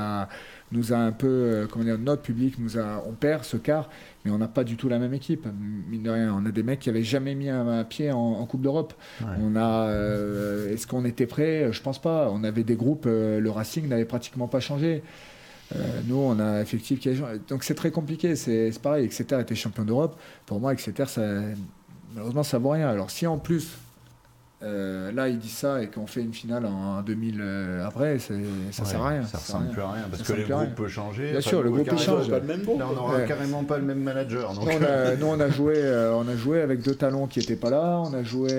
nous 0.72 0.92
a 0.92 0.96
un 0.96 1.12
peu, 1.12 1.26
euh, 1.26 1.66
comment 1.70 1.84
dire, 1.84 1.98
notre 1.98 2.22
public 2.22 2.58
nous 2.58 2.78
a, 2.78 3.02
on 3.06 3.12
perd 3.12 3.44
ce 3.44 3.56
quart 3.56 3.88
mais 4.24 4.30
on 4.30 4.38
n'a 4.38 4.48
pas 4.48 4.64
du 4.64 4.76
tout 4.76 4.88
la 4.88 4.98
même 4.98 5.14
équipe. 5.14 5.46
Mine 5.88 6.02
de 6.02 6.10
rien, 6.10 6.34
on 6.34 6.44
a 6.44 6.50
des 6.50 6.62
mecs 6.62 6.80
qui 6.80 6.88
n'avaient 6.88 7.02
jamais 7.02 7.34
mis 7.34 7.48
un, 7.48 7.84
pied 7.84 8.12
en, 8.12 8.44
Coupe 8.46 8.60
d'Europe. 8.62 8.92
On 9.40 9.56
a, 9.56 9.88
euh, 9.88 10.72
est-ce 10.72 10.86
qu'on 10.86 11.04
était 11.04 11.26
prêt 11.26 11.72
Je 11.72 11.82
pense 11.82 12.00
pas. 12.00 12.28
On 12.30 12.44
avait 12.44 12.64
des 12.64 12.76
groupes. 12.76 13.04
Euh, 13.06 13.40
le 13.40 13.50
Racing 13.50 13.88
n'avait 13.88 14.04
pratiquement 14.04 14.48
pas 14.48 14.60
changé. 14.60 15.02
Euh, 15.74 16.00
nous, 16.06 16.16
on 16.16 16.38
a 16.38 16.44
un 16.44 16.60
effectif 16.60 17.00
qui 17.00 17.08
a 17.08 17.12
Donc 17.48 17.64
c'est 17.64 17.74
très 17.74 17.90
compliqué. 17.90 18.36
C'est 18.36 18.70
pareil. 18.82 19.04
Exeter 19.04 19.40
était 19.40 19.54
champion 19.54 19.84
d'Europe. 19.84 20.20
Pour 20.44 20.60
moi, 20.60 20.72
Exeter, 20.72 21.06
ça, 21.06 21.22
malheureusement, 22.12 22.42
ça 22.42 22.58
vaut 22.58 22.70
rien. 22.70 22.88
Alors 22.88 23.10
si 23.10 23.26
en 23.26 23.38
plus 23.38 23.78
euh, 24.62 25.10
là, 25.12 25.30
il 25.30 25.38
dit 25.38 25.48
ça 25.48 25.82
et 25.82 25.88
qu'on 25.88 26.06
fait 26.06 26.20
une 26.20 26.34
finale 26.34 26.66
en 26.66 27.00
2000 27.00 27.38
euh, 27.40 27.86
après, 27.86 28.18
ça 28.18 28.34
ne 28.34 28.44
sert 28.70 29.02
à 29.02 29.08
rien. 29.08 29.22
Ça 29.22 29.38
ne 29.38 29.42
ressemble 29.42 29.68
plus 29.70 29.80
à 29.80 29.92
rien 29.92 30.02
parce 30.10 30.22
que 30.22 30.32
le 30.34 30.44
groupe 30.44 30.74
peut 30.74 30.88
changer. 30.88 31.30
Bien 31.30 31.40
sûr, 31.40 31.62
le 31.62 31.70
groupe 31.70 31.98
change. 31.98 32.28
Pas 32.28 32.40
le 32.40 32.46
même 32.46 32.62
groupe. 32.62 32.78
Là, 32.78 32.88
on 32.90 32.94
n'aura 32.94 33.22
carrément 33.22 33.64
pas 33.64 33.78
le 33.78 33.84
même 33.84 34.02
manager. 34.02 34.52
Donc. 34.52 34.68
On 34.68 34.84
a, 34.84 35.16
nous, 35.16 35.26
on 35.26 35.40
a, 35.40 35.48
joué, 35.48 35.74
euh, 35.78 36.12
on 36.14 36.28
a 36.28 36.36
joué 36.36 36.60
avec 36.60 36.82
deux 36.82 36.94
talons 36.94 37.26
qui 37.26 37.38
n'étaient 37.38 37.56
pas 37.56 37.70
là. 37.70 38.02
On 38.04 38.12
a 38.12 38.22
joué. 38.22 38.50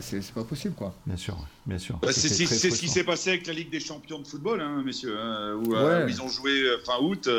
c'est 0.00 0.22
pas 0.32 0.44
possible, 0.44 0.74
quoi. 0.74 0.94
Bien 1.06 1.16
sûr, 1.16 1.38
bien 1.64 1.78
sûr. 1.78 1.98
Bah, 2.02 2.08
c'est 2.12 2.28
ce 2.28 2.78
qui 2.78 2.88
s'est 2.88 3.04
passé 3.04 3.30
avec 3.30 3.46
la 3.46 3.54
Ligue 3.54 3.70
des 3.70 3.80
champions 3.80 4.18
de 4.18 4.26
football, 4.26 4.60
hein, 4.60 4.82
messieurs, 4.84 5.16
hein, 5.18 5.54
où, 5.54 5.74
ils 6.06 6.20
ont 6.20 6.28
joué 6.28 6.50
fin 6.84 6.98
août 7.00 7.30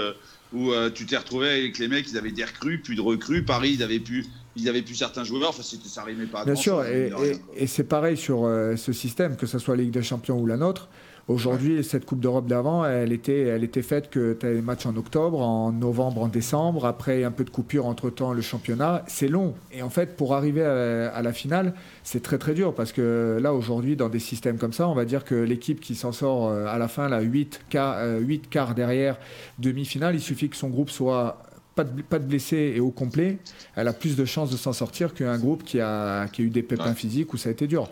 où 0.53 0.71
tu 0.95 1.05
t'es 1.05 1.17
retrouvé 1.17 1.49
avec 1.49 1.77
les 1.77 1.87
mecs, 1.87 2.09
ils 2.09 2.17
avaient 2.17 2.31
des 2.31 2.45
recrues, 2.45 2.79
plus 2.79 2.95
de 2.95 3.01
recrues. 3.01 3.43
Paris, 3.43 3.73
ils 3.73 3.83
avaient 3.83 3.99
pu 3.99 4.25
ils 4.57 4.69
avaient 4.69 4.81
plus 4.81 4.95
certains 4.95 5.23
joueurs, 5.23 5.49
enfin, 5.49 5.63
ça 5.63 6.01
n'arrivait 6.01 6.25
pas 6.25 6.41
à 6.41 6.45
Bien 6.45 6.55
sûr, 6.55 6.83
et, 6.83 7.67
c'est 7.67 7.83
pareil 7.83 8.17
sur 8.17 8.43
ce 8.75 8.93
système, 8.93 9.35
que 9.35 9.45
ce 9.45 9.59
soit 9.59 9.75
Ligue 9.75 9.91
des 9.91 10.03
Champions 10.03 10.39
ou 10.39 10.45
la 10.45 10.57
nôtre. 10.57 10.89
Aujourd'hui, 11.27 11.83
cette 11.83 12.05
Coupe 12.05 12.21
d'Europe 12.21 12.47
d'avant, 12.47 12.85
elle 12.85 13.11
était, 13.11 13.41
elle 13.41 13.65
était 13.65 13.81
faite 13.81 14.09
que 14.09 14.31
tu 14.31 14.45
as 14.45 14.53
les 14.53 14.61
matchs 14.61 14.85
en 14.85 14.95
octobre, 14.95 15.41
en 15.41 15.73
novembre, 15.73 16.21
en 16.21 16.29
décembre, 16.29 16.85
après 16.85 17.25
un 17.25 17.31
peu 17.31 17.43
de 17.43 17.49
coupure 17.49 17.85
entre-temps, 17.85 18.31
le 18.31 18.41
championnat. 18.41 19.03
C'est 19.07 19.27
long. 19.27 19.53
Et 19.73 19.81
en 19.81 19.89
fait, 19.89 20.15
pour 20.15 20.35
arriver 20.35 20.63
à, 20.63 21.21
la 21.21 21.33
finale, 21.33 21.73
c'est 22.03 22.23
très 22.23 22.37
très 22.37 22.53
dur 22.53 22.73
parce 22.73 22.93
que 22.93 23.39
là, 23.41 23.53
aujourd'hui, 23.53 23.97
dans 23.97 24.07
des 24.07 24.19
systèmes 24.19 24.57
comme 24.57 24.71
ça, 24.71 24.87
on 24.87 24.93
va 24.93 25.03
dire 25.03 25.25
que 25.25 25.35
l'équipe 25.35 25.81
qui 25.81 25.95
s'en 25.95 26.13
sort 26.13 26.47
euh, 26.47 26.65
à 26.65 26.77
la 26.77 26.87
fin, 26.87 27.09
là, 27.09 27.19
8, 27.19 27.59
quarts, 27.69 28.19
8 28.21 28.49
quarts 28.49 28.73
derrière, 28.73 29.17
demi-finale, 29.59 30.15
il 30.15 30.21
suffit 30.21 30.47
que 30.47 30.55
son 30.55 30.69
groupe 30.69 30.89
soit 30.89 31.43
pas 31.77 31.83
de, 31.83 32.01
pas 32.01 32.19
de 32.19 32.25
blessés 32.25 32.73
et 32.75 32.79
au 32.79 32.89
complet, 32.89 33.37
elle 33.75 33.87
a 33.87 33.93
plus 33.93 34.15
de 34.17 34.25
chances 34.25 34.49
de 34.49 34.57
s'en 34.57 34.73
sortir 34.73 35.13
qu'un 35.13 35.37
groupe 35.37 35.63
qui 35.63 35.79
a, 35.79 36.27
qui 36.27 36.41
a 36.41 36.45
eu 36.45 36.49
des 36.49 36.63
pépins 36.63 36.95
physiques 36.95 37.33
où 37.33 37.37
ça 37.37 37.49
a 37.49 37.51
été 37.51 37.67
dur. 37.67 37.89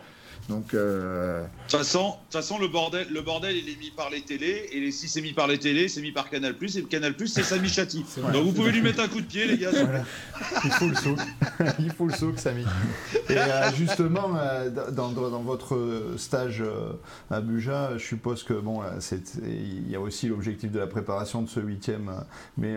Donc, 0.49 0.73
euh... 0.73 1.41
de 1.41 1.47
toute 1.67 1.79
façon, 1.79 2.15
façon, 2.29 2.59
le 2.59 2.67
bordel, 2.67 3.07
le 3.11 3.21
bordel, 3.21 3.55
il 3.55 3.67
est 3.67 3.79
mis 3.79 3.89
par 3.89 4.11
les 4.11 4.21
télés, 4.21 4.69
et 4.71 4.91
si 4.91 5.07
c'est 5.07 5.21
mis 5.21 5.33
par 5.33 5.47
les 5.47 5.57
télés, 5.57 5.87
c'est 5.87 6.01
mis 6.01 6.11
par 6.11 6.29
Canal+, 6.29 6.55
et 6.61 6.83
Canal+, 6.83 7.15
c'est 7.25 7.43
Samy 7.43 7.67
Chati. 7.67 8.05
Donc 8.31 8.45
vous 8.45 8.51
pouvez 8.51 8.71
lui 8.71 8.81
mettre 8.81 9.01
un 9.01 9.07
coup 9.07 9.21
de 9.21 9.25
pied, 9.25 9.47
les 9.47 9.57
gars. 9.57 9.71
Il 10.63 10.71
faut 10.71 10.87
le 10.87 10.95
souk, 10.95 11.19
il 11.79 11.91
faut 11.91 12.05
le 12.05 12.13
souk, 12.13 12.39
Samy. 12.39 12.63
Et 13.29 13.37
euh, 13.37 13.71
justement, 13.75 14.37
euh, 14.37 14.69
dans, 14.69 15.09
dans, 15.11 15.41
votre 15.41 16.13
stage 16.17 16.61
euh, 16.61 16.91
à 17.31 17.41
Buja, 17.41 17.97
je 17.97 18.05
suppose 18.05 18.43
que 18.43 18.53
bon, 18.53 18.81
il 19.43 19.89
y 19.89 19.95
a 19.95 19.99
aussi 19.99 20.27
l'objectif 20.27 20.71
de 20.71 20.79
la 20.79 20.87
préparation 20.87 21.41
de 21.41 21.49
ce 21.49 21.59
huitième, 21.59 22.11
mais 22.57 22.75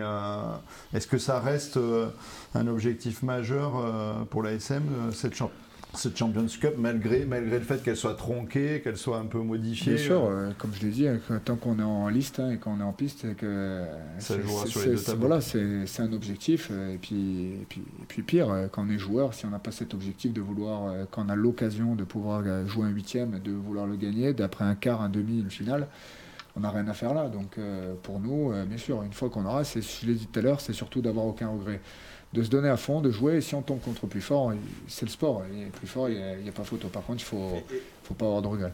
est-ce 0.93 1.07
que 1.07 1.19
ça 1.19 1.39
reste 1.39 1.79
un 2.55 2.67
objectif 2.67 3.21
majeur 3.21 4.25
pour 4.29 4.41
l'ASM, 4.41 5.11
cette 5.13 5.35
championnat 5.35 5.68
cette 5.95 6.17
Champions 6.17 6.45
Cup, 6.45 6.75
malgré, 6.77 7.25
malgré 7.25 7.57
le 7.57 7.65
fait 7.65 7.81
qu'elle 7.81 7.97
soit 7.97 8.13
tronquée, 8.13 8.81
qu'elle 8.83 8.97
soit 8.97 9.17
un 9.17 9.25
peu 9.25 9.39
modifiée. 9.39 9.95
Bien 9.95 10.03
sûr, 10.03 10.23
euh, 10.23 10.51
comme 10.57 10.71
je 10.73 10.85
l'ai 10.85 10.91
dit, 10.91 11.07
hein, 11.07 11.19
tant 11.43 11.55
qu'on 11.55 11.79
est 11.79 11.83
en 11.83 12.07
liste 12.09 12.39
hein, 12.39 12.51
et 12.51 12.57
qu'on 12.57 12.79
est 12.79 12.83
en 12.83 12.93
piste, 12.93 13.35
que 13.35 13.85
ça 14.19 14.39
jouera 14.39 14.67
sur 14.67 14.81
les 14.81 14.95
deux. 14.95 15.15
Voilà, 15.17 15.41
c'est 15.41 16.01
un 16.01 16.13
objectif. 16.13 16.69
Euh, 16.71 16.93
et 16.93 16.97
puis, 16.97 17.53
et 17.61 17.65
puis, 17.67 17.81
et 17.81 18.05
puis 18.07 18.21
pire, 18.21 18.51
euh, 18.51 18.67
quand 18.71 18.85
on 18.87 18.89
est 18.89 18.99
joueur, 18.99 19.33
si 19.33 19.45
on 19.45 19.49
n'a 19.49 19.59
pas 19.59 19.71
cet 19.71 19.93
objectif 19.93 20.31
de 20.31 20.41
vouloir, 20.41 20.93
quand 21.09 21.25
on 21.25 21.29
a 21.29 21.35
l'occasion 21.35 21.95
de 21.95 22.03
pouvoir 22.03 22.43
jouer 22.67 22.85
un 22.85 22.89
huitième, 22.89 23.39
de 23.39 23.51
vouloir 23.51 23.87
le 23.87 23.95
gagner, 23.95 24.33
d'après 24.33 24.65
un 24.65 24.75
quart, 24.75 25.01
un 25.01 25.09
demi, 25.09 25.39
une 25.39 25.49
finale, 25.49 25.87
on 26.55 26.59
n'a 26.59 26.69
rien 26.69 26.87
à 26.87 26.93
faire 26.93 27.13
là. 27.13 27.29
Donc 27.29 27.57
pour 28.03 28.19
nous, 28.19 28.51
bien 28.67 28.77
sûr, 28.77 29.01
une 29.01 29.13
fois 29.13 29.29
qu'on 29.29 29.45
aura, 29.45 29.63
je 29.63 30.05
l'ai 30.05 30.13
dit 30.13 30.27
tout 30.27 30.39
à 30.39 30.41
l'heure, 30.43 30.61
c'est 30.61 30.73
surtout 30.73 31.01
d'avoir 31.01 31.25
aucun 31.25 31.49
regret 31.49 31.81
de 32.33 32.43
se 32.43 32.49
donner 32.49 32.69
à 32.69 32.77
fond, 32.77 33.01
de 33.01 33.11
jouer. 33.11 33.37
Et 33.37 33.41
si 33.41 33.55
on 33.55 33.61
tombe 33.61 33.81
contre 33.81 34.07
plus 34.07 34.21
fort, 34.21 34.53
c'est 34.87 35.05
le 35.05 35.11
sport. 35.11 35.43
Il 35.51 35.63
est 35.63 35.65
plus 35.71 35.87
fort, 35.87 36.09
il 36.09 36.15
n'y 36.43 36.49
a, 36.49 36.51
pas 36.51 36.63
photo. 36.63 36.87
Par 36.87 37.03
contre, 37.03 37.23
il 37.23 37.35
ne 37.35 37.41
faut, 37.41 37.63
faut 38.03 38.13
pas 38.13 38.25
avoir 38.25 38.41
de 38.41 38.47
regret. 38.47 38.73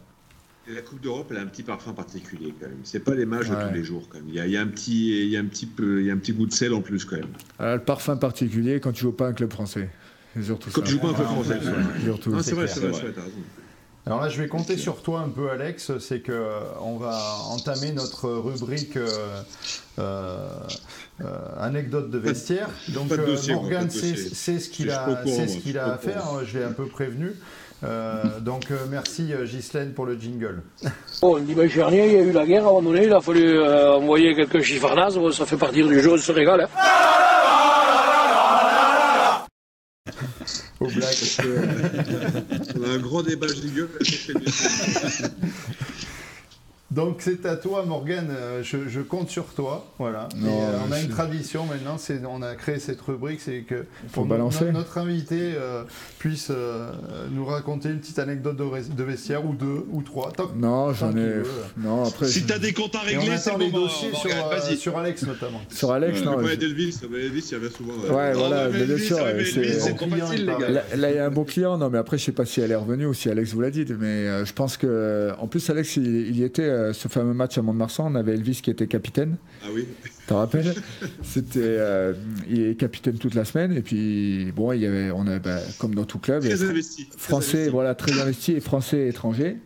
La 0.67 0.81
Coupe 0.81 0.99
d'Europe, 0.99 1.27
elle 1.29 1.37
a 1.37 1.41
un 1.41 1.45
petit 1.45 1.61
parfum 1.61 1.93
particulier 1.93 2.53
quand 2.59 2.67
même. 2.67 2.79
C'est 2.83 3.03
pas 3.03 3.13
les 3.13 3.27
matchs 3.27 3.49
de 3.49 3.55
tous 3.55 3.73
les 3.73 3.83
jours 3.83 4.07
quand 4.09 4.17
même. 4.17 4.29
Il 4.29 4.33
y 4.33 4.57
a, 4.57 4.61
un 4.61 4.67
petit, 4.67 5.23
il 5.23 5.29
y 5.29 5.37
a 5.37 5.39
un 5.39 5.45
petit 5.45 5.67
peu, 5.67 6.01
il 6.01 6.07
y 6.07 6.09
a 6.09 6.13
un 6.13 6.17
petit 6.17 6.33
goût 6.33 6.47
de 6.47 6.53
sel 6.53 6.73
en 6.73 6.81
plus 6.81 7.05
quand 7.05 7.17
même. 7.17 7.27
le 7.59 7.77
parfum 7.77 8.17
particulier 8.17 8.79
quand 8.79 8.91
tu 8.91 9.01
joues 9.01 9.11
pas 9.11 9.27
un 9.27 9.33
club 9.33 9.51
français. 9.51 9.89
Surtout 10.41 10.71
quand 10.71 10.81
tu 10.81 10.91
joues 10.91 10.99
pas 10.99 11.09
un 11.09 11.13
club 11.13 11.27
français. 11.27 11.59
Ah, 11.61 11.67
c'est 12.05 12.31
vrai, 12.31 12.41
c'est 12.41 12.55
vrai, 12.55 12.67
c'est 12.67 12.79
vrai. 12.79 13.13
Alors 14.07 14.21
là, 14.21 14.29
je 14.29 14.39
vais 14.39 14.47
compter 14.47 14.77
sur 14.77 15.01
toi 15.01 15.21
un 15.21 15.29
peu, 15.29 15.49
Alex. 15.49 15.97
C'est 15.97 16.19
que 16.19 16.31
euh, 16.31 16.59
on 16.81 16.97
va 16.97 17.17
entamer 17.49 17.91
notre 17.91 18.29
rubrique 18.29 18.97
euh, 18.97 19.07
euh, 19.97 20.47
anecdote 21.59 22.11
de 22.11 22.19
vestiaire. 22.19 22.69
Donc 22.89 23.09
Morgan 23.49 23.89
sait, 23.89 24.59
ce 24.59 24.69
qu'il 24.69 24.91
a, 24.91 25.23
ce 25.25 25.57
qu'il 25.57 25.79
a 25.79 25.93
à 25.93 25.97
faire. 25.97 26.23
Je 26.45 26.59
l'ai 26.59 26.65
un 26.65 26.71
peu 26.71 26.85
prévenu. 26.85 27.33
donc 28.41 28.67
merci 28.91 29.31
Ghislaine 29.45 29.93
pour 29.93 30.05
le 30.05 30.19
jingle. 30.19 30.61
Bon, 31.21 31.39
dimanche 31.39 31.73
dernier, 31.73 32.05
il 32.07 32.13
y 32.13 32.17
a 32.17 32.21
eu 32.21 32.31
la 32.31 32.45
guerre 32.45 32.65
à 32.65 32.69
un 32.69 32.73
moment 32.73 32.89
donné, 32.91 33.05
il 33.05 33.13
a 33.13 33.21
fallu 33.21 33.59
envoyer 33.59 34.35
quelques 34.35 34.61
chiffres 34.61 34.93
ça 35.31 35.45
fait 35.45 35.57
partie 35.57 35.81
du 35.81 36.01
jeu, 36.01 36.11
on 36.13 36.17
se 36.17 36.31
régale. 36.31 36.61
Hein. 36.61 37.24
Aux 41.21 41.61
blagues. 41.61 42.75
On 42.77 42.83
a 42.83 42.93
un 42.93 42.97
gros 42.97 43.23
débat 43.23 43.47
de 43.47 43.53
Donc 46.95 47.17
c'est 47.19 47.45
à 47.45 47.57
toi, 47.57 47.83
Morgan. 47.85 48.27
Euh, 48.29 48.63
je, 48.63 49.01
compte 49.01 49.29
sur 49.29 49.47
toi. 49.47 49.85
Voilà. 49.99 50.29
Euh, 50.41 50.77
on 50.87 50.91
a 50.93 51.01
une 51.01 51.09
tradition 51.09 51.65
maintenant. 51.65 51.97
C'est 51.97 52.21
on 52.25 52.41
a 52.41 52.55
créé 52.55 52.79
cette 52.79 53.01
rubrique, 53.01 53.41
c'est 53.41 53.65
que 53.67 53.85
pour 54.13 54.25
balancer. 54.25 54.71
Notre, 54.71 54.97
invité 54.97 55.55
euh, 55.55 55.83
puisse 56.19 56.51
nous 57.31 57.45
raconter 57.45 57.89
une 57.89 57.99
petite 57.99 58.17
anecdote 58.17 58.55
de, 58.55 59.03
vestiaire 59.03 59.45
ou 59.45 59.53
deux 59.53 59.85
ou 59.91 60.03
trois. 60.03 60.31
non, 60.55 60.93
j'en 60.93 61.15
ai. 61.17 61.41
Non, 61.77 62.05
après. 62.05 62.27
Si 62.27 62.45
t'as 62.45 62.59
des 62.59 62.71
comptes 62.71 62.95
à 62.95 62.99
régler, 62.99 63.37
c'est 63.37 63.57
les 63.57 63.71
dossiers 63.71 64.13
sur, 64.13 64.77
sur, 64.77 64.97
Alex 64.97 65.23
notamment. 65.23 65.61
Sur 65.69 65.91
Alex, 65.91 66.23
non. 66.23 66.37
Ouais, 66.37 66.55
Delvis, 66.55 66.99
Delvis, 67.01 67.47
il 67.49 67.51
y 67.51 67.55
avait 67.55 67.69
souvent. 67.69 67.93
Ouais, 68.15 68.31
voilà, 68.31 68.69
bien 68.69 68.97
sûr. 68.97 69.17
C'est 69.51 69.95
trop 69.95 70.09
facile, 70.09 70.45
les 70.45 70.53
gars. 70.53 70.69
Là, 70.95 71.11
il 71.11 71.15
y 71.15 71.19
a 71.19 71.25
un 71.25 71.31
bon 71.31 71.43
client. 71.43 71.77
Non, 71.77 71.89
mais 71.89 71.97
après, 71.97 72.17
je 72.17 72.23
sais 72.23 72.31
pas 72.31 72.45
si 72.45 72.61
elle 72.61 72.71
est 72.71 72.75
revenue 72.75 73.05
ou 73.05 73.13
si 73.13 73.29
Alex 73.29 73.51
vous 73.51 73.59
l'a 73.59 73.71
dit, 73.71 73.85
mais 73.99 74.45
je 74.45 74.53
pense 74.53 74.77
que, 74.77 75.33
en 75.37 75.47
plus, 75.47 75.69
Alex, 75.69 75.97
il 75.97 76.37
y 76.37 76.43
était 76.43 76.84
euh, 76.85 76.93
ce 76.93 77.07
fameux 77.07 77.33
match 77.33 77.57
à 77.57 77.61
Mont-de-Marsan, 77.61 78.11
on 78.11 78.15
avait 78.15 78.33
Elvis 78.33 78.61
qui 78.61 78.69
était 78.69 78.87
capitaine. 78.87 79.37
Ah 79.63 79.67
oui 79.73 79.87
Tu 80.03 80.11
te 80.27 80.33
rappelles? 80.33 80.73
C'était, 81.23 81.59
euh, 81.59 82.13
Il 82.49 82.61
est 82.61 82.75
capitaine 82.75 83.17
toute 83.17 83.35
la 83.35 83.45
semaine. 83.45 83.73
Et 83.73 83.81
puis, 83.81 84.51
bon, 84.55 84.71
il 84.71 84.81
y 84.81 84.85
avait, 84.85 85.11
on 85.11 85.27
a, 85.27 85.39
bah, 85.39 85.59
comme 85.79 85.95
dans 85.95 86.05
tout 86.05 86.19
club. 86.19 86.43
Très 86.43 86.63
investi. 86.63 87.07
Français, 87.17 87.69
voilà, 87.69 87.95
très 87.95 88.19
investi, 88.19 88.53
et 88.53 88.59
français 88.59 88.99
et 88.99 89.07
étranger. 89.09 89.57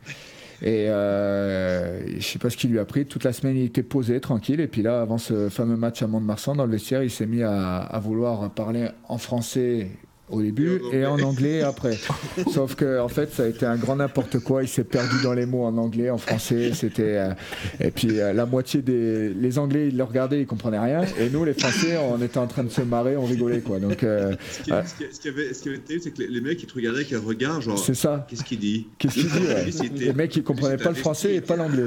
Et 0.61 0.89
euh, 0.89 2.19
je 2.19 2.25
sais 2.25 2.39
pas 2.39 2.49
ce 2.49 2.57
qu'il 2.57 2.71
lui 2.71 2.79
a 2.79 2.85
pris. 2.85 3.05
Toute 3.05 3.23
la 3.23 3.31
semaine, 3.31 3.55
il 3.55 3.65
était 3.65 3.83
posé, 3.83 4.19
tranquille. 4.19 4.59
Et 4.59 4.67
puis 4.67 4.81
là, 4.81 5.01
avant 5.01 5.17
ce 5.17 5.49
fameux 5.49 5.77
match 5.77 6.01
à 6.01 6.07
Mont-de-Marsan, 6.07 6.55
dans 6.55 6.65
le 6.65 6.71
vestiaire, 6.71 7.03
il 7.03 7.11
s'est 7.11 7.27
mis 7.27 7.43
à, 7.43 7.77
à, 7.77 7.99
vouloir 7.99 8.49
parler 8.51 8.89
en 9.07 9.17
français 9.17 9.89
au 10.29 10.41
début 10.41 10.81
et 10.91 11.05
en 11.05 11.19
anglais 11.19 11.61
après. 11.61 11.97
Sauf 12.53 12.75
que 12.75 12.99
en 12.99 13.07
fait, 13.07 13.31
ça 13.33 13.43
a 13.43 13.47
été 13.47 13.65
un 13.65 13.75
grand 13.75 13.95
n'importe 13.95 14.39
quoi. 14.39 14.63
Il 14.63 14.67
s'est 14.67 14.83
perdu 14.83 15.15
dans 15.23 15.33
les 15.33 15.45
mots 15.45 15.63
en 15.63 15.77
anglais, 15.77 16.09
en 16.09 16.17
français. 16.17 16.71
C'était 16.73 17.17
euh, 17.17 17.33
et 17.79 17.91
puis 17.91 18.19
euh, 18.19 18.33
la 18.33 18.45
moitié 18.45 18.81
des 18.81 19.29
les 19.29 19.59
Anglais, 19.59 19.87
ils 19.89 19.97
le 19.97 20.03
regardaient, 20.03 20.41
ils 20.41 20.47
comprenaient 20.47 20.79
rien. 20.79 21.01
Et 21.19 21.29
nous, 21.29 21.45
les 21.45 21.53
Français, 21.53 21.97
on 21.97 22.21
était 22.21 22.37
en 22.37 22.47
train 22.47 22.63
de 22.63 22.69
se 22.69 22.81
marrer, 22.81 23.17
on 23.17 23.25
rigolait 23.25 23.61
quoi. 23.61 23.79
Donc 23.79 24.03
euh, 24.03 24.35
ce, 24.51 24.63
qui, 24.63 24.71
ce, 25.11 25.19
qui, 25.19 25.27
avait, 25.27 25.53
ce 25.53 25.61
qui 25.61 25.69
avait 25.69 25.77
été, 25.77 25.99
c'est 25.99 26.11
que 26.11 26.23
les, 26.23 26.41
mecs 26.41 26.61
ils 26.61 26.67
te 26.67 26.73
regardaient 26.73 26.99
avec 26.99 27.13
un 27.13 27.19
regard 27.19 27.61
genre. 27.61 27.77
C'est 27.77 27.95
ça. 27.95 28.25
Qu'est-ce 28.29 28.43
qu'il 28.43 28.59
dit? 28.59 28.87
Qu'est-ce 28.97 29.15
qu'il 29.15 29.93
dit 29.93 30.05
Les 30.05 30.13
mecs 30.13 30.35
ils 30.35 30.43
comprenaient 30.43 30.77
pas 30.77 30.89
le 30.89 30.95
français 30.95 31.35
et 31.35 31.41
pas 31.41 31.55
l'anglais. 31.55 31.83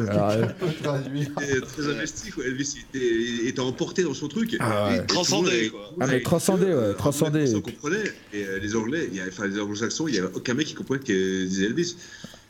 il 1.15 1.23
était 1.23 1.61
très 1.61 1.87
investi. 1.89 2.31
Quoi. 2.31 2.45
Elvis 2.45 2.77
il 2.95 3.49
était, 3.49 3.61
emporté 3.61 4.03
dans 4.03 4.15
son 4.15 4.29
truc. 4.29 4.57
Ah, 4.61 4.91
transcendé. 5.07 5.71
Quoi. 5.71 5.93
Ah 6.01 6.07
mais 6.09 6.21
transcendé, 6.21 6.67
ouais, 6.67 6.95
transcendé. 6.95 7.47
Ça 7.47 7.61
comprenait. 7.61 8.05
Et 8.35 8.45
les 8.61 8.77
Anglais, 8.77 9.09
il 9.11 9.17
y 9.17 9.21
a, 9.21 9.25
enfin 9.29 9.47
les 9.47 9.61
Anglo-Saxons, 9.61 10.09
il 10.09 10.15
n'y 10.15 10.19
a 10.19 10.25
aucun 10.25 10.55
mec 10.55 10.67
qui 10.67 10.75
comprenait 10.75 11.03
que 11.03 11.45
disait 11.45 11.67
Elvis. 11.67 11.97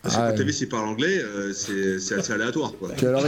Parce 0.03 0.17
que 0.17 0.21
ah, 0.21 0.33
quand 0.33 0.41
Elvis 0.41 0.59
il 0.63 0.69
parle 0.69 0.89
anglais, 0.89 1.21
euh, 1.23 1.53
c'est 1.53 2.15
assez 2.15 2.33
aléatoire. 2.33 2.73
Quoi. 2.77 2.91
Alors, 3.03 3.25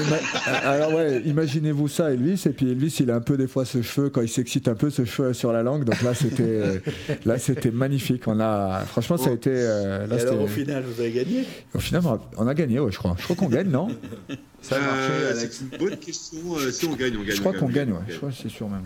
alors, 0.64 0.94
ouais, 0.94 1.22
imaginez-vous 1.24 1.86
ça, 1.86 2.10
Elvis, 2.10 2.42
et 2.46 2.50
puis 2.50 2.68
Elvis, 2.68 2.96
il 2.98 3.12
a 3.12 3.14
un 3.14 3.20
peu 3.20 3.36
des 3.36 3.46
fois 3.46 3.64
ce 3.64 3.80
cheveu, 3.80 4.10
quand 4.10 4.22
il 4.22 4.28
s'excite 4.28 4.66
un 4.66 4.74
peu, 4.74 4.90
ce 4.90 5.04
cheveu 5.04 5.32
sur 5.34 5.52
la 5.52 5.62
langue. 5.62 5.84
Donc 5.84 6.02
là, 6.02 6.14
c'était 6.14 6.42
euh, 6.42 6.78
là 7.24 7.38
c'était 7.38 7.70
magnifique. 7.70 8.26
On 8.26 8.40
a, 8.40 8.84
franchement, 8.86 9.16
ça 9.16 9.30
a 9.30 9.34
été. 9.34 9.50
Euh, 9.52 10.08
là, 10.08 10.16
et 10.16 10.22
alors, 10.22 10.42
au 10.42 10.46
final, 10.48 10.82
vous 10.82 11.00
avez 11.00 11.12
gagné? 11.12 11.44
Au 11.74 11.78
final, 11.78 12.02
on 12.36 12.46
a 12.48 12.54
gagné, 12.54 12.80
ouais, 12.80 12.90
je 12.90 12.98
crois. 12.98 13.14
Je 13.20 13.22
crois 13.22 13.36
qu'on 13.36 13.48
gagne, 13.48 13.70
non? 13.70 13.88
Ça 14.60 14.76
a 14.76 14.80
marché. 14.80 15.12
C'est 15.48 15.60
une 15.60 15.78
bonne 15.78 15.98
question. 15.98 16.38
si 16.72 16.86
on 16.86 16.96
gagne, 16.96 17.16
on 17.16 17.22
gagne. 17.22 17.36
Je 17.36 17.40
crois 17.40 17.52
qu'on 17.52 17.68
gagne, 17.68 17.92
ouais. 17.92 18.02
Je 18.08 18.16
crois 18.16 18.30
que 18.30 18.36
c'est 18.42 18.48
sûr 18.48 18.68
même. 18.68 18.82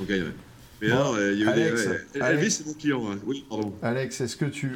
On 0.00 0.04
gagne, 0.04 0.22
ouais. 0.22 0.34
Mais 0.80 0.88
non, 0.88 1.14
il 1.18 1.38
y 1.38 1.42
a 1.42 1.46
eu 1.46 1.48
Alex, 1.48 1.88
des. 2.14 2.20
Elvis, 2.20 2.50
c'est 2.50 2.66
mon 2.66 2.74
client. 2.74 3.02
Oui, 3.26 3.44
pardon. 3.48 3.74
Alex, 3.82 4.20
est-ce 4.20 4.36
que 4.36 4.44
tu. 4.44 4.72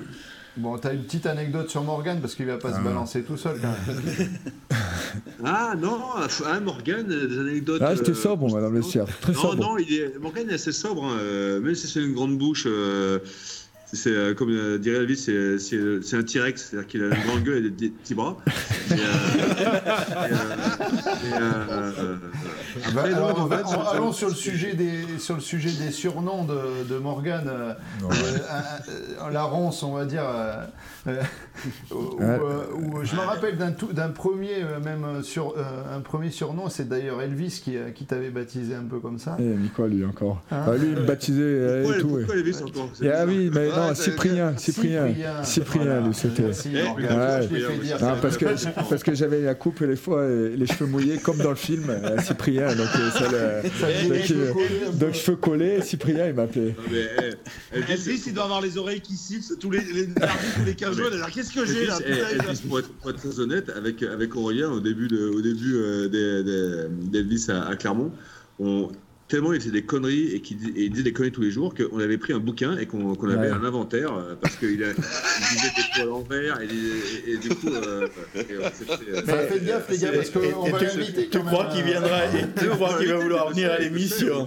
Bon, 0.57 0.76
t'as 0.76 0.92
une 0.92 1.03
petite 1.03 1.24
anecdote 1.24 1.70
sur 1.70 1.82
Morgan 1.82 2.20
parce 2.20 2.34
qu'il 2.34 2.44
va 2.44 2.59
pas 2.59 2.72
se 2.72 2.78
ah. 2.78 2.82
balancer 2.82 3.22
tout 3.22 3.38
seul 3.38 3.59
quand 3.59 3.68
même. 3.68 4.28
ah 5.44 5.74
non, 5.80 5.98
hein, 6.18 6.61
Morgan, 6.61 7.07
des 7.07 7.38
anecdotes. 7.38 7.80
Ah, 7.82 7.94
j'étais 7.94 8.12
sobre, 8.12 8.48
moi, 8.50 8.61
dans 8.61 8.68
le 8.68 8.80
vestiaire. 8.80 9.07
Très 9.22 9.32
non, 9.32 9.40
sobre. 9.40 9.62
Non, 9.62 9.78
il 9.78 9.94
est... 9.94 10.18
Morgan 10.18 10.50
est 10.50 10.55
assez 10.55 10.72
sobre, 10.72 11.05
hein, 11.05 11.16
euh, 11.18 11.61
même 11.61 11.74
si 11.74 11.86
c'est 11.86 12.00
une 12.00 12.12
grande 12.12 12.36
bouche. 12.36 12.64
Euh, 12.66 13.20
c'est 13.94 14.11
euh, 14.11 14.34
comme 14.34 14.78
dirait 14.78 14.98
Elvis, 14.98 15.16
c'est 15.16 16.16
un 16.16 16.22
T-Rex, 16.22 16.68
c'est-à-dire 16.70 16.86
qu'il 16.86 17.03
a 17.03 17.07
une 17.07 17.24
grande 17.26 17.44
gueule 17.44 17.66
et 17.66 17.70
des, 17.70 17.88
petits 17.88 18.14
bras. 18.14 18.36
Allons 23.93 24.12
sur 24.12 24.28
le 24.28 24.34
sujet 24.34 24.74
des 24.74 25.18
sur 25.18 25.34
le 25.34 25.40
sujet 25.40 25.70
des 25.84 25.90
surnoms 25.90 26.45
de, 26.45 26.84
de 26.88 26.99
Morgan. 26.99 27.45
Euh, 27.47 27.74
euh, 28.03 29.30
la 29.30 29.43
ronce, 29.45 29.82
on 29.82 29.93
va 29.93 30.05
dire. 30.05 30.24
Où, 31.90 33.03
je 33.03 33.16
me 33.16 33.20
rappelle 33.20 33.57
d'un 33.57 34.09
premier 34.09 34.64
même 34.84 35.22
sur 35.22 35.55
un 35.59 36.01
premier 36.01 36.30
surnom, 36.30 36.68
c'est 36.68 36.88
d'ailleurs 36.88 37.20
Elvis 37.22 37.61
qui, 37.62 37.76
qui 37.95 38.05
t'avait 38.07 38.30
baptisé 38.30 38.74
un 38.74 38.84
peu 38.84 38.99
comme 39.01 39.18
ça. 39.18 39.36
Et 39.38 39.45
eh, 39.45 39.68
quoi 39.68 39.88
lui 39.88 40.05
encore 40.05 40.43
hein 40.51 40.64
ah, 40.66 40.76
Lui 40.76 40.90
il 40.90 40.97
me 40.97 41.03
baptisait 41.03 41.84
et 41.84 42.01
tout. 42.01 42.18
Elvis 42.18 42.62
encore? 42.62 42.88
Ah 43.03 43.24
oui, 43.26 43.51
mais 43.53 43.68
non, 43.68 43.95
Cyprien, 43.95 44.57
Cyprien, 44.57 45.09
Cyprien, 45.43 46.01
lui 46.01 46.14
c'était. 46.14 46.51
parce 48.20 48.36
que 48.36 48.47
parce 48.89 49.03
que 49.03 49.14
j'avais 49.14 49.41
la 49.41 49.55
coupe 49.55 49.83
et 49.83 49.87
les 49.87 49.97
fois 49.97 50.28
les 50.28 50.66
cheveux 50.66 50.87
mouillés 50.87 51.18
comme 51.18 51.39
dans 51.39 51.51
le 51.51 51.57
film 51.57 51.85
Cyprien, 52.24 52.74
donc 52.74 52.87
ça 52.87 53.28
le, 53.30 54.93
donc, 54.99 55.14
cheveux 55.14 55.37
collés, 55.37 55.83
Cyprien 55.83 56.28
il 56.28 56.35
m'appelait. 56.35 56.74
Elvis 57.72 58.24
il 58.26 58.35
doit 58.35 58.45
avoir 58.45 58.61
les 58.61 58.76
oreilles 58.78 59.01
qui 59.01 59.16
sifflent 59.16 59.57
tous 59.59 59.70
les 59.70 59.80
les, 59.80 60.09
les 60.64 60.74
15 60.74 60.97
jours. 60.97 61.07
Qu'est-ce 61.35 61.53
que 61.53 61.66
j'ai 61.66 61.87
là 61.87 61.99
Pour 62.68 62.80
être 63.11 63.18
très 63.18 63.41
honnête, 63.41 63.70
avec 63.76 64.03
avec 64.03 64.37
Aurélien 64.37 64.70
au 64.70 64.80
début 64.80 65.09
de 65.09 65.28
au 65.28 65.41
début 65.41 66.09
d'Elvis 67.11 67.47
à 67.51 67.74
Clermont, 67.76 68.12
on 68.59 68.91
tellement 69.33 69.55
il 69.55 69.61
faisait 69.61 69.72
des 69.72 69.83
conneries 69.83 70.35
et 70.35 70.41
qu'il 70.41 70.59
il 70.76 70.91
disait 70.91 71.05
des 71.05 71.12
conneries 71.14 71.33
tous 71.33 71.41
les 71.41 71.51
jours 71.51 71.74
qu'on 71.74 71.99
avait 72.01 72.18
pris 72.18 72.35
un 72.35 72.39
bouquin 72.39 72.76
et 72.76 72.85
qu'on 72.85 73.14
avait 73.30 73.49
un 73.49 73.64
inventaire 73.64 74.12
euh, 74.12 74.35
parce 74.39 74.57
qu'il 74.57 74.76
disait 74.76 74.93
des 74.93 75.83
trucs 75.83 76.03
à 76.03 76.05
l'envers 76.05 76.61
et, 76.61 77.30
et, 77.30 77.39
du 77.39 77.49
coup. 77.49 77.68
Euh, 77.68 78.09
euh 78.37 78.70
faites 78.70 79.64
gaffe, 79.64 79.89
les 79.89 79.99
gars, 79.99 80.12
parce 80.12 80.28
qu'on 80.28 80.70
va 80.70 80.80
l'inviter. 80.83 81.28
Tu 81.30 81.39
crois 81.39 81.64
qu'il 81.72 81.83
viendra 81.83 82.20
tu 82.61 82.68
crois 82.68 82.99
qu'il 82.99 83.09
va 83.09 83.16
vouloir 83.16 83.49
venir 83.49 83.72
à 83.72 83.78
l'émission 83.78 84.47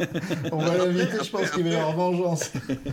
On 0.52 0.56
va 0.56 0.78
l'inviter, 0.78 1.18
je 1.22 1.30
pense 1.30 1.50
qu'il 1.50 1.64
va 1.64 1.70
y 1.70 1.74
avoir 1.74 1.94
vengeance. 1.94 2.52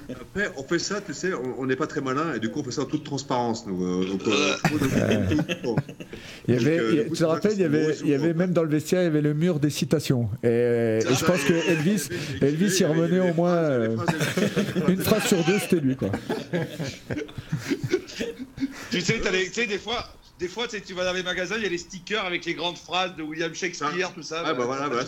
Après, 0.10 0.52
on 0.58 0.64
fait 0.64 0.80
ça, 0.80 1.00
tu 1.00 1.14
sais, 1.14 1.32
on 1.34 1.66
n'est 1.66 1.78
pas 1.78 1.88
très 1.88 2.02
malin 2.02 2.34
et 2.36 2.40
du 2.40 2.50
coup, 2.50 2.60
on 2.60 2.64
fait 2.66 2.72
ça 2.72 2.82
en 2.82 2.86
toute 2.86 3.06
transparence. 3.06 3.66
Nous, 3.66 4.06
donc, 4.06 4.24
il 6.50 6.54
y 6.54 6.58
avait, 6.58 7.06
tu 7.06 7.12
te 7.12 7.24
rappelles, 7.24 7.54
il 7.54 7.62
y 7.62 7.64
avait, 7.64 7.96
il 8.04 8.10
y 8.10 8.14
avait 8.14 8.34
même 8.34 8.52
dans 8.52 8.64
le 8.64 8.70
vestiaire, 8.70 9.04
il 9.04 9.06
y 9.06 9.08
avait 9.08 9.22
le 9.22 9.34
mur 9.34 9.62
des 9.62 9.70
citations. 9.70 10.28
Et, 10.44 11.00
je 11.02 11.26
pense 11.32 11.44
que 11.44 11.54
Elvis, 11.54 12.10
Elvis 12.42 12.80
y 12.80 12.86
revenait 12.86 13.30
au 13.30 13.34
moins 13.34 13.56
euh, 13.56 13.98
une 14.88 15.02
phrase 15.02 15.26
sur 15.26 15.44
deux, 15.44 15.60
c'était 15.60 15.78
lui. 15.78 15.96
Quoi. 15.96 16.10
tu 18.92 19.02
sais, 19.02 19.20
tu 19.20 19.54
sais, 19.54 19.68
des 19.68 19.78
fois, 19.78 20.06
des 20.40 20.48
fois, 20.48 20.68
tu, 20.68 20.78
sais, 20.78 20.82
tu 20.82 20.94
vas 20.94 21.06
dans 21.06 21.14
les 21.14 21.24
magasins, 21.24 21.56
il 21.58 21.64
y 21.64 21.66
a 21.66 21.70
les 21.70 21.78
stickers 21.78 22.26
avec 22.26 22.46
les 22.46 22.54
grandes 22.54 22.78
phrases 22.78 23.16
de 23.16 23.24
William 23.24 23.54
Shakespeare, 23.54 24.12
tout 24.14 24.24
ça. 24.24 24.44
Ah, 24.46 24.54
bah 24.54 24.66
voilà, 24.66 24.90
bah, 24.90 25.02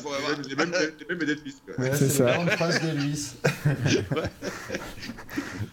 les 0.48 0.56
mêmes, 0.56 0.74
les 1.00 1.16
mêmes 1.16 1.26
d'Elvis. 1.26 1.56
Ouais, 1.78 1.92
c'est 1.94 2.10
ça. 2.10 2.26
Les 2.26 2.34
grandes 2.34 2.50
phrases 2.52 2.82
d'Elvis. 2.82 3.34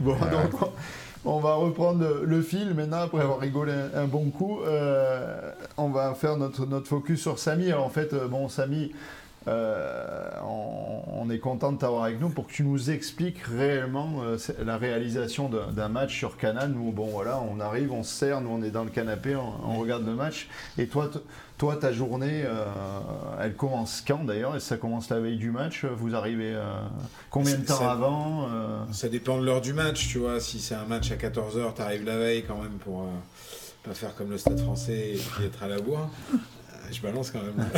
bon, 0.01 0.15
donc, 0.15 0.71
on 1.25 1.41
va 1.41 1.55
reprendre 1.55 2.23
le 2.25 2.43
fil 2.43 2.75
maintenant 2.75 3.03
après 3.03 3.21
avoir 3.21 3.41
rigolé 3.41 3.73
un, 3.95 4.07
bon 4.07 4.31
coup. 4.31 4.61
Euh, 4.63 5.53
on 5.77 5.91
va 5.91 6.15
faire 6.15 6.37
notre, 6.37 6.65
notre 6.65 6.87
focus 6.87 7.21
sur 7.21 7.39
Samy. 7.39 7.71
Alors 7.71 7.85
en 7.85 7.91
fait, 7.91 8.13
euh, 8.13 8.29
bon, 8.29 8.49
Samy, 8.49 8.93
euh, 9.49 10.29
on, 10.43 11.31
est 11.31 11.39
content 11.39 11.73
de 11.73 11.79
t'avoir 11.79 12.05
avec 12.05 12.21
nous 12.21 12.31
pour 12.31 12.47
que 12.47 12.53
tu 12.53 12.63
nous 12.63 12.91
expliques 12.91 13.41
réellement 13.43 14.23
euh, 14.23 14.39
la 14.65 14.79
réalisation 14.79 15.51
d'un 15.51 15.89
match 15.89 16.17
sur 16.17 16.39
Canal. 16.39 16.71
Nous, 16.71 16.91
bon 16.91 17.07
voilà, 17.07 17.43
on 17.51 17.61
arrive, 17.61 17.93
on 17.93 18.03
se 18.03 18.15
sert, 18.15 18.41
nous 18.41 18.51
on 18.51 18.63
est 18.63 18.71
dans 18.71 18.85
le 18.85 18.91
canapé, 18.91 19.37
on, 19.37 19.79
regarde 19.79 20.07
le 20.07 20.15
match. 20.15 20.49
Et 20.79 20.87
toi, 20.87 21.11
toi 21.59 21.77
ta 21.77 21.93
journée, 21.93 22.45
euh, 22.45 22.65
elle 23.41 23.55
commence 23.55 24.03
quand 24.07 24.25
d'ailleurs? 24.25 24.57
Et 24.57 24.61
ça 24.61 24.79
commence 24.79 25.11
la 25.11 25.21
veille 25.21 25.37
du 25.37 25.51
match? 25.51 25.85
Vous 25.85 26.15
arrivez 26.15 26.57
combien 27.31 27.59
de 27.59 27.65
temps 27.65 27.89
avant 27.89 28.49
Ça 28.93 29.09
dépend 29.09 29.39
de 29.39 29.45
l'heure 29.45 29.61
du 29.61 29.75
match, 29.75 30.09
tu 30.09 30.19
vois. 30.19 30.41
Si 30.41 30.61
c'est 30.61 30.75
un 30.75 30.87
match 30.87 31.11
à 31.11 31.17
14h, 31.17 31.75
tu 31.75 31.83
arrives 31.83 32.05
la 32.05 32.17
veille 32.17 32.45
quand 32.47 32.63
même 32.63 32.79
pour 32.79 33.07
pas 33.83 33.93
faire 33.93 34.15
comme 34.15 34.31
le 34.31 34.39
stade 34.39 34.61
français 34.61 35.13
et 35.15 35.19
puis 35.19 35.45
être 35.45 35.63
à 35.63 35.69
la 35.69 35.79
bourre 35.79 36.11
je 36.91 37.01
balance 37.03 37.31
quand 37.31 37.43
même. 37.43 37.55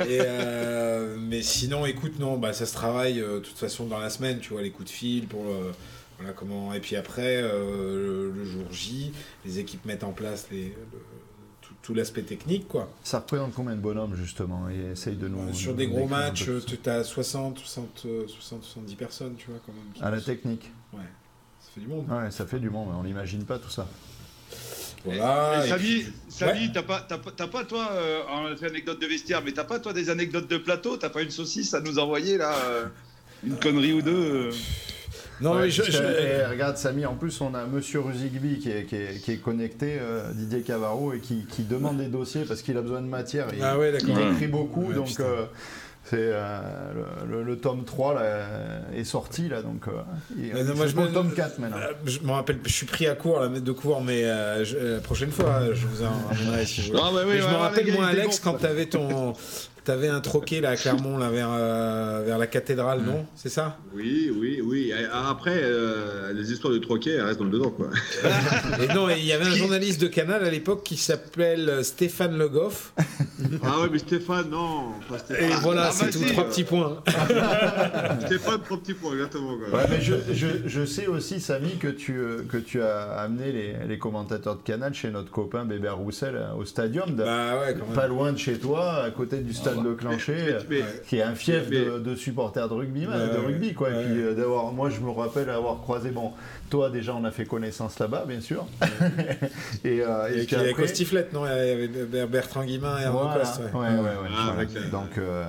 Euh, 0.00 1.16
mais 1.18 1.42
sinon, 1.42 1.86
écoute, 1.86 2.18
non, 2.18 2.36
bah, 2.36 2.52
ça 2.52 2.66
se 2.66 2.74
travaille 2.74 3.20
euh, 3.20 3.36
de 3.36 3.44
toute 3.44 3.56
façon 3.56 3.86
dans 3.86 3.98
la 3.98 4.10
semaine, 4.10 4.38
tu 4.40 4.52
vois, 4.52 4.62
les 4.62 4.70
coups 4.70 4.90
de 4.90 4.94
fil 4.94 5.26
pour 5.26 5.44
voilà, 6.18 6.34
comment. 6.34 6.72
Et 6.72 6.80
puis 6.80 6.96
après, 6.96 7.42
euh, 7.42 8.30
le, 8.34 8.44
jour 8.44 8.70
J, 8.70 9.12
les 9.44 9.58
équipes 9.58 9.84
mettent 9.84 10.04
en 10.04 10.12
place 10.12 10.46
les, 10.50 10.74
tout, 11.82 11.94
l'aspect 11.94 12.22
technique, 12.22 12.68
quoi. 12.68 12.90
Ça 13.02 13.18
représente 13.18 13.54
combien 13.54 13.74
de 13.74 13.80
bonhommes, 13.80 14.14
justement 14.14 14.68
et 14.70 14.92
essaye 14.92 15.16
de 15.16 15.28
nous. 15.28 15.52
Sur 15.52 15.74
des 15.74 15.88
gros 15.88 16.06
matchs, 16.06 16.48
tu 16.66 16.90
as 16.90 17.04
60, 17.04 17.58
60, 17.58 18.06
60, 18.28 18.62
70 18.62 18.94
personnes, 18.94 19.34
tu 19.36 19.50
vois, 19.50 19.60
quand 19.64 19.72
même. 19.72 20.06
À 20.06 20.10
la 20.10 20.20
technique 20.20 20.70
Ouais, 20.92 21.00
ça 21.60 21.70
fait 21.74 21.80
du 21.80 21.88
monde. 21.88 22.06
Ouais, 22.08 22.30
ça 22.30 22.46
fait 22.46 22.60
du 22.60 22.70
monde, 22.70 22.88
on 22.94 23.02
n'imagine 23.02 23.44
pas 23.44 23.58
tout 23.58 23.70
ça. 23.70 23.88
Voilà. 25.04 25.64
Et, 25.66 26.06
Samy, 26.28 26.72
t'as 26.72 26.82
pas, 26.82 27.00
pas, 27.00 27.64
toi, 27.64 27.88
euh, 27.92 28.20
on 28.30 28.52
a 28.52 28.56
fait 28.56 28.66
anecdote 28.66 29.00
de 29.00 29.06
vestiaire, 29.06 29.42
mais 29.44 29.52
t'as 29.52 29.64
pas 29.64 29.78
toi 29.78 29.92
des 29.92 30.10
anecdotes 30.10 30.48
de 30.48 30.58
plateau? 30.58 30.96
T'as 30.96 31.10
pas 31.10 31.22
une 31.22 31.30
saucisse 31.30 31.74
à 31.74 31.80
nous 31.80 31.98
envoyer 31.98 32.38
là 32.38 32.54
euh, 32.66 32.86
Une 33.44 33.56
connerie 33.56 33.92
ou 33.92 34.02
deux 34.02 34.50
euh? 34.50 34.50
Non, 35.40 35.54
mais 35.54 35.70
je, 35.70 35.82
eh, 35.82 36.46
regarde, 36.46 36.76
Samy, 36.76 37.04
en 37.04 37.14
plus, 37.14 37.40
on 37.40 37.52
a 37.54 37.66
Monsieur 37.66 37.98
Ruzigby 37.98 38.60
qui 38.60 38.70
est, 38.70 38.84
qui 38.84 39.32
est, 39.32 39.42
connecté, 39.42 39.98
Didier 40.34 40.60
Cavaro, 40.62 41.14
et 41.14 41.18
qui, 41.18 41.46
qui, 41.46 41.64
demande 41.64 41.98
des 41.98 42.06
dossiers 42.06 42.44
parce 42.44 42.62
qu'il 42.62 42.76
a 42.76 42.80
besoin 42.80 43.00
de 43.00 43.08
matière. 43.08 43.48
Il, 43.52 43.60
ah 43.60 43.76
ouais, 43.76 43.92
il 44.00 44.32
écrit 44.32 44.46
beaucoup, 44.46 44.92
donc 44.92 45.20
c'est 46.04 46.16
euh, 46.18 46.60
le, 47.26 47.56
tome 47.56 47.84
3 47.84 48.14
là, 48.14 48.46
est 48.94 49.04
sorti 49.04 49.48
là 49.48 49.62
donc 49.62 49.86
euh, 49.86 50.74
moi, 50.74 50.86
je 50.86 50.96
le 50.96 51.12
tome 51.12 51.32
4 51.32 51.58
maintenant. 51.60 51.76
Euh, 51.76 51.92
je 52.04 52.18
me 52.20 52.32
rappelle, 52.32 52.58
je 52.64 52.72
suis 52.72 52.86
pris 52.86 53.06
à 53.06 53.14
court 53.14 53.48
de 53.48 53.72
cours 53.72 54.02
mais 54.02 54.22
la 54.22 55.00
prochaine 55.02 55.30
fois 55.30 55.72
je 55.72 55.86
vous 55.86 56.02
en 56.02 56.12
ramènerai 56.28 56.66
si 56.66 56.80
vous 56.80 56.86
voulez. 56.88 57.00
Ah, 57.02 57.38
je 57.40 57.48
me 57.48 57.56
rappelle 57.56 57.92
moi 57.92 58.06
Alex 58.06 58.40
quand 58.40 58.54
tu 58.54 58.66
avais 58.66 58.86
ton 58.86 59.34
T'avais 59.84 60.06
un 60.06 60.20
troquet 60.20 60.60
là 60.60 60.70
à 60.70 60.76
Clermont 60.76 61.18
là, 61.18 61.28
vers, 61.28 61.48
euh, 61.50 62.22
vers 62.24 62.38
la 62.38 62.46
cathédrale, 62.46 63.00
non? 63.02 63.26
C'est 63.34 63.48
ça? 63.48 63.78
Oui, 63.92 64.30
oui, 64.32 64.60
oui. 64.62 64.92
Après, 65.12 65.58
euh, 65.60 66.32
les 66.32 66.52
histoires 66.52 66.72
de 66.72 66.78
troquet, 66.78 67.14
elles 67.14 67.22
restent 67.22 67.40
dans 67.40 67.46
le 67.46 67.50
dedans, 67.50 67.70
quoi. 67.70 67.88
et 68.80 68.94
non, 68.94 69.08
il 69.10 69.24
y 69.24 69.32
avait 69.32 69.46
un 69.46 69.56
journaliste 69.56 70.00
de 70.00 70.06
Canal 70.06 70.44
à 70.44 70.50
l'époque 70.50 70.84
qui 70.84 70.96
s'appelle 70.96 71.84
Stéphane 71.84 72.38
Le 72.38 72.48
Goff. 72.48 72.92
ah 73.64 73.80
ouais, 73.80 73.88
mais 73.90 73.98
Stéphane, 73.98 74.50
non. 74.50 74.92
Et 75.30 75.48
voilà, 75.62 75.86
ah, 75.88 75.90
c'est 75.92 76.10
tout, 76.10 76.24
trois 76.32 76.44
petits 76.44 76.62
points. 76.62 77.02
Stéphane, 78.26 78.60
trois 78.62 78.78
petits 78.78 78.94
points, 78.94 79.14
exactement. 79.14 79.56
Quoi. 79.58 79.80
Ouais, 79.80 79.86
mais 79.90 80.00
je, 80.00 80.14
je, 80.32 80.46
je, 80.64 80.84
sais 80.84 81.08
aussi, 81.08 81.40
Samy, 81.40 81.76
que 81.78 81.88
tu, 81.88 82.18
euh, 82.18 82.44
que 82.48 82.56
tu 82.56 82.80
as 82.80 83.14
amené 83.18 83.50
les, 83.50 83.74
les 83.88 83.98
commentateurs 83.98 84.54
de 84.54 84.62
Canal 84.62 84.94
chez 84.94 85.10
notre 85.10 85.32
copain 85.32 85.64
Bébert 85.64 85.96
Roussel 85.96 86.40
au 86.56 86.64
stadium, 86.64 87.10
bah 87.16 87.58
ouais, 87.58 87.76
pas 87.96 88.06
loin 88.06 88.32
de 88.32 88.38
chez 88.38 88.58
toi, 88.58 89.02
à 89.02 89.10
côté 89.10 89.38
du 89.38 89.52
stade 89.52 89.71
de 89.80 89.94
Clancher, 89.94 90.58
qui 91.06 91.16
est 91.16 91.22
un 91.22 91.34
fief 91.34 91.70
de, 91.70 92.14
supporters 92.14 92.68
de 92.68 92.74
rugby, 92.74 93.02
de 93.02 93.46
rugby 93.46 93.74
quoi. 93.74 93.90
Et 93.90 94.04
puis 94.04 94.22
euh, 94.22 94.34
d'avoir, 94.34 94.72
moi 94.72 94.90
je 94.90 95.00
me 95.00 95.10
rappelle 95.10 95.50
avoir 95.50 95.80
croisé, 95.80 96.10
bon, 96.10 96.32
toi 96.70 96.90
déjà 96.90 97.14
on 97.14 97.24
a 97.24 97.30
fait 97.30 97.44
connaissance 97.44 97.98
là-bas, 97.98 98.24
bien 98.26 98.40
sûr. 98.40 98.66
et, 99.84 100.02
euh, 100.02 100.28
et, 100.28 100.44
puis, 100.44 100.56
après... 100.56 100.72
Costiflette, 100.74 101.32
non? 101.32 101.44
Il 101.46 101.50
y 101.50 102.20
avait 102.20 102.26
Bertrand 102.26 102.64
Guimin 102.64 102.98
et 102.98 103.04
Arnaud 103.04 103.38
Coste. 103.38 103.60
Ouais, 103.74 103.80
ouais, 103.80 104.00
ouais. 104.00 104.28
Ah, 104.36 104.54
Donc. 104.90 105.18
Euh, 105.18 105.44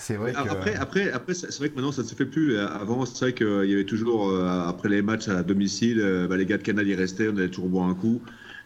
c'est 0.00 0.14
vrai 0.14 0.32
que... 0.32 0.38
Après, 0.38 0.74
après, 0.74 1.10
après 1.10 1.34
c'est 1.34 1.54
vrai 1.58 1.68
que 1.68 1.74
maintenant 1.74 1.92
ça 1.92 2.02
ne 2.02 2.06
se 2.06 2.14
fait 2.14 2.24
plus. 2.24 2.58
Avant, 2.58 3.04
c'est 3.04 3.26
vrai 3.26 3.34
qu'il 3.34 3.70
y 3.70 3.74
avait 3.74 3.84
toujours, 3.84 4.32
après 4.66 4.88
les 4.88 5.02
matchs 5.02 5.28
à 5.28 5.42
domicile, 5.42 6.26
bah, 6.30 6.36
les 6.36 6.46
gars 6.46 6.56
de 6.56 6.62
Canal 6.62 6.86
y 6.86 6.94
restaient, 6.94 7.28
on 7.28 7.36
allait 7.36 7.48
toujours 7.48 7.68
boire 7.68 7.88
un 7.88 7.94
coup 7.94 8.22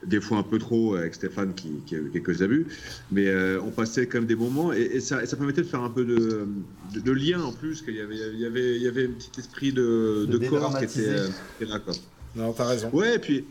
des 0.06 0.20
fois 0.20 0.38
un 0.38 0.42
peu 0.42 0.58
trop 0.58 0.96
avec 0.96 1.14
Stéphane 1.14 1.54
qui, 1.54 1.70
qui 1.86 1.94
a 1.94 1.98
eu 1.98 2.10
quelques 2.12 2.42
abus, 2.42 2.66
mais 3.10 3.26
euh, 3.26 3.60
on 3.62 3.70
passait 3.70 4.06
quand 4.06 4.18
même 4.18 4.26
des 4.26 4.36
moments 4.36 4.72
et, 4.72 5.00
ça, 5.00 5.24
ça, 5.26 5.36
permettait 5.36 5.62
de 5.62 5.66
faire 5.66 5.82
un 5.82 5.90
peu 5.90 6.04
de, 6.04 6.46
de, 6.94 7.12
lien 7.12 7.40
en 7.40 7.52
plus, 7.52 7.82
qu'il 7.82 7.94
y 7.94 8.00
avait, 8.00 8.16
il 8.32 8.40
y, 8.40 8.46
avait, 8.46 8.76
il 8.76 8.82
y 8.82 8.88
avait 8.88 9.06
un 9.06 9.10
petit 9.10 9.30
esprit 9.38 9.72
de, 9.72 10.26
de, 10.28 10.48
corps 10.48 10.78
qui 10.78 10.84
était, 10.84 11.08
euh, 11.08 11.28
là. 11.60 11.78
Quoi. 11.78 11.94
Non, 12.34 12.52
t'as 12.52 12.66
raison. 12.66 12.90
Ouais, 12.92 13.16
et 13.16 13.18
puis 13.18 13.44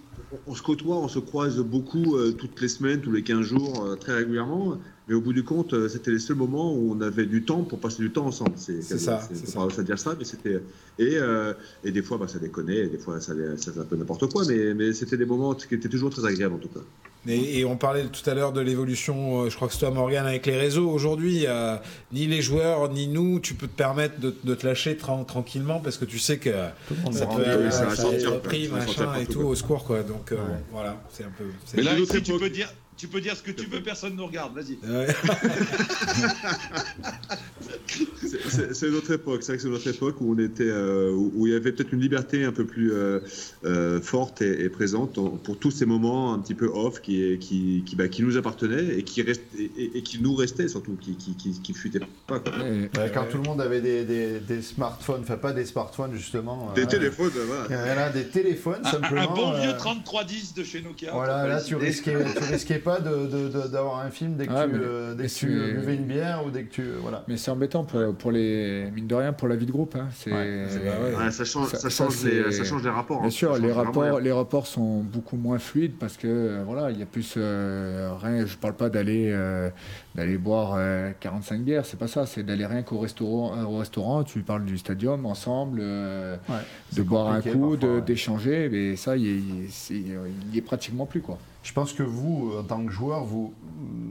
on 0.48 0.56
se 0.56 0.62
côtoie, 0.62 0.98
on 0.98 1.08
se 1.08 1.20
croise 1.20 1.58
beaucoup 1.60 2.16
euh, 2.16 2.32
toutes 2.32 2.60
les 2.62 2.68
semaines, 2.68 3.02
tous 3.02 3.12
les 3.12 3.24
15 3.24 3.42
jours, 3.42 3.98
très 4.00 4.14
régulièrement. 4.14 4.78
Mais 5.12 5.16
au 5.16 5.22
bout 5.22 5.34
du 5.34 5.44
compte, 5.44 5.74
euh, 5.74 5.90
c'était 5.90 6.12
les 6.12 6.20
seuls 6.20 6.38
moments 6.38 6.74
où 6.74 6.96
on 6.96 7.02
avait 7.02 7.26
du 7.26 7.44
temps 7.44 7.64
pour 7.64 7.80
passer 7.80 8.02
du 8.02 8.12
temps 8.12 8.28
ensemble. 8.28 8.54
C'est 8.56 8.82
ça. 8.82 9.20
C'est 9.34 9.54
pas 9.54 9.68
à 9.78 9.84
dire 9.84 10.00
ça, 10.00 10.16
mais 10.18 10.24
c'était. 10.24 10.62
Et, 11.00 11.18
euh, 11.18 11.54
et 11.84 11.92
des 11.92 12.02
fois, 12.02 12.18
bah, 12.18 12.28
ça 12.28 12.40
déconnait, 12.40 12.78
et 12.78 12.88
des 12.88 12.98
fois, 12.98 13.20
ça, 13.20 13.34
ça 13.58 13.72
un 13.78 13.84
peu 13.84 13.98
n'importe 13.98 14.32
quoi, 14.32 14.44
mais, 14.48 14.74
mais 14.74 14.94
c'était 14.94 15.18
des 15.18 15.26
moments 15.26 15.54
qui 15.56 15.74
étaient 15.74 15.90
toujours 15.90 16.12
très 16.12 16.26
agréables 16.26 16.56
en 16.56 16.60
tout 16.60 16.70
cas. 16.70 16.80
Et, 17.28 17.66
on 17.66 17.78
parlait 17.78 18.06
tout 18.06 18.28
à 18.28 18.34
l'heure 18.34 18.52
de 18.52 18.62
l'évolution, 18.62 19.48
je 19.48 19.56
crois 19.56 19.68
que 19.68 19.76
c'est 19.76 19.82
toi 19.82 19.92
Morgan 19.92 20.26
avec 20.26 20.48
les 20.48 20.58
réseaux. 20.58 20.90
Aujourd'hui, 20.90 21.46
ni 22.12 22.26
les 22.26 22.42
joueurs 22.42 22.90
ni 22.90 23.08
nous, 23.08 23.40
tu 23.40 23.54
peux 23.54 23.68
te 23.68 23.76
permettre 23.76 24.20
de, 24.20 24.56
te 24.56 24.66
lâcher 24.66 24.98
tranquillement 24.98 25.80
parce 25.80 25.98
que 25.98 26.06
tu 26.06 26.18
sais 26.18 26.38
que 26.38 26.50
ça 27.12 27.28
peut 27.28 27.44
être 27.44 28.42
pris, 28.42 28.70
machin 28.70 29.14
et 29.22 29.26
tout 29.26 29.42
au 29.42 29.54
secours 29.54 29.84
quoi. 29.84 30.01
Donc 30.04 30.34
voilà, 30.72 31.02
c'est 31.10 31.24
un 31.24 31.32
peu. 31.32 31.46
Mais 31.76 31.84
là, 31.84 31.92
tu 31.96 32.34
peux 32.38 32.50
dire, 32.50 32.70
tu 32.98 33.08
peux 33.08 33.22
dire 33.22 33.36
ce 33.36 33.42
que 33.42 33.52
tu 33.52 33.66
veux, 33.66 33.82
personne 33.82 34.14
ne 34.14 34.18
nous 34.18 34.28
regarde, 34.28 34.54
vas-y. 34.54 34.78
c'est 38.72 38.88
une 38.88 38.96
autre 38.96 39.12
époque, 39.12 39.44
c'est 39.44 39.54
vrai 39.54 39.58
que 39.58 39.62
c'est 39.62 39.68
une 39.68 39.74
autre 39.74 39.88
époque 39.88 40.22
où 40.22 40.34
on 40.34 40.40
était, 40.40 40.68
euh, 40.68 41.12
où, 41.12 41.48
il 41.48 41.54
y 41.54 41.56
avait 41.56 41.72
peut-être 41.72 41.94
une 41.94 42.02
liberté 42.02 42.44
un 42.44 42.52
peu 42.52 42.66
plus 42.66 42.94
euh, 42.94 43.20
euh, 43.66 44.02
forte 44.02 44.42
et, 44.42 44.70
présente 44.70 45.20
pour 45.44 45.58
tous 45.58 45.72
ces 45.72 45.86
moments 45.86 46.34
un 46.34 46.40
petit 46.40 46.54
peu 46.54 46.68
off 46.68 47.02
qui, 47.02 47.38
qui, 47.40 47.84
qui, 47.86 47.96
bah, 47.96 48.08
qui 48.08 48.24
nous 48.24 48.38
appartenaient 48.38 48.98
et 48.98 49.04
qui, 49.04 49.22
rest, 49.22 49.42
et, 49.58 50.02
qui 50.02 50.22
nous 50.22 50.34
restaient 50.34 50.68
surtout, 50.68 50.98
qui, 51.00 51.16
qui, 51.16 51.36
qui, 51.36 51.74
fuitaient 51.74 52.00
pas. 52.28 52.42
quand 53.14 53.26
tout 53.30 53.38
le 53.38 53.44
monde 53.44 53.62
avait 53.62 53.82
des, 53.82 54.06
des, 54.06 54.40
des, 54.40 54.62
smartphones, 54.62 55.22
enfin 55.22 55.38
pas 55.38 55.52
des 55.52 55.66
smartphones 55.66 56.14
justement. 56.14 56.72
Des 56.74 56.88
téléphones, 56.88 57.32
voilà. 57.68 58.06
A 58.06 58.10
des 58.10 58.28
téléphones 58.28 58.84
simplement. 58.84 59.32
Un, 59.32 59.36
bon 59.36 59.60
vieux 59.60 59.74
3310 59.78 60.54
de 60.54 60.64
chez 60.64 60.82
Nokia. 60.82 61.12
Voilà, 61.12 61.48
là 61.48 61.62
tu 61.62 61.76
risquais, 61.76 62.18
tu 62.38 62.44
risquais 62.44 62.80
pas 62.82 63.00
d'avoir 63.00 64.00
un 64.00 64.10
film 64.10 64.36
dès 64.36 64.48
que 64.48 64.52
tu, 64.52 64.76
euh, 64.76 65.14
dès 65.16 65.28
que 65.28 65.34
tu 65.34 65.48
buvais 65.48 65.96
une 65.96 66.06
bière 66.06 66.46
ou 66.46 66.52
dès 66.52 66.64
que 66.64 66.72
tu. 66.72 66.82
Euh, 66.82 66.98
voilà. 67.02 67.24
Mais 67.28 67.38
c'est 67.38 67.52
embêtant 67.52 67.84
pour, 67.84 68.14
pour, 68.16 68.32
les. 68.32 68.90
Mine 68.94 69.08
de 69.08 69.16
rien, 69.16 69.34
pour 69.34 69.48
la 69.48 69.56
vie 69.56 69.66
de 69.66 69.72
groupe. 69.72 69.96
Hein. 69.96 70.08
C'est, 70.14 70.32
ça, 71.32 71.46
change, 71.46 71.70
ça, 71.70 71.90
change 71.90 72.24
les, 72.24 72.52
ça, 72.52 72.64
change 72.64 72.84
les, 72.84 72.90
rapports. 72.90 73.20
Bien 73.20 73.28
hein. 73.28 73.32
sûr, 73.32 73.58
les 73.58 73.72
rapports, 73.72 74.20
les 74.20 74.32
rapports 74.32 74.68
sont 74.68 75.00
beaucoup 75.00 75.38
moins 75.38 75.60
fluides 75.60 75.98
parce 76.00 76.18
que 76.18 76.28
euh, 76.28 76.64
voilà, 76.66 76.92
il 76.92 77.00
y 77.00 77.04
a 77.04 77.06
plus. 77.06 77.38
rien, 77.38 78.46
je 78.46 78.58
parle 78.58 78.76
pas 78.76 78.90
d'aller 78.90 79.36
d'aller 80.16 80.38
boire 80.38 80.78
45 81.20 81.62
bières, 81.62 81.86
c'est 81.86 81.98
pas 81.98 82.08
ça, 82.08 82.26
c'est 82.26 82.44
d'aller 82.44 82.66
rien 82.66 82.82
qu'au 82.82 83.00
restaurant, 83.00 83.64
au 83.64 83.78
restaurant, 83.78 84.24
tu 84.24 84.42
parles 84.42 84.66
du 84.66 84.78
stadium 84.78 85.26
ensemble, 85.26 85.80
de 85.80 87.02
boire 87.02 87.30
un 87.30 87.42
coup, 87.42 87.78
d'échanger, 88.06 88.70
mais 88.70 88.96
ça, 88.96 89.16
il 89.16 89.70
n'y 90.52 90.58
est 90.58 90.62
pratiquement 90.62 91.06
plus. 91.06 91.22
quoi. 91.22 91.38
Je 91.64 91.74
pense 91.74 91.94
que 91.94 92.04
vous, 92.04 92.54
en 92.58 92.64
tant 92.64 92.84
que 92.84 92.92
joueur, 92.92 93.24
vous, 93.24 93.54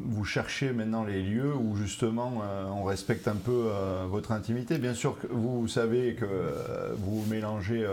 vous 0.06 0.24
cherchez 0.24 0.72
maintenant 0.72 1.04
les 1.04 1.22
lieux 1.22 1.54
où 1.54 1.76
justement 1.76 2.42
euh, 2.44 2.66
on 2.68 2.84
respecte 2.84 3.26
un 3.26 3.34
peu 3.34 3.66
euh, 3.66 4.04
votre 4.08 4.32
intimité. 4.32 4.78
Bien 4.78 4.94
sûr 4.94 5.18
que 5.18 5.26
vous, 5.26 5.66
savez 5.66 6.14
que 6.14 6.24
euh, 6.24 6.94
vous 6.96 7.24
mélangez 7.28 7.84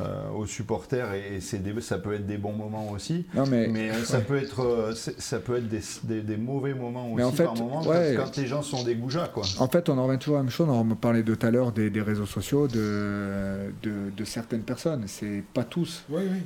euh, 0.00 0.28
aux 0.36 0.44
supporters 0.46 1.14
et, 1.14 1.40
c'est 1.40 1.62
ça 1.80 1.98
peut 1.98 2.14
être 2.14 2.26
des 2.26 2.36
bons 2.36 2.52
moments 2.52 2.90
aussi. 2.90 3.26
mais, 3.48 3.90
euh, 3.90 4.02
ça, 4.02 4.20
peut 4.20 4.36
être, 4.36 4.64
euh, 4.64 4.92
ça 4.92 5.38
peut 5.38 5.56
être 5.58 5.68
des, 5.68 6.20
des, 6.20 6.36
mauvais 6.36 6.74
moments 6.74 7.12
aussi 7.12 7.22
en 7.22 7.30
fait, 7.30 7.44
par 7.44 7.54
moment 7.54 7.80
quand, 7.84 8.36
les 8.36 8.46
gens 8.46 8.62
sont 8.62 8.82
des 8.82 8.96
goujats. 8.96 9.30
Quoi. 9.32 9.44
En 9.60 9.68
fait, 9.68 9.88
on 9.88 9.96
en 9.96 10.06
revient 10.08 10.18
toujours 10.18 10.34
à 10.34 10.38
la 10.38 10.42
même 10.42 10.50
chose. 10.50 10.68
On 10.68 10.82
me 10.82 10.96
parlait 10.96 11.22
tout 11.22 11.38
à 11.46 11.50
l'heure 11.52 11.70
des, 11.70 11.90
des, 11.90 12.02
réseaux 12.02 12.26
sociaux 12.26 12.66
de, 12.66 13.72
de, 13.84 14.24
certaines 14.24 14.62
personnes. 14.62 15.04
C'est 15.06 15.44
pas 15.54 15.62
tous. 15.62 16.02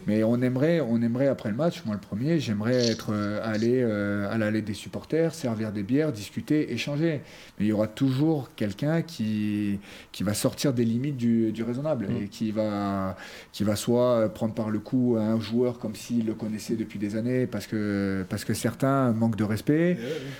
Mais 0.07 0.23
on 0.25 0.43
aimerait, 0.43 0.81
on 0.81 1.01
aimerait 1.01 1.29
après 1.29 1.49
le 1.49 1.57
match, 1.57 1.83
moi 1.87 1.95
le 1.95 2.03
premier, 2.03 2.41
j'aimerais 2.41 2.87
être 2.89 3.15
allé 3.43 3.83
à 3.83 4.37
l'allée 4.37 4.61
des 4.61 4.75
supporters, 4.75 5.33
servir 5.33 5.73
des 5.73 5.83
bières, 5.83 6.12
discuter, 6.12 6.75
échanger. 6.75 7.23
Mais 7.59 7.65
il 7.65 7.69
y 7.69 7.73
aura 7.73 7.87
toujours 7.87 8.51
quelqu'un 8.57 9.01
qui, 9.01 9.81
qui 10.12 10.23
va 10.23 10.35
sortir 10.35 10.75
des 10.75 10.85
limites 10.85 11.16
du, 11.16 11.51
du 11.51 11.62
raisonnable 11.62 12.09
mm. 12.09 12.23
et 12.23 12.29
qui 12.29 12.51
va 12.51 13.16
qui 13.52 13.65
va 13.65 13.77
soit 13.77 14.28
prendre 14.32 14.55
par 14.55 14.70
le 14.70 14.78
cou 14.78 15.16
un 15.19 15.40
joueur 15.40 15.78
comme 15.78 15.94
s'il 15.94 16.27
le 16.27 16.35
connaissait 16.35 16.77
depuis 16.77 16.98
des 16.98 17.16
années 17.16 17.47
parce 17.47 17.66
que, 17.66 18.24
parce 18.28 18.44
que 18.44 18.55
certains 18.55 19.12
manquent 19.12 19.36
de 19.36 19.44
respect, 19.44 19.98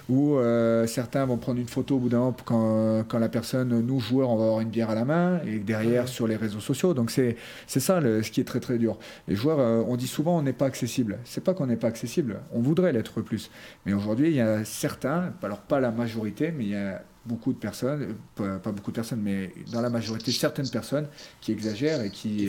ou 0.09 0.37
euh, 0.37 0.87
certains 0.87 1.25
vont 1.25 1.37
prendre 1.37 1.61
une 1.61 1.69
photo 1.69 1.97
au 1.97 1.99
bout 1.99 2.09
d'un 2.09 2.19
moment 2.19 2.37
quand, 2.45 3.05
quand, 3.09 3.19
la 3.19 3.29
personne, 3.29 3.81
nous 3.81 4.01
joueurs, 4.01 4.31
on 4.31 4.37
va 4.37 4.45
avoir 4.45 4.61
une 4.61 4.69
bière 4.69 4.91
à 4.91 4.95
la 4.95 5.05
main, 5.05 5.41
et 5.47 5.59
derrière 5.59 6.09
sur 6.09 6.27
les 6.27 6.37
réseaux 6.37 6.61
sociaux. 6.61 6.95
Donc 6.95 7.11
c'est 7.11 7.37
ça 7.67 8.01
le, 8.01 8.23
ce 8.23 8.31
qui 8.31 8.41
est 8.41 8.45
très 8.45 8.61
très 8.61 8.79
dur. 8.79 8.99
Les 9.27 9.37
joueurs, 9.37 9.61
euh, 9.61 9.83
on 9.87 9.97
dit 9.97 10.07
souvent 10.07 10.39
on 10.39 10.43
n'est 10.43 10.53
pas 10.53 10.67
accessible. 10.67 11.19
C'est 11.25 11.43
pas 11.43 11.55
qu'on 11.55 11.67
n'est 11.67 11.77
pas 11.77 11.89
accessible, 11.89 12.41
on 12.53 12.61
voudrait 12.61 12.93
l'être 12.93 13.21
plus. 13.21 13.51
Mais 13.87 13.93
aujourd'hui, 13.93 14.29
il 14.29 14.37
y 14.37 14.41
a 14.41 14.65
certains, 14.65 15.33
alors 15.43 15.61
pas 15.61 15.81
la 15.81 15.91
majorité, 15.91 16.53
mais 16.57 16.65
il 16.65 16.71
y 16.71 16.77
a 16.77 17.03
beaucoup 17.29 17.53
de 17.53 17.59
personnes, 17.59 18.15
pas, 18.35 18.59
beaucoup 18.73 18.91
de 18.91 18.97
personnes, 18.97 19.21
mais 19.23 19.53
dans 19.71 19.81
la 19.81 19.91
majorité, 19.91 20.33
certaines 20.33 20.69
personnes 20.69 21.07
qui 21.41 21.53
exagèrent 21.53 22.03
et 22.03 22.11
qui, 22.11 22.49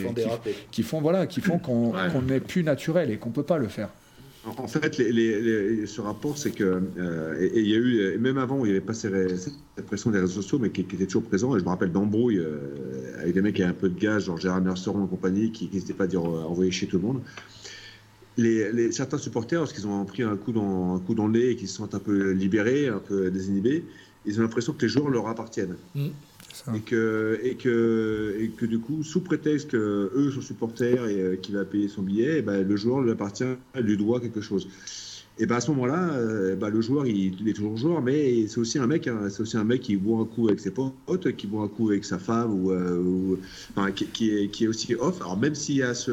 qui, 0.71 0.83
font, 0.83 1.01
voilà, 1.01 1.27
qui 1.27 1.41
font 1.41 1.59
qu'on 1.59 1.93
n'est 2.21 2.39
plus 2.39 2.63
naturel 2.63 3.11
et 3.11 3.17
qu'on 3.17 3.31
peut 3.31 3.43
pas 3.43 3.57
le 3.57 3.67
faire. 3.67 3.89
En 4.45 4.67
fait, 4.67 4.97
les, 4.97 5.85
ce 5.85 5.99
rapport, 5.99 6.37
c'est 6.37 6.51
que, 6.51 6.81
euh, 6.97 7.39
et 7.39 7.59
il 7.59 7.67
y 7.67 7.73
a 7.73 7.77
eu, 7.77 8.17
même 8.19 8.37
avant, 8.37 8.59
il 8.59 8.65
n'y 8.65 8.71
avait 8.71 8.81
pas 8.81 8.93
cette 8.93 9.85
pression 9.85 10.11
des 10.11 10.19
réseaux 10.19 10.41
sociaux, 10.41 10.59
mais 10.59 10.69
qui, 10.69 10.81
était 10.81 11.05
toujours 11.05 11.23
présent. 11.23 11.55
Et 11.55 11.59
je 11.59 11.65
me 11.65 11.69
rappelle 11.69 11.91
d'embrouilles 11.91 12.39
euh, 12.39 13.19
avec 13.19 13.33
des 13.33 13.41
mecs 13.41 13.55
qui 13.55 13.63
avaient 13.63 13.71
un 13.71 13.75
peu 13.75 13.89
de 13.89 13.99
gaz, 13.99 14.25
genre 14.25 14.37
Gérard 14.37 14.61
Merceron 14.61 15.05
et 15.05 15.09
compagnie, 15.09 15.51
qui 15.51 15.69
n'hésitaient 15.71 15.93
pas 15.93 16.05
à 16.05 16.07
dire 16.07 16.23
euh, 16.23 16.43
envoyer 16.43 16.71
chez 16.71 16.87
tout 16.87 16.97
le 16.97 17.03
monde. 17.03 17.21
Les, 18.37 18.93
certains 18.93 19.17
supporters, 19.17 19.59
lorsqu'ils 19.59 19.85
ont 19.85 20.05
pris 20.05 20.23
un 20.23 20.37
coup, 20.37 20.53
dans, 20.53 20.95
un 20.95 20.99
coup 20.99 21.15
dans 21.15 21.27
le 21.27 21.33
nez 21.33 21.49
et 21.49 21.55
qu'ils 21.57 21.67
se 21.67 21.75
sentent 21.75 21.95
un 21.95 21.99
peu 21.99 22.31
libérés, 22.31 22.87
un 22.87 22.99
peu 22.99 23.29
désinhibés, 23.29 23.83
ils 24.29 24.39
ont 24.39 24.43
l'impression 24.43 24.73
que 24.73 24.81
les 24.83 24.89
joueurs 24.89 25.09
leur 25.09 25.27
appartiennent. 25.27 25.75
Mm. 25.95 26.07
Et, 26.75 26.79
que, 26.81 27.39
et, 27.43 27.55
que, 27.55 28.35
et 28.39 28.49
que 28.49 28.65
du 28.65 28.79
coup, 28.79 29.03
sous 29.03 29.21
prétexte 29.21 29.71
qu'eux 29.71 30.31
sont 30.33 30.41
supporters 30.41 31.05
et 31.07 31.21
euh, 31.21 31.35
qu'il 31.35 31.55
va 31.55 31.65
payer 31.65 31.87
son 31.87 32.01
billet, 32.01 32.35
et 32.35 32.37
eh 32.39 32.41
ben, 32.41 32.67
le 32.67 32.75
joueur 32.75 33.01
lui 33.01 33.11
appartient, 33.11 33.45
lui 33.75 33.97
doit 33.97 34.19
quelque 34.19 34.41
chose. 34.41 34.67
Et 35.41 35.45
ben 35.45 35.55
à 35.55 35.61
ce 35.61 35.71
moment-là, 35.71 36.09
euh, 36.13 36.55
ben, 36.55 36.69
le 36.69 36.81
joueur, 36.81 37.07
il, 37.07 37.47
est 37.47 37.53
toujours 37.53 37.77
joueur, 37.77 38.01
mais 38.01 38.45
c'est 38.47 38.59
aussi 38.59 38.77
un 38.77 38.87
mec, 38.87 39.07
hein, 39.07 39.29
c'est 39.29 39.41
aussi 39.41 39.55
un 39.55 39.63
mec 39.63 39.81
qui 39.81 39.95
boit 39.95 40.19
un 40.19 40.25
coup 40.25 40.49
avec 40.49 40.59
ses 40.59 40.71
potes, 40.71 41.35
qui 41.37 41.47
boit 41.47 41.63
un 41.63 41.69
coup 41.69 41.89
avec 41.89 42.03
sa 42.03 42.19
femme, 42.19 42.53
ou, 42.53 42.71
euh, 42.71 43.37
enfin, 43.71 43.91
qui, 43.91 44.29
est, 44.29 44.49
qui, 44.49 44.65
est, 44.65 44.67
aussi 44.67 44.95
off. 44.95 45.21
Alors 45.21 45.37
même 45.37 45.55
s'il 45.55 45.81
a 45.83 45.93
ce, 45.93 46.11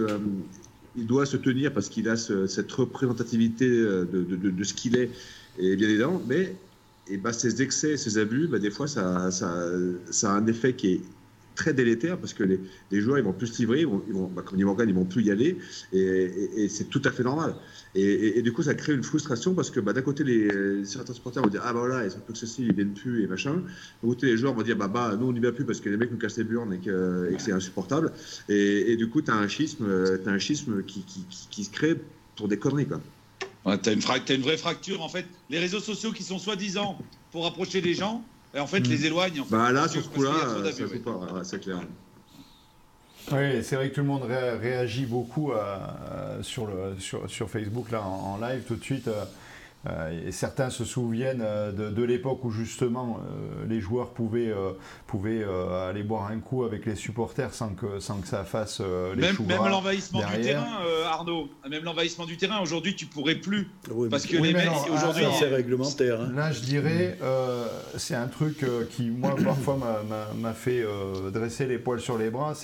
il 0.97 1.07
doit 1.07 1.27
se 1.27 1.37
tenir 1.37 1.73
parce 1.73 1.89
qu'il 1.89 2.09
a 2.09 2.17
cette 2.17 2.71
représentativité 2.71 3.69
de, 3.69 4.09
de, 4.11 4.37
de, 4.37 4.51
de 4.51 4.65
ce 4.65 4.75
qu'il 4.75 4.97
est, 4.97 5.11
et 5.59 5.75
bien 5.75 5.89
évidemment, 5.89 6.23
mais 6.29 6.55
et 7.09 7.17
bah, 7.17 7.33
ces 7.33 7.63
excès, 7.63 7.97
ces 7.97 8.19
abus, 8.19 8.49
bah, 8.49 8.59
des 8.59 8.71
fois, 8.71 8.87
ça, 8.87 9.29
a 9.29 10.29
un 10.29 10.47
effet 10.47 10.75
qui 10.75 10.95
est 10.95 11.01
très 11.55 11.73
délétère 11.73 12.19
parce 12.19 12.35
que 12.35 12.45
les, 12.45 13.01
joueurs 13.01 13.19
ils 13.19 13.25
vont 13.25 13.33
plus 13.33 13.47
se 13.47 13.59
livrer, 13.59 13.81
ils 13.81 13.87
vont, 13.87 14.03
ils 14.07 14.13
vont, 14.13 14.27
bah, 14.27 14.43
comme 14.45 14.59
dit 14.59 14.65
Morgan, 14.65 14.87
ils 14.89 14.95
vont 14.95 15.07
plus 15.07 15.23
y 15.23 15.31
aller 15.31 15.57
et, 15.93 16.69
c'est 16.69 16.91
tout 16.91 17.01
à 17.05 17.11
fait 17.11 17.23
normal. 17.23 17.55
Et, 17.95 18.43
du 18.43 18.53
coup, 18.53 18.63
ça 18.63 18.75
crée 18.75 18.93
une 18.93 19.03
frustration 19.03 19.55
parce 19.55 19.71
que 19.71 19.81
bah, 19.81 19.93
d'un 19.93 20.03
côté, 20.03 20.23
les, 20.23 20.85
certains 20.85 21.15
supporters 21.15 21.43
vont 21.43 21.49
dire 21.49 21.63
Ah 21.65 21.73
bah 21.73 21.81
voilà, 21.81 22.05
ils 22.05 22.11
sont 22.11 22.21
plus 22.21 22.35
que 22.35 22.39
ceci, 22.39 22.67
ils 22.67 22.75
viennent 22.75 22.93
plus 22.93 23.23
et 23.23 23.27
machin. 23.27 23.63
D'un 24.03 24.09
côté, 24.09 24.27
les 24.27 24.37
joueurs 24.37 24.53
vont 24.53 24.63
dire 24.63 24.77
Bah, 24.77 24.89
bah 24.89 25.17
nous 25.19 25.27
on 25.27 25.33
n'y 25.33 25.41
va 25.41 25.53
plus 25.53 25.65
parce 25.65 25.81
que 25.81 25.89
les 25.89 25.97
mecs 25.97 26.11
nous 26.11 26.19
cassent 26.19 26.37
les 26.37 26.45
burnes 26.45 26.75
et 26.75 26.79
que, 26.79 27.33
que 27.33 27.43
c'est 27.43 27.53
insupportable. 27.53 28.13
Et, 28.49 28.97
du 28.97 29.09
coup, 29.09 29.23
tu 29.23 29.31
as 29.31 29.37
un 29.37 29.49
schisme, 29.49 29.87
as 30.27 30.31
un 30.31 30.39
schisme 30.39 30.83
qui, 30.83 31.05
qui 31.51 31.65
se 31.65 31.71
crée 31.71 31.97
pour 32.37 32.49
des 32.49 32.59
conneries. 32.59 32.87
Quoi. 32.87 33.01
Ouais, 33.67 33.77
t'as 33.79 33.93
une, 33.93 34.01
une, 34.01 34.43
vraie 34.43 34.57
fracture 34.57 35.03
en 35.03 35.09
fait. 35.09 35.27
Les 35.51 35.59
réseaux 35.59 35.81
sociaux 35.81 36.13
qui 36.13 36.23
sont 36.23 36.39
soi-disant 36.39 36.97
pour 37.33 37.45
rapprocher 37.45 37.81
les 37.81 37.95
gens, 37.95 38.23
et 38.55 38.61
en 38.61 38.67
fait 38.67 38.81
hmm. 38.81 38.91
les 38.91 39.07
éloignent. 39.07 39.45
bah 39.51 39.73
là, 39.73 39.89
sur 39.89 40.03
ce 40.03 40.09
coup-là, 40.09 40.33
c'est 41.43 41.61
clair. 41.61 41.81
Oui, 43.33 43.65
c'est 43.65 43.75
vrai 43.75 43.91
que 43.91 43.95
tout 43.97 44.03
le 44.03 44.07
monde 44.07 44.23
réagit 44.23 45.05
beaucoup 45.05 45.51
sur, 46.43 46.67
le, 46.67 46.95
sur, 47.01 47.29
sur, 47.29 47.51
Facebook 47.51 47.91
là 47.91 48.03
en, 48.03 48.39
live 48.39 48.63
tout 48.67 48.77
de 48.77 48.85
suite. 48.85 49.09
Euh, 49.09 49.25
euh, 49.25 49.25
et 50.27 50.33
certains 50.33 50.71
se 50.71 50.85
souviennent 50.85 51.43
euh, 51.43 51.73
de, 51.73 52.03
l'époque 52.03 52.45
où 52.45 52.51
justement 52.51 53.19
euh, 53.19 53.67
les 53.69 53.81
joueurs 53.81 54.11
pouvaient, 54.11 54.53
pouvaient 55.07 55.45
aller 55.89 56.03
boire 56.03 56.27
un 56.31 56.39
coup 56.39 56.65
avec 56.65 56.87
les 56.87 56.95
supporters 56.95 57.53
sans 57.53 57.71
que, 57.71 58.01
sans 58.01 58.21
que 58.21 58.29
ça 58.29 58.45
fasse 58.45 58.81
les 58.81 59.21
Même, 59.21 59.37
même 59.47 59.69
l'envahissement 59.69 60.21
du 60.21 60.41
terrain, 60.41 60.79
Arnaud, 61.07 61.49
même 61.69 61.85
l'envahissement 61.85 62.27
du 62.27 62.37
terrain, 62.37 62.61
aujourd'hui 62.61 62.95
tu 62.95 63.07
pourrais 63.07 63.37
plus. 63.37 63.69
parce 64.11 64.27
que 64.27 64.37
les 64.37 64.53
mecs, 64.53 64.69
aujourd'hui. 64.93 65.25
Ah, 65.27 65.33
c'est 65.39 65.49
réglementaire. 65.49 66.21
Hein. 66.21 66.33
Là 66.35 66.53
je 66.53 66.61
dirais, 66.61 67.19
c'est 67.97 68.15
un 68.15 68.29
truc 68.29 68.65
qui 68.91 69.11
moi 69.11 69.35
parfois 69.45 69.79
m'a 70.37 70.53
fait 70.53 70.85
dresser 71.33 71.67
les 71.67 71.79
poils 71.79 72.01
sur 72.01 72.19
les 72.19 72.31
bras. 72.31 72.55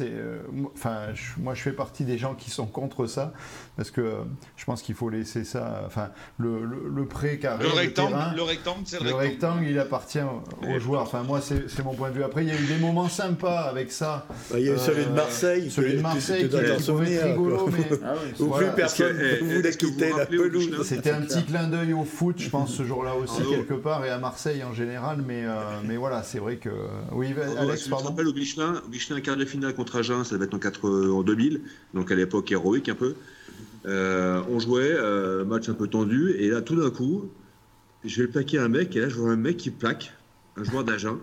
Enfin, 0.75 1.07
moi 1.39 1.55
je 1.55 1.63
fais 1.63 1.73
partie 1.73 2.05
des 2.05 2.19
gens 2.19 2.35
qui 2.35 2.51
sont 2.51 2.67
contre 2.67 3.07
ça 3.07 3.33
parce 3.77 3.91
que 3.91 4.17
je 4.57 4.65
pense 4.65 4.83
qu'il 4.83 4.95
faut 4.95 5.09
laisser 5.09 5.45
ça. 5.45 5.83
Enfin, 5.87 6.11
le, 6.39 6.61
le, 6.65 7.05
carré. 7.37 7.65
Le 7.65 7.71
rectangle, 7.71 8.17
le 8.37 8.43
rectangle, 8.43 8.83
c'est 8.85 9.03
le, 9.03 9.15
rectangle. 9.15 9.67
il 9.67 9.79
appartient 9.79 10.21
aux 10.21 10.79
joueurs. 10.79 11.03
Enfin, 11.03 11.23
moi, 11.23 11.41
c'est 11.41 11.83
mon 11.85 11.95
point 11.95 12.11
de 12.11 12.17
vue. 12.17 12.25
Après, 12.25 12.45
il 12.45 12.49
y 12.49 12.53
a 12.53 12.61
eu 12.61 12.67
des 12.67 12.77
moments 12.77 13.09
sympas 13.09 13.63
avec 13.63 13.91
ça. 13.91 14.27
Bah, 14.51 14.59
il 14.59 14.67
y 14.67 14.69
a 14.69 14.75
eu 14.75 14.79
celui 14.79 15.05
de 15.05 15.11
euh, 15.11 15.15
Marseille. 15.15 15.71
Celui 15.71 15.95
de 15.95 16.01
Marseille 16.03 16.49
qui 16.49 16.57
est 16.57 17.23
rigolo, 17.23 17.69
mais. 17.69 17.89
Ah 18.05 18.15
plus 18.57 18.67
personne 18.75 19.17
ne 19.17 19.55
voulait 19.55 19.71
quitter 19.71 20.13
la 20.17 20.27
pelouse. 20.27 20.83
C'était 20.85 21.11
un 21.11 21.23
petit 21.23 21.45
clin 21.45 21.69
d'œil 21.69 21.93
au 21.93 22.05
foot, 22.05 22.37
je 22.39 22.49
pense, 22.49 22.75
ce 22.75 22.85
jour-là 22.85 23.15
aussi, 23.15 23.43
quelque 23.49 23.75
part, 23.75 24.05
et 24.05 24.11
à 24.11 24.19
Marseille 24.19 24.63
en 24.65 24.73
général. 24.73 25.23
Mais, 25.27 25.45
euh, 25.45 25.53
mais 25.85 25.97
voilà, 25.97 26.23
c'est 26.23 26.39
vrai 26.39 26.57
que. 26.57 26.71
Oui, 27.13 27.35
Alex, 27.59 27.89
pardon. 27.89 28.05
Je 28.05 28.05
me 28.05 28.11
rappelle 28.11 28.29
au 28.29 28.35
Michelin, 28.35 28.83
Michelin 28.91 29.21
quart 29.21 29.37
de 29.37 29.45
finale 29.45 29.75
contre 29.75 29.97
Agen, 29.97 30.25
ça 30.25 30.35
devait 30.35 30.47
être 30.47 30.55
en, 30.55 30.59
4, 30.59 31.11
en 31.11 31.23
2000, 31.23 31.63
donc 31.95 32.11
à 32.11 32.15
l'époque 32.15 32.51
héroïque 32.51 32.89
un 32.89 32.95
peu. 32.95 33.15
On 33.85 34.59
jouait, 34.59 34.97
match 35.45 35.69
un 35.69 35.75
peu 35.75 35.89
tendu, 35.89 36.33
et 36.39 36.49
là, 36.49 36.63
tout 36.63 36.77
d'un 36.77 36.91
coup, 36.91 37.31
je 38.05 38.23
vais 38.23 38.29
plaquer 38.29 38.59
un 38.59 38.69
mec, 38.69 38.95
et 38.97 39.01
là, 39.01 39.09
je 39.09 39.17
vois 39.17 39.31
un 39.31 39.37
mec 39.37 39.57
qui 39.57 39.71
plaque, 39.71 40.13
un 40.57 40.65
joueur 40.65 40.85
d'agent, 40.85 41.19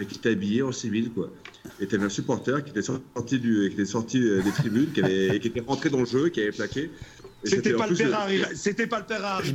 et 0.00 0.06
qui 0.06 0.18
était 0.18 0.30
habillé 0.30 0.62
en 0.62 0.72
civil, 0.72 1.10
quoi. 1.10 1.30
Et 1.80 1.86
t'avais 1.86 2.04
un 2.04 2.10
supporter 2.10 2.62
qui 2.64 2.70
était 2.70 2.82
sorti, 2.82 3.04
sorti 3.86 4.20
des 4.20 4.50
tribunes, 4.52 4.92
qui, 4.92 5.00
avait, 5.02 5.40
qui 5.40 5.48
était 5.48 5.60
rentré 5.60 5.90
dans 5.90 6.00
le 6.00 6.06
jeu, 6.06 6.28
qui 6.28 6.40
avait 6.40 6.52
plaqué. 6.52 6.90
C'était 7.44 7.74
pas, 7.74 7.86
le 7.86 7.94
père 7.94 8.14
Harry. 8.14 8.42
C'était 8.54 8.86
pas 8.86 9.00
le 9.00 9.04
père 9.04 9.24
Harry. 9.24 9.52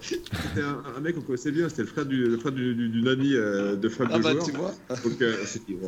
C'était 0.00 0.62
un, 0.62 1.00
mec 1.00 1.14
qu'on 1.14 1.20
connaissait 1.22 1.52
bien. 1.52 1.68
C'était 1.68 1.82
le 1.82 1.88
frère 1.88 2.06
du, 2.06 2.26
le 2.26 2.38
frère 2.38 2.52
d'une 2.52 3.08
amie 3.08 3.34
euh, 3.34 3.76
de 3.76 3.88
frère 3.88 4.08
ah 4.12 4.18
de 4.18 4.22
bah, 4.22 4.34
Tu 4.44 4.52
vois. 4.52 4.74
Donc 5.04 5.22
euh, 5.22 5.36
c'était. 5.44 5.72
il 5.72 5.82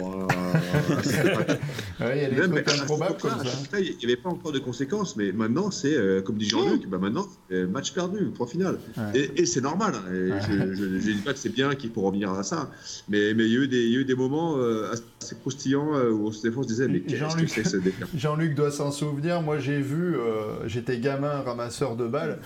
y 2.16 2.24
a 2.24 2.28
des 2.30 2.64
trucs 2.64 2.80
improbables 2.80 3.16
comme 3.20 3.30
ça. 3.30 3.80
Il 3.80 3.96
n'y 3.96 4.04
avait 4.04 4.16
pas 4.16 4.30
encore 4.30 4.52
de 4.52 4.58
conséquences, 4.58 5.16
mais 5.16 5.32
maintenant 5.32 5.70
c'est 5.70 5.96
euh, 5.96 6.22
comme 6.22 6.36
dit 6.36 6.48
Jean-Luc. 6.48 6.88
Bah 6.88 6.98
maintenant 6.98 7.26
match 7.50 7.92
perdu, 7.92 8.26
point 8.26 8.46
final. 8.46 8.78
Et, 9.14 9.46
c'est 9.46 9.60
normal. 9.60 9.94
Hein. 9.96 10.38
Je 10.48 10.84
ne 10.84 10.98
dis 10.98 11.14
pas 11.14 11.32
que 11.32 11.38
c'est 11.38 11.48
bien 11.48 11.74
qu'il 11.74 11.90
faut 11.90 12.02
revenir 12.02 12.30
à 12.30 12.42
ça, 12.42 12.70
mais 13.08 13.34
mais 13.34 13.44
il 13.46 13.52
y 13.52 13.56
a 13.56 13.60
eu 13.60 13.68
des 13.68 13.82
il 13.84 13.92
y 13.92 13.96
a 13.96 14.00
eu 14.00 14.04
des 14.04 14.14
moments 14.14 14.56
assez 15.20 15.34
croustillants 15.40 15.94
où 16.10 16.28
on 16.28 16.32
se 16.32 16.66
disait 16.66 16.88
mais 16.88 17.00
qu'est-ce 17.00 17.36
que 17.36 17.46
c'est 17.46 17.62
que 17.62 17.87
Jean-Luc 18.16 18.54
doit 18.54 18.70
s'en 18.70 18.90
souvenir. 18.90 19.42
Moi, 19.42 19.58
j'ai 19.58 19.80
vu, 19.80 20.16
euh, 20.16 20.66
j'étais 20.66 20.98
gamin 20.98 21.42
ramasseur 21.42 21.96
de 21.96 22.06
balles. 22.06 22.38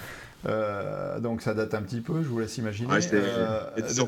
Euh, 0.44 1.20
donc 1.20 1.40
ça 1.40 1.54
date 1.54 1.72
un 1.72 1.82
petit 1.82 2.00
peu, 2.00 2.20
je 2.20 2.28
vous 2.28 2.40
laisse 2.40 2.58
imaginer. 2.58 2.88
Euh, 3.12 3.60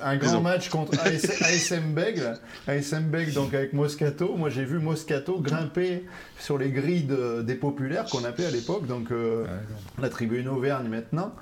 un 0.02 0.16
grand 0.16 0.40
match 0.40 0.68
contre 0.68 0.98
ASM 0.98 1.94
Bègle, 1.94 2.36
ASM 2.66 3.04
Bègle 3.04 3.32
donc 3.34 3.54
avec 3.54 3.72
Moscato. 3.72 4.34
Moi 4.36 4.50
j'ai 4.50 4.64
vu 4.64 4.80
Moscato 4.80 5.38
grimper 5.38 6.04
sur 6.40 6.58
les 6.58 6.70
grilles 6.70 7.06
des 7.44 7.54
populaires 7.54 8.06
qu'on 8.06 8.24
appelait 8.24 8.46
à 8.46 8.50
l'époque, 8.50 8.88
donc 8.88 9.10
la 10.02 10.08
tribune 10.08 10.48
Auvergne 10.48 10.88
maintenant 10.88 11.32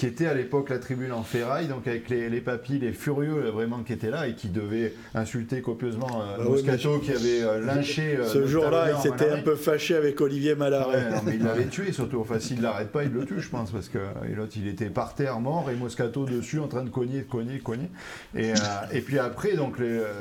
qui 0.00 0.06
était 0.06 0.24
à 0.24 0.32
l'époque 0.32 0.70
la 0.70 0.78
tribune 0.78 1.12
en 1.12 1.22
ferraille, 1.22 1.66
donc 1.66 1.86
avec 1.86 2.08
les, 2.08 2.30
les 2.30 2.40
papis, 2.40 2.78
les 2.78 2.94
furieux 2.94 3.44
euh, 3.44 3.50
vraiment 3.50 3.82
qui 3.82 3.92
étaient 3.92 4.08
là 4.08 4.28
et 4.28 4.34
qui 4.34 4.48
devaient 4.48 4.94
insulter 5.14 5.60
copieusement 5.60 6.22
euh, 6.22 6.38
bah 6.38 6.44
Moscato 6.44 7.00
qui 7.00 7.12
avait 7.12 7.42
euh, 7.42 7.60
lynché. 7.60 8.18
Ce 8.26 8.46
jour-là, 8.46 8.92
il 8.92 9.02
s'était 9.02 9.28
un 9.28 9.42
peu 9.42 9.56
fâché 9.56 9.94
avec 9.94 10.18
Olivier 10.22 10.54
Malaret. 10.54 11.20
mais 11.26 11.34
il 11.34 11.42
l'avait 11.42 11.66
tué 11.70 11.92
surtout. 11.92 12.18
Enfin, 12.18 12.40
s'il 12.40 12.56
ne 12.56 12.62
l'arrête 12.62 12.90
pas, 12.90 13.04
il 13.04 13.12
le 13.12 13.26
tue, 13.26 13.42
je 13.42 13.50
pense, 13.50 13.72
parce 13.72 13.90
que 13.90 13.98
l'autre, 14.34 14.54
il 14.56 14.68
était 14.68 14.88
par 14.88 15.14
terre 15.14 15.38
mort 15.38 15.68
et 15.70 15.74
Moscato 15.74 16.24
dessus 16.24 16.60
en 16.60 16.68
train 16.68 16.82
de 16.82 16.88
cogner, 16.88 17.18
de 17.18 17.28
cogner, 17.28 17.58
de 17.58 17.62
cogner. 17.62 17.90
Et, 18.34 18.54
et 18.94 19.02
puis 19.02 19.18
après, 19.18 19.52
donc, 19.52 19.76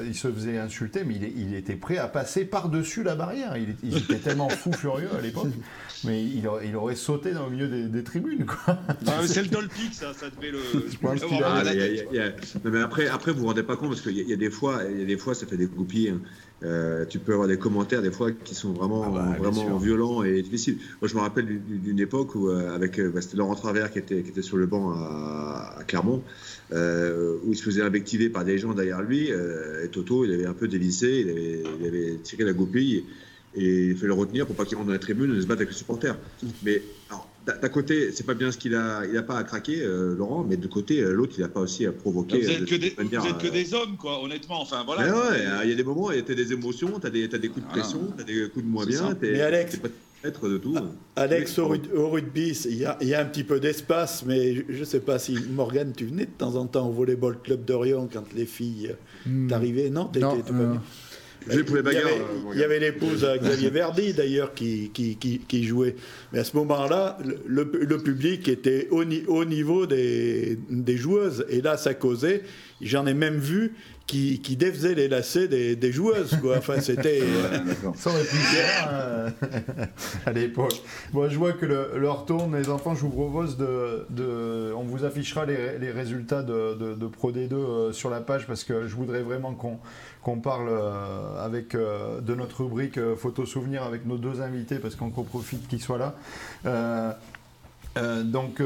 il 0.06 0.14
se 0.14 0.30
faisait 0.30 0.58
insulter, 0.58 1.06
mais 1.06 1.16
il, 1.16 1.40
il 1.40 1.56
était 1.56 1.78
prêt 1.78 1.98
à 1.98 2.10
passer 2.10 2.44
par-dessus 2.44 3.04
la 3.04 3.16
barrière. 3.16 3.56
Il, 3.56 3.78
il 3.84 3.98
était 3.98 4.18
tellement 4.18 4.50
fou 4.50 4.74
furieux 4.74 5.08
à 5.18 5.22
l'époque 5.22 5.48
mais 6.04 6.24
il 6.24 6.48
aurait, 6.48 6.68
il 6.68 6.76
aurait, 6.76 6.96
sauté 6.96 7.32
dans 7.32 7.46
le 7.46 7.52
milieu 7.52 7.68
des, 7.68 7.86
des 7.86 8.04
tribunes. 8.04 8.46
Quoi. 8.46 8.80
Ah, 9.08 9.26
c'est 9.26 9.44
le 9.44 9.48
Dolpix, 9.50 9.94
ça, 9.94 10.14
ça 10.14 10.30
devait 10.30 10.52
le. 10.52 10.60
mais 12.66 12.82
après, 12.82 13.08
après, 13.08 13.32
vous 13.32 13.42
vous 13.42 13.48
rendez 13.48 13.64
pas 13.64 13.76
compte 13.76 13.90
parce 13.90 14.02
qu'il 14.02 14.18
y, 14.18 14.24
y, 14.24 14.34
a 14.34 14.38
des 14.38 14.50
fois, 14.50 14.82
il 14.90 15.00
y 15.00 15.04
a 15.04 15.06
des 15.06 15.18
fois, 15.18 15.36
ça 15.36 15.46
fait 15.46 15.58
des 15.58 15.68
goupilles. 15.68 16.10
Hein. 16.10 16.22
Euh, 16.64 17.06
tu 17.06 17.20
peux 17.20 17.34
avoir 17.34 17.48
des 17.48 17.58
commentaires 17.58 18.02
des 18.02 18.12
fois 18.12 18.32
qui 18.32 18.54
sont 18.54 18.74
vraiment, 18.74 19.06
ah 19.06 19.10
bah, 19.12 19.36
vraiment 19.40 19.78
violents 19.78 20.24
et 20.24 20.42
difficiles. 20.42 20.78
Moi, 21.02 21.08
je 21.08 21.16
me 21.16 21.22
rappelle 21.22 21.46
d'une 21.46 22.00
époque 22.00 22.36
où, 22.36 22.50
euh, 22.50 22.76
avec, 22.76 23.00
euh, 23.00 23.10
bah, 23.10 23.22
c'était 23.22 23.38
Laurent 23.38 23.56
Travers 23.56 23.92
qui 23.92 24.00
était, 24.00 24.22
qui 24.24 24.30
était 24.30 24.42
sur 24.42 24.58
le 24.58 24.66
banc 24.66 24.92
à, 24.92 25.76
à 25.80 25.84
Clermont, 25.86 26.22
euh, 26.74 27.38
où 27.46 27.52
il 27.54 27.56
se 27.56 27.64
faisait 27.64 27.82
invectiver 27.82 28.30
par 28.30 28.44
des 28.44 28.58
gens 28.58 28.74
derrière 28.74 29.02
lui. 29.02 29.30
et 29.30 29.88
Toto, 29.90 30.26
il 30.26 30.34
avait 30.34 30.46
un 30.46 30.54
peu 30.54 30.68
dévissé, 30.68 31.24
il 31.26 31.30
avait, 31.30 31.64
il 31.80 31.88
avait 31.88 32.16
tiré 32.24 32.44
la 32.44 32.54
goupille 32.54 32.98
et 32.98 33.06
il 33.56 33.96
fait 33.98 34.08
le 34.08 34.14
retenir 34.14 34.46
pour 34.46 34.56
pas 34.56 34.66
qu'il 34.66 34.78
rentre 34.78 34.88
dans 34.88 34.94
la 34.94 35.00
tribune 35.00 35.36
et 35.36 35.42
se 35.42 35.48
batte 35.48 35.58
avec 35.58 35.70
les 35.70 35.76
supporters. 35.76 36.18
Mais 36.64 36.82
d'un 37.46 37.70
côté, 37.70 38.12
c'est 38.12 38.26
pas 38.26 38.34
bien 38.34 38.52
ce 38.52 38.58
qu'il 38.58 38.76
a, 38.76 39.04
il 39.06 39.18
a 39.18 39.24
pas 39.24 39.38
à 39.38 39.44
craquer, 39.44 39.82
euh, 39.82 40.16
Laurent, 40.16 40.46
mais 40.48 40.58
de 40.58 40.68
côté, 40.68 41.02
euh, 41.02 41.12
l'autre, 41.12 41.34
il 41.38 41.44
a 41.44 41.48
pas 41.48 41.62
aussi 41.62 41.86
à 41.86 41.92
provoquer. 41.92 42.42
Vous 42.42 42.50
êtes, 42.50 42.66
que, 42.66 42.76
des, 42.76 42.96
vous 42.98 43.28
êtes 43.28 43.38
que 43.38 43.48
euh, 43.48 43.52
des 43.52 43.74
hommes, 43.74 43.98
quoi, 43.98 44.22
honnêtement. 44.22 44.62
Enfin, 44.62 44.84
voilà. 44.86 45.12
ouais, 45.14 45.40
il 45.64 45.70
y 45.70 45.74
a 45.74 45.76
des 45.76 45.84
moments, 45.84 46.10
tu 46.10 46.32
as 46.32 46.36
des 46.36 46.54
émotions, 46.54 47.00
tu 47.00 47.08
as, 47.08 47.10
as, 47.10 47.38
des 47.38 47.50
coups 47.50 47.66
de 47.66 47.72
pression, 47.72 48.14
tu 48.16 48.22
as 48.22 48.26
des 48.26 48.50
coups 48.50 48.66
de 48.66 48.70
moins 48.70 48.86
bien. 48.86 49.18
Mais 49.22 49.42
Alex, 49.42 49.78
pas 49.78 49.88
être 50.24 50.50
de 50.50 50.58
tout. 50.58 50.76
Alex, 51.16 51.58
au, 51.60 51.68
rugby, 52.10 52.50
il 52.66 52.78
y, 52.78 52.86
a, 52.86 52.98
il 53.02 53.08
y, 53.08 53.14
a 53.14 53.22
un 53.22 53.26
petit 53.26 53.44
peu 53.44 53.60
d'espace, 53.60 54.24
mais 54.26 54.66
je 54.68 54.80
ne 54.80 54.86
sais 54.86 55.00
pas 55.00 55.18
si, 55.18 55.38
Morgane, 55.52 55.94
tu 55.96 56.06
venais 56.06 56.26
de 56.26 56.32
temps 56.32 56.56
en 56.56 56.66
temps 56.66 56.90
au 56.90 56.92
volleyball 56.92 57.40
club 57.42 57.66
d'Orient 57.66 58.08
quand 58.12 58.26
les 58.36 58.46
filles 58.46 58.96
hmm. 59.26 59.48
t'arrivaient 59.48 59.90
Non, 59.90 60.12
non 60.20 60.82
il 61.48 62.60
y 62.60 62.64
avait, 62.64 62.80
l'épouse 62.80 63.26
Xavier 63.41 63.70
Verdi 63.70 64.14
d'ailleurs 64.14 64.53
qui, 64.53 64.91
qui, 64.94 65.16
qui, 65.16 65.64
jouait. 65.64 65.95
Mais 66.32 66.40
à 66.40 66.44
ce 66.44 66.56
moment-là, 66.57 67.18
le, 67.45 67.64
le, 67.74 67.98
public 67.98 68.48
était 68.48 68.88
au, 68.91 69.03
au 69.28 69.45
niveau 69.45 69.86
des, 69.86 70.57
des, 70.70 70.98
joueuses. 70.98 71.45
Et 71.49 71.61
là, 71.61 71.78
ça 71.78 71.94
causait. 71.94 72.44
J'en 72.82 73.06
ai 73.07 73.14
même 73.14 73.38
vu 73.38 73.74
qui, 74.10 74.40
qui 74.40 74.56
défaisaient 74.56 74.95
les 74.95 75.07
lacets 75.07 75.48
des, 75.48 75.76
des 75.76 75.91
joueuses. 75.91 76.38
Quoi. 76.41 76.57
Enfin, 76.57 76.80
c'était. 76.81 77.22
Ça 77.95 78.10
aurait 78.10 78.23
pu 78.23 78.36
faire 78.36 79.34
à 80.26 80.31
l'époque. 80.31 80.81
Bon, 81.14 81.30
je 81.30 81.38
vois 81.38 81.53
que 81.53 81.65
l'heure 81.65 82.26
tourne, 82.26 82.57
les 82.57 82.69
enfants. 82.69 82.95
Je 82.95 83.02
vous 83.02 83.10
propose 83.10 83.57
de. 83.57 84.07
de 84.10 84.73
on 84.76 84.84
vous 84.84 85.06
affichera 85.06 85.45
les, 85.45 85.77
les 85.77 85.91
résultats 85.91 86.41
de, 86.41 86.73
de, 86.73 86.95
de, 86.95 87.07
Pro 87.07 87.31
D2 87.31 87.53
euh, 87.53 87.91
sur 87.91 88.10
la 88.10 88.22
page 88.22 88.48
parce 88.48 88.64
que 88.64 88.88
je 88.88 88.95
voudrais 88.95 89.22
vraiment 89.22 89.53
qu'on 89.53 89.80
qu'on 90.22 90.40
parle 90.40 90.68
euh, 90.69 91.44
avec, 91.44 91.76
euh, 91.76 92.19
de 92.22 92.36
notre 92.36 92.64
rubrique 92.64 92.98
euh, 92.98 93.15
photo 93.15 93.45
souvenir 93.45 93.84
avec 93.84 94.06
nos 94.06 94.18
deux 94.18 94.41
invités 94.41 94.77
parce 94.80 94.95
qu'on 94.95 95.10
profite 95.10 95.68
qu'ils 95.68 95.81
soient 95.81 95.98
là. 95.98 97.18
Donc, 97.95 98.61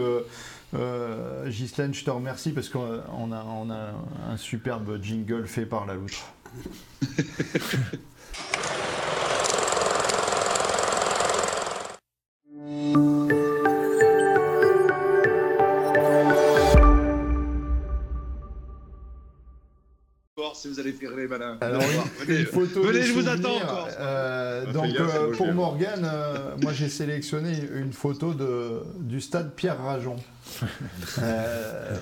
Ghislaine, 1.46 1.94
je 1.94 2.04
te 2.04 2.10
remercie 2.10 2.52
parce 2.52 2.70
qu'on 2.70 3.32
a, 3.32 3.44
on 3.44 3.70
a 3.70 3.94
un 4.30 4.38
superbe 4.38 5.02
jingle 5.02 5.48
fait 5.48 5.66
par 5.66 5.86
la 5.86 5.96
loutre. 5.96 6.34
Alors, 21.62 21.82
venez, 22.26 22.46
photo 22.46 22.84
venez 22.84 23.04
je 23.04 23.14
vous 23.14 23.28
attends 23.28 23.56
encore. 23.56 23.88
Euh, 24.00 24.72
donc, 24.72 24.96
euh, 25.00 25.32
pour 25.36 25.54
Morgane, 25.54 26.06
euh, 26.06 26.56
moi 26.62 26.74
j'ai 26.74 26.90
sélectionné 26.90 27.70
une 27.76 27.94
photo 27.94 28.34
de, 28.34 28.84
du 29.00 29.22
stade 29.22 29.54
Pierre 29.56 29.82
Rajon. 29.82 30.16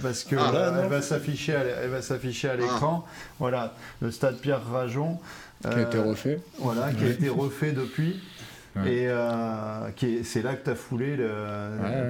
parce 0.01 0.23
que 0.23 0.35
ah, 0.37 0.81
elle 0.83 0.89
va 0.89 1.01
s'afficher 1.01 1.53
elle 1.53 1.89
va 1.89 2.01
s'afficher 2.01 2.49
à 2.49 2.55
l'écran. 2.55 3.05
Voilà, 3.39 3.75
le 4.01 4.11
stade 4.11 4.37
Pierre 4.37 4.65
Rajon. 4.65 5.19
Qui 5.61 5.67
a 5.67 5.81
été 5.81 5.99
refait. 5.99 6.39
Voilà, 6.57 6.91
qui 6.91 7.03
a 7.03 7.09
été 7.09 7.29
refait 7.29 7.71
depuis. 7.71 8.19
Et 8.77 9.07
euh, 9.07 10.23
c'est 10.23 10.41
là 10.41 10.55
que 10.55 10.63
tu 10.63 10.69
as 10.69 10.75
foulé 10.75 11.17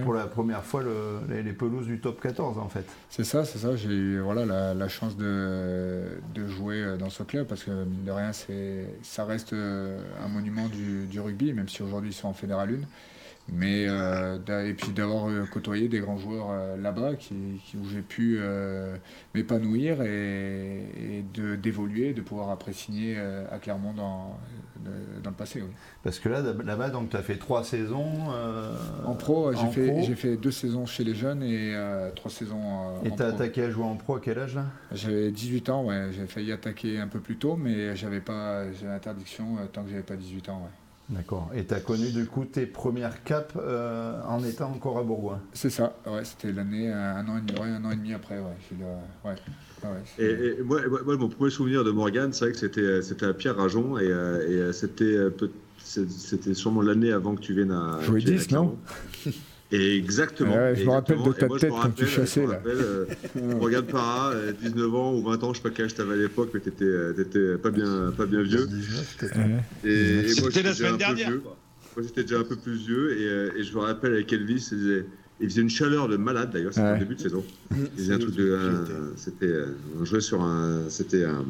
pour 0.03 0.13
la 0.13 0.27
première 0.27 0.63
fois 0.63 0.83
les, 1.29 1.53
pelouses 1.53 1.87
du 1.87 1.99
top 1.99 2.21
14 2.21 2.57
en 2.57 2.69
fait. 2.69 2.85
C'est 3.09 3.23
ça, 3.23 3.45
c'est 3.45 3.59
ça. 3.59 3.75
J'ai 3.75 3.89
eu 3.89 4.19
voilà, 4.19 4.73
la, 4.73 4.87
chance 4.87 5.17
de, 5.17 6.03
jouer 6.47 6.97
dans 6.99 7.09
ce 7.09 7.23
club 7.23 7.47
parce 7.47 7.63
que 7.63 7.71
mine 7.71 8.03
de 8.03 8.11
rien, 8.11 8.31
ça 9.01 9.25
reste 9.25 9.53
euh, 9.53 9.99
un 10.23 10.27
monument 10.27 10.67
du, 10.67 11.05
du 11.05 11.19
rugby, 11.19 11.53
même 11.53 11.69
si 11.69 11.81
aujourd'hui 11.81 12.11
ils 12.11 12.13
sont 12.13 12.27
en 12.27 12.33
Fédéral 12.33 12.69
1. 12.69 12.73
Mais, 13.53 13.85
euh, 13.85 14.37
et 14.65 14.73
puis 14.73 14.93
d'avoir 14.93 15.27
euh, 15.27 15.45
côtoyé 15.45 15.89
des 15.89 15.99
grands 15.99 16.17
joueurs 16.17 16.51
euh, 16.51 16.77
là-bas 16.77 17.15
qui, 17.15 17.35
où 17.75 17.85
j'ai 17.89 18.01
pu 18.01 18.39
m'épanouir 19.35 20.01
et, 20.01 21.25
d'évoluer, 21.61 22.13
de, 22.13 22.21
pouvoir 22.21 22.49
apprécier 22.49 23.17
à 23.51 23.57
Clermont 23.59 23.93
dans, 23.93 24.37
dans 25.21 25.29
le 25.29 25.35
passé. 25.35 25.61
Oui. 25.61 25.69
Parce 26.03 26.19
que 26.19 26.29
là, 26.29 26.41
là-bas, 26.41 26.91
tu 27.09 27.17
as 27.17 27.21
fait 27.21 27.35
trois 27.35 27.63
saisons. 27.63 28.29
en 29.05 29.15
pro, 29.15 29.51
j'ai 29.53 29.67
fait, 29.67 30.15
fait, 30.15 30.37
deux 30.37 30.51
saisons 30.51 30.85
chez 30.85 31.03
les 31.03 31.13
jeunes 31.13 31.43
et 31.43 31.75
trois 32.15 32.31
saisons. 32.31 33.01
et 33.03 33.11
tu 33.11 33.21
as 33.21 33.27
attaqué 33.27 33.63
à 33.63 33.69
jouer 33.69 33.83
en 33.83 33.95
pro 33.95 34.15
à 34.15 34.21
quel 34.21 34.39
âge 34.39 34.55
là? 34.55 34.65
J'avais 34.93 35.31
18 35.31 35.69
ans, 35.69 35.85
ouais. 35.85 36.09
J'ai 36.11 36.25
failli 36.25 36.51
attaquer 36.51 36.99
un 36.99 37.07
peu 37.07 37.19
plus 37.19 37.37
tôt, 37.37 37.57
mais 37.57 37.95
j'avais 37.95 38.21
pas 38.21 38.63
interdiction 38.93 39.57
tant 39.73 39.83
que 39.83 39.89
j'avais 39.89 40.03
pas 40.03 40.15
18 40.15 40.49
ans. 40.49 40.61
Ouais. 40.63 40.80
D'accord. 41.11 41.49
Et 41.53 41.65
tu 41.65 41.73
as 41.73 41.81
connu 41.81 42.09
du 42.11 42.25
coup 42.25 42.45
tes 42.45 42.65
premières 42.65 43.23
capes 43.23 43.57
euh, 43.61 44.21
en 44.23 44.43
étant 44.45 44.71
encore 44.71 44.97
à 44.97 45.03
Bourgoin 45.03 45.41
C'est 45.51 45.69
ça, 45.69 45.93
ouais, 46.07 46.23
c'était 46.23 46.53
l'année, 46.53 46.89
un 46.89 47.27
an, 47.27 47.37
et 47.37 47.41
demi, 47.41 47.59
un 47.59 47.83
an 47.83 47.91
et 47.91 47.95
demi 47.97 48.13
après. 48.13 48.39
Ouais, 48.39 49.35
et, 50.19 50.63
moi, 50.63 50.79
mon 51.17 51.27
premier 51.27 51.51
souvenir 51.51 51.83
de 51.83 51.91
Morgane, 51.91 52.31
c'est 52.31 52.45
vrai 52.45 52.51
que 52.53 52.59
c'était, 52.59 53.01
c'était 53.01 53.25
à 53.25 53.33
Pierre 53.33 53.57
Rajon 53.57 53.97
et, 53.97 54.07
euh, 54.09 54.69
et 54.69 54.73
c'était, 54.73 55.17
c'était 55.83 56.53
sûrement 56.53 56.81
l'année 56.81 57.11
avant 57.11 57.35
que 57.35 57.41
tu 57.41 57.53
viennes 57.53 57.71
à. 57.71 57.99
Jouer 58.01 58.21
10, 58.21 58.51
non 58.51 58.77
exactement. 59.71 60.75
je 60.75 60.83
me 60.83 60.89
rappelle 60.89 61.23
de 61.23 61.31
ta 61.31 61.47
tête 61.47 61.69
quand 61.69 61.95
tu 61.95 62.05
chassais 62.05 62.45
là. 62.45 62.61
Euh, 62.65 63.05
regarde 63.59 63.87
Para, 63.87 64.33
19 64.61 64.95
ans 64.95 65.13
ou 65.13 65.23
20 65.23 65.43
ans, 65.43 65.53
je 65.53 65.57
sais 65.57 65.63
pas 65.63 65.69
quel 65.69 65.85
âge 65.85 65.95
t'avais 65.95 66.13
à 66.13 66.17
l'époque, 66.17 66.51
mais 66.53 66.59
t'étais, 66.59 66.85
étais 67.17 67.57
pas 67.57 67.71
bien, 67.71 68.11
pas 68.15 68.25
bien 68.25 68.41
vieux. 68.41 68.67
et, 69.83 70.23
moi, 70.41 70.51
c'était 70.51 70.63
la 70.63 70.73
semaine 70.73 70.97
dernière. 70.97 71.31
Moi, 71.31 72.05
j'étais 72.05 72.23
déjà 72.23 72.39
un 72.39 72.43
peu 72.43 72.55
plus 72.55 72.75
vieux 72.75 73.17
et, 73.17 73.59
et 73.59 73.63
je 73.63 73.73
me 73.75 73.79
rappelle 73.79 74.13
avec 74.13 74.31
Elvis, 74.31 74.69
il 75.41 75.49
faisait 75.49 75.61
une 75.61 75.69
chaleur 75.69 76.07
de 76.07 76.17
malade 76.17 76.51
d'ailleurs, 76.51 76.73
c'était 76.73 76.93
au 76.93 76.97
début 76.97 77.15
de 77.15 77.21
saison. 77.21 77.43
Il 77.71 77.87
faisait 77.97 78.13
un 78.13 78.19
truc 78.19 78.35
de. 78.35 78.57
c'était, 79.15 79.53
on 79.99 80.05
jouait 80.05 80.21
sur 80.21 80.41
un. 80.41 80.89
C'était, 80.89 81.25
un, 81.25 81.45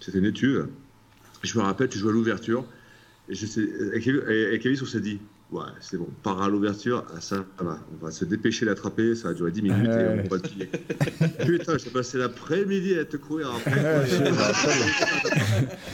c'était 0.00 0.18
une 0.18 0.26
étude. 0.26 0.66
Je 1.42 1.56
me 1.56 1.62
rappelle, 1.62 1.88
tu 1.88 1.98
jouais 1.98 2.10
à 2.10 2.14
l'ouverture. 2.14 2.64
Et 3.28 3.34
je 3.34 3.46
sais, 3.46 3.62
avec, 3.92 4.08
avec 4.08 4.66
Elvis, 4.66 4.80
on 4.82 4.86
s'est 4.86 5.00
dit 5.00 5.20
Ouais, 5.50 5.62
c'est 5.80 5.96
bon. 5.96 6.08
Part 6.22 6.42
à 6.42 6.48
l'ouverture, 6.48 7.06
ah, 7.16 7.22
ça 7.22 7.36
va. 7.58 7.78
On 7.90 8.04
va 8.04 8.10
se 8.10 8.26
dépêcher 8.26 8.66
d'attraper. 8.66 9.14
Ça 9.14 9.28
va 9.28 9.34
durer 9.34 9.50
10 9.50 9.62
minutes 9.62 9.86
et 9.86 9.88
on 9.88 10.28
va 10.28 10.36
le 10.36 10.42
piller. 10.42 10.68
Putain, 11.46 11.78
j'ai 11.78 11.88
passé 11.88 12.18
l'après-midi 12.18 12.98
à 12.98 13.06
te 13.06 13.16
courir 13.16 13.54
après. 13.56 14.06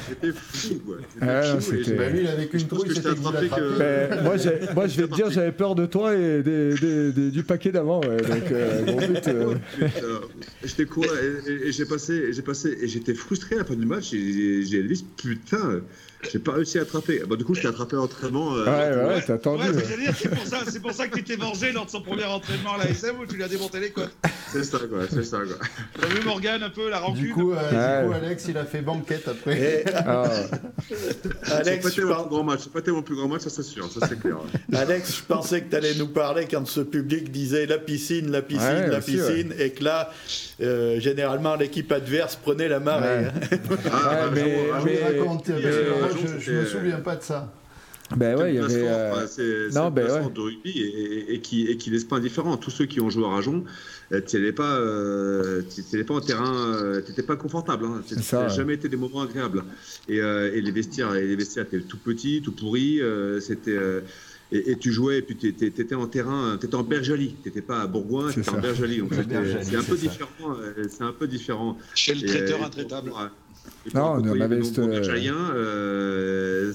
J'étais 0.09 0.33
fou, 0.33 0.81
quoi. 0.85 0.97
Ah, 1.21 1.61
fou, 1.61 1.71
bah, 1.97 2.09
lui, 2.09 2.23
il 2.23 2.27
avait 2.27 2.49
qu'une 2.49 2.67
trouille, 2.67 2.97
c'était 2.97 3.11
que... 3.11 3.79
Ben, 3.79 4.25
moi, 4.25 4.35
moi, 4.75 4.87
je 4.89 4.97
vais 5.01 5.07
te 5.07 5.15
dire, 5.15 5.31
j'avais 5.31 5.53
peur 5.53 5.77
de 5.77 5.87
toi 5.87 6.17
et 6.17 6.43
des, 6.43 6.75
des, 6.75 7.13
des, 7.13 7.31
du 7.31 7.45
paquet 7.45 7.71
d'avant. 7.71 8.01
Ouais. 8.01 8.17
Donc, 8.17 8.51
euh, 8.51 8.83
bon 8.83 8.97
but. 9.07 9.29
Euh... 9.29 9.55
J'étais 10.65 10.87
couru 10.87 11.07
et, 11.47 11.69
et 11.69 11.73
j'ai 11.73 11.85
passé, 11.85 12.33
j'ai 12.33 12.43
passé, 12.43 12.77
et 12.81 12.89
j'étais 12.89 13.15
frustré 13.15 13.55
à 13.55 13.59
la 13.59 13.65
fin 13.65 13.75
du 13.75 13.87
match. 13.87 14.11
J'ai 14.11 14.83
dit, 14.83 15.07
putain. 15.17 15.81
J'ai 16.33 16.39
pas 16.39 16.53
réussi 16.53 16.79
à 16.79 16.83
attraper. 16.83 17.23
Bon, 17.27 17.37
du 17.37 17.45
coup, 17.45 17.55
je 17.55 17.63
t'ai 17.63 17.69
attrapé 17.69 17.97
à 17.97 18.01
l'entraînement. 18.01 18.55
Euh, 18.55 18.65
ouais, 18.65 19.15
ouais, 19.15 19.23
t'as 19.27 19.35
attendu. 19.35 19.69
Ouais, 19.69 19.83
c'est 20.19 20.29
pour 20.29 20.47
ça, 20.47 20.59
c'est 20.69 20.81
pour 20.81 20.93
ça 20.93 21.09
que 21.09 21.17
tu 21.17 21.25
t'es 21.25 21.37
vengé 21.37 21.73
lors 21.73 21.87
de 21.87 21.91
son 21.91 22.01
premier 22.01 22.25
entraînement 22.25 22.75
à 22.75 22.79
la 22.79 22.91
SM 22.91 23.17
où 23.21 23.27
tu 23.27 23.37
lui 23.37 23.45
as 23.45 23.49
démonté 23.49 23.81
les 23.81 23.91
côtes. 23.91 24.15
C'est 24.53 24.65
ça, 24.65 24.79
quoi, 24.79 25.01
c'est 25.11 25.25
ça, 25.25 25.39
quoi. 25.39 25.57
T'as 26.01 26.07
vu 26.07 26.25
Morgane 26.25 26.63
un 26.63 26.71
peu 26.71 26.89
la 26.89 26.99
rancune 26.99 27.25
Du 27.25 27.33
coup, 27.33 27.53
euh, 27.53 28.03
du 28.03 28.09
coup 28.09 28.15
Alex, 28.15 28.47
il 28.49 28.59
a 28.59 28.65
fait 28.65 28.83
banquette 28.83 29.29
après. 29.29 29.61
Et... 29.61 29.85
Ah. 30.07 30.25
Alex, 31.51 31.89
c'est 31.95 32.03
pas. 32.03 32.29
C'est 32.59 32.73
pas 32.73 32.93
mon 32.93 33.03
plus 33.03 33.17
grand 33.17 33.29
match, 33.29 33.43
ça 33.43 33.51
c'est 33.51 33.63
sûr, 33.63 33.91
ça 33.91 34.07
c'est 34.07 34.19
clair. 34.19 34.37
Alex, 34.73 35.17
je 35.17 35.23
pensais 35.23 35.63
que 35.63 35.71
tu 35.71 35.77
allais 35.77 35.95
nous 35.95 36.09
parler 36.09 36.47
quand 36.51 36.67
ce 36.67 36.81
public 36.81 37.31
disait 37.31 37.67
la 37.67 37.79
piscine, 37.79 38.31
la 38.31 38.43
piscine, 38.43 38.87
la 38.91 39.01
piscine, 39.01 39.55
et 39.59 39.71
que 39.71 39.85
là, 39.85 40.11
euh, 40.61 41.01
généralement, 41.01 41.57
l'équipe 41.57 41.91
adverse 41.91 42.37
prenait 42.37 42.69
la 42.69 42.81
marée. 42.81 43.27
Hein. 43.27 43.33
Ah, 43.93 44.31
mais, 44.33 44.59
mais, 44.85 45.03
raconte, 45.03 45.51
je, 46.17 46.39
je 46.39 46.53
me 46.53 46.65
souviens 46.65 47.01
pas 47.01 47.17
de 47.17 47.23
ça. 47.23 47.53
Ben 48.17 48.39
ouais, 48.39 48.55
il 48.55 48.57
y 48.57 48.59
avait. 48.59 48.87
Euh... 48.87 49.27
C'est 49.27 49.71
ben 49.73 50.05
ouais. 50.07 50.31
de 50.31 50.41
rugby 50.41 50.71
et, 50.71 51.35
et, 51.35 51.41
qui, 51.41 51.67
et 51.67 51.77
qui 51.77 51.91
laisse 51.91 52.05
pas 52.05 52.17
indifférent. 52.17 52.57
Tous 52.57 52.71
ceux 52.71 52.85
qui 52.85 53.01
ont 53.01 53.09
joué 53.09 53.25
à 53.25 53.29
Rajon, 53.29 53.65
euh, 54.13 54.21
tu 54.21 54.37
n'allais 54.37 54.53
pas, 54.53 54.77
euh, 54.77 55.63
pas 56.07 56.15
en 56.15 56.21
terrain, 56.21 56.55
euh, 56.55 57.01
tu 57.03 57.11
n'étais 57.11 57.23
pas 57.23 57.37
confortable. 57.37 57.87
Hein. 57.87 58.03
Ça 58.21 58.43
n'a 58.43 58.49
jamais 58.49 58.75
été 58.75 58.89
des 58.89 58.97
moments 58.97 59.23
agréables. 59.23 59.65
Et, 60.09 60.21
euh, 60.21 60.55
et 60.55 60.61
les 60.61 60.71
vestiaires, 60.71 61.15
et 61.15 61.27
les 61.27 61.37
vestiaires 61.37 61.65
étaient 61.65 61.81
tout 61.81 61.99
petits, 61.99 62.43
tout 62.45 62.53
pourris. 62.53 63.01
C'était. 63.41 63.79
Et, 64.53 64.77
tu 64.77 64.93
jouais, 64.93 65.19
et 65.19 65.23
puis 65.23 65.37
tu 65.37 65.49
étais 65.49 65.95
en 65.95 66.07
terrain, 66.07 66.57
tu 66.61 66.67
étais 66.67 66.77
en 66.77 66.85
Bergalie, 66.85 67.35
tu 67.43 67.49
n'étais 67.49 67.63
pas 67.63 67.81
à 67.81 67.87
Bourgoin, 67.87 68.31
tu 68.31 68.41
étais 68.41 68.51
en 68.51 68.61
Bergalie. 68.61 68.99
Donc 68.99 69.13
c'est 69.15 69.77
un, 69.77 69.83
peu 69.83 69.97
différent. 69.97 70.57
C'est 70.89 71.03
un 71.03 71.13
peu 71.13 71.27
différent. 71.27 71.79
Chez 71.95 72.15
le 72.15 72.27
traiteur 72.27 72.63
intraitable. 72.63 73.11
Non, 73.95 74.17
on 74.19 74.41
avait 74.41 74.61
euh, 75.55 76.73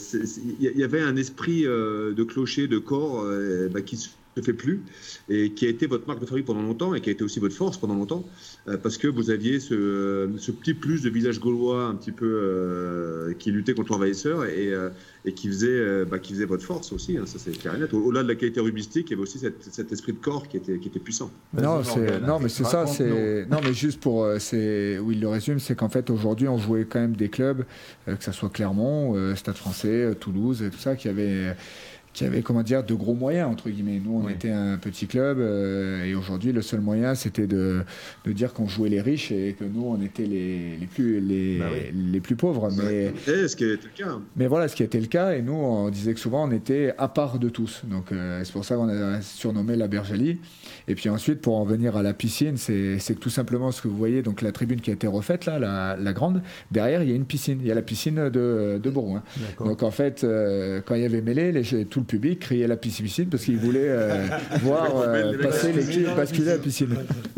il 0.60 0.78
y 0.78 0.84
avait 0.84 1.02
un 1.02 1.16
esprit 1.16 1.66
euh, 1.66 2.14
de 2.14 2.24
clocher, 2.24 2.68
de 2.68 2.78
corps 2.78 3.24
euh, 3.24 3.68
bah, 3.72 3.82
qui 3.82 3.98
se 3.98 4.10
fait 4.42 4.54
plus 4.54 4.82
et 5.30 5.52
qui 5.52 5.66
a 5.66 5.70
été 5.70 5.86
votre 5.86 6.08
marque 6.08 6.22
de 6.22 6.26
fabrique 6.26 6.46
pendant 6.46 6.62
longtemps 6.62 6.96
et 6.96 7.02
qui 7.02 7.10
a 7.10 7.12
été 7.12 7.24
aussi 7.24 7.40
votre 7.40 7.56
force 7.56 7.78
pendant 7.78 7.96
longtemps 7.96 8.24
parce 8.82 8.98
que 8.98 9.08
vous 9.08 9.32
aviez 9.32 9.60
ce, 9.60 10.28
petit 10.52 10.74
plus 10.74 11.02
de 11.02 11.10
visage 11.10 11.40
gaulois 11.40 11.86
un 11.86 11.96
petit 11.96 12.14
peu 12.14 13.36
qui 13.38 13.52
luttait 13.52 13.74
contre 13.74 13.92
l'envahisseur 13.92 14.46
et, 14.46 14.74
et 15.26 15.34
qui 15.34 15.48
faisait, 15.50 16.06
bah, 16.06 16.20
qui 16.20 16.34
faisait 16.34 16.46
votre 16.46 16.64
force 16.64 16.94
aussi. 16.94 17.18
Hein, 17.18 17.26
ça 17.26 17.38
c'est 17.38 17.52
clair 17.52 17.76
et 17.76 17.80
net. 17.80 17.94
Au-delà 17.94 18.24
de 18.24 18.30
la 18.30 18.36
qualité 18.36 18.62
rubistique, 18.62 19.08
il 19.10 19.12
y 19.12 19.14
avait 19.16 19.24
aussi 19.24 19.40
cet 19.40 19.92
esprit 19.92 20.14
de 20.14 20.20
corps 20.20 20.48
qui 20.48 20.56
était, 20.56 20.78
qui 20.80 20.88
était 20.88 21.00
puissant. 21.00 21.32
Non, 21.54 21.82
non 22.26 22.40
mais 22.40 22.48
c'est 22.48 22.64
ça. 22.64 22.86
C'est 22.88 23.46
non, 23.50 23.58
mais 23.62 23.74
juste 23.74 24.00
pour 24.00 24.26
c'est 24.40 25.00
où 25.00 25.12
il 25.12 25.20
le 25.20 25.28
résume, 25.28 25.60
c'est 25.60 25.76
qu'en 25.76 25.90
fait 25.90 26.10
aujourd'hui 26.10 26.48
on 26.48 26.58
jouait 26.58 26.86
quand 26.86 27.00
même 27.00 27.16
des 27.16 27.30
clubs, 27.30 27.66
euh, 28.08 28.16
que 28.16 28.24
ce 28.24 28.32
soit 28.32 28.50
Clermont, 28.50 29.16
euh, 29.16 29.36
Stade 29.36 29.56
français, 29.56 29.88
euh, 29.88 30.14
Toulouse, 30.14 30.62
et 30.64 30.70
tout 30.70 30.80
ça, 30.80 30.96
qui 30.96 31.08
avaient 31.08 31.56
qui 32.20 32.26
avait 32.26 32.41
comment 32.41 32.64
dire 32.64 32.84
de 32.84 32.94
gros 32.94 33.14
moyens 33.14 33.50
entre 33.50 33.70
guillemets. 33.70 34.02
Nous 34.04 34.22
on 34.22 34.28
était 34.28 34.52
un 34.52 34.78
petit 34.78 35.08
club 35.08 35.40
euh, 35.40 36.04
et 36.04 36.16
aujourd'hui 36.16 36.52
le 36.52 36.62
seul 36.62 36.82
moyen 36.82 37.16
c'était 37.16 37.48
de, 37.48 37.80
de, 38.26 38.32
dire 38.34 38.52
qu'on 38.52 38.68
jouait 38.68 38.90
les 38.90 39.00
riches 39.00 39.32
et 39.32 39.56
que 39.58 39.64
nous 39.64 39.86
on 39.86 40.02
était 40.02 40.26
les, 40.26 40.76
les 40.76 40.86
plus 40.86 41.22
les, 41.22 41.60
bah 41.60 41.68
les, 41.94 42.20
plus 42.20 42.36
pauvres. 42.36 42.70
Mais 42.76 43.14
ce 43.26 43.56
qui 43.56 43.64
était 43.64 43.88
le 43.88 44.04
cas. 44.04 44.20
Mais 44.36 44.48
voilà 44.48 44.68
ce 44.68 44.76
qui 44.76 44.84
était 44.84 45.00
le 45.00 45.06
cas 45.08 45.32
et 45.32 45.41
nous 45.41 45.54
on 45.54 45.90
disait 45.90 46.14
que 46.14 46.20
souvent 46.20 46.46
on 46.46 46.52
était 46.52 46.94
à 46.98 47.08
part 47.08 47.40
de 47.40 47.48
tous. 47.48 47.84
Donc 47.86 48.12
euh, 48.12 48.41
c'est 48.44 48.52
pour 48.52 48.66
ça 48.66 48.76
qu'on 48.76 48.90
a 48.90 49.22
surnommé 49.22 49.78
la 49.78 49.88
Bergelie. 49.88 50.40
Et 50.90 50.96
puis 50.96 51.08
ensuite 51.08 51.40
pour 51.40 51.56
en 51.56 51.64
venir 51.64 51.96
à 51.96 52.04
la 52.04 52.14
piscine 52.14 52.58
c'est 52.58 52.98
que 52.98 53.14
tout 53.14 53.30
simplement 53.30 53.72
ce 53.72 53.82
que 53.82 53.88
vous 53.88 53.96
voyez 53.96 54.24
donc 54.24 54.41
la 54.41 54.52
tribune 54.52 54.82
qui 54.82 54.90
a 54.90 54.94
été 54.94 55.08
refaite 55.08 55.46
là 55.46 55.58
la, 55.58 55.96
la 55.96 56.12
grande 56.12 56.41
derrière 56.70 57.02
il 57.02 57.10
y 57.10 57.14
a 57.14 57.16
une 57.16 57.26
piscine 57.26 57.60
il 57.62 57.68
y 57.68 57.72
a 57.72 57.76
la 57.76 57.82
piscine 57.82 58.30
de, 58.30 58.78
de 58.84 58.90
Bourgoin. 58.90 59.24
Donc 59.60 59.84
en 59.84 59.91
fait 59.91 60.26
euh, 60.26 60.82
quand 60.86 60.96
il 60.96 61.04
y 61.04 61.06
avait 61.06 61.22
mêlé 61.22 61.54
les, 61.54 61.86
tout 61.86 62.02
le 62.02 62.09
public 62.10 62.40
criait 62.40 62.68
la 62.68 62.76
piscine 62.76 63.27
parce 63.30 63.45
qu'il 63.45 63.57
voulait 63.57 63.88
euh, 63.88 64.27
voir 64.61 64.98
euh, 64.98 65.38
passer 65.38 65.72
l'équipe 65.72 66.07
basculer 66.15 66.52
à 66.52 66.56
la 66.56 66.61
piscine. 66.61 66.95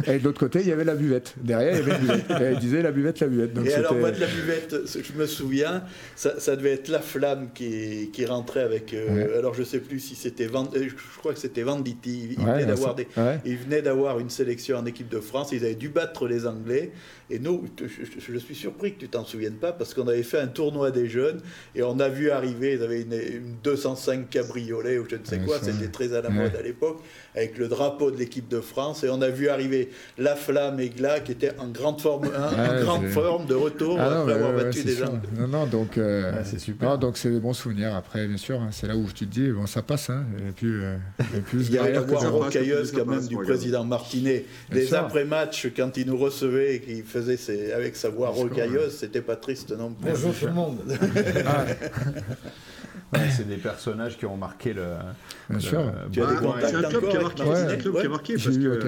Et 0.07 0.17
de 0.17 0.23
l'autre 0.23 0.39
côté, 0.39 0.61
il 0.61 0.67
y 0.67 0.71
avait 0.71 0.85
la 0.85 0.95
buvette. 0.95 1.35
Derrière, 1.37 1.73
il 1.73 1.77
y 1.77 1.81
avait 1.81 1.91
une 1.91 2.07
buvette. 2.07 2.41
Et 2.41 2.51
il 2.53 2.59
disait 2.59 2.81
la 2.81 2.91
buvette, 2.91 3.19
la 3.19 3.27
buvette. 3.27 3.53
Donc 3.53 3.67
et 3.67 3.73
alors, 3.73 3.93
moi, 3.95 4.11
de 4.11 4.19
la 4.19 4.27
buvette, 4.27 4.75
je 4.87 5.19
me 5.19 5.27
souviens, 5.27 5.83
ça, 6.15 6.39
ça 6.39 6.55
devait 6.55 6.71
être 6.71 6.87
la 6.87 7.01
flamme 7.01 7.49
qui, 7.53 8.09
qui 8.13 8.25
rentrait 8.25 8.63
avec. 8.63 8.93
Euh, 8.93 9.37
alors, 9.37 9.53
je 9.53 9.63
sais 9.63 9.79
plus 9.79 9.99
si 9.99 10.15
c'était. 10.15 10.45
Je 10.45 11.17
crois 11.19 11.33
que 11.33 11.39
c'était 11.39 11.63
Venditti. 11.63 12.35
Il, 12.37 12.45
venait 12.45 12.65
d'avoir 12.65 12.95
des... 12.95 13.07
il 13.45 13.57
venait 13.57 13.81
d'avoir 13.81 14.19
une 14.19 14.29
sélection 14.29 14.77
en 14.77 14.85
équipe 14.85 15.09
de 15.09 15.19
France. 15.19 15.49
Ils 15.51 15.65
avaient 15.65 15.75
dû 15.75 15.89
battre 15.89 16.27
les 16.27 16.47
Anglais. 16.47 16.91
Et 17.31 17.39
nous, 17.39 17.63
je, 17.79 18.37
suis 18.39 18.55
surpris 18.55 18.93
que 18.93 18.99
tu 18.99 19.07
t'en 19.07 19.23
souviennes 19.23 19.55
pas 19.55 19.71
parce 19.71 19.93
qu'on 19.93 20.07
avait 20.07 20.23
fait 20.23 20.39
un 20.39 20.47
tournoi 20.47 20.91
des 20.91 21.07
jeunes 21.07 21.39
et 21.75 21.81
on 21.81 21.97
a 21.99 22.09
vu 22.09 22.29
arriver, 22.29 22.73
ils 22.73 22.83
avaient 22.83 23.01
une, 23.01 23.13
une 23.13 23.55
205 23.63 24.29
cabriolet 24.29 24.97
ou 24.97 25.05
je 25.09 25.15
ne 25.15 25.23
sais 25.23 25.39
quoi, 25.39 25.57
c'était 25.61 25.87
très 25.87 26.13
à 26.13 26.21
la 26.21 26.29
mode 26.29 26.55
à 26.57 26.61
l'époque, 26.61 27.01
avec 27.33 27.57
le 27.57 27.69
drapeau 27.69 28.11
de 28.11 28.17
l'équipe 28.17 28.49
de 28.49 28.59
France 28.59 29.05
et 29.05 29.09
on 29.09 29.21
a 29.21 29.29
vu 29.29 29.47
arriver 29.47 29.89
La 30.17 30.35
Flamme 30.35 30.81
et 30.81 30.89
Gla 30.89 31.21
qui 31.21 31.31
étaient 31.31 31.57
en 31.57 31.69
grande 31.69 32.01
forme, 32.01 32.25
en 32.27 32.81
grande 32.83 33.07
forme 33.07 33.45
de 33.45 33.55
retour 33.55 33.97
ah 33.97 34.21
après 34.21 34.33
avoir 34.33 34.53
battu 34.53 34.83
des 34.83 34.95
gens. 34.95 35.21
Non, 35.37 35.47
non, 35.47 35.65
donc 35.67 35.97
euh, 35.97 36.33
c'est 36.43 36.59
super. 36.59 36.97
donc 36.97 37.17
c'est 37.17 37.31
des 37.31 37.39
bons 37.39 37.53
souvenirs. 37.53 37.95
Après, 37.95 38.27
bien 38.27 38.37
sûr, 38.37 38.59
hein, 38.59 38.69
c'est 38.71 38.87
là 38.87 38.97
où 38.97 39.05
tu 39.07 39.25
te 39.25 39.31
dis, 39.31 39.49
bon, 39.51 39.67
ça 39.67 39.81
passe. 39.81 40.09
Hein, 40.09 40.25
et 40.37 40.51
puis, 40.51 40.67
euh, 40.67 40.97
et 41.35 41.39
puis 41.39 41.65
il 41.65 41.73
y 41.73 41.77
a 41.77 41.89
la 41.89 42.01
voix 42.01 42.27
rocailleuse 42.27 42.91
quand 42.91 43.05
même 43.05 43.25
du 43.25 43.37
président 43.37 43.85
Martinet. 43.85 44.45
Les 44.71 44.93
après-matchs, 44.93 45.67
quand 45.75 45.95
il 45.95 46.07
nous 46.07 46.17
recevait 46.17 46.75
et 46.75 46.81
qu'il 46.81 47.03
faisait 47.03 47.20
avec 47.29 47.95
sa 47.95 48.09
voix 48.09 48.29
rocailleuse, 48.29 48.95
c'était 48.95 49.21
pas 49.21 49.35
triste 49.35 49.71
non 49.71 49.93
plus. 49.93 50.09
Bonjour 50.09 50.33
tout 50.33 50.45
le 50.45 50.53
monde. 50.53 50.79
c'est 53.31 53.47
des 53.47 53.57
personnages 53.57 54.17
qui 54.17 54.25
ont 54.25 54.37
marqué 54.37 54.73
le. 54.73 54.83
Bien 55.49 55.59
sûr. 55.59 55.83
c'est 56.13 56.75
un 56.75 56.83
club 56.83 57.09
qui 57.09 57.17
a 57.17 57.21
marqué. 57.21 57.43
C'est 57.45 57.73
un 57.73 57.77
club 57.77 57.99
qui 57.99 58.05
a 58.05 58.09
marqué 58.09 58.33
parce 58.33 58.57
que. 58.57 58.79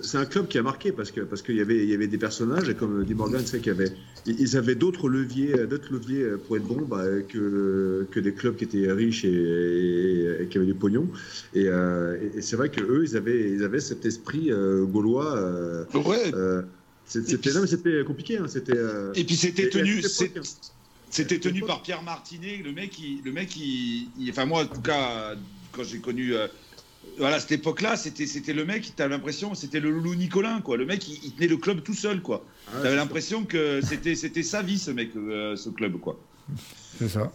C'est 0.00 0.16
un 0.16 0.24
club 0.24 0.48
qui 0.48 0.56
a 0.56 0.62
marqué 0.62 0.90
parce 0.90 1.10
que 1.10 1.20
parce 1.20 1.42
qu'il 1.42 1.56
y 1.56 1.60
avait 1.60 1.76
il 1.76 1.90
y 1.90 1.94
avait 1.94 2.06
des 2.06 2.16
personnages 2.16 2.70
et 2.70 2.74
comme 2.74 3.04
dit 3.04 3.12
Morgan, 3.12 3.42
c'est 3.44 3.58
qu'il 3.58 3.72
y 3.72 3.76
avait 3.76 3.92
ils 4.24 4.56
avaient 4.56 4.74
d'autres 4.74 5.06
leviers 5.10 5.66
d'autres 5.66 5.92
leviers 5.92 6.24
pour 6.46 6.56
être 6.56 6.64
bons 6.64 6.80
bah, 6.80 7.04
que 7.28 8.06
que 8.10 8.20
des 8.20 8.32
clubs 8.32 8.56
qui 8.56 8.64
étaient 8.64 8.90
riches 8.90 9.26
et, 9.26 10.48
qui 10.50 10.56
avaient 10.56 10.66
du 10.66 10.74
pognon 10.74 11.08
et, 11.54 11.66
et 11.66 12.40
c'est 12.40 12.56
vrai 12.56 12.70
que 12.70 12.80
eux 12.80 13.04
ils 13.04 13.18
avaient 13.18 13.50
ils 13.50 13.62
avaient 13.62 13.80
cet 13.80 14.06
esprit 14.06 14.50
gaulois. 14.90 15.38
ouais. 15.92 16.32
C'était 17.10 18.04
compliqué. 18.04 18.38
Hein, 18.38 18.46
c'était. 18.48 18.76
Euh, 18.76 19.12
et 19.14 19.24
puis 19.24 19.36
c'était 19.36 19.68
tenu. 19.68 20.00
Hein. 20.04 20.40
C'était 21.10 21.40
tenu 21.40 21.62
par 21.62 21.82
Pierre 21.82 22.02
Martinet, 22.02 22.58
le 22.64 22.72
mec, 22.72 22.90
qui, 22.90 23.20
le 23.24 23.32
mec, 23.32 23.58
enfin 24.30 24.46
moi 24.46 24.62
en 24.62 24.66
tout 24.66 24.80
cas, 24.80 25.34
quand 25.72 25.82
j'ai 25.82 25.98
connu, 25.98 26.34
euh, 26.34 26.46
voilà 27.18 27.40
cette 27.40 27.50
époque-là, 27.50 27.96
c'était 27.96 28.26
c'était 28.26 28.52
le 28.52 28.64
mec, 28.64 28.94
t'avais 28.94 29.10
l'impression, 29.10 29.56
c'était 29.56 29.80
le 29.80 29.90
loulou 29.90 30.14
Nicolin, 30.14 30.60
quoi. 30.60 30.76
Le 30.76 30.86
mec, 30.86 31.08
il, 31.08 31.32
tenait 31.32 31.48
le 31.48 31.56
club 31.56 31.82
tout 31.82 31.94
seul, 31.94 32.22
quoi. 32.22 32.44
Ah, 32.68 32.82
t'avais 32.82 32.94
l'impression 32.94 33.44
que 33.44 33.80
c'était 33.82 34.14
c'était 34.14 34.44
sa 34.44 34.62
vie, 34.62 34.78
ce 34.78 34.92
mec, 34.92 35.10
euh, 35.16 35.56
ce 35.56 35.68
club, 35.70 35.98
quoi. 35.98 36.16
C'est 37.00 37.08
ça. 37.08 37.32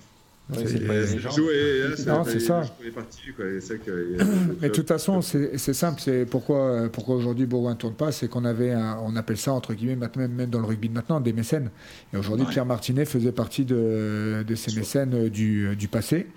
C'est 0.54 2.40
ça. 2.40 2.62
Mais 4.62 4.70
de 4.70 4.74
toute 4.74 4.88
façon, 4.88 5.22
c'est 5.22 5.74
simple. 5.74 6.02
C'est 6.02 6.26
pourquoi, 6.26 6.90
pourquoi 6.92 7.16
aujourd'hui 7.16 7.46
Bourgoin 7.46 7.72
ne 7.72 7.78
tourne 7.78 7.96
pas, 7.96 8.12
c'est 8.12 8.28
qu'on 8.28 8.46
avait, 8.46 8.76
on 8.76 9.16
appelle 9.16 9.38
ça 9.38 9.54
entre 9.54 9.74
guillemets, 9.74 9.96
maintenant, 9.96 10.28
même 10.28 10.50
dans 10.50 10.60
le 10.60 10.66
rugby 10.66 10.90
de 10.90 10.94
maintenant, 10.94 11.20
des 11.20 11.34
mécènes. 11.34 11.72
Et 12.14 12.18
aujourd'hui, 12.18 12.46
Pierre 12.46 12.66
Martinet 12.66 13.06
faisait 13.06 13.32
partie 13.32 13.66
de, 13.66 14.44
de 14.48 14.56
ces 14.56 14.76
mécènes 14.76 15.30
du, 15.30 15.76
du 15.76 15.88
passé. 15.88 16.28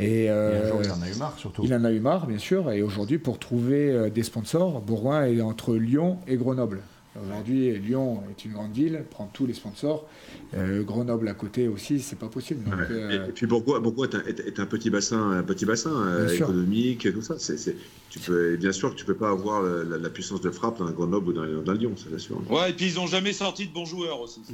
Et, 0.00 0.30
euh, 0.30 0.70
il 0.80 0.86
y 0.86 1.10
a 1.10 1.12
eu 1.12 1.18
marre 1.18 1.36
surtout. 1.36 1.62
Il 1.64 1.74
en 1.74 1.84
a 1.84 1.90
eu 1.90 1.98
marre, 1.98 2.28
bien 2.28 2.38
sûr. 2.38 2.70
Et 2.70 2.82
aujourd'hui, 2.82 3.18
pour 3.18 3.40
trouver 3.40 4.10
des 4.10 4.22
sponsors, 4.22 4.80
Bourgoin 4.80 5.26
est 5.26 5.40
entre 5.40 5.74
Lyon 5.74 6.18
et 6.28 6.36
Grenoble. 6.36 6.80
Aujourd'hui, 7.24 7.78
Lyon 7.78 8.22
est 8.30 8.44
une 8.44 8.52
grande 8.52 8.72
ville, 8.72 9.04
prend 9.10 9.30
tous 9.32 9.46
les 9.46 9.54
sponsors. 9.54 10.08
Euh, 10.54 10.82
Grenoble 10.82 11.28
à 11.28 11.34
côté 11.34 11.68
aussi, 11.68 12.00
c'est 12.00 12.18
pas 12.18 12.28
possible. 12.28 12.64
Euh, 12.90 13.28
et, 13.28 13.32
puis 13.32 13.46
pourquoi, 13.46 13.82
pourquoi 13.82 14.06
est, 14.06 14.58
un 14.58 14.66
petit 14.66 14.90
bassin, 14.90 15.30
un 15.32 15.42
petit 15.42 15.64
bassin 15.64 15.90
euh, 15.90 16.28
économique, 16.28 17.12
tout 17.12 17.22
ça. 17.22 17.34
C'est, 17.38 17.76
tu 18.10 18.18
peux, 18.18 18.56
bien 18.56 18.72
sûr 18.72 18.90
que 18.90 18.96
tu 18.98 19.04
peux 19.04 19.14
pas 19.14 19.30
avoir 19.30 19.62
la, 19.62 20.10
puissance 20.10 20.40
de 20.40 20.50
frappe 20.50 20.78
dans 20.78 20.90
Grenoble 20.90 21.28
ou 21.28 21.32
dans, 21.32 21.46
dans 21.62 21.72
Lyon, 21.72 21.94
c'est 21.96 22.18
sûr. 22.18 22.40
Ouais, 22.50 22.70
et 22.70 22.72
puis 22.72 22.86
ils 22.86 22.98
ont 22.98 23.06
jamais 23.06 23.32
sorti 23.32 23.66
de 23.66 23.72
bons 23.72 23.84
joueurs 23.84 24.20
aussi. 24.20 24.40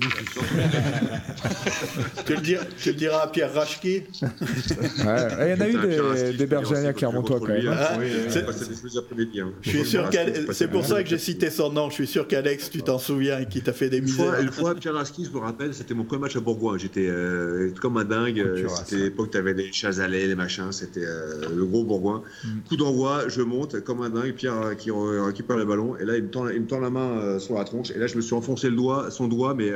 tu, 2.27 2.35
le 2.35 2.41
diras, 2.41 2.65
tu 2.77 2.91
le 2.91 2.97
diras 2.97 3.21
à 3.21 3.29
Pierre 3.29 3.55
Rachki. 3.55 4.03
Il 4.21 4.29
y 4.99 5.03
en 5.05 5.61
a 5.61 5.69
eu 5.69 5.79
des, 5.79 6.33
des 6.33 6.47
Bergeriens 6.47 6.93
Clermontois 6.93 7.39
quand 7.41 7.49
même. 7.49 7.69
Hein. 7.69 7.99
Je 9.63 9.71
suis 9.71 9.85
sûr 9.85 10.11
c'est 10.53 10.69
pour 10.69 10.85
ça 10.85 11.03
que 11.03 11.09
j'ai 11.09 11.19
cité 11.19 11.51
son 11.51 11.73
nom. 11.73 11.91
Je 11.91 11.95
suis 11.95 12.07
sûr 12.07 12.27
qu'Alex, 12.27 12.71
tu 12.71 12.83
t'en 12.83 12.99
souviens, 12.99 13.45
qui 13.45 13.63
t'a 13.63 13.73
fait 13.73 13.91
des 13.91 14.01
misères. 14.01 14.41
Une 14.41 14.51
fois, 14.51 14.75
Pierre 14.75 14.95
Rachki, 14.95 15.25
je 15.25 15.31
me 15.31 15.39
rappelle, 15.39 15.75
c'était 15.75 15.95
mon 15.95 16.05
premier 16.05 16.23
match 16.23 16.37
à 16.37 16.41
Bourgoin. 16.41 16.79
J'étais 16.79 17.07
euh, 17.09 17.73
comme 17.81 17.97
un 17.97 18.05
dingue. 18.05 18.67
C'était 18.69 18.97
l'époque, 18.97 19.31
tu 19.31 19.39
avais 19.39 19.55
les 19.55 19.73
Chazalet, 19.73 20.27
les 20.27 20.35
machins. 20.35 20.73
C'était 20.73 21.05
euh, 21.05 21.49
le 21.55 21.65
gros 21.65 21.85
Bourgoin. 21.85 22.23
Mm. 22.45 22.49
Coup 22.69 22.77
d'envoi, 22.77 23.29
je 23.29 23.43
monte 23.45 23.81
comme 23.81 24.03
un 24.03 24.11
dingue. 24.11 24.35
Pierre 24.35 24.61
euh, 24.61 24.75
qui 24.75 24.91
récupère 24.91 25.57
le 25.57 25.65
ballon. 25.65 25.97
Et 25.97 26.05
là, 26.05 26.17
il 26.17 26.25
me 26.25 26.31
tend, 26.31 26.49
il 26.49 26.61
me 26.61 26.67
tend 26.67 26.81
la 26.81 26.91
main 26.91 27.39
sur 27.39 27.55
la 27.55 27.65
tronche. 27.65 27.91
Et 27.91 27.99
là, 27.99 28.07
je 28.07 28.17
me 28.17 28.21
suis 28.21 28.35
enfoncé 28.35 28.69
le 28.69 28.77
doigt, 28.77 29.11
son 29.11 29.29
doigt, 29.29 29.55
mais, 29.55 29.71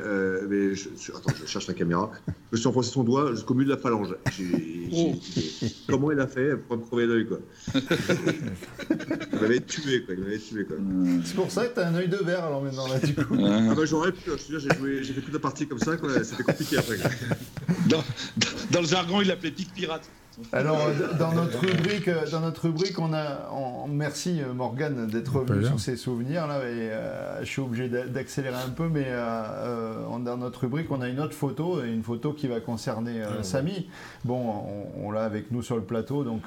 mais 0.49 0.75
je, 0.75 0.89
attends, 1.11 1.33
je 1.41 1.47
cherche 1.47 1.67
la 1.67 1.75
caméra. 1.75 2.11
Je 2.27 2.33
me 2.53 2.57
suis 2.57 2.67
enfoncé 2.69 2.91
son 2.91 3.05
doigt 3.05 3.33
jusqu'au 3.33 3.55
milieu 3.55 3.67
de 3.67 3.75
la 3.75 3.77
phalange. 3.77 4.15
Oh. 4.91 5.15
comment 5.89 6.11
il 6.13 6.21
a 6.21 6.27
fait 6.27 6.57
pour 6.57 6.79
me 6.79 6.83
crever 6.83 7.07
l'œil, 7.07 7.27
quoi? 7.27 7.39
Il 9.33 9.39
m'avait 9.41 9.61
tué, 9.61 10.03
quoi. 10.03 10.15
Il 10.15 10.25
m'avait 10.25 10.39
tué, 10.39 10.65
quoi. 10.65 10.77
C'est 11.25 11.35
pour 11.35 11.51
ça 11.51 11.67
que 11.67 11.75
tu 11.75 11.81
as 11.81 11.89
un 11.89 11.95
œil 11.95 12.09
de 12.09 12.17
verre, 12.17 12.45
alors 12.45 12.63
maintenant, 12.63 12.87
là, 12.89 12.99
du 12.99 13.15
coup. 13.15 13.37
Ah 13.45 13.75
bah, 13.75 13.85
j'aurais 13.85 14.13
pu. 14.13 14.31
J'ai 14.49 15.13
fait 15.13 15.21
toute 15.21 15.33
la 15.33 15.39
partie 15.39 15.67
comme 15.67 15.79
ça, 15.79 15.97
quoi 15.97 16.09
c'était 16.25 16.43
compliqué 16.43 16.79
après. 16.79 16.97
dans, 17.89 18.03
dans, 18.71 18.81
le 18.81 18.87
jargon, 18.87 19.21
il 19.21 19.29
l'appelait 19.29 19.51
pique 19.51 19.73
pirate. 19.75 20.09
Alors, 20.53 20.79
dans 21.19 21.33
notre 21.33 21.59
rubrique, 21.59 22.09
dans 22.31 22.41
notre 22.41 22.63
rubrique 22.63 22.99
on 22.99 23.13
a. 23.13 23.49
merci 23.89 24.41
Morgane 24.55 25.07
d'être 25.07 25.37
revenu 25.37 25.67
sur 25.67 25.81
ces 25.81 25.97
souvenirs. 25.97 26.47
Là, 26.47 26.59
et, 26.59 26.91
euh, 26.91 27.41
je 27.41 27.47
suis 27.47 27.61
obligé 27.61 27.89
d'accélérer 27.89 28.57
un 28.57 28.71
peu, 28.71 28.89
mais 28.89 29.07
euh, 29.07 29.19
euh, 29.19 30.19
dans 30.19 30.37
notre 30.37 30.61
rubrique, 30.61 30.91
on 30.91 31.01
a 31.01 31.09
une 31.09 31.21
autre 31.21 31.35
photo, 31.35 31.83
une 31.83 32.03
photo 32.03 32.33
qui 32.33 32.47
va 32.47 32.61
concerner 32.61 33.23
ah, 33.23 33.43
Samy. 33.43 33.89
Bon, 34.25 34.65
on, 35.03 35.11
l'a 35.11 35.25
avec 35.25 35.51
nous 35.51 35.63
sur 35.63 35.77
le 35.77 35.83
plateau, 35.83 36.25
donc 36.25 36.45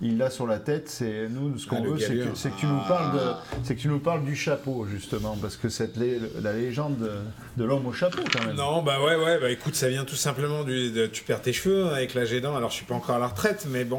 il 0.00 0.18
l'a 0.18 0.30
sur 0.30 0.46
la 0.46 0.58
tête. 0.58 0.88
C'est 0.88 1.28
nous, 1.28 1.58
ce 1.58 1.66
qu'on 1.66 1.82
ah, 1.84 1.88
veut, 1.88 1.98
c'est 1.98 2.50
que, 2.50 2.56
tu 2.58 2.66
nous 2.66 2.80
parles 2.88 3.14
de, 3.14 3.32
c'est 3.64 3.74
que 3.74 3.80
tu 3.80 3.88
nous 3.88 4.00
parles 4.00 4.24
du 4.24 4.36
chapeau 4.36 4.86
justement, 4.86 5.36
parce 5.40 5.56
que 5.56 5.68
cette 5.68 5.96
la 5.96 6.52
légende 6.52 7.10
de, 7.56 7.64
l'homme 7.64 7.86
au 7.86 7.92
chapeau 7.92 8.22
quand 8.32 8.44
même. 8.44 8.56
Non, 8.56 8.82
bah 8.82 8.98
ouais, 9.02 9.16
ouais, 9.16 9.40
bah 9.40 9.50
écoute, 9.50 9.74
ça 9.74 9.88
vient 9.88 10.04
tout 10.04 10.14
simplement 10.14 10.62
du, 10.62 10.90
de, 10.90 11.06
tu 11.06 11.24
perds 11.24 11.42
tes 11.42 11.52
cheveux 11.52 11.88
avec 11.88 12.14
l'âge 12.14 12.32
aidant. 12.32 12.54
Alors 12.54 12.70
je 12.70 12.76
suis 12.76 12.86
pas 12.86 12.94
encore 12.94 13.15
à 13.16 13.18
la 13.18 13.26
retraite, 13.28 13.66
mais 13.68 13.84
bon. 13.84 13.98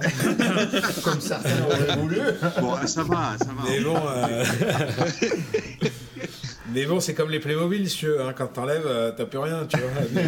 Comme 1.03 1.21
certains 1.21 1.61
auraient 1.65 1.95
voulu. 1.97 2.19
Bon, 2.61 2.75
ça 2.85 3.03
va, 3.03 3.35
ça 3.37 3.45
va. 3.45 3.63
Mais 3.67 3.79
bon. 3.81 3.97
Euh, 6.67 6.71
mais 6.73 6.85
bon, 6.85 6.99
c'est 6.99 7.13
comme 7.13 7.29
les 7.29 7.39
Playmobil, 7.39 7.87
veux, 8.03 8.21
hein, 8.21 8.33
quand 8.37 8.47
t'enlèves, 8.47 8.85
euh, 8.85 9.11
t'as 9.15 9.25
plus 9.25 9.39
rien, 9.39 9.65
tu 9.65 9.77
vois. 9.77 9.87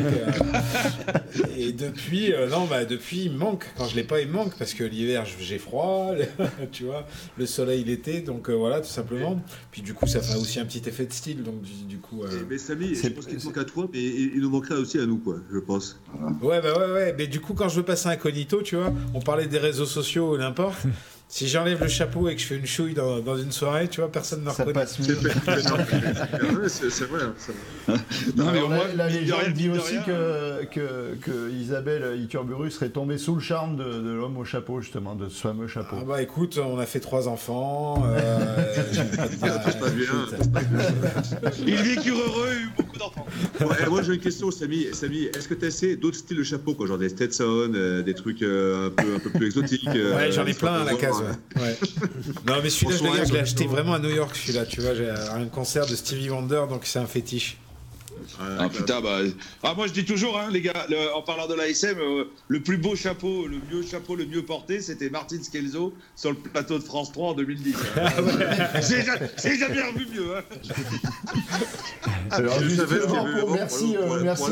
Euh, 1.40 1.44
et 1.58 1.72
depuis, 1.72 2.34
euh, 2.34 2.48
non, 2.50 2.66
bah 2.66 2.86
depuis, 2.86 3.26
il 3.26 3.34
manque. 3.34 3.66
Quand 3.78 3.86
je 3.86 3.96
l'ai 3.96 4.04
pas, 4.04 4.22
il 4.22 4.30
manque 4.30 4.56
parce 4.58 4.74
que 4.74 4.84
l'hiver, 4.84 5.26
j'ai 5.40 5.58
froid, 5.58 6.12
tu 6.72 6.86
vois. 6.86 7.06
Le 7.38 7.46
soleil 7.46 7.84
l'été, 7.84 8.22
donc 8.22 8.50
voilà, 8.50 8.82
tout 8.82 8.90
simplement. 8.90 9.42
Puis 9.72 9.82
du 9.82 9.94
coup, 9.94 10.08
ça 10.08 10.22
fait 10.22 10.36
aussi 10.36 10.60
un 10.60 10.66
petit 10.66 10.88
effet 10.88 11.06
de 11.06 11.14
style, 11.14 11.44
donc 11.44 11.62
du, 11.62 11.98
coup. 11.98 12.24
Mais 12.50 12.58
Samy, 12.58 12.96
je 12.96 13.08
pense 13.10 13.26
qu'il 13.26 13.44
manque 13.44 13.58
à 13.58 13.66
toi, 13.66 13.88
mais 13.94 14.04
il 14.04 14.40
nous 14.40 14.50
manquera 14.50 14.76
aussi 14.76 15.00
à 15.00 15.06
nous, 15.06 15.18
quoi, 15.18 15.38
je 15.52 15.60
pense. 15.60 16.00
Ouais, 16.42 16.62
bah 16.62 16.78
ouais, 16.78 16.92
ouais. 16.92 17.16
Mais 17.18 17.28
du 17.28 17.40
coup, 17.40 17.54
quand 17.54 17.70
je 17.70 17.78
veux 17.78 17.86
passer 17.86 18.10
incognito, 18.10 18.62
tu 18.62 18.76
vois, 18.76 18.92
on 19.14 19.20
parlait 19.20 19.48
des 19.48 19.60
réseaux 19.60 19.86
sociaux 19.86 20.34
ou 20.34 20.38
n'importe. 20.38 20.80
Si 21.32 21.48
j'enlève 21.48 21.80
le 21.80 21.88
chapeau 21.88 22.28
et 22.28 22.36
que 22.36 22.42
je 22.42 22.48
fais 22.48 22.58
une 22.58 22.66
chouille 22.66 22.96
dans, 22.96 23.20
dans 23.20 23.38
une 23.38 23.52
soirée, 23.52 23.88
tu 23.88 24.02
vois, 24.02 24.12
personne 24.12 24.40
ne 24.40 24.46
me 24.46 24.50
reconnaît. 24.50 24.74
Passe 24.74 24.98
mieux. 25.00 25.16
c'est 26.68 27.06
vrai. 27.06 27.20
Non, 28.36 28.52
mais 28.52 28.62
la, 28.68 28.96
la 28.96 29.10
légende 29.10 29.54
dit 29.54 29.70
aussi 29.70 29.98
que, 30.08 30.66
que, 30.66 31.14
que, 31.22 31.52
Isabelle 31.52 32.20
Iturburu 32.20 32.72
serait 32.72 32.90
tombée 32.90 33.20
sous 33.20 33.36
le 33.36 33.42
charme 33.42 33.78
de, 33.78 33.84
de 33.84 34.10
l'homme 34.10 34.38
au 34.38 34.44
chapeau, 34.44 34.82
justement, 34.82 35.14
de 35.14 35.30
ce 35.30 35.40
fameux 35.40 35.68
chapeau. 35.68 35.98
Ah 36.00 36.04
bah 36.04 36.22
écoute, 36.24 36.58
on 36.58 36.80
a 36.80 36.88
fait 36.88 37.00
trois 37.00 37.28
enfants. 37.28 38.04
Euh, 38.08 38.66
pas 39.40 39.90
bien. 39.92 40.08
Il 41.68 41.76
vécu 41.76 42.10
heureux, 42.10 42.54
eu 42.54 42.70
beaucoup 42.76 42.98
d'enfants. 42.98 43.28
moi 43.88 44.02
j'ai 44.02 44.16
une 44.16 44.20
question, 44.20 44.50
Samy. 44.50 44.88
Samy 44.94 45.26
est-ce 45.26 45.48
que 45.48 45.54
tu 45.54 45.66
as 45.66 45.68
essayé 45.68 45.96
d'autres 45.96 46.18
styles 46.18 46.38
de 46.38 46.44
chapeau, 46.44 46.74
quoi, 46.74 46.88
genre 46.88 46.98
des 46.98 47.10
Stetson, 47.10 47.72
euh, 47.76 48.02
des 48.02 48.16
trucs 48.16 48.42
euh, 48.42 48.88
un, 48.88 48.90
peu, 48.90 49.16
un 49.16 49.20
peu 49.20 49.30
plus 49.30 49.46
exotiques 49.46 49.88
Ouais, 49.94 50.32
j'en 50.32 50.48
ai 50.48 50.56
plein 50.56 50.74
à 50.74 50.84
la 50.86 50.96
case. 50.96 51.19
Non, 52.48 52.56
mais 52.64 52.70
celui-là, 52.70 53.26
je 53.26 53.34
l'ai 53.34 53.40
acheté 53.40 53.66
vraiment 53.66 53.94
à 53.94 54.00
New 54.00 54.10
York, 54.10 54.36
celui-là. 54.36 54.66
Tu 54.66 54.82
vois, 54.82 54.94
j'ai 54.96 55.10
un 55.10 55.46
concert 55.46 55.86
de 55.86 55.96
Stevie 55.96 56.30
Wonder, 56.30 56.64
donc 56.70 56.82
c'est 56.86 57.00
un 57.00 57.08
fétiche. 57.08 57.58
Ah 58.40 58.70
putain, 58.70 59.02
bah. 59.02 59.20
Ah, 59.64 59.74
moi 59.76 59.88
je 59.88 59.94
dis 59.94 60.06
toujours, 60.06 60.38
hein, 60.38 60.50
les 60.52 60.62
gars, 60.62 60.88
en 61.16 61.22
parlant 61.22 61.48
de 61.48 61.54
l'ASM, 61.54 61.98
euh, 62.00 62.26
le 62.48 62.62
plus 62.62 62.78
beau 62.78 62.96
chapeau, 62.96 63.48
le 63.48 63.58
mieux 63.72 63.84
chapeau, 63.84 64.16
le 64.16 64.26
mieux 64.26 64.44
porté, 64.44 64.82
c'était 64.82 65.10
Martin 65.10 65.42
Skelzo 65.42 65.94
sur 66.16 66.32
le 66.32 66.36
plateau 66.38 66.78
de 66.78 66.84
France 66.84 67.12
3 67.12 67.30
en 67.30 67.34
2010. 67.34 67.76
Ah 67.96 68.82
j'ai 68.82 69.58
jamais 69.58 69.82
revu 69.82 70.08
mieux. 70.14 70.38
Hein. 70.38 70.44
Alors, 72.32 72.62
justement, 72.62 73.26
merci, 73.54 73.98
euh, 73.98 74.22
merci, 74.24 74.52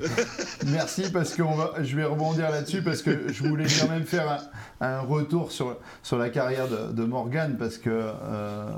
Merci 0.66 1.10
parce 1.12 1.34
que 1.34 1.42
je 1.82 1.96
vais 1.96 2.04
rebondir 2.04 2.50
là-dessus 2.50 2.82
parce 2.82 3.02
que 3.02 3.32
je 3.32 3.42
voulais 3.42 3.66
quand 3.80 3.88
même 3.88 4.04
faire 4.04 4.42
un, 4.80 5.00
retour 5.00 5.52
sur, 5.52 5.76
la 6.12 6.30
carrière 6.30 6.68
de, 6.68 6.92
de 6.92 7.04
Morgane 7.04 7.56
parce 7.58 7.78
que 7.78 7.90
euh, 7.90 8.70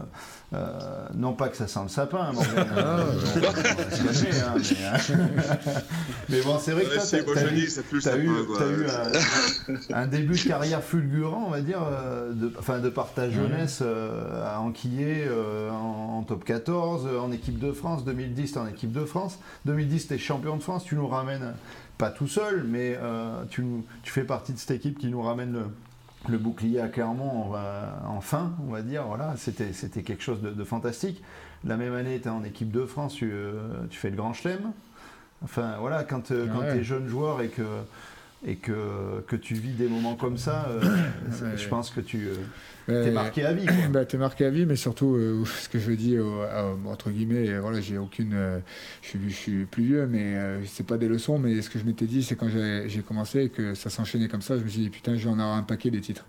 euh, 0.55 0.79
non 1.15 1.33
pas 1.33 1.49
que 1.49 1.57
ça 1.57 1.67
sent 1.67 1.81
le 1.83 1.89
sapin, 1.89 2.33
Morgane, 2.33 2.67
ah, 2.77 3.01
hein, 4.45 4.55
mais, 6.29 6.41
bon, 6.43 6.59
c'est 6.59 6.73
vrai 6.73 6.85
que 6.85 6.91
tu 6.91 8.09
as, 8.09 8.17
eu, 8.19 8.31
un, 9.93 10.07
début 10.07 10.35
de 10.35 10.49
carrière 10.49 10.83
fulgurant, 10.83 11.45
on 11.47 11.51
va 11.51 11.61
dire, 11.61 11.83
euh, 11.83 12.33
de, 12.33 12.53
enfin, 12.59 12.79
de 12.81 12.89
par 12.89 13.13
ta 13.13 13.31
jeunesse 13.31 13.83
à 13.83 14.61
Anquillé 14.61 15.27
en, 15.71 16.19
en, 16.19 16.23
top 16.23 16.45
14, 16.45 17.09
en 17.21 17.33
équipe 17.33 17.59
de 17.59 17.73
France, 17.73 18.05
2010 18.05 18.57
en 18.57 18.67
équipe 18.67 18.93
de 18.93 19.05
France, 19.05 19.39
2010 19.65 20.09
tu 20.09 20.15
es 20.15 20.19
champion 20.19 20.57
de 20.57 20.63
France, 20.63 20.85
tu 20.85 20.95
nous 20.97 21.09
ramène 21.09 21.53
pas 22.03 22.11
tout 22.11 22.27
seul, 22.27 22.65
mais 22.65 22.99
euh, 23.01 23.45
tu, 23.49 23.65
fais 24.03 24.25
partie 24.25 24.53
de 24.53 24.59
cette 24.59 24.73
équipe 24.73 24.99
qui 24.99 25.07
nous 25.07 25.23
ramène 25.23 25.53
le, 25.53 25.67
bouclier 26.29 26.81
à 26.81 26.89
Clermont 26.89 27.53
enfin, 28.09 28.53
on 28.67 28.73
va 28.73 28.83
dire. 28.83 29.05
Voilà, 29.07 29.35
c'était 29.37 30.03
quelque 30.03 30.23
chose 30.23 30.41
de, 30.41 30.65
fantastique. 30.65 31.23
La 31.65 31.77
même 31.77 31.95
année, 31.95 32.21
tu 32.21 32.29
es 32.29 32.31
en 32.31 32.45
équipe 32.45 32.71
de 32.71 32.85
France, 32.87 33.15
tu, 33.15 33.31
euh, 33.33 33.87
fais 33.91 34.11
le 34.11 34.17
Grand 34.17 34.33
Chelem. 34.33 34.73
Enfin, 35.45 35.77
voilà, 35.81 36.05
quand, 36.05 36.31
euh, 36.31 36.47
quand 36.47 36.63
tu 36.63 36.79
es 36.79 36.85
jeune 36.85 37.09
joueur 37.09 37.41
et 37.41 37.49
que 37.49 37.63
et 38.45 38.57
que, 38.57 39.21
que 39.27 39.37
tu 39.37 39.55
vis 39.55 39.73
des 39.73 39.89
moments 39.89 40.17
comme 40.17 40.37
ça, 40.37 40.69
je 41.57 41.69
pense 41.69 41.91
que 41.91 42.01
tu, 42.01 42.29
T'es 42.87 43.11
marqué 43.11 43.45
à 43.45 43.53
vie. 43.53 43.67
Bah, 43.91 44.05
t'es 44.05 44.17
marqué 44.17 44.45
à 44.45 44.51
vie, 44.51 44.67
mais 44.67 44.77
surtout, 44.77 45.15
euh, 45.15 45.45
ce 45.63 45.69
que 45.69 45.79
je 45.79 45.93
dis, 45.93 46.17
entre 46.87 47.11
guillemets, 47.11 47.59
voilà, 47.59 47.81
j'ai 47.81 47.99
aucune. 47.99 48.33
Euh, 48.35 48.59
je, 49.03 49.29
suis 49.29 49.65
plus 49.65 49.85
vieux, 49.85 50.07
mais 50.07 50.37
euh, 50.37 50.65
c'est 50.67 50.87
pas 50.87 50.97
des 50.97 51.09
leçons, 51.09 51.39
mais 51.39 51.61
ce 51.63 51.71
que 51.71 51.79
je 51.79 51.85
m'étais 51.85 52.07
dit, 52.07 52.23
c'est 52.23 52.37
quand 52.37 52.49
j'ai 52.49 53.03
commencé 53.03 53.49
que 53.49 53.75
ça 53.75 53.91
s'enchaînait 53.91 54.29
comme 54.29 54.43
ça, 54.43 54.57
je 54.59 54.65
me 54.65 54.69
suis 54.69 54.81
dit, 54.81 54.91
putain, 54.91 55.17
je 55.17 55.25
vais 55.25 55.31
en 55.31 55.39
avoir 55.39 55.57
un 55.57 55.63
paquet 55.63 55.91
des 55.91 56.01
titres. 56.01 56.25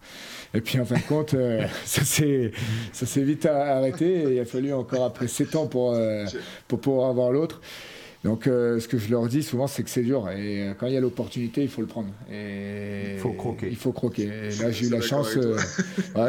Et 0.53 0.61
puis 0.61 0.80
en 0.80 0.85
fin 0.85 0.95
de 0.95 1.02
compte, 1.02 1.35
ça 1.85 2.03
s'est 2.03 3.23
vite 3.23 3.45
arrêté, 3.45 4.23
et 4.23 4.35
il 4.35 4.40
a 4.40 4.45
fallu 4.45 4.73
encore 4.73 5.06
après 5.06 5.27
7 5.27 5.56
ans 5.56 5.68
pour, 5.68 5.98
pour 6.68 6.80
pouvoir 6.80 7.10
avoir 7.10 7.31
l'autre. 7.31 7.61
Donc, 8.24 8.48
euh, 8.48 8.80
ce 8.80 8.88
que 8.88 8.98
je 8.98 9.12
leur 9.12 9.28
dis 9.28 9.44
souvent, 9.44 9.68
c'est 9.68 9.84
que 9.84 9.90
c'est 9.90 10.02
dur. 10.02 10.30
Et 10.30 10.62
euh, 10.62 10.74
quand 10.80 10.88
il 10.88 10.94
y 10.94 10.98
a 10.98 11.02
l'opportunité, 11.02 11.62
il 11.62 11.68
faut 11.68 11.82
le 11.82 11.88
prendre. 11.88 12.08
Et 12.32 13.16
il 13.16 13.20
faut 13.20 13.34
croquer. 13.34 13.68
Il 13.70 13.76
faut 13.76 13.91
croquer. 13.91 14.24
Et 14.24 14.56
là, 14.62 14.72
j'ai 14.72 14.88
eu 14.88 14.90
la 14.90 15.02
chance, 15.02 15.36
euh, 15.36 15.58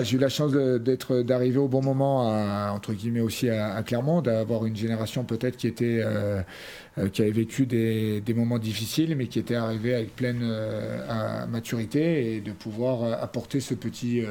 j'ai 0.02 0.16
eu 0.16 0.20
la 0.20 0.28
chance 0.28 0.50
d'être, 0.52 1.22
d'arriver 1.22 1.58
au 1.58 1.68
bon 1.68 1.82
moment, 1.82 2.28
à, 2.28 2.72
entre 2.72 2.94
guillemets 2.94 3.20
aussi 3.20 3.48
à, 3.48 3.80
Clermont, 3.84 4.22
d'avoir 4.22 4.66
une 4.66 4.74
génération 4.74 5.22
peut-être 5.22 5.56
qui 5.56 5.68
était 5.68 6.00
euh, 6.04 6.42
qui 7.12 7.22
avait 7.22 7.32
vécu 7.32 7.66
des, 7.66 8.20
des, 8.20 8.34
moments 8.34 8.58
difficiles, 8.58 9.16
mais 9.16 9.26
qui 9.26 9.38
était 9.38 9.56
arrivé 9.56 9.94
avec 9.94 10.14
pleine 10.14 10.40
euh, 10.42 11.46
maturité 11.46 12.36
et 12.36 12.40
de 12.40 12.52
pouvoir 12.52 13.02
euh, 13.02 13.16
apporter 13.20 13.60
ce 13.60 13.74
petit, 13.74 14.22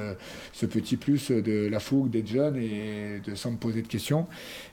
ce 0.54 0.66
petit 0.66 0.98
plus 0.98 1.32
de 1.32 1.68
la 1.68 1.80
fougue 1.80 2.10
des 2.10 2.26
jeunes 2.26 2.58
et 2.58 3.22
de 3.26 3.36
sans 3.36 3.52
me 3.52 3.58
poser 3.58 3.82
de 3.82 3.88
questions. 3.88 4.28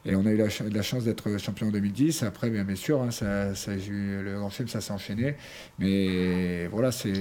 Et 0.07 0.15
on 0.15 0.25
a 0.25 0.31
eu 0.31 0.37
la, 0.37 0.83
chance 0.83 1.05
d'être 1.05 1.39
champion 1.39 1.69
en 1.69 1.71
2010. 1.71 2.23
Après, 2.23 2.49
bien, 2.49 2.65
sûr, 2.75 3.03
hein, 3.03 3.11
ça, 3.11 3.55
ça, 3.55 3.73
le 3.75 4.39
Grand 4.39 4.51
Chelem, 4.51 4.69
ça 4.69 4.81
s'est 4.81 4.93
enchaîné. 4.93 5.35
Mais 5.79 6.67
voilà, 6.69 6.93
c'est 6.93 7.12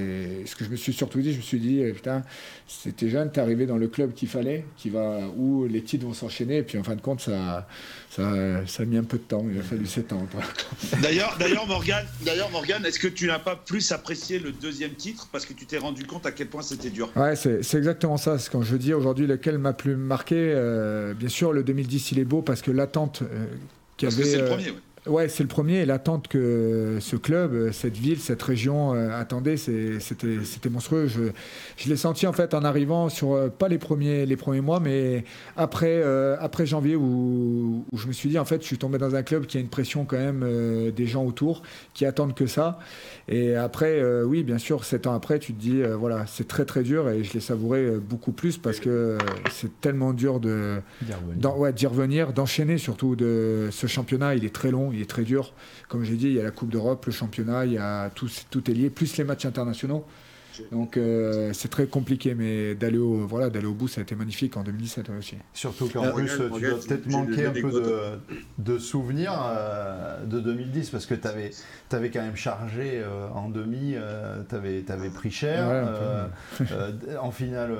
ce 0.45 0.55
que 0.55 0.63
je 0.63 0.69
me 0.69 0.75
suis 0.75 0.93
surtout 0.93 1.21
dit. 1.21 1.33
Je 1.33 1.37
me 1.37 1.41
suis 1.41 1.59
dit, 1.59 1.83
euh, 1.83 1.93
putain, 1.93 2.23
c'était 2.67 3.09
jeune, 3.09 3.31
t'es 3.31 3.41
arrivé 3.41 3.65
dans 3.65 3.77
le 3.77 3.87
club 3.87 4.13
qu'il 4.13 4.29
fallait, 4.29 4.65
qui 4.77 4.89
va, 4.89 5.19
où 5.35 5.65
les 5.65 5.81
titres 5.81 6.05
vont 6.05 6.13
s'enchaîner. 6.13 6.57
Et 6.57 6.63
puis 6.63 6.77
en 6.77 6.83
fin 6.83 6.95
de 6.95 7.01
compte, 7.01 7.21
ça, 7.21 7.67
ça, 8.09 8.65
ça 8.65 8.83
a 8.83 8.85
mis 8.85 8.97
un 8.97 9.03
peu 9.03 9.17
de 9.17 9.23
temps. 9.23 9.45
Il 9.51 9.59
a 9.59 9.63
fallu 9.63 9.85
7 9.85 10.13
ans. 10.13 10.27
D'ailleurs, 11.01 11.35
d'ailleurs, 11.39 11.67
Morgan, 11.67 12.05
d'ailleurs, 12.25 12.49
Morgan, 12.49 12.83
est-ce 12.85 12.99
que 12.99 13.07
tu 13.07 13.27
n'as 13.27 13.39
pas 13.39 13.55
plus 13.55 13.91
apprécié 13.91 14.39
le 14.39 14.51
deuxième 14.51 14.93
titre 14.93 15.29
parce 15.31 15.45
que 15.45 15.53
tu 15.53 15.65
t'es 15.65 15.77
rendu 15.77 16.05
compte 16.05 16.25
à 16.25 16.31
quel 16.31 16.47
point 16.47 16.63
c'était 16.63 16.89
dur? 16.89 17.11
Ouais, 17.15 17.35
c'est 17.35 17.59
exactement 17.75 18.17
ça. 18.17 18.37
Quand 18.51 18.63
je 18.63 18.75
dis 18.77 18.93
aujourd'hui 18.93 19.27
lequel 19.27 19.59
m'a 19.59 19.73
plus 19.73 19.95
marqué, 19.95 20.35
euh, 20.37 21.13
bien 21.13 21.29
sûr, 21.29 21.53
le 21.53 21.63
2010, 21.63 22.11
il 22.13 22.19
est 22.19 22.25
beau 22.25 22.41
parce 22.41 22.61
que 22.61 22.71
l'attente 22.71 23.21
euh, 23.21 23.45
qu'il 23.97 24.09
y 24.09 24.13
avait. 24.13 24.23
C'est 24.23 24.37
le 24.37 24.45
premier, 24.45 24.69
Ouais, 24.71 24.75
c'est 25.27 25.43
le 25.43 25.49
premier 25.49 25.77
et 25.77 25.85
l'attente 25.85 26.27
que 26.27 26.97
ce 26.99 27.15
club, 27.15 27.71
cette 27.71 27.97
ville, 27.97 28.19
cette 28.19 28.41
région 28.41 28.93
euh, 28.93 29.09
attendait, 29.19 29.57
c'était 29.57 30.69
monstrueux. 30.69 31.07
Je, 31.07 31.21
je 31.77 31.89
l'ai 31.89 31.95
senti 31.95 32.27
en 32.27 32.33
fait 32.33 32.53
en 32.53 32.63
arrivant 32.63 33.09
sur 33.09 33.33
euh, 33.33 33.49
pas 33.49 33.67
les 33.67 33.77
premiers, 33.77 34.25
les 34.25 34.35
premiers 34.35 34.61
mois, 34.61 34.79
mais 34.79 35.23
après, 35.57 36.01
euh, 36.03 36.35
après 36.39 36.65
janvier 36.65 36.95
où, 36.95 37.85
où, 37.91 37.97
je 37.97 38.07
me 38.07 38.13
suis 38.13 38.29
dit 38.29 38.39
en 38.39 38.45
fait, 38.45 38.61
je 38.61 38.67
suis 38.67 38.77
tombé 38.77 38.97
dans 38.97 39.15
un 39.15 39.23
club 39.23 39.45
qui 39.45 39.57
a 39.57 39.59
une 39.59 39.69
pression 39.69 40.05
quand 40.05 40.17
même 40.17 40.45
des 40.95 41.07
gens 41.07 41.25
autour 41.25 41.61
qui 41.93 42.05
attendent 42.05 42.35
que 42.35 42.47
ça. 42.47 42.79
Et 43.27 43.55
après, 43.55 44.01
oui, 44.23 44.43
bien 44.43 44.57
sûr, 44.57 44.83
sept 44.83 45.07
ans 45.07 45.13
après, 45.13 45.39
tu 45.39 45.53
te 45.53 45.59
dis 45.59 45.81
voilà, 45.97 46.25
c'est 46.27 46.47
très 46.47 46.65
très 46.65 46.83
dur 46.83 47.09
et 47.09 47.23
je 47.23 47.33
l'ai 47.33 47.39
savouré 47.39 47.91
beaucoup 47.97 48.31
plus 48.31 48.57
parce 48.57 48.79
que 48.79 49.17
c'est 49.51 49.81
tellement 49.81 50.13
dur 50.13 50.39
de 50.39 50.77
d'y 51.71 51.87
revenir, 51.87 52.33
d'enchaîner 52.33 52.77
surtout 52.77 53.15
de 53.15 53.69
ce 53.71 53.87
championnat. 53.87 54.35
Il 54.35 54.45
est 54.45 54.53
très 54.53 54.71
long 54.71 54.91
il 54.98 54.98
est 55.01 55.09
très 55.09 55.23
dur. 55.23 55.53
Comme 55.87 56.03
j'ai 56.03 56.15
dit, 56.15 56.27
il 56.27 56.33
y 56.33 56.39
a 56.39 56.43
la 56.43 56.51
Coupe 56.51 56.69
d'Europe, 56.69 57.05
le 57.05 57.11
championnat, 57.11 57.65
il 57.65 57.73
y 57.73 57.77
a 57.77 58.09
tout, 58.09 58.29
tout 58.49 58.69
est 58.69 58.73
lié, 58.73 58.89
plus 58.89 59.17
les 59.17 59.23
matchs 59.23 59.45
internationaux. 59.45 60.05
Donc 60.71 60.97
euh, 60.97 61.51
c'est 61.53 61.69
très 61.69 61.87
compliqué, 61.87 62.35
mais 62.35 62.75
d'aller 62.75 62.97
au, 62.97 63.27
voilà, 63.27 63.49
d'aller 63.49 63.65
au 63.65 63.73
bout, 63.73 63.87
ça 63.87 64.01
a 64.01 64.03
été 64.03 64.15
magnifique 64.15 64.57
en 64.57 64.63
2017 64.63 65.09
aussi. 65.17 65.35
Surtout 65.53 65.89
qu'en 65.89 66.05
euh, 66.05 66.11
plus, 66.11 66.27
tu 66.27 66.61
dois 66.61 66.79
peut-être 66.79 67.07
manquer 67.07 67.45
un 67.45 67.51
peu 67.51 67.71
de, 67.71 68.19
de 68.57 68.77
souvenirs 68.77 69.39
euh, 69.41 70.25
de 70.25 70.39
2010, 70.39 70.89
parce 70.89 71.05
que 71.05 71.15
tu 71.15 71.27
avais, 71.27 71.51
avais, 71.91 72.09
quand 72.09 72.21
même 72.21 72.35
chargé 72.35 73.03
en 73.33 73.49
demi, 73.49 73.95
tu 74.49 74.55
avais, 74.55 74.83
avais, 74.89 75.09
pris 75.09 75.31
cher. 75.31 75.89
en 77.21 77.31
finale 77.31 77.71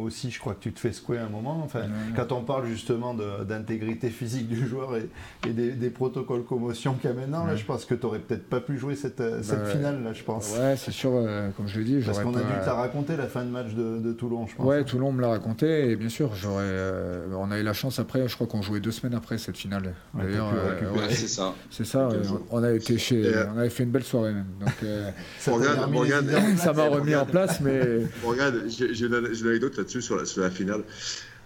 aussi, 0.00 0.30
je 0.30 0.38
crois 0.38 0.54
que 0.54 0.60
tu 0.60 0.72
te 0.72 0.80
fais 0.80 0.92
secouer 0.92 1.18
un 1.18 1.28
moment. 1.28 1.60
Enfin, 1.64 1.86
quand 2.16 2.32
on 2.32 2.42
parle 2.42 2.66
justement 2.66 3.14
d'intégrité 3.14 4.10
physique 4.10 4.48
du 4.48 4.66
joueur 4.66 4.96
et, 4.96 5.52
des, 5.52 5.90
protocoles 5.90 6.44
commotion 6.44 6.94
qu'il 6.94 7.10
y 7.10 7.12
a 7.12 7.16
maintenant, 7.16 7.44
là, 7.44 7.54
je 7.54 7.64
pense 7.64 7.84
que 7.84 7.94
tu 7.94 8.06
n'aurais 8.06 8.18
peut-être 8.18 8.48
pas 8.48 8.60
pu 8.60 8.78
jouer 8.78 8.96
cette, 8.96 9.22
cette 9.42 9.66
finale, 9.68 10.02
là, 10.02 10.12
je 10.12 10.22
pense. 10.22 10.56
Ouais, 10.56 10.76
c'est 10.76 10.92
sûr, 10.92 11.12
comme 11.56 11.68
je 11.68 11.78
le 11.78 11.84
dis, 11.84 12.02
j'aurais 12.12 12.24
on 12.24 12.34
a 12.34 12.40
dû 12.40 12.64
te 12.64 12.70
raconter 12.70 13.16
la 13.16 13.26
fin 13.26 13.44
de 13.44 13.50
match 13.50 13.72
de, 13.74 14.12
Toulon, 14.12 14.46
je 14.46 14.54
pense. 14.56 14.66
Ouais, 14.66 14.84
Toulon 14.84 15.12
me 15.12 15.20
l'a 15.20 15.28
raconté 15.28 15.90
et 15.90 15.96
bien 15.96 16.08
sûr, 16.08 16.34
j'aurais. 16.34 16.64
Euh, 16.64 17.26
on 17.36 17.50
a 17.50 17.58
eu 17.58 17.62
la 17.62 17.72
chance 17.72 17.98
après. 17.98 18.28
Je 18.28 18.34
crois 18.34 18.46
qu'on 18.46 18.62
jouait 18.62 18.80
deux 18.80 18.90
semaines 18.90 19.14
après 19.14 19.38
cette 19.38 19.56
finale. 19.56 19.94
D'ailleurs, 20.14 20.52
euh, 20.54 21.08
c'est 21.10 21.28
ça. 21.28 21.54
C'est 21.70 21.86
ça. 21.86 22.08
on 22.50 22.62
a 22.62 22.72
été 22.72 22.98
chez. 22.98 23.32
On 23.54 23.58
avait 23.58 23.70
fait 23.70 23.84
une 23.84 23.90
belle 23.90 24.04
soirée 24.04 24.32
même. 24.32 24.46
Donc, 24.60 24.74
euh, 24.84 25.10
ça 26.56 26.72
m'a 26.72 26.88
remis 26.88 27.14
en 27.14 27.26
place, 27.26 27.60
mais. 27.60 27.80
Regarde, 28.24 28.64
j'ai 28.68 29.06
une 29.06 29.14
anecdote 29.14 29.76
là-dessus 29.76 30.02
sur, 30.02 30.16
la 30.16 30.50
finale. 30.50 30.82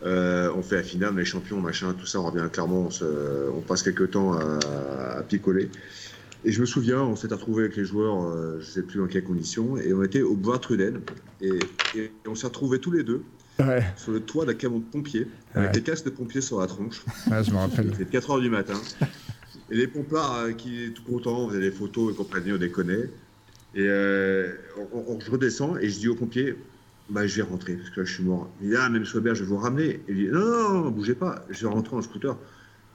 on 0.02 0.62
fait 0.62 0.76
la 0.76 0.82
finale, 0.82 1.12
on 1.14 1.18
est 1.18 1.24
champion, 1.24 1.60
machin, 1.60 1.94
tout 1.98 2.06
ça, 2.06 2.20
on 2.20 2.30
revient 2.30 2.48
clairement, 2.51 2.88
on, 3.55 3.60
passe 3.60 3.82
quelques 3.82 4.10
temps 4.10 4.34
à 4.34 5.22
picoler. 5.22 5.70
Et 6.47 6.52
je 6.52 6.60
me 6.60 6.66
souviens, 6.66 7.02
on 7.02 7.16
s'est 7.16 7.27
retrouvé 7.27 7.64
avec 7.64 7.77
les 7.77 7.85
joueurs, 7.85 8.23
euh, 8.23 8.60
je 8.60 8.66
ne 8.66 8.70
sais 8.70 8.82
plus 8.82 9.01
dans 9.01 9.09
quelles 9.09 9.24
conditions, 9.24 9.77
et 9.78 9.93
on 9.93 10.05
était 10.05 10.23
au 10.23 10.36
bois 10.36 10.60
Truden, 10.60 11.01
et, 11.40 11.59
on 12.24 12.36
s'est 12.36 12.47
retrouvés 12.47 12.78
tous 12.78 12.93
les 12.93 13.02
deux 13.02 13.24
sur 13.97 14.12
le 14.12 14.20
toit 14.20 14.44
d'un 14.44 14.55
camion 14.55 14.78
de 14.78 14.85
pompiers, 14.85 15.27
avec 15.55 15.73
des 15.73 15.82
casques 15.82 16.05
de 16.05 16.10
pompiers 16.10 16.40
sur 16.40 16.60
la 16.60 16.68
tronche. 16.68 17.05
je 17.27 17.51
me 17.51 17.56
rappelle. 17.56 17.90
C'était 17.98 18.12
4 18.12 18.39
h 18.39 18.43
du 18.43 18.48
matin. 18.48 18.81
Et 19.73 19.77
les 19.77 19.89
pompards 19.89 20.36
euh, 20.36 20.52
qui 20.52 20.85
étaient 20.85 20.93
tout 20.93 21.02
contents, 21.02 21.47
on 21.47 21.48
faisait 21.48 21.60
des 21.60 21.73
photos 21.73 22.12
et 22.12 22.16
compagnie, 22.16 22.52
on 22.52 22.59
déconnait. 22.59 23.10
Et 23.74 23.81
euh, 23.89 24.52
je 25.18 25.28
redescends 25.28 25.77
et 25.78 25.89
je 25.89 25.98
dis 25.98 26.09
aux 26.09 26.14
pompiers, 26.14 26.55
bah, 27.10 27.27
je 27.27 27.35
vais 27.35 27.43
rentrer 27.43 27.74
parce 27.74 27.90
que 27.90 28.01
là 28.01 28.06
je 28.06 28.14
suis 28.14 28.23
mort. 28.23 28.48
Il 28.62 28.68
dit, 28.68 28.77
ah, 28.78 28.89
même 28.89 29.05
Sober, 29.05 29.35
je 29.35 29.43
vais 29.43 29.48
vous 29.48 29.59
ramener. 29.59 30.01
Il 30.09 30.14
dit, 30.14 30.28
non, 30.28 30.39
non, 30.39 30.82
non, 30.85 30.90
bougez 30.90 31.16
pas, 31.16 31.44
je 31.51 31.66
vais 31.66 31.73
rentrer 31.73 31.97
en 31.97 32.02
scooter. 32.02 32.36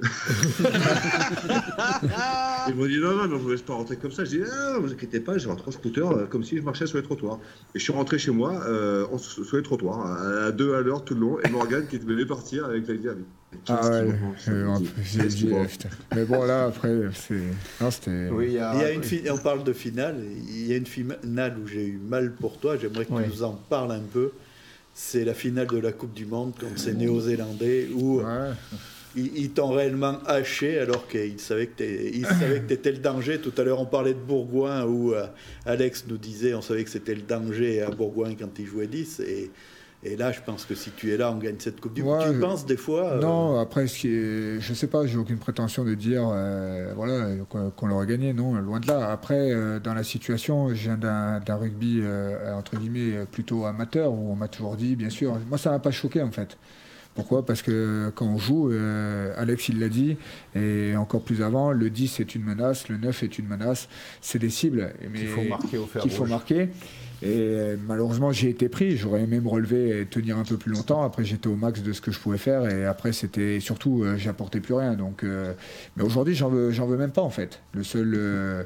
Ils 2.67 2.75
m'ont 2.75 2.85
dit 2.85 2.99
non, 2.99 3.15
non, 3.15 3.27
mais 3.27 3.35
on 3.35 3.37
ne 3.37 3.43
vous 3.43 3.51
laisse 3.51 3.61
pas 3.61 3.73
rentrer 3.73 3.97
comme 3.97 4.11
ça. 4.11 4.25
Je 4.25 4.31
dis 4.31 4.41
ah, 4.43 4.73
ne 4.75 4.79
vous 4.79 4.91
inquiétez 4.91 5.19
pas, 5.19 5.37
je 5.37 5.47
rentre 5.47 5.67
en 5.67 5.71
scooter 5.71 6.09
euh, 6.09 6.25
comme 6.25 6.43
si 6.43 6.57
je 6.57 6.61
marchais 6.61 6.87
sur 6.87 6.97
les 6.97 7.03
trottoirs. 7.03 7.39
Et 7.75 7.79
je 7.79 7.83
suis 7.83 7.93
rentré 7.93 8.17
chez 8.17 8.31
moi 8.31 8.63
euh, 8.65 9.05
sur 9.17 9.57
les 9.57 9.63
trottoirs, 9.63 10.05
à 10.05 10.51
deux 10.51 10.73
à 10.75 10.81
l'heure 10.81 11.03
tout 11.03 11.13
le 11.13 11.21
long, 11.21 11.37
et 11.43 11.49
Morgane 11.49 11.87
qui 11.87 11.99
devait 11.99 12.25
partir 12.25 12.65
avec 12.65 12.87
la 12.87 12.95
idée. 12.95 13.09
Ah 13.67 13.89
ouais, 13.89 14.07
mais 16.15 16.23
bon 16.23 16.45
là 16.45 16.67
après 16.67 17.09
c'est 17.13 17.43
c'était 17.91 18.29
oui, 18.29 18.45
il 18.47 18.53
y 18.53 18.59
a, 18.59 18.93
une 18.93 19.01
on 19.29 19.37
parle 19.37 19.65
de 19.65 19.73
finale 19.73 20.23
il 20.47 20.67
y 20.67 20.73
a 20.73 20.77
une 20.77 20.85
finale 20.85 21.57
où 21.61 21.67
j'ai 21.67 21.85
eu 21.85 21.99
mal 22.01 22.31
pour 22.31 22.59
toi 22.59 22.77
j'aimerais 22.77 23.03
que 23.03 23.13
tu 23.13 23.29
nous 23.29 23.43
en 23.43 23.51
parles 23.51 23.91
un 23.91 24.03
peu 24.13 24.31
c'est 24.93 25.25
la 25.25 25.33
finale 25.33 25.67
de 25.67 25.79
la 25.79 25.91
Coupe 25.91 26.13
du 26.13 26.25
Monde 26.25 26.53
contre 26.57 26.79
ces 26.79 26.93
Néo-Zélandais 26.93 27.89
où 27.93 28.21
ils, 29.15 29.51
t'ont 29.51 29.69
réellement 29.69 30.19
haché 30.25 30.79
alors 30.79 31.07
qu'ils 31.07 31.39
savaient 31.39 31.67
que 31.67 31.83
tu 31.83 32.73
étais 32.73 32.91
le 32.91 32.99
danger. 32.99 33.39
Tout 33.39 33.53
à 33.57 33.63
l'heure, 33.63 33.79
on 33.79 33.85
parlait 33.85 34.13
de 34.13 34.19
Bourgoin 34.19 34.85
où 34.85 35.13
euh, 35.13 35.25
Alex 35.65 36.05
nous 36.07 36.17
disait 36.17 36.53
on 36.53 36.61
savait 36.61 36.83
que 36.83 36.89
c'était 36.89 37.15
le 37.15 37.21
danger 37.21 37.81
à 37.81 37.89
Bourgoin 37.89 38.35
quand 38.35 38.57
il 38.57 38.65
jouait 38.65 38.87
10. 38.87 39.19
Et, 39.21 39.51
et 40.03 40.15
là, 40.15 40.31
je 40.31 40.39
pense 40.41 40.65
que 40.65 40.75
si 40.75 40.91
tu 40.91 41.13
es 41.13 41.17
là, 41.17 41.31
on 41.31 41.37
gagne 41.37 41.57
cette 41.59 41.79
Coupe 41.79 41.93
du 41.93 42.03
Monde. 42.03 42.23
tu 42.33 42.39
penses 42.39 42.65
des 42.65 42.77
fois 42.77 43.11
euh, 43.11 43.21
Non, 43.21 43.59
après, 43.59 43.85
ce 43.87 43.99
qui 43.99 44.07
est, 44.07 44.59
je 44.59 44.73
sais 44.73 44.87
pas, 44.87 45.05
j'ai 45.05 45.17
aucune 45.17 45.37
prétention 45.37 45.83
de 45.83 45.93
dire 45.93 46.27
euh, 46.33 46.93
voilà, 46.95 47.27
qu'on 47.49 47.87
l'aurait 47.87 48.07
gagné. 48.07 48.33
Non, 48.33 48.55
loin 48.55 48.79
de 48.79 48.87
là. 48.87 49.11
Après, 49.11 49.51
dans 49.81 49.93
la 49.93 50.03
situation, 50.03 50.69
je 50.69 50.89
viens 50.89 50.97
d'un 50.97 51.55
rugby, 51.55 52.01
entre 52.55 52.77
guillemets, 52.77 53.25
plutôt 53.29 53.65
amateur, 53.65 54.11
où 54.11 54.31
on 54.31 54.35
m'a 54.35 54.47
toujours 54.47 54.75
dit, 54.75 54.95
bien 54.95 55.09
sûr, 55.09 55.37
moi, 55.49 55.57
ça 55.57 55.69
m'a 55.71 55.79
pas 55.79 55.91
choqué 55.91 56.21
en 56.21 56.31
fait. 56.31 56.57
Pourquoi? 57.15 57.45
Parce 57.45 57.61
que 57.61 58.09
quand 58.15 58.25
on 58.25 58.37
joue, 58.37 58.71
euh, 58.71 59.33
Alex 59.37 59.69
il 59.69 59.79
l'a 59.79 59.89
dit, 59.89 60.17
et 60.55 60.95
encore 60.95 61.21
plus 61.21 61.41
avant, 61.41 61.71
le 61.71 61.89
10 61.89 62.19
est 62.21 62.35
une 62.35 62.43
menace, 62.43 62.87
le 62.87 62.97
9 62.97 63.23
est 63.23 63.37
une 63.37 63.47
menace, 63.47 63.89
c'est 64.21 64.39
des 64.39 64.49
cibles. 64.49 64.93
Qu'il 65.13 65.27
faut 65.27 65.43
marquer 65.43 65.77
au 65.77 65.85
fer 65.85 66.01
Qu'il 66.01 66.11
faut 66.11 66.25
marquer. 66.25 66.69
Et 67.23 67.27
euh, 67.37 67.75
malheureusement, 67.85 68.31
j'ai 68.31 68.49
été 68.49 68.67
pris. 68.67 68.97
J'aurais 68.97 69.21
aimé 69.21 69.39
me 69.39 69.47
relever 69.47 70.01
et 70.01 70.05
tenir 70.07 70.39
un 70.39 70.43
peu 70.43 70.57
plus 70.57 70.71
longtemps. 70.71 71.03
Après, 71.03 71.23
j'étais 71.23 71.49
au 71.49 71.55
max 71.55 71.83
de 71.83 71.93
ce 71.93 72.01
que 72.01 72.11
je 72.11 72.17
pouvais 72.17 72.39
faire. 72.39 72.67
Et 72.67 72.85
après, 72.87 73.13
c'était 73.13 73.59
surtout, 73.59 74.03
euh, 74.03 74.17
j'apportais 74.17 74.59
plus 74.59 74.73
rien. 74.73 74.95
Donc, 74.95 75.23
mais 75.23 76.03
aujourd'hui, 76.03 76.33
j'en 76.33 76.49
veux, 76.49 76.71
j'en 76.71 76.87
veux 76.87 76.97
même 76.97 77.11
pas 77.11 77.21
en 77.21 77.29
fait. 77.29 77.59
Le 77.73 77.83
seul, 77.83 78.65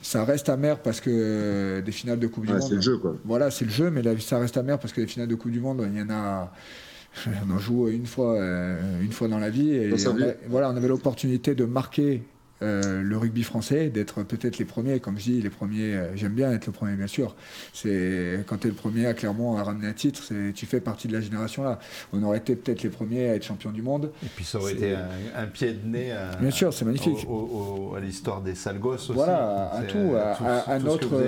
ça 0.00 0.24
reste 0.24 0.48
amer 0.48 0.78
parce 0.78 1.00
que 1.00 1.80
des 1.80 1.92
finales 1.92 2.20
de 2.20 2.26
Coupe 2.26 2.46
du 2.46 2.52
Monde. 2.52 2.62
C'est 2.62 2.76
le 2.76 2.80
jeu, 2.80 2.96
quoi. 2.96 3.16
Voilà, 3.24 3.50
c'est 3.50 3.66
le 3.66 3.70
jeu, 3.70 3.90
mais 3.90 4.02
ça 4.20 4.38
reste 4.38 4.56
amer 4.56 4.78
parce 4.78 4.94
que 4.94 5.02
les 5.02 5.06
finales 5.06 5.28
de 5.28 5.34
Coupe 5.34 5.50
du 5.50 5.60
Monde, 5.60 5.86
il 5.92 5.98
y 5.98 6.02
en 6.02 6.10
a 6.10 6.52
on 7.26 7.50
en 7.54 7.58
joue 7.58 7.88
une 7.88 8.06
fois, 8.06 8.34
euh, 8.34 9.02
une 9.02 9.12
fois 9.12 9.28
dans 9.28 9.38
la 9.38 9.50
vie. 9.50 9.70
Et 9.70 9.92
on, 9.92 10.16
voilà, 10.48 10.70
on 10.70 10.76
avait 10.76 10.88
l'opportunité 10.88 11.54
de 11.54 11.64
marquer 11.64 12.22
euh, 12.62 13.02
le 13.02 13.16
rugby 13.16 13.42
français, 13.42 13.88
d'être 13.88 14.22
peut-être 14.22 14.58
les 14.58 14.64
premiers, 14.64 15.00
comme 15.00 15.18
je 15.18 15.24
dis, 15.24 15.42
les 15.42 15.50
premiers, 15.50 15.94
euh, 15.94 16.16
j'aime 16.16 16.32
bien 16.32 16.52
être 16.52 16.66
le 16.66 16.72
premier 16.72 16.96
bien 16.96 17.06
sûr. 17.06 17.34
C'est 17.72 18.44
quand 18.46 18.58
tu 18.58 18.66
es 18.66 18.70
le 18.70 18.76
premier 18.76 19.06
à 19.06 19.14
Clermont 19.14 19.56
à 19.56 19.62
ramener 19.62 19.86
un 19.86 19.92
titre, 19.92 20.22
tu 20.54 20.66
fais 20.66 20.80
partie 20.80 21.08
de 21.08 21.12
la 21.12 21.20
génération 21.20 21.64
là. 21.64 21.78
On 22.12 22.22
aurait 22.22 22.38
été 22.38 22.56
peut-être 22.56 22.82
les 22.82 22.90
premiers 22.90 23.30
à 23.30 23.34
être 23.34 23.44
champion 23.44 23.70
du 23.70 23.82
monde. 23.82 24.10
Et 24.24 24.28
puis 24.34 24.44
ça 24.44 24.58
aurait 24.58 24.72
été 24.72 24.94
un, 25.36 25.46
pied 25.46 25.72
de 25.72 25.86
nez 25.86 26.12
à, 26.12 26.36
bien 26.36 26.50
sûr, 26.50 26.72
c'est 26.72 26.84
magnifique. 26.84 27.26
à 27.96 28.00
l'histoire 28.00 28.40
des 28.40 28.54
sales 28.54 28.78
gosses 28.78 29.10
aussi. 29.10 29.14
Voilà, 29.14 29.70
à 29.72 29.82
tout, 29.82 30.14
à, 30.16 30.78
notre, 30.78 31.22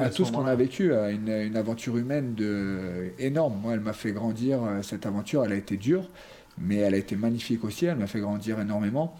à 0.00 0.10
tout 0.10 0.24
ce 0.24 0.32
qu'on 0.32 0.46
a 0.46 0.54
vécu, 0.54 0.94
à 0.94 1.10
une, 1.10 1.28
une, 1.28 1.56
aventure 1.56 1.96
humaine 1.96 2.34
de, 2.34 3.12
énorme. 3.18 3.54
Moi, 3.62 3.74
elle 3.74 3.80
m'a 3.80 3.92
fait 3.92 4.12
grandir, 4.12 4.62
euh, 4.62 4.82
cette 4.82 5.06
aventure, 5.06 5.44
elle 5.44 5.52
a 5.52 5.56
été 5.56 5.76
dure, 5.76 6.08
mais 6.58 6.76
elle 6.76 6.94
a 6.94 6.98
été 6.98 7.16
magnifique 7.16 7.64
aussi, 7.64 7.86
elle 7.86 7.96
m'a 7.96 8.06
fait 8.06 8.20
grandir 8.20 8.60
énormément. 8.60 9.16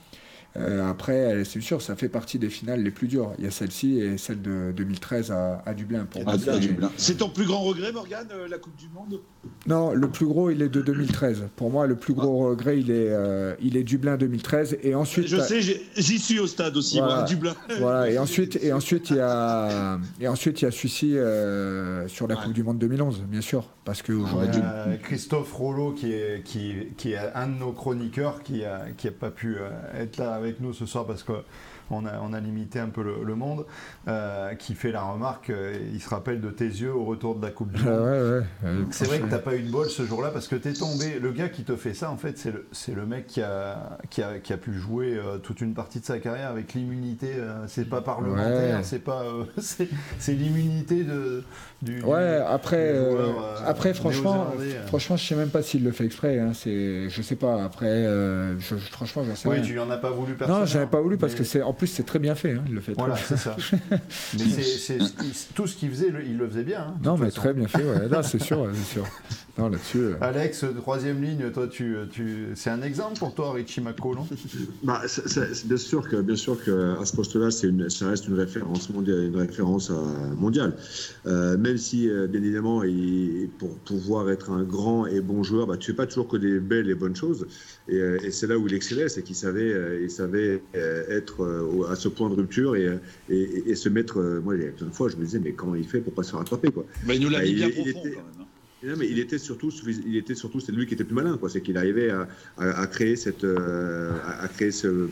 Euh, 0.56 0.89
après, 0.89 1.44
c'est 1.44 1.60
sûr, 1.60 1.82
ça 1.82 1.97
fait 1.97 2.09
partie 2.09 2.39
des 2.39 2.48
finales 2.48 2.82
les 2.82 2.93
plus 2.93 3.09
dures. 3.09 3.32
Il 3.39 3.44
y 3.44 3.47
a 3.47 3.51
celle-ci 3.51 3.98
et 3.98 4.18
celle 4.18 4.40
de 4.40 4.72
2013 4.76 5.32
à, 5.32 5.74
Dublin. 5.74 6.06
Pour 6.09 6.22
C'est 6.97 7.16
ton 7.16 7.28
plus 7.28 7.44
grand 7.44 7.62
regret, 7.62 7.90
Morgane, 7.90 8.28
euh, 8.32 8.47
la 8.48 8.59
Coupe 8.59 8.76
du 8.76 8.89
Monde? 8.89 9.20
Non, 9.66 9.93
le 9.93 10.09
plus 10.09 10.26
gros, 10.26 10.51
il 10.51 10.62
est 10.62 10.68
de 10.68 10.81
2013. 10.81 11.48
Pour 11.56 11.70
moi, 11.70 11.86
le 11.86 11.97
plus 11.97 12.14
gros 12.14 12.51
regret, 12.51 12.78
il 12.78 12.90
est, 12.90 13.10
euh, 13.10 13.55
il 13.60 13.76
est 13.76 13.82
Dublin 13.82 14.16
2013. 14.16 14.78
Et 14.82 14.94
ensuite, 14.94 15.26
Je 15.26 15.39
sais, 15.39 15.60
j'y 15.60 16.18
suis 16.18 16.39
au 16.39 16.47
stade 16.47 16.76
aussi, 16.76 16.98
voilà, 16.98 17.16
moi, 17.16 17.24
Dublin. 17.24 17.55
Voilà, 17.78 18.09
et 18.09 18.18
ensuite, 18.18 18.59
et 18.62 18.72
ensuite, 18.72 19.10
il 19.10 19.16
y 19.16 19.20
a, 19.20 19.98
et 20.20 20.28
ensuite, 20.28 20.62
il 20.62 20.66
y 20.66 20.68
a 20.68 20.70
celui-ci 20.70 21.16
sur 22.06 22.28
la 22.28 22.36
Coupe 22.36 22.52
du 22.52 22.62
Monde 22.62 22.78
2011, 22.78 23.24
bien 23.28 23.40
sûr. 23.40 23.68
Parce 23.85 24.01
que 24.01 24.12
aujourd'hui. 24.12 24.62
Christophe 25.02 25.52
Rollo, 25.52 25.93
qui 25.93 26.12
est, 26.12 26.43
qui, 26.43 26.89
qui 26.97 27.12
est 27.12 27.19
un 27.35 27.48
de 27.48 27.59
nos 27.59 27.73
chroniqueurs, 27.73 28.43
qui 28.43 28.62
n'a 28.62 28.90
qui 28.97 29.09
a 29.09 29.11
pas 29.11 29.31
pu 29.31 29.59
être 29.94 30.16
là 30.16 30.35
avec 30.35 30.61
nous 30.61 30.73
ce 30.73 30.86
soir 30.86 31.06
parce 31.06 31.23
que 31.23 31.32
on 31.94 32.06
a, 32.06 32.20
on 32.22 32.32
a 32.32 32.40
limité 32.40 32.78
un 32.78 32.88
peu 32.88 33.02
le, 33.02 33.34
monde, 33.34 33.66
euh, 34.08 34.54
qui 34.54 34.74
fait 34.74 34.92
la 34.92 35.02
remarque, 35.02 35.50
euh, 35.50 35.76
il 35.92 36.00
se 36.00 36.08
rappelle 36.08 36.40
de 36.40 36.50
tes 36.50 36.66
yeux 36.66 36.92
au 36.92 37.04
retour 37.04 37.34
de 37.34 37.44
la 37.44 37.50
Coupe 37.50 37.72
du 37.72 37.82
ah 37.86 37.90
Monde. 37.90 38.44
c'est 38.90 39.06
vrai 39.06 39.20
que 39.20 39.28
t'as 39.28 39.38
pas 39.38 39.54
eu 39.54 39.62
de 39.62 39.70
bol 39.70 39.88
ce 39.88 40.04
jour-là 40.04 40.30
parce 40.30 40.48
que 40.48 40.56
tu 40.56 40.68
es 40.68 40.72
tombé. 40.72 41.18
Le 41.20 41.32
gars 41.32 41.48
qui 41.48 41.64
te 41.64 41.76
fait 41.76 41.94
ça, 41.94 42.10
en 42.10 42.16
fait, 42.16 42.38
c'est 42.72 42.94
le, 42.94 43.06
mec 43.06 43.26
qui 43.26 43.42
a, 43.42 43.98
qui 44.10 44.22
a, 44.22 44.38
qui 44.38 44.52
a 44.52 44.56
pu 44.56 44.74
jouer 44.74 45.14
euh, 45.14 45.38
toute 45.38 45.60
une 45.60 45.74
partie 45.74 46.00
de 46.00 46.04
sa 46.04 46.18
carrière 46.18 46.50
avec 46.50 46.74
l'immunité. 46.74 47.28
c'est 47.66 47.88
pas 47.88 48.00
parlementaire, 48.00 48.80
c'est 48.82 48.98
pas, 48.98 49.24
c'est, 49.58 49.88
l'immunité 50.28 51.04
de, 51.04 51.44
du. 51.82 52.02
Ouais, 52.02 52.40
après, 52.46 52.94
après 53.66 53.94
franchement, 53.94 54.48
franchement, 54.86 55.16
je 55.16 55.26
sais 55.26 55.36
même 55.36 55.50
pas 55.50 55.62
s'il 55.62 55.84
le 55.84 55.92
fait 55.92 56.04
exprès. 56.04 56.38
Hein, 56.38 56.52
c'est, 56.54 57.08
je 57.08 57.22
sais 57.22 57.36
pas. 57.36 57.62
Après, 57.62 58.04
je, 58.58 58.76
franchement, 58.90 59.24
je 59.28 59.34
sais 59.34 59.48
Oui, 59.48 59.62
tu 59.62 59.78
en 59.78 59.90
as 59.90 59.96
pas 59.96 60.10
voulu 60.10 60.34
personnellement. 60.34 60.64
Non, 60.64 60.70
j'avais 60.70 60.86
pas 60.86 61.00
voulu 61.00 61.16
parce 61.16 61.34
que 61.34 61.44
c'est 61.44 61.62
en 61.62 61.72
plus, 61.72 61.84
c'est 61.86 62.05
très 62.05 62.19
bien 62.19 62.35
fait, 62.35 62.52
hein, 62.52 62.65
il 62.66 62.74
le 62.74 62.81
fait. 62.81 62.93
Voilà, 62.97 63.16
c'est 63.16 63.36
ça. 63.36 63.56
mais 63.90 63.98
c'est, 64.39 64.98
tout 65.55 65.66
ce 65.66 65.77
qu'il 65.77 65.90
faisait, 65.90 66.12
il 66.27 66.36
le 66.36 66.48
faisait 66.48 66.65
bien. 66.65 66.81
Hein, 66.89 66.94
non, 67.02 67.16
mais 67.16 67.31
très 67.31 67.52
bien 67.55 67.69
fait, 67.69 67.85
ouais. 67.85 68.23
C'est 68.23 68.43
sûr, 68.43 68.69
c'est 68.73 68.94
sûr. 68.94 69.05
Non, 69.56 69.68
là-dessus. 69.68 69.98
Euh. 69.98 70.14
Alex, 70.20 70.64
troisième 70.78 71.22
ligne, 71.22 71.51
toi, 71.52 71.68
tu, 71.68 71.94
tu... 72.10 72.48
c'est 72.56 72.70
un 72.70 72.82
exemple 72.82 73.18
pour 73.20 73.35
toi, 73.35 73.52
Richie 73.52 73.81
McCall 73.81 74.16
bah, 74.82 75.02
c'est, 75.06 75.66
bien 75.66 75.76
sûr 75.76 76.09
que, 76.09 76.16
bien 76.22 76.35
sûr 76.35 76.62
que 76.62 77.01
à 77.01 77.05
ce 77.05 77.14
poste-là, 77.14 77.52
c'est 77.52 77.68
une, 77.68 77.89
ça 77.89 78.09
reste 78.09 78.26
une 78.26 78.35
référence 78.35 78.90
mondiale, 78.90 79.26
une 79.26 79.36
référence 79.36 79.90
euh, 79.90 80.35
mondiale. 80.36 80.76
Euh, 81.26 81.56
même 81.56 81.76
si, 81.76 82.09
bien 82.09 82.43
évidemment, 82.43 82.82
pour 83.59 83.76
pouvoir 83.78 84.28
être 84.31 84.51
un 84.51 84.64
grand 84.64 85.06
et 85.06 85.20
bon 85.20 85.44
joueur, 85.44 85.68
bah, 85.68 85.76
tu 85.76 85.93
fais 85.93 85.97
pas 85.97 86.06
toujours 86.06 86.26
que 86.26 86.36
des 86.36 86.59
belles 86.59 86.90
et 86.90 86.97
bonnes 86.97 87.16
choses. 87.16 87.47
Et, 87.89 87.98
et 87.98 88.31
c'est 88.32 88.48
là 88.48 88.59
où 88.59 88.66
il 88.66 88.74
excellait, 88.74 89.09
c'est 89.09 89.22
qu'il 89.22 89.36
savait, 89.36 90.02
il 90.02 90.10
savait 90.10 90.62
être 90.74 91.86
à 91.89 91.94
ce 91.94 92.09
point 92.09 92.28
de 92.28 92.35
rupture 92.35 92.74
et, 92.74 92.98
et, 93.28 93.74
se 93.76 93.89
mettre. 93.89 94.20
moi, 94.43 94.56
il 94.56 94.62
y 94.64 94.66
a 94.66 94.70
plein 94.70 94.89
de 94.89 94.93
fois, 94.93 95.09
je 95.09 95.16
me 95.16 95.24
disais, 95.24 95.39
mais 95.39 95.52
comment 95.52 95.76
il 95.76 95.86
fait 95.86 96.01
pour 96.01 96.12
pas 96.12 96.24
se 96.24 96.32
faire 96.32 96.40
attraper 96.40 96.72
quoi? 96.72 96.85
Bah, 97.06 97.14
Il 97.14 97.20
nous 97.20 97.28
l'a 97.28 97.39
bah, 97.39 97.44
bien 97.44 97.70
profond, 97.70 97.93
quand 97.94 98.05
même. 98.05 98.14
Hein. 98.40 98.43
Non, 98.85 98.97
mais 98.98 99.09
il 99.09 99.19
était 99.19 99.39
surtout, 99.39 99.70
il 99.86 100.16
était 100.16 100.35
surtout, 100.35 100.61
c'est 100.61 100.73
lui 100.73 100.86
qui 100.86 100.94
était 100.94 101.05
plus 101.05 101.15
malin, 101.15 101.39
quoi. 101.39 101.48
C'est 101.48 101.62
qu'il 101.62 101.78
arrivait 101.78 102.11
à, 102.11 102.28
à, 102.59 102.86
créer 102.86 103.16
cette, 103.16 103.44
euh, 103.44 104.12
à, 104.27 104.47
créer 104.48 104.73
ce, 104.73 105.09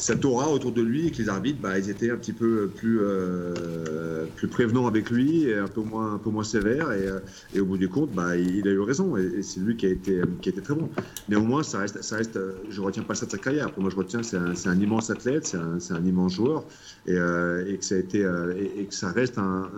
cette 0.00 0.24
aura 0.24 0.48
autour 0.48 0.72
de 0.72 0.80
lui 0.80 1.06
et 1.06 1.10
que 1.10 1.18
les 1.18 1.28
arbitres, 1.28 1.60
bah, 1.60 1.78
ils 1.78 1.90
étaient 1.90 2.10
un 2.10 2.16
petit 2.16 2.32
peu 2.32 2.68
plus, 2.74 3.00
euh, 3.02 4.24
plus 4.34 4.48
prévenants 4.48 4.86
avec 4.86 5.10
lui 5.10 5.44
et 5.44 5.58
un 5.58 5.68
peu 5.68 5.82
moins, 5.82 6.14
un 6.14 6.18
peu 6.18 6.30
moins 6.30 6.42
sévères. 6.42 6.90
Et, 6.92 7.06
euh, 7.06 7.20
et 7.54 7.60
au 7.60 7.66
bout 7.66 7.76
du 7.76 7.88
compte, 7.88 8.10
bah, 8.12 8.36
il, 8.36 8.66
a 8.66 8.70
eu 8.70 8.80
raison 8.80 9.16
et, 9.18 9.42
c'est 9.42 9.60
lui 9.60 9.76
qui 9.76 9.86
a, 9.86 9.90
été, 9.90 10.22
qui 10.40 10.48
a 10.48 10.52
été 10.52 10.62
très 10.62 10.74
bon. 10.74 10.88
Néanmoins, 11.28 11.62
ça 11.62 11.78
reste, 11.78 12.02
ça 12.02 12.16
reste, 12.16 12.38
je 12.70 12.80
retiens 12.80 13.02
pas 13.02 13.14
ça 13.14 13.26
de 13.26 13.30
sa 13.30 13.38
carrière. 13.38 13.70
Pour 13.72 13.82
moi, 13.82 13.90
je 13.90 13.96
retiens 13.96 14.20
que 14.20 14.26
c'est 14.26 14.38
un, 14.38 14.54
un, 14.72 14.80
immense 14.80 15.10
athlète, 15.10 15.46
c'est 15.46 15.58
un, 15.58 15.78
un, 15.90 16.04
immense 16.04 16.34
joueur 16.34 16.64
et, 17.06 17.12
euh, 17.12 17.66
et, 17.68 17.76
que 17.76 17.84
ça 17.84 17.96
a 17.96 17.98
été, 17.98 18.20
et, 18.20 18.84
que 18.86 18.94
ça 18.94 19.12
reste 19.12 19.36
un, 19.36 19.68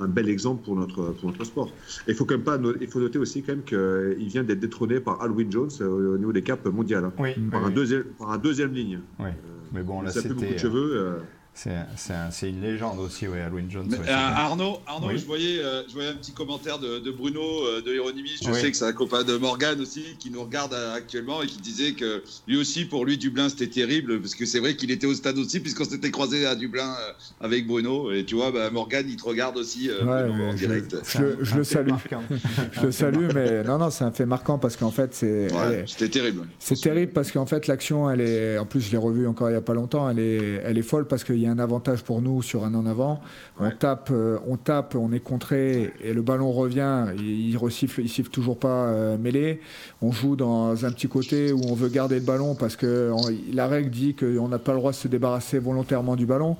un, 0.00 0.06
bel 0.08 0.28
exemple 0.28 0.64
pour 0.64 0.76
notre, 0.76 1.12
pour 1.12 1.30
notre 1.30 1.44
sport. 1.44 1.72
il 2.06 2.14
faut 2.14 2.26
quand 2.26 2.34
même 2.34 2.44
pas, 2.44 2.58
il 2.80 2.88
faut 2.88 3.00
noter 3.00 3.18
aussi 3.18 3.42
quand 3.42 3.52
même 3.52 3.64
qu'il 3.64 4.28
vient 4.28 4.44
d'être 4.44 4.60
détrôné 4.60 5.00
par 5.00 5.22
Alwyn 5.22 5.50
Jones 5.50 5.70
au 5.80 6.18
niveau 6.18 6.32
des 6.32 6.42
caps 6.42 6.64
mondiales, 6.66 7.06
hein. 7.06 7.12
par, 7.50 7.64
Un 7.64 7.70
deuxième, 7.70 8.04
par 8.18 8.30
un 8.32 8.38
deuxième 8.38 8.72
ligne. 8.74 9.00
Oui. 9.18 9.30
Mais 9.72 9.82
bon, 9.82 10.00
là, 10.02 10.10
c'était. 10.10 10.28
beaucoup 10.30 10.52
de 10.52 10.58
cheveux. 10.58 11.22
C'est 11.56 12.50
une 12.50 12.60
légende 12.60 12.98
aussi, 12.98 13.26
oui, 13.26 13.38
Halloween 13.38 13.70
Jones. 13.70 13.88
Euh, 13.92 14.12
Arnaud, 14.12 14.78
Arnaud 14.86 15.16
je, 15.16 15.24
voyais, 15.24 15.58
euh, 15.58 15.82
je 15.88 15.94
voyais 15.94 16.10
un 16.10 16.14
petit 16.14 16.32
commentaire 16.32 16.78
de, 16.78 17.10
Bruno 17.10 17.40
euh, 17.40 17.80
de 17.80 17.94
Hieronymus. 17.94 18.38
Je 18.44 18.52
sais 18.52 18.70
que 18.70 18.76
c'est 18.76 18.84
un 18.84 18.92
copain 18.92 19.24
de 19.24 19.36
Morgan 19.38 19.80
aussi 19.80 20.16
qui 20.18 20.30
nous 20.30 20.42
regarde 20.42 20.74
actuellement 20.74 21.42
et 21.42 21.46
qui 21.46 21.58
disait 21.58 21.92
que 21.92 22.22
lui 22.46 22.58
aussi, 22.58 22.84
pour 22.84 23.06
lui, 23.06 23.16
Dublin, 23.16 23.48
c'était 23.48 23.68
terrible 23.68 24.20
parce 24.20 24.34
que 24.34 24.44
c'est 24.44 24.60
vrai 24.60 24.76
qu'il 24.76 24.90
était 24.90 25.06
au 25.06 25.14
stade 25.14 25.38
aussi 25.38 25.60
puisqu'on 25.60 25.84
s'était 25.84 26.10
croisé 26.10 26.44
à 26.46 26.54
Dublin 26.54 26.94
avec 27.40 27.66
Bruno. 27.66 28.12
Et 28.12 28.24
tu 28.24 28.34
vois, 28.34 28.50
bah, 28.50 28.70
Morgan, 28.70 29.06
il 29.08 29.16
te 29.16 29.24
regarde 29.24 29.56
aussi 29.56 29.90
en 30.02 30.52
direct. 30.52 30.94
Je, 31.06 31.56
le 31.56 31.64
salue. 31.64 31.90
je 32.72 32.80
le 32.82 32.92
salue, 32.92 33.28
mais 33.34 33.64
non, 33.64 33.78
non, 33.78 33.88
c'est 33.90 34.04
un 34.04 34.12
fait 34.12 34.26
marquant 34.26 34.58
parce 34.58 34.76
qu'en 34.76 34.90
fait, 34.90 35.14
c'est. 35.14 35.48
c'était 35.86 36.10
terrible. 36.10 36.46
C'est 36.58 36.78
terrible 36.78 37.12
parce 37.12 37.32
qu'en 37.32 37.46
fait, 37.46 37.66
l'action, 37.66 38.10
elle 38.10 38.20
est. 38.20 38.58
En 38.58 38.66
plus, 38.66 38.82
je 38.82 38.90
l'ai 38.90 38.98
revue 38.98 39.26
encore 39.26 39.48
il 39.48 39.52
n'y 39.52 39.58
a 39.58 39.62
pas 39.62 39.74
longtemps. 39.74 40.10
Elle 40.10 40.18
est, 40.18 40.60
elle 40.64 40.76
est 40.76 40.82
folle 40.82 41.06
parce 41.06 41.24
qu'il 41.24 41.45
y 41.46 41.48
a 41.48 41.52
un 41.52 41.58
avantage 41.58 42.02
pour 42.02 42.22
nous 42.22 42.42
sur 42.42 42.64
un 42.64 42.74
en 42.74 42.86
avant. 42.86 43.20
On 43.58 43.70
tape, 43.70 44.10
euh, 44.10 44.38
on 44.46 44.56
tape, 44.56 44.94
on 44.94 45.12
est 45.12 45.20
contré 45.20 45.92
et 46.02 46.12
le 46.12 46.22
ballon 46.22 46.52
revient. 46.52 47.06
Il, 47.16 47.50
il 47.50 47.58
il 47.98 48.08
siffle 48.08 48.30
toujours 48.30 48.58
pas 48.58 48.86
euh, 48.86 49.16
mêlé. 49.16 49.60
On 50.02 50.12
joue 50.12 50.36
dans 50.36 50.84
un 50.84 50.90
petit 50.90 51.08
côté 51.08 51.52
où 51.52 51.60
on 51.68 51.74
veut 51.74 51.88
garder 51.88 52.16
le 52.16 52.24
ballon 52.24 52.54
parce 52.54 52.76
que 52.76 53.12
la 53.52 53.66
règle 53.66 53.90
dit 53.90 54.14
qu'on 54.14 54.48
n'a 54.48 54.58
pas 54.58 54.72
le 54.72 54.78
droit 54.78 54.90
de 54.90 54.96
se 54.96 55.08
débarrasser 55.08 55.58
volontairement 55.58 56.16
du 56.16 56.26
ballon. 56.26 56.56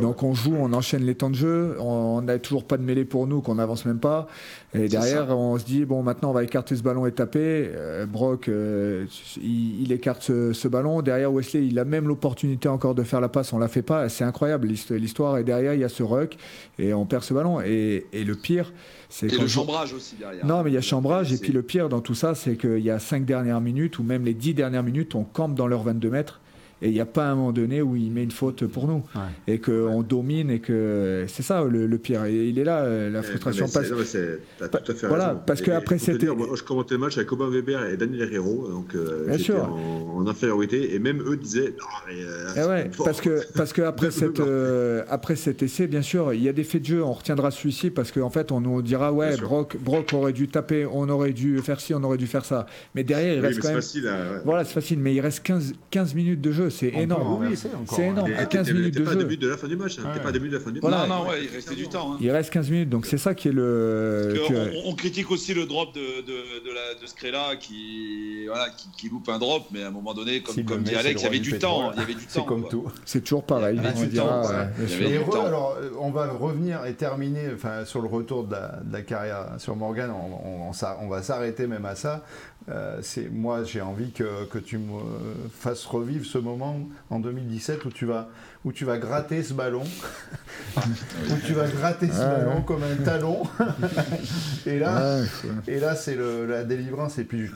Donc 0.00 0.22
on 0.22 0.34
joue, 0.34 0.54
on 0.58 0.72
enchaîne 0.72 1.04
les 1.04 1.14
temps 1.14 1.30
de 1.30 1.34
jeu. 1.34 1.76
On 1.80 2.22
n'a 2.22 2.38
toujours 2.38 2.64
pas 2.64 2.76
de 2.76 2.82
mêlée 2.82 3.04
pour 3.04 3.26
nous, 3.26 3.40
qu'on 3.40 3.56
n'avance 3.56 3.84
même 3.84 3.98
pas. 3.98 4.28
Et 4.72 4.88
derrière, 4.88 5.36
on 5.36 5.58
se 5.58 5.64
dit 5.64 5.84
bon, 5.84 6.02
maintenant 6.02 6.30
on 6.30 6.32
va 6.32 6.44
écarter 6.44 6.76
ce 6.76 6.82
ballon 6.82 7.06
et 7.06 7.12
taper. 7.12 7.70
Euh, 7.74 8.06
Brock, 8.06 8.48
il, 9.42 9.92
écarte 9.92 10.22
ce, 10.22 10.52
ce, 10.52 10.68
ballon. 10.68 11.02
Derrière 11.02 11.32
Wesley, 11.32 11.66
il 11.66 11.78
a 11.78 11.84
même 11.84 12.06
l'opportunité 12.06 12.68
encore 12.68 12.94
de 12.94 13.02
faire 13.02 13.20
la 13.20 13.28
passe. 13.28 13.52
On 13.52 13.58
la 13.58 13.68
fait 13.68 13.82
pas. 13.82 14.08
C'est 14.08 14.24
incroyable 14.30 14.68
l'histoire 14.68 15.36
est 15.38 15.44
derrière, 15.44 15.74
il 15.74 15.80
y 15.80 15.84
a 15.84 15.88
ce 15.88 16.02
ruck 16.02 16.36
et 16.78 16.94
on 16.94 17.04
perd 17.04 17.22
ce 17.22 17.34
ballon. 17.34 17.60
Et, 17.60 18.06
le 18.12 18.34
pire, 18.34 18.72
c'est. 19.08 19.32
Et 19.32 19.36
le 19.36 19.46
chambrage 19.46 19.92
aussi 19.92 20.16
derrière. 20.16 20.46
Non, 20.46 20.62
mais 20.62 20.70
il 20.70 20.74
y 20.74 20.78
a 20.78 20.80
chambrage. 20.80 21.32
Et 21.32 21.36
puis 21.36 21.52
le 21.52 21.62
pire 21.62 21.88
dans 21.88 22.00
tout 22.00 22.14
ça, 22.14 22.34
c'est 22.34 22.56
qu'il 22.56 22.78
y 22.78 22.90
a 22.90 22.98
cinq 22.98 23.24
dernières 23.24 23.60
minutes 23.60 23.98
ou 23.98 24.02
même 24.02 24.24
les 24.24 24.34
dix 24.34 24.54
dernières 24.54 24.82
minutes, 24.82 25.14
on 25.14 25.24
campe 25.24 25.54
dans 25.54 25.66
leurs 25.66 25.82
22 25.82 26.10
mètres 26.10 26.40
et 26.82 26.88
il 26.88 26.92
n'y 26.92 27.00
a 27.00 27.06
pas 27.06 27.26
un 27.26 27.34
moment 27.34 27.52
donné 27.52 27.82
où 27.82 27.94
il 27.94 28.10
met 28.10 28.22
une 28.22 28.30
faute 28.30 28.66
pour 28.66 28.86
nous. 28.86 29.02
Et 29.46 29.58
qu'on 29.58 30.02
domine 30.02 30.50
et 30.50 30.60
que. 30.60 31.26
C'est 31.28 31.42
ça 31.42 31.62
le, 31.64 31.98
pire. 31.98 32.24
Et 32.24 32.48
il 32.48 32.58
est 32.58 32.64
là, 32.64 32.80
euh, 32.80 33.10
la 33.10 33.22
frustration. 33.22 33.66
passe. 33.68 33.88
tout 33.88 34.92
à 34.92 34.94
fait 34.94 35.06
voilà, 35.06 35.34
parce 35.34 35.60
qu'après 35.60 35.98
c'était. 35.98 36.26
Je 36.26 36.62
commentais 36.62 36.94
le 36.94 37.00
match 37.00 37.16
avec 37.16 37.30
Aubin 37.32 37.50
Weber 37.50 37.84
et 37.86 37.96
Daniel 37.96 38.22
Herrero, 38.22 38.68
donc 38.68 38.94
euh, 38.94 39.26
Bien 39.26 39.38
sûr. 39.38 39.62
En, 39.62 40.26
infériorité, 40.26 40.94
et 40.94 40.98
même 40.98 41.22
eux 41.22 41.36
disaient. 41.36 41.74
Euh, 42.12 42.48
eh 42.56 42.64
ouais, 42.64 42.90
parce 43.04 43.20
que, 43.20 43.40
parce 43.54 43.72
que 43.72 43.82
après, 43.82 44.10
cette, 44.10 44.42
après 45.08 45.36
cet 45.36 45.62
essai, 45.62 45.86
bien 45.86 46.02
sûr, 46.02 46.32
il 46.32 46.42
y 46.42 46.48
a 46.48 46.52
des 46.52 46.64
faits 46.64 46.82
de 46.82 46.86
jeu, 46.86 47.02
on 47.02 47.12
retiendra 47.12 47.50
celui-ci 47.50 47.90
parce 47.90 48.12
qu'en 48.12 48.30
fait, 48.30 48.52
on 48.52 48.60
nous 48.60 48.80
dira, 48.82 49.12
ouais, 49.12 49.36
Brock, 49.36 49.76
Brock, 49.78 50.12
aurait 50.12 50.32
dû 50.32 50.48
taper, 50.48 50.86
on 50.86 51.08
aurait 51.08 51.32
dû 51.32 51.58
faire 51.58 51.80
ci, 51.80 51.94
on 51.94 52.02
aurait 52.02 52.18
dû 52.18 52.26
faire 52.26 52.44
ça. 52.44 52.66
Mais 52.94 53.04
derrière, 53.04 53.34
il 53.34 53.40
reste 53.40 53.60
quand 53.60 53.68
même. 53.68 53.76
Facile, 53.76 54.10
Voilà, 54.44 54.64
c'est 54.64 54.74
facile, 54.74 54.98
mais 54.98 55.14
il 55.14 55.20
reste 55.20 55.42
15, 55.42 55.74
15 55.90 56.14
minutes 56.14 56.40
de 56.40 56.52
jeu 56.52 56.69
c'est 56.70 56.88
énorme. 56.88 57.54
c'est 57.54 58.02
énorme. 58.02 58.32
À 58.36 58.46
15 58.46 58.72
minutes 58.72 58.94
de 58.94 59.04
jeu. 59.04 59.10
pas 59.10 59.14
début 59.16 59.36
de 59.36 59.48
la 59.48 59.56
fin 59.56 59.68
du 59.68 59.76
match. 59.76 59.98
Hein. 59.98 60.18
pas 60.22 60.32
début 60.32 60.48
de 60.48 60.54
la 60.54 60.60
fin 60.60 60.70
du 60.70 60.80
match. 60.80 60.90
Non, 60.90 61.06
non, 61.06 61.28
ouais, 61.28 61.44
il 61.44 61.54
restait 61.54 61.74
du 61.74 61.88
temps. 61.88 62.12
Hein. 62.12 62.18
Il 62.20 62.30
reste 62.30 62.50
15 62.50 62.70
minutes, 62.70 62.88
donc 62.88 63.06
c'est 63.06 63.18
ça 63.18 63.34
qui 63.34 63.48
est 63.48 63.52
le. 63.52 64.34
On, 64.86 64.94
critique 64.94 65.30
aussi 65.30 65.54
le 65.54 65.66
drop 65.66 65.94
de, 65.94 66.20
de, 66.20 66.64
de, 66.64 66.74
la, 66.74 67.00
de 67.00 67.06
Scrella 67.06 67.56
qui, 67.58 68.46
voilà, 68.46 68.66
qui, 68.96 69.08
loupe 69.08 69.28
un 69.28 69.38
drop, 69.38 69.64
mais 69.72 69.82
à 69.82 69.88
un 69.88 69.90
moment 69.90 70.14
donné, 70.14 70.42
comme, 70.42 70.62
comme 70.64 70.82
dit 70.82 70.94
Alex, 70.94 71.20
il 71.20 71.24
y 71.24 71.26
avait 71.26 71.38
du 71.38 71.58
temps. 71.58 71.92
Il 71.92 72.00
y 72.00 72.02
avait 72.02 72.14
du 72.14 72.24
temps. 72.24 72.28
C'est 72.28 72.46
comme 72.46 72.68
tout. 72.68 72.86
C'est 73.04 73.22
toujours 73.22 73.44
pareil. 73.44 73.80
Alors, 73.80 75.76
on 75.98 76.10
va 76.10 76.26
revenir 76.32 76.84
et 76.84 76.94
terminer 76.94 77.48
sur 77.84 78.02
le 78.02 78.08
retour 78.08 78.44
de 78.44 78.56
la 78.90 79.02
carrière 79.02 79.46
sur 79.58 79.76
Morgan. 79.76 80.10
On 80.12 81.08
va 81.08 81.22
s'arrêter 81.22 81.66
même 81.66 81.84
à 81.84 81.94
ça. 81.94 82.22
Euh, 82.70 82.98
c'est 83.02 83.28
moi 83.28 83.64
j'ai 83.64 83.80
envie 83.80 84.12
que, 84.12 84.44
que, 84.44 84.58
tu 84.58 84.78
me 84.78 85.00
fasses 85.52 85.84
revivre 85.86 86.24
ce 86.24 86.38
moment 86.38 86.78
en 87.08 87.18
2017 87.18 87.84
où 87.84 87.90
tu 87.90 88.06
vas 88.06 88.28
où 88.64 88.72
tu 88.72 88.84
vas 88.84 88.98
gratter 88.98 89.42
ce 89.42 89.54
ballon. 89.54 89.82
Où 90.76 91.34
tu 91.44 91.54
vas 91.54 91.66
gratter 91.66 92.06
ce 92.08 92.18
ballon 92.18 92.62
comme 92.62 92.82
un 92.82 93.02
talon. 93.02 93.42
Et 94.66 94.78
là 94.78 95.22
et 95.66 95.80
là 95.80 95.96
c'est 95.96 96.16
la 96.16 96.62
délivrance. 96.64 97.18
Et 97.18 97.24
puis 97.24 97.48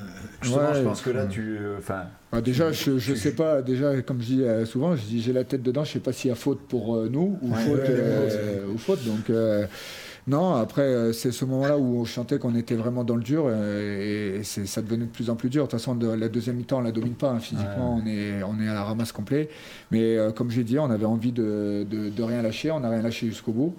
justement 0.43 0.74
je 0.74 0.81
pense 0.81 1.03
que 1.03 1.11
là 1.11 1.27
tu 1.27 1.59
euh, 1.59 1.78
enfin 1.78 2.05
ah, 2.32 2.41
déjà 2.41 2.73
je, 2.73 2.99
je 2.99 3.15
sais 3.15 3.32
pas 3.32 3.62
déjà 3.62 4.01
comme 4.03 4.20
je 4.20 4.27
dis 4.27 4.43
euh, 4.43 4.65
souvent 4.66 4.97
je 4.97 5.03
dis 5.03 5.23
j'ai 5.23 5.32
la 5.32 5.45
tête 5.45 5.62
dedans 5.62 5.85
je 5.85 5.93
sais 5.93 6.01
pas 6.01 6.12
s'il 6.12 6.31
y 6.31 6.32
a 6.32 6.36
faute 6.36 6.61
pour 6.66 6.97
nous 7.09 7.39
ou 7.43 7.55
faute 7.55 7.91
ou 8.73 8.78
faute. 8.78 9.05
Donc 9.05 9.31
non, 10.26 10.55
après, 10.55 10.82
euh, 10.82 11.12
c'est 11.12 11.32
ce 11.32 11.44
moment-là 11.44 11.76
où 11.76 12.01
on 12.01 12.05
chantait 12.06 12.38
qu'on 12.38 12.55
était 12.55 12.76
vraiment 12.76 13.05
dans 13.05 13.16
le 13.16 13.22
dur 13.22 13.44
euh, 13.46 14.38
et, 14.40 14.42
ça 14.42 14.80
devenait 14.80 15.05
de 15.05 15.10
plus 15.10 15.28
en 15.28 15.36
plus 15.36 15.51
dur. 15.51 15.64
De 15.64 15.70
toute 15.70 15.78
façon, 15.78 15.94
de, 15.94 16.06
la 16.06 16.28
deuxième 16.28 16.56
mi-temps, 16.56 16.78
on 16.78 16.80
la 16.82 16.92
domine 16.92 17.14
pas. 17.14 17.30
Hein, 17.30 17.40
physiquement, 17.40 18.01
on, 18.02 18.06
est, 18.06 18.42
on 18.42 18.59
est 18.59 18.68
à 18.68 18.72
la 18.72 18.84
ramasse 18.84 19.12
complet. 19.12 19.51
Mais 19.90 20.16
euh, 20.16 20.30
comme 20.30 20.51
j'ai 20.51 20.64
dit, 20.64 20.78
on 20.78 20.90
avait 20.90 21.05
envie 21.05 21.32
de, 21.32 21.86
de, 21.90 22.22
rien 22.22 22.40
lâcher. 22.40 22.70
On 22.70 22.80
n'a 22.80 22.88
rien 22.88 23.02
lâché 23.02 23.26
jusqu'au 23.26 23.52
bout. 23.52 23.74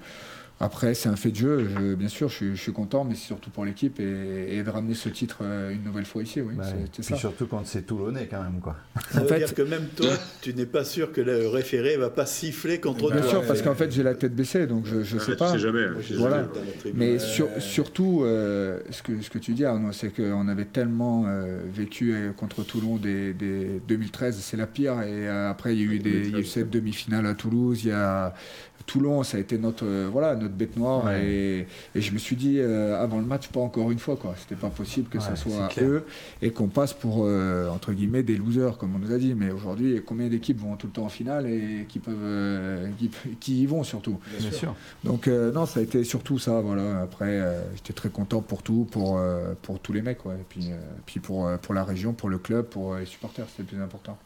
Après, 0.62 0.94
c'est 0.94 1.10
un 1.10 1.18
fait 1.18 1.32
de 1.32 1.36
jeu. 1.36 1.68
Je, 1.68 1.96
bien 1.96 2.08
sûr, 2.08 2.30
je, 2.30 2.56
suis 2.56 2.72
content, 2.72 3.04
mais 3.04 3.14
c'est 3.14 3.28
surtout 3.28 3.50
pour 3.50 3.66
l'équipe 3.66 4.00
et, 4.00 4.64
de 4.64 4.70
ramener 4.70 4.94
ce 4.94 5.10
titre 5.10 5.40
euh, 5.42 5.72
une 5.72 5.84
nouvelle 5.84 6.06
fois 6.06 6.24
ici. 6.24 6.40
Oui, 6.40 6.54
bah, 6.56 6.64
c'est 7.02 7.16
surtout 7.18 7.46
quand 7.46 7.66
c'est 7.66 7.82
Toulonnais, 7.82 8.28
quand 8.32 8.42
même. 8.42 8.62
Quoi. 8.62 8.78
Ça 9.12 9.20
veut 9.24 9.38
dire 9.38 9.54
que 9.54 9.62
même 9.62 9.88
toi, 9.96 10.12
tu 10.42 10.54
n'es 10.54 10.66
pas 10.66 10.86
sûr 10.86 11.12
que 11.12 11.20
le 11.20 11.50
référé 11.50 11.98
va 11.98 12.10
pas 12.10 12.26
siffler 12.26 12.80
contre 12.80 13.10
toi. 13.10 13.20
Bien 13.20 13.30
sûr, 13.30 13.46
parce 13.46 13.62
qu'en 13.62 13.76
fait, 13.76 13.92
j'ai 13.92 14.04
la 14.04 14.16
tête 14.16 14.34
baissée, 14.34 14.66
donc 14.66 14.86
je 14.86 15.16
ne 15.16 15.20
sais 15.20 15.36
pas. 15.36 15.52
sais 15.52 15.60
jamais. 15.60 15.88
Voilà. 16.16 16.48
Mais 16.94 17.18
surtout, 17.60 18.22
euh, 18.24 18.80
ce, 18.92 19.04
que, 19.04 19.22
ce 19.22 19.30
que 19.30 19.40
tu 19.40 19.54
dis, 19.54 19.66
Arnaud, 19.66 19.92
c'est 19.92 20.10
qu'on 20.10 20.48
avait 20.48 20.66
tellement 20.66 21.26
euh, 21.28 21.60
vécu 21.74 22.32
contre 22.38 22.64
Toulon 22.64 22.96
des, 22.96 23.34
2013, 23.34 24.38
c'est 24.40 24.58
la 24.58 24.68
pire. 24.68 25.02
Et 25.02 25.28
après, 25.28 25.76
il 25.76 25.82
y 25.82 25.90
a 25.90 25.94
eu, 25.94 26.00
des, 26.00 26.28
il 26.28 26.32
y 26.32 26.36
a 26.36 26.40
eu 26.40 26.46
cette 26.46 26.70
demi-finale 26.70 27.26
à 27.26 27.34
Toulouse. 27.34 27.84
Il 27.84 27.90
y 27.90 27.92
a 27.92 28.34
Toulon, 28.86 29.24
ça 29.24 29.38
a 29.38 29.40
été 29.40 29.58
notre, 29.58 29.86
euh, 29.86 30.08
voilà, 30.12 30.36
notre 30.36 30.54
bête 30.54 30.78
noire. 30.78 31.12
Et, 31.14 31.68
je 31.96 32.12
me 32.12 32.18
suis 32.18 32.36
dit, 32.36 32.60
euh, 32.60 33.02
avant 33.02 33.18
le 33.18 33.26
match, 33.26 33.48
pas 33.48 33.60
encore 33.60 33.92
une 33.92 34.00
fois. 34.00 34.16
quoi. 34.16 34.36
C'était 34.38 34.60
pas 34.60 34.70
possible 34.70 35.10
que 35.10 35.20
ça 35.20 35.36
soit 35.36 35.70
eux 35.82 36.06
et 36.42 36.52
qu'on 36.52 36.68
passe 36.68 36.94
pour, 36.94 37.24
euh, 37.26 37.70
entre 37.70 37.94
guillemets, 37.94 38.24
des 38.24 38.36
losers, 38.36 38.78
comme 38.78 38.96
on 38.96 39.00
nous 39.00 39.12
a 39.12 39.18
dit. 39.18 39.34
Mais 39.34 39.52
aujourd'hui, 39.52 40.02
combien 40.06 40.28
d'équipes 40.28 40.60
vont 40.60 40.76
tout 40.76 40.88
le 40.88 40.94
temps 40.94 41.06
en 41.06 41.10
finale 41.10 41.48
et 41.48 41.86
qui 41.90 42.00
peuvent 42.00 42.90
qui, 43.40 43.62
y 43.62 43.66
vont 43.66 43.84
surtout? 43.84 44.20
Bien, 44.40 44.52
sûr. 44.52 44.76
Donc, 45.04 45.28
non, 45.28 45.66
ça 45.66 45.80
a 45.80 45.84
été 45.84 46.04
surtout 46.04 46.40
ça. 46.40 46.62
Voilà. 46.62 47.02
Après, 47.02 47.42
j'étais 47.76 47.94
très 47.94 48.10
content 48.10 48.42
pour 48.42 48.62
tout, 48.62 48.88
pour, 48.92 49.20
pour 49.62 49.80
tous 49.80 49.94
les 49.94 50.02
mecs. 50.02 50.20
Et 50.26 50.44
puis, 50.48 50.70
puis 51.06 51.20
pour, 51.20 51.50
pour 51.62 51.74
la 51.74 51.84
région, 51.84 52.14
pour 52.14 52.30
le 52.30 52.38
club, 52.38 52.66
pour 52.66 52.96
les 52.96 53.06
supporters, 53.06 53.46
c'était 53.50 53.64
le 53.64 53.78
plus 53.78 53.84
important. 53.84 54.18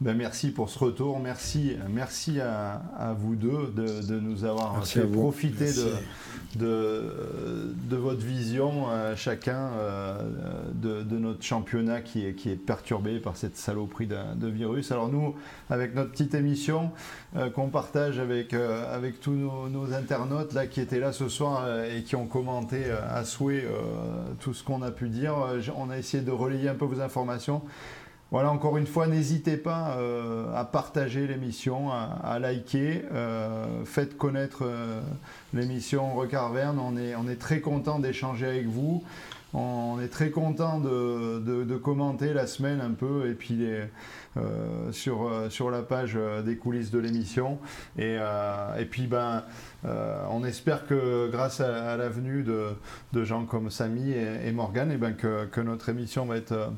Ben 0.00 0.16
merci 0.16 0.50
pour 0.50 0.70
ce 0.70 0.78
retour. 0.80 1.20
Merci, 1.20 1.76
merci 1.88 2.40
à, 2.40 3.14
vous 3.16 3.36
deux 3.36 3.72
de, 3.76 4.18
nous 4.18 4.44
avoir 4.44 4.84
fait 4.84 5.06
profiter 5.06 5.70
de, 6.56 7.12
de, 7.88 7.96
votre 7.96 8.24
vision, 8.24 8.86
euh, 8.90 9.14
chacun, 9.14 9.70
euh, 9.78 10.18
de, 10.74 11.16
notre 11.16 11.44
championnat 11.44 12.00
qui 12.00 12.26
est, 12.26 12.34
qui 12.34 12.50
est 12.50 12.56
perturbé 12.56 13.20
par 13.20 13.36
cette 13.36 13.56
saloperie 13.56 14.08
de, 14.08 14.48
virus. 14.48 14.90
Alors 14.90 15.08
nous, 15.08 15.36
avec 15.70 15.94
notre 15.94 16.10
petite 16.10 16.34
émission 16.34 16.90
euh, 17.36 17.48
qu'on 17.48 17.68
partage 17.68 18.18
avec, 18.18 18.52
avec 18.52 19.20
tous 19.20 19.32
nos, 19.32 19.94
internautes 19.94 20.54
là, 20.54 20.66
qui 20.66 20.80
étaient 20.80 20.98
là 20.98 21.12
ce 21.12 21.28
soir 21.28 21.68
et 21.84 22.02
qui 22.02 22.16
ont 22.16 22.26
commenté 22.26 22.90
à 22.90 23.24
souhait 23.24 23.64
tout 24.40 24.54
ce 24.54 24.64
qu'on 24.64 24.82
a 24.82 24.90
pu 24.90 25.08
dire, 25.08 25.34
on 25.76 25.88
a 25.88 25.98
essayé 25.98 26.22
de 26.22 26.32
relayer 26.32 26.68
un 26.68 26.74
peu 26.74 26.84
vos 26.84 27.00
informations. 27.00 27.62
Voilà, 28.30 28.50
encore 28.50 28.76
une 28.78 28.86
fois, 28.86 29.06
n'hésitez 29.06 29.56
pas 29.56 29.96
euh, 29.96 30.52
à 30.56 30.64
partager 30.64 31.26
l'émission, 31.26 31.92
à, 31.92 32.38
liker, 32.40 33.02
euh, 33.12 33.84
faites 33.84 34.16
connaître 34.16 34.62
euh, 34.62 35.00
l'émission 35.52 36.14
Recard 36.14 36.52
Verne. 36.52 36.80
On 36.80 37.28
est, 37.28 37.36
très 37.36 37.60
content 37.60 38.00
d'échanger 38.00 38.46
avec 38.46 38.66
vous. 38.66 39.04
On 39.52 40.00
est 40.00 40.08
très 40.08 40.30
content 40.30 40.80
de, 40.80 41.76
commenter 41.76 42.32
la 42.32 42.48
semaine 42.48 42.80
un 42.80 42.90
peu 42.90 43.30
et 43.30 43.34
puis 43.34 43.68
sur, 44.90 45.70
la 45.70 45.82
page 45.82 46.18
des 46.44 46.56
coulisses 46.56 46.90
de 46.90 46.98
l'émission. 46.98 47.60
Et, 47.98 48.16
et, 48.78 48.84
puis 48.84 49.06
ben, 49.06 49.44
on 49.84 50.44
espère 50.44 50.88
que 50.88 51.30
grâce 51.30 51.60
à, 51.60 51.96
la 51.96 52.08
venue 52.08 52.42
de, 52.42 53.24
gens 53.24 53.44
comme 53.44 53.70
Samy 53.70 54.10
et, 54.10 54.50
Morgan, 54.50 54.90
et 54.90 54.96
ben 54.96 55.12
que, 55.12 55.44
que, 55.44 55.60
notre 55.60 55.88
émission 55.88 56.26
va 56.26 56.36
être 56.36 56.72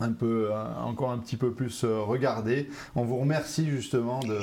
un 0.00 0.12
peu, 0.12 0.48
euh, 0.50 0.84
encore 0.84 1.10
un 1.10 1.18
petit 1.18 1.36
peu 1.36 1.50
plus 1.50 1.82
euh, 1.84 2.00
regardé. 2.00 2.68
On 2.94 3.04
vous 3.04 3.18
remercie 3.18 3.68
justement 3.68 4.20
de, 4.20 4.36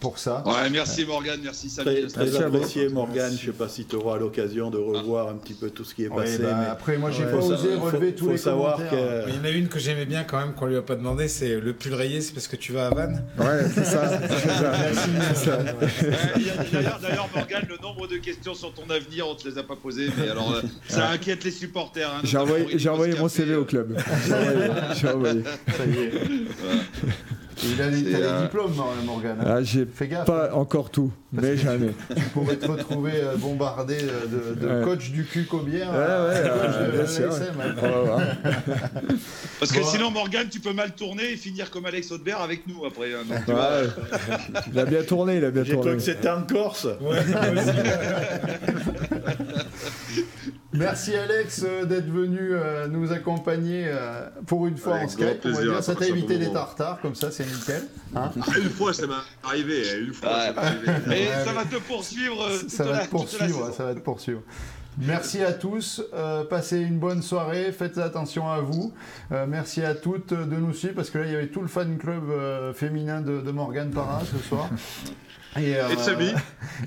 pour 0.00 0.18
ça. 0.18 0.42
Ouais, 0.46 0.70
merci 0.70 1.04
Morgane, 1.04 1.40
merci 1.42 1.70
Samy. 1.70 2.06
Très, 2.06 2.28
très 2.28 2.42
apprécié 2.42 2.88
Morgane, 2.88 3.32
je 3.36 3.46
ne 3.46 3.52
sais 3.52 3.58
pas 3.58 3.68
si 3.68 3.84
tu 3.84 3.96
auras 3.96 4.18
l'occasion 4.18 4.70
de 4.70 4.78
revoir 4.78 5.28
un 5.28 5.34
petit 5.34 5.54
peu 5.54 5.70
tout 5.70 5.84
ce 5.84 5.94
qui 5.94 6.04
est 6.04 6.08
passé. 6.08 6.38
Bah, 6.38 6.56
mais... 6.60 6.66
Après, 6.66 6.98
moi 6.98 7.10
j'ai 7.10 7.24
pas 7.24 7.36
osé 7.36 7.74
relever 7.74 8.14
tous 8.14 8.30
les 8.30 8.36
savoir 8.36 8.76
commentaires. 8.76 9.28
Il 9.28 9.34
y 9.34 9.38
en 9.38 9.44
a 9.44 9.50
une 9.50 9.68
que 9.68 9.78
j'aimais 9.78 10.06
bien 10.06 10.24
quand 10.24 10.38
même 10.38 10.52
qu'on 10.54 10.66
lui 10.66 10.76
a 10.76 10.82
pas 10.82 10.96
demandé, 10.96 11.28
c'est 11.28 11.58
le 11.60 11.72
pull 11.72 11.94
rayé, 11.94 12.20
c'est 12.20 12.34
parce 12.34 12.48
que 12.48 12.56
tu 12.56 12.72
vas 12.72 12.88
à 12.88 12.90
Vannes 12.90 13.24
Ouais, 13.38 13.64
c'est 13.74 13.84
ça. 13.84 14.20
merci. 15.12 15.46
D'ailleurs, 16.72 17.28
Morgane, 17.34 17.66
le 17.68 17.76
nombre 17.78 18.06
de 18.06 18.16
questions 18.16 18.54
sur 18.54 18.72
ton 18.72 18.88
avenir, 18.90 19.26
on 19.28 19.34
ne 19.34 19.38
te 19.38 19.48
les 19.48 19.58
a 19.58 19.62
pas 19.62 19.76
posées, 19.76 20.08
mais 20.18 20.28
alors 20.28 20.52
euh, 20.52 20.62
ça 20.88 21.08
inquiète 21.10 21.44
les 21.44 21.50
supporters. 21.50 22.10
Hein, 22.10 22.20
j'ai 22.24 22.38
envoyé, 22.38 22.88
envoyé 22.88 23.14
mon 23.16 23.28
CV 23.28 23.54
au 23.54 23.64
club. 23.64 23.96
Ça 24.94 25.86
y 25.86 25.98
est. 25.98 26.12
Il 27.62 27.82
a 27.82 27.90
des, 27.90 28.14
euh... 28.14 28.40
diplômes, 28.42 28.72
Morgan. 29.04 29.36
Hein. 29.40 29.44
Ah, 29.46 29.62
j'ai 29.62 29.84
pas 29.84 30.54
encore 30.54 30.88
tout, 30.90 31.12
mais 31.32 31.56
jamais. 31.56 31.90
Tu, 32.16 32.22
pourrais 32.30 32.56
te 32.56 32.66
retrouver 32.66 33.12
euh, 33.14 33.36
bombardé 33.36 33.98
euh, 34.00 34.54
de, 34.54 34.84
coach 34.84 35.10
du 35.10 35.24
cul 35.24 35.44
Cobière. 35.44 35.90
Ouais, 35.90 35.98
ouais, 36.28 36.42
Parce 39.58 39.72
que 39.72 39.82
sinon, 39.82 40.10
Morgan, 40.10 40.48
tu 40.50 40.60
peux 40.60 40.72
mal 40.72 40.94
tourner 40.94 41.32
et 41.32 41.36
finir 41.36 41.70
comme 41.70 41.84
Alex 41.86 42.10
Audebert 42.12 42.40
avec 42.40 42.66
nous 42.66 42.84
après. 42.84 43.12
Hein, 43.14 43.20
il 44.72 44.78
a 44.78 44.84
bien 44.84 45.02
tourné, 45.02 45.36
il 45.36 45.44
a 45.44 45.50
bien 45.50 45.64
tourné. 45.64 45.76
J'ai 45.76 45.88
cru 45.88 45.96
que 45.96 46.02
c'était 46.02 46.30
en 46.30 46.42
Corse. 46.42 46.88
Merci 50.72 51.16
Alex 51.16 51.64
euh, 51.66 51.84
d'être 51.84 52.08
venu 52.08 52.38
euh, 52.52 52.86
nous 52.86 53.10
accompagner 53.10 53.86
euh, 53.88 54.28
pour 54.46 54.68
une 54.68 54.76
fois 54.76 54.98
en 54.98 55.08
Skype. 55.08 55.40
On 55.44 55.50
va 55.50 55.62
dire. 55.62 55.82
Ça 55.82 55.96
t'a 55.96 56.06
évité 56.06 56.38
des 56.38 56.52
tartares, 56.52 57.00
comme 57.00 57.14
ça 57.14 57.30
c'est 57.32 57.44
nickel. 57.44 57.82
Hein 58.14 58.30
une 58.56 58.70
fois 58.70 58.92
ça 58.92 59.06
m'est 59.06 59.14
arrivé, 59.42 59.82
une 60.00 60.14
fois 60.14 60.30
ça 60.30 60.52
m'est 60.52 60.58
arrivé. 60.58 61.22
Et 61.22 61.44
ça 61.44 61.52
va 61.52 61.64
te 61.64 61.76
poursuivre. 61.76 62.48
Ça 62.68 62.84
va 62.84 63.04
te 63.04 63.10
poursuivre, 63.10 63.72
ça 63.72 63.84
va 63.84 63.94
te 63.94 64.00
poursuivre. 64.00 64.42
Merci 64.98 65.42
à 65.42 65.52
tous, 65.52 66.04
passez 66.50 66.78
une 66.78 66.98
bonne 66.98 67.22
soirée, 67.22 67.72
faites 67.72 67.96
attention 67.98 68.50
à 68.50 68.60
vous. 68.60 68.92
merci 69.48 69.82
à 69.82 69.94
toutes 69.94 70.34
de 70.34 70.56
nous 70.56 70.74
suivre 70.74 70.94
parce 70.94 71.10
que 71.10 71.18
là 71.18 71.26
il 71.26 71.32
y 71.32 71.36
avait 71.36 71.46
tout 71.48 71.62
le 71.62 71.68
fan 71.68 71.96
club 71.96 72.24
féminin 72.74 73.22
de, 73.22 73.40
de 73.40 73.50
Morgane 73.50 73.90
Parra 73.90 74.20
ce 74.20 74.38
soir. 74.46 74.68
Et, 75.58 75.74
euh, 75.76 75.88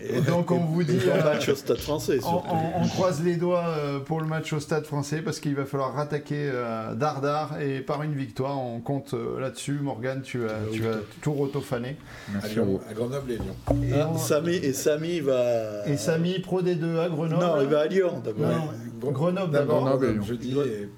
et, 0.02 0.22
donc 0.22 0.50
on 0.52 0.60
vous 0.60 0.84
dit 0.84 0.98
euh, 1.06 1.22
match 1.22 1.50
au 1.50 1.56
Stade 1.56 1.80
Français. 1.80 2.20
On, 2.24 2.88
croise 2.88 3.22
les 3.22 3.36
doigts 3.36 3.66
euh, 3.68 4.00
pour 4.00 4.22
le 4.22 4.28
match 4.28 4.54
au 4.54 4.62
Stade 4.62 4.86
Français 4.86 5.22
parce 5.22 5.42
qu'il 5.42 5.54
va 5.56 5.66
falloir 5.66 5.94
rattaquer 5.94 6.50
Dardar 6.96 7.60
et 7.62 7.82
par 7.82 8.04
une 8.04 8.14
victoire 8.14 8.58
on 8.58 8.80
compte 8.80 9.14
là-dessus. 9.14 9.80
Morgan, 9.82 10.22
tu 10.22 10.40
vas, 10.40 10.54
tu 10.72 10.82
vas 10.82 10.96
tout 11.22 11.34
rotofaner. 11.34 11.98
À, 12.42 12.48
Grenoble 12.94 13.32
et 13.32 13.36
Lyon. 13.36 13.56
Et, 13.84 14.00
ah, 14.00 14.18
Samy, 14.18 14.56
et 14.56 14.74
Samy 14.74 15.20
va. 15.20 15.86
Et 15.86 15.98
Samy 15.98 16.40
Pro 16.40 16.62
D2 16.62 17.00
à 17.00 17.10
Grenoble. 17.10 17.44
Non, 17.44 17.62
il 17.62 17.68
va 17.68 17.82
à 17.82 17.88
Lyon 17.88 18.22
d'abord. 18.24 18.74
Grenoble 19.12 19.52
d'abord. 19.52 19.82
Grenoble, 19.82 20.24
jeudi. 20.24 20.58
Et 20.58 20.90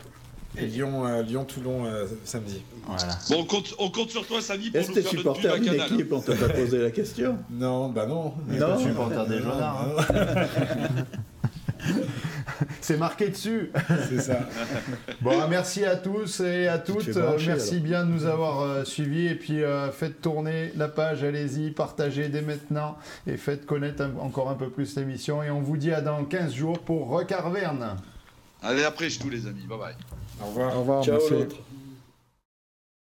Lyon, 0.61 1.05
euh, 1.05 1.21
Lyon 1.21 1.45
Toulon 1.45 1.85
euh, 1.85 2.05
samedi. 2.23 2.63
Voilà. 2.85 3.17
Bon, 3.29 3.39
on 3.39 3.45
compte, 3.45 3.73
on 3.79 3.89
compte 3.89 4.09
sur 4.09 4.25
toi, 4.25 4.41
Samy, 4.41 4.69
pour 4.69 4.79
Est-ce 4.79 4.91
que 4.91 4.99
tu 4.99 5.17
supporter 5.17 5.55
une 5.57 5.73
équipe 5.73 6.11
On 6.11 6.19
t'a 6.19 6.35
pas 6.35 6.49
posé 6.49 6.79
la 6.79 6.91
question 6.91 7.37
Non, 7.49 7.89
bah 7.89 8.05
non. 8.05 8.33
Non, 8.47 8.77
supporter 8.77 9.27
des 9.27 9.39
Jaunards. 9.39 10.05
Hein. 10.09 11.05
C'est 12.81 12.97
marqué 12.97 13.29
dessus. 13.29 13.71
C'est 14.09 14.21
ça. 14.21 14.39
Bon, 15.21 15.47
merci 15.49 15.83
à 15.83 15.95
tous 15.95 16.39
et 16.39 16.67
à 16.67 16.77
toutes. 16.77 17.15
merci 17.45 17.79
bien 17.79 18.05
de 18.05 18.11
nous 18.11 18.25
avoir 18.25 18.61
euh, 18.61 18.83
suivis. 18.85 19.27
Et 19.27 19.35
puis, 19.35 19.61
faites 19.91 20.21
tourner 20.21 20.71
la 20.75 20.87
page, 20.87 21.23
allez-y, 21.23 21.71
partagez 21.71 22.29
dès 22.29 22.41
maintenant 22.41 22.97
et 23.27 23.37
faites 23.37 23.65
connaître 23.65 24.05
encore 24.19 24.49
un 24.49 24.55
peu 24.55 24.69
plus 24.69 24.95
l'émission. 24.95 25.43
Et 25.43 25.49
on 25.49 25.61
vous 25.61 25.77
dit 25.77 25.91
à 25.91 26.01
dans 26.01 26.23
15 26.23 26.53
jours 26.53 26.79
pour 26.79 27.09
Recarverne. 27.09 27.97
Allez, 28.65 28.83
après, 28.83 29.09
je 29.09 29.19
tous 29.19 29.29
les 29.29 29.45
amis. 29.45 29.65
Bye 29.67 29.77
bye. 29.77 29.95
Au 30.41 30.45
revoir. 30.47 30.75
Au 30.75 30.79
revoir. 30.79 31.03
Ciao 31.03 31.19
l'autre. 31.29 31.55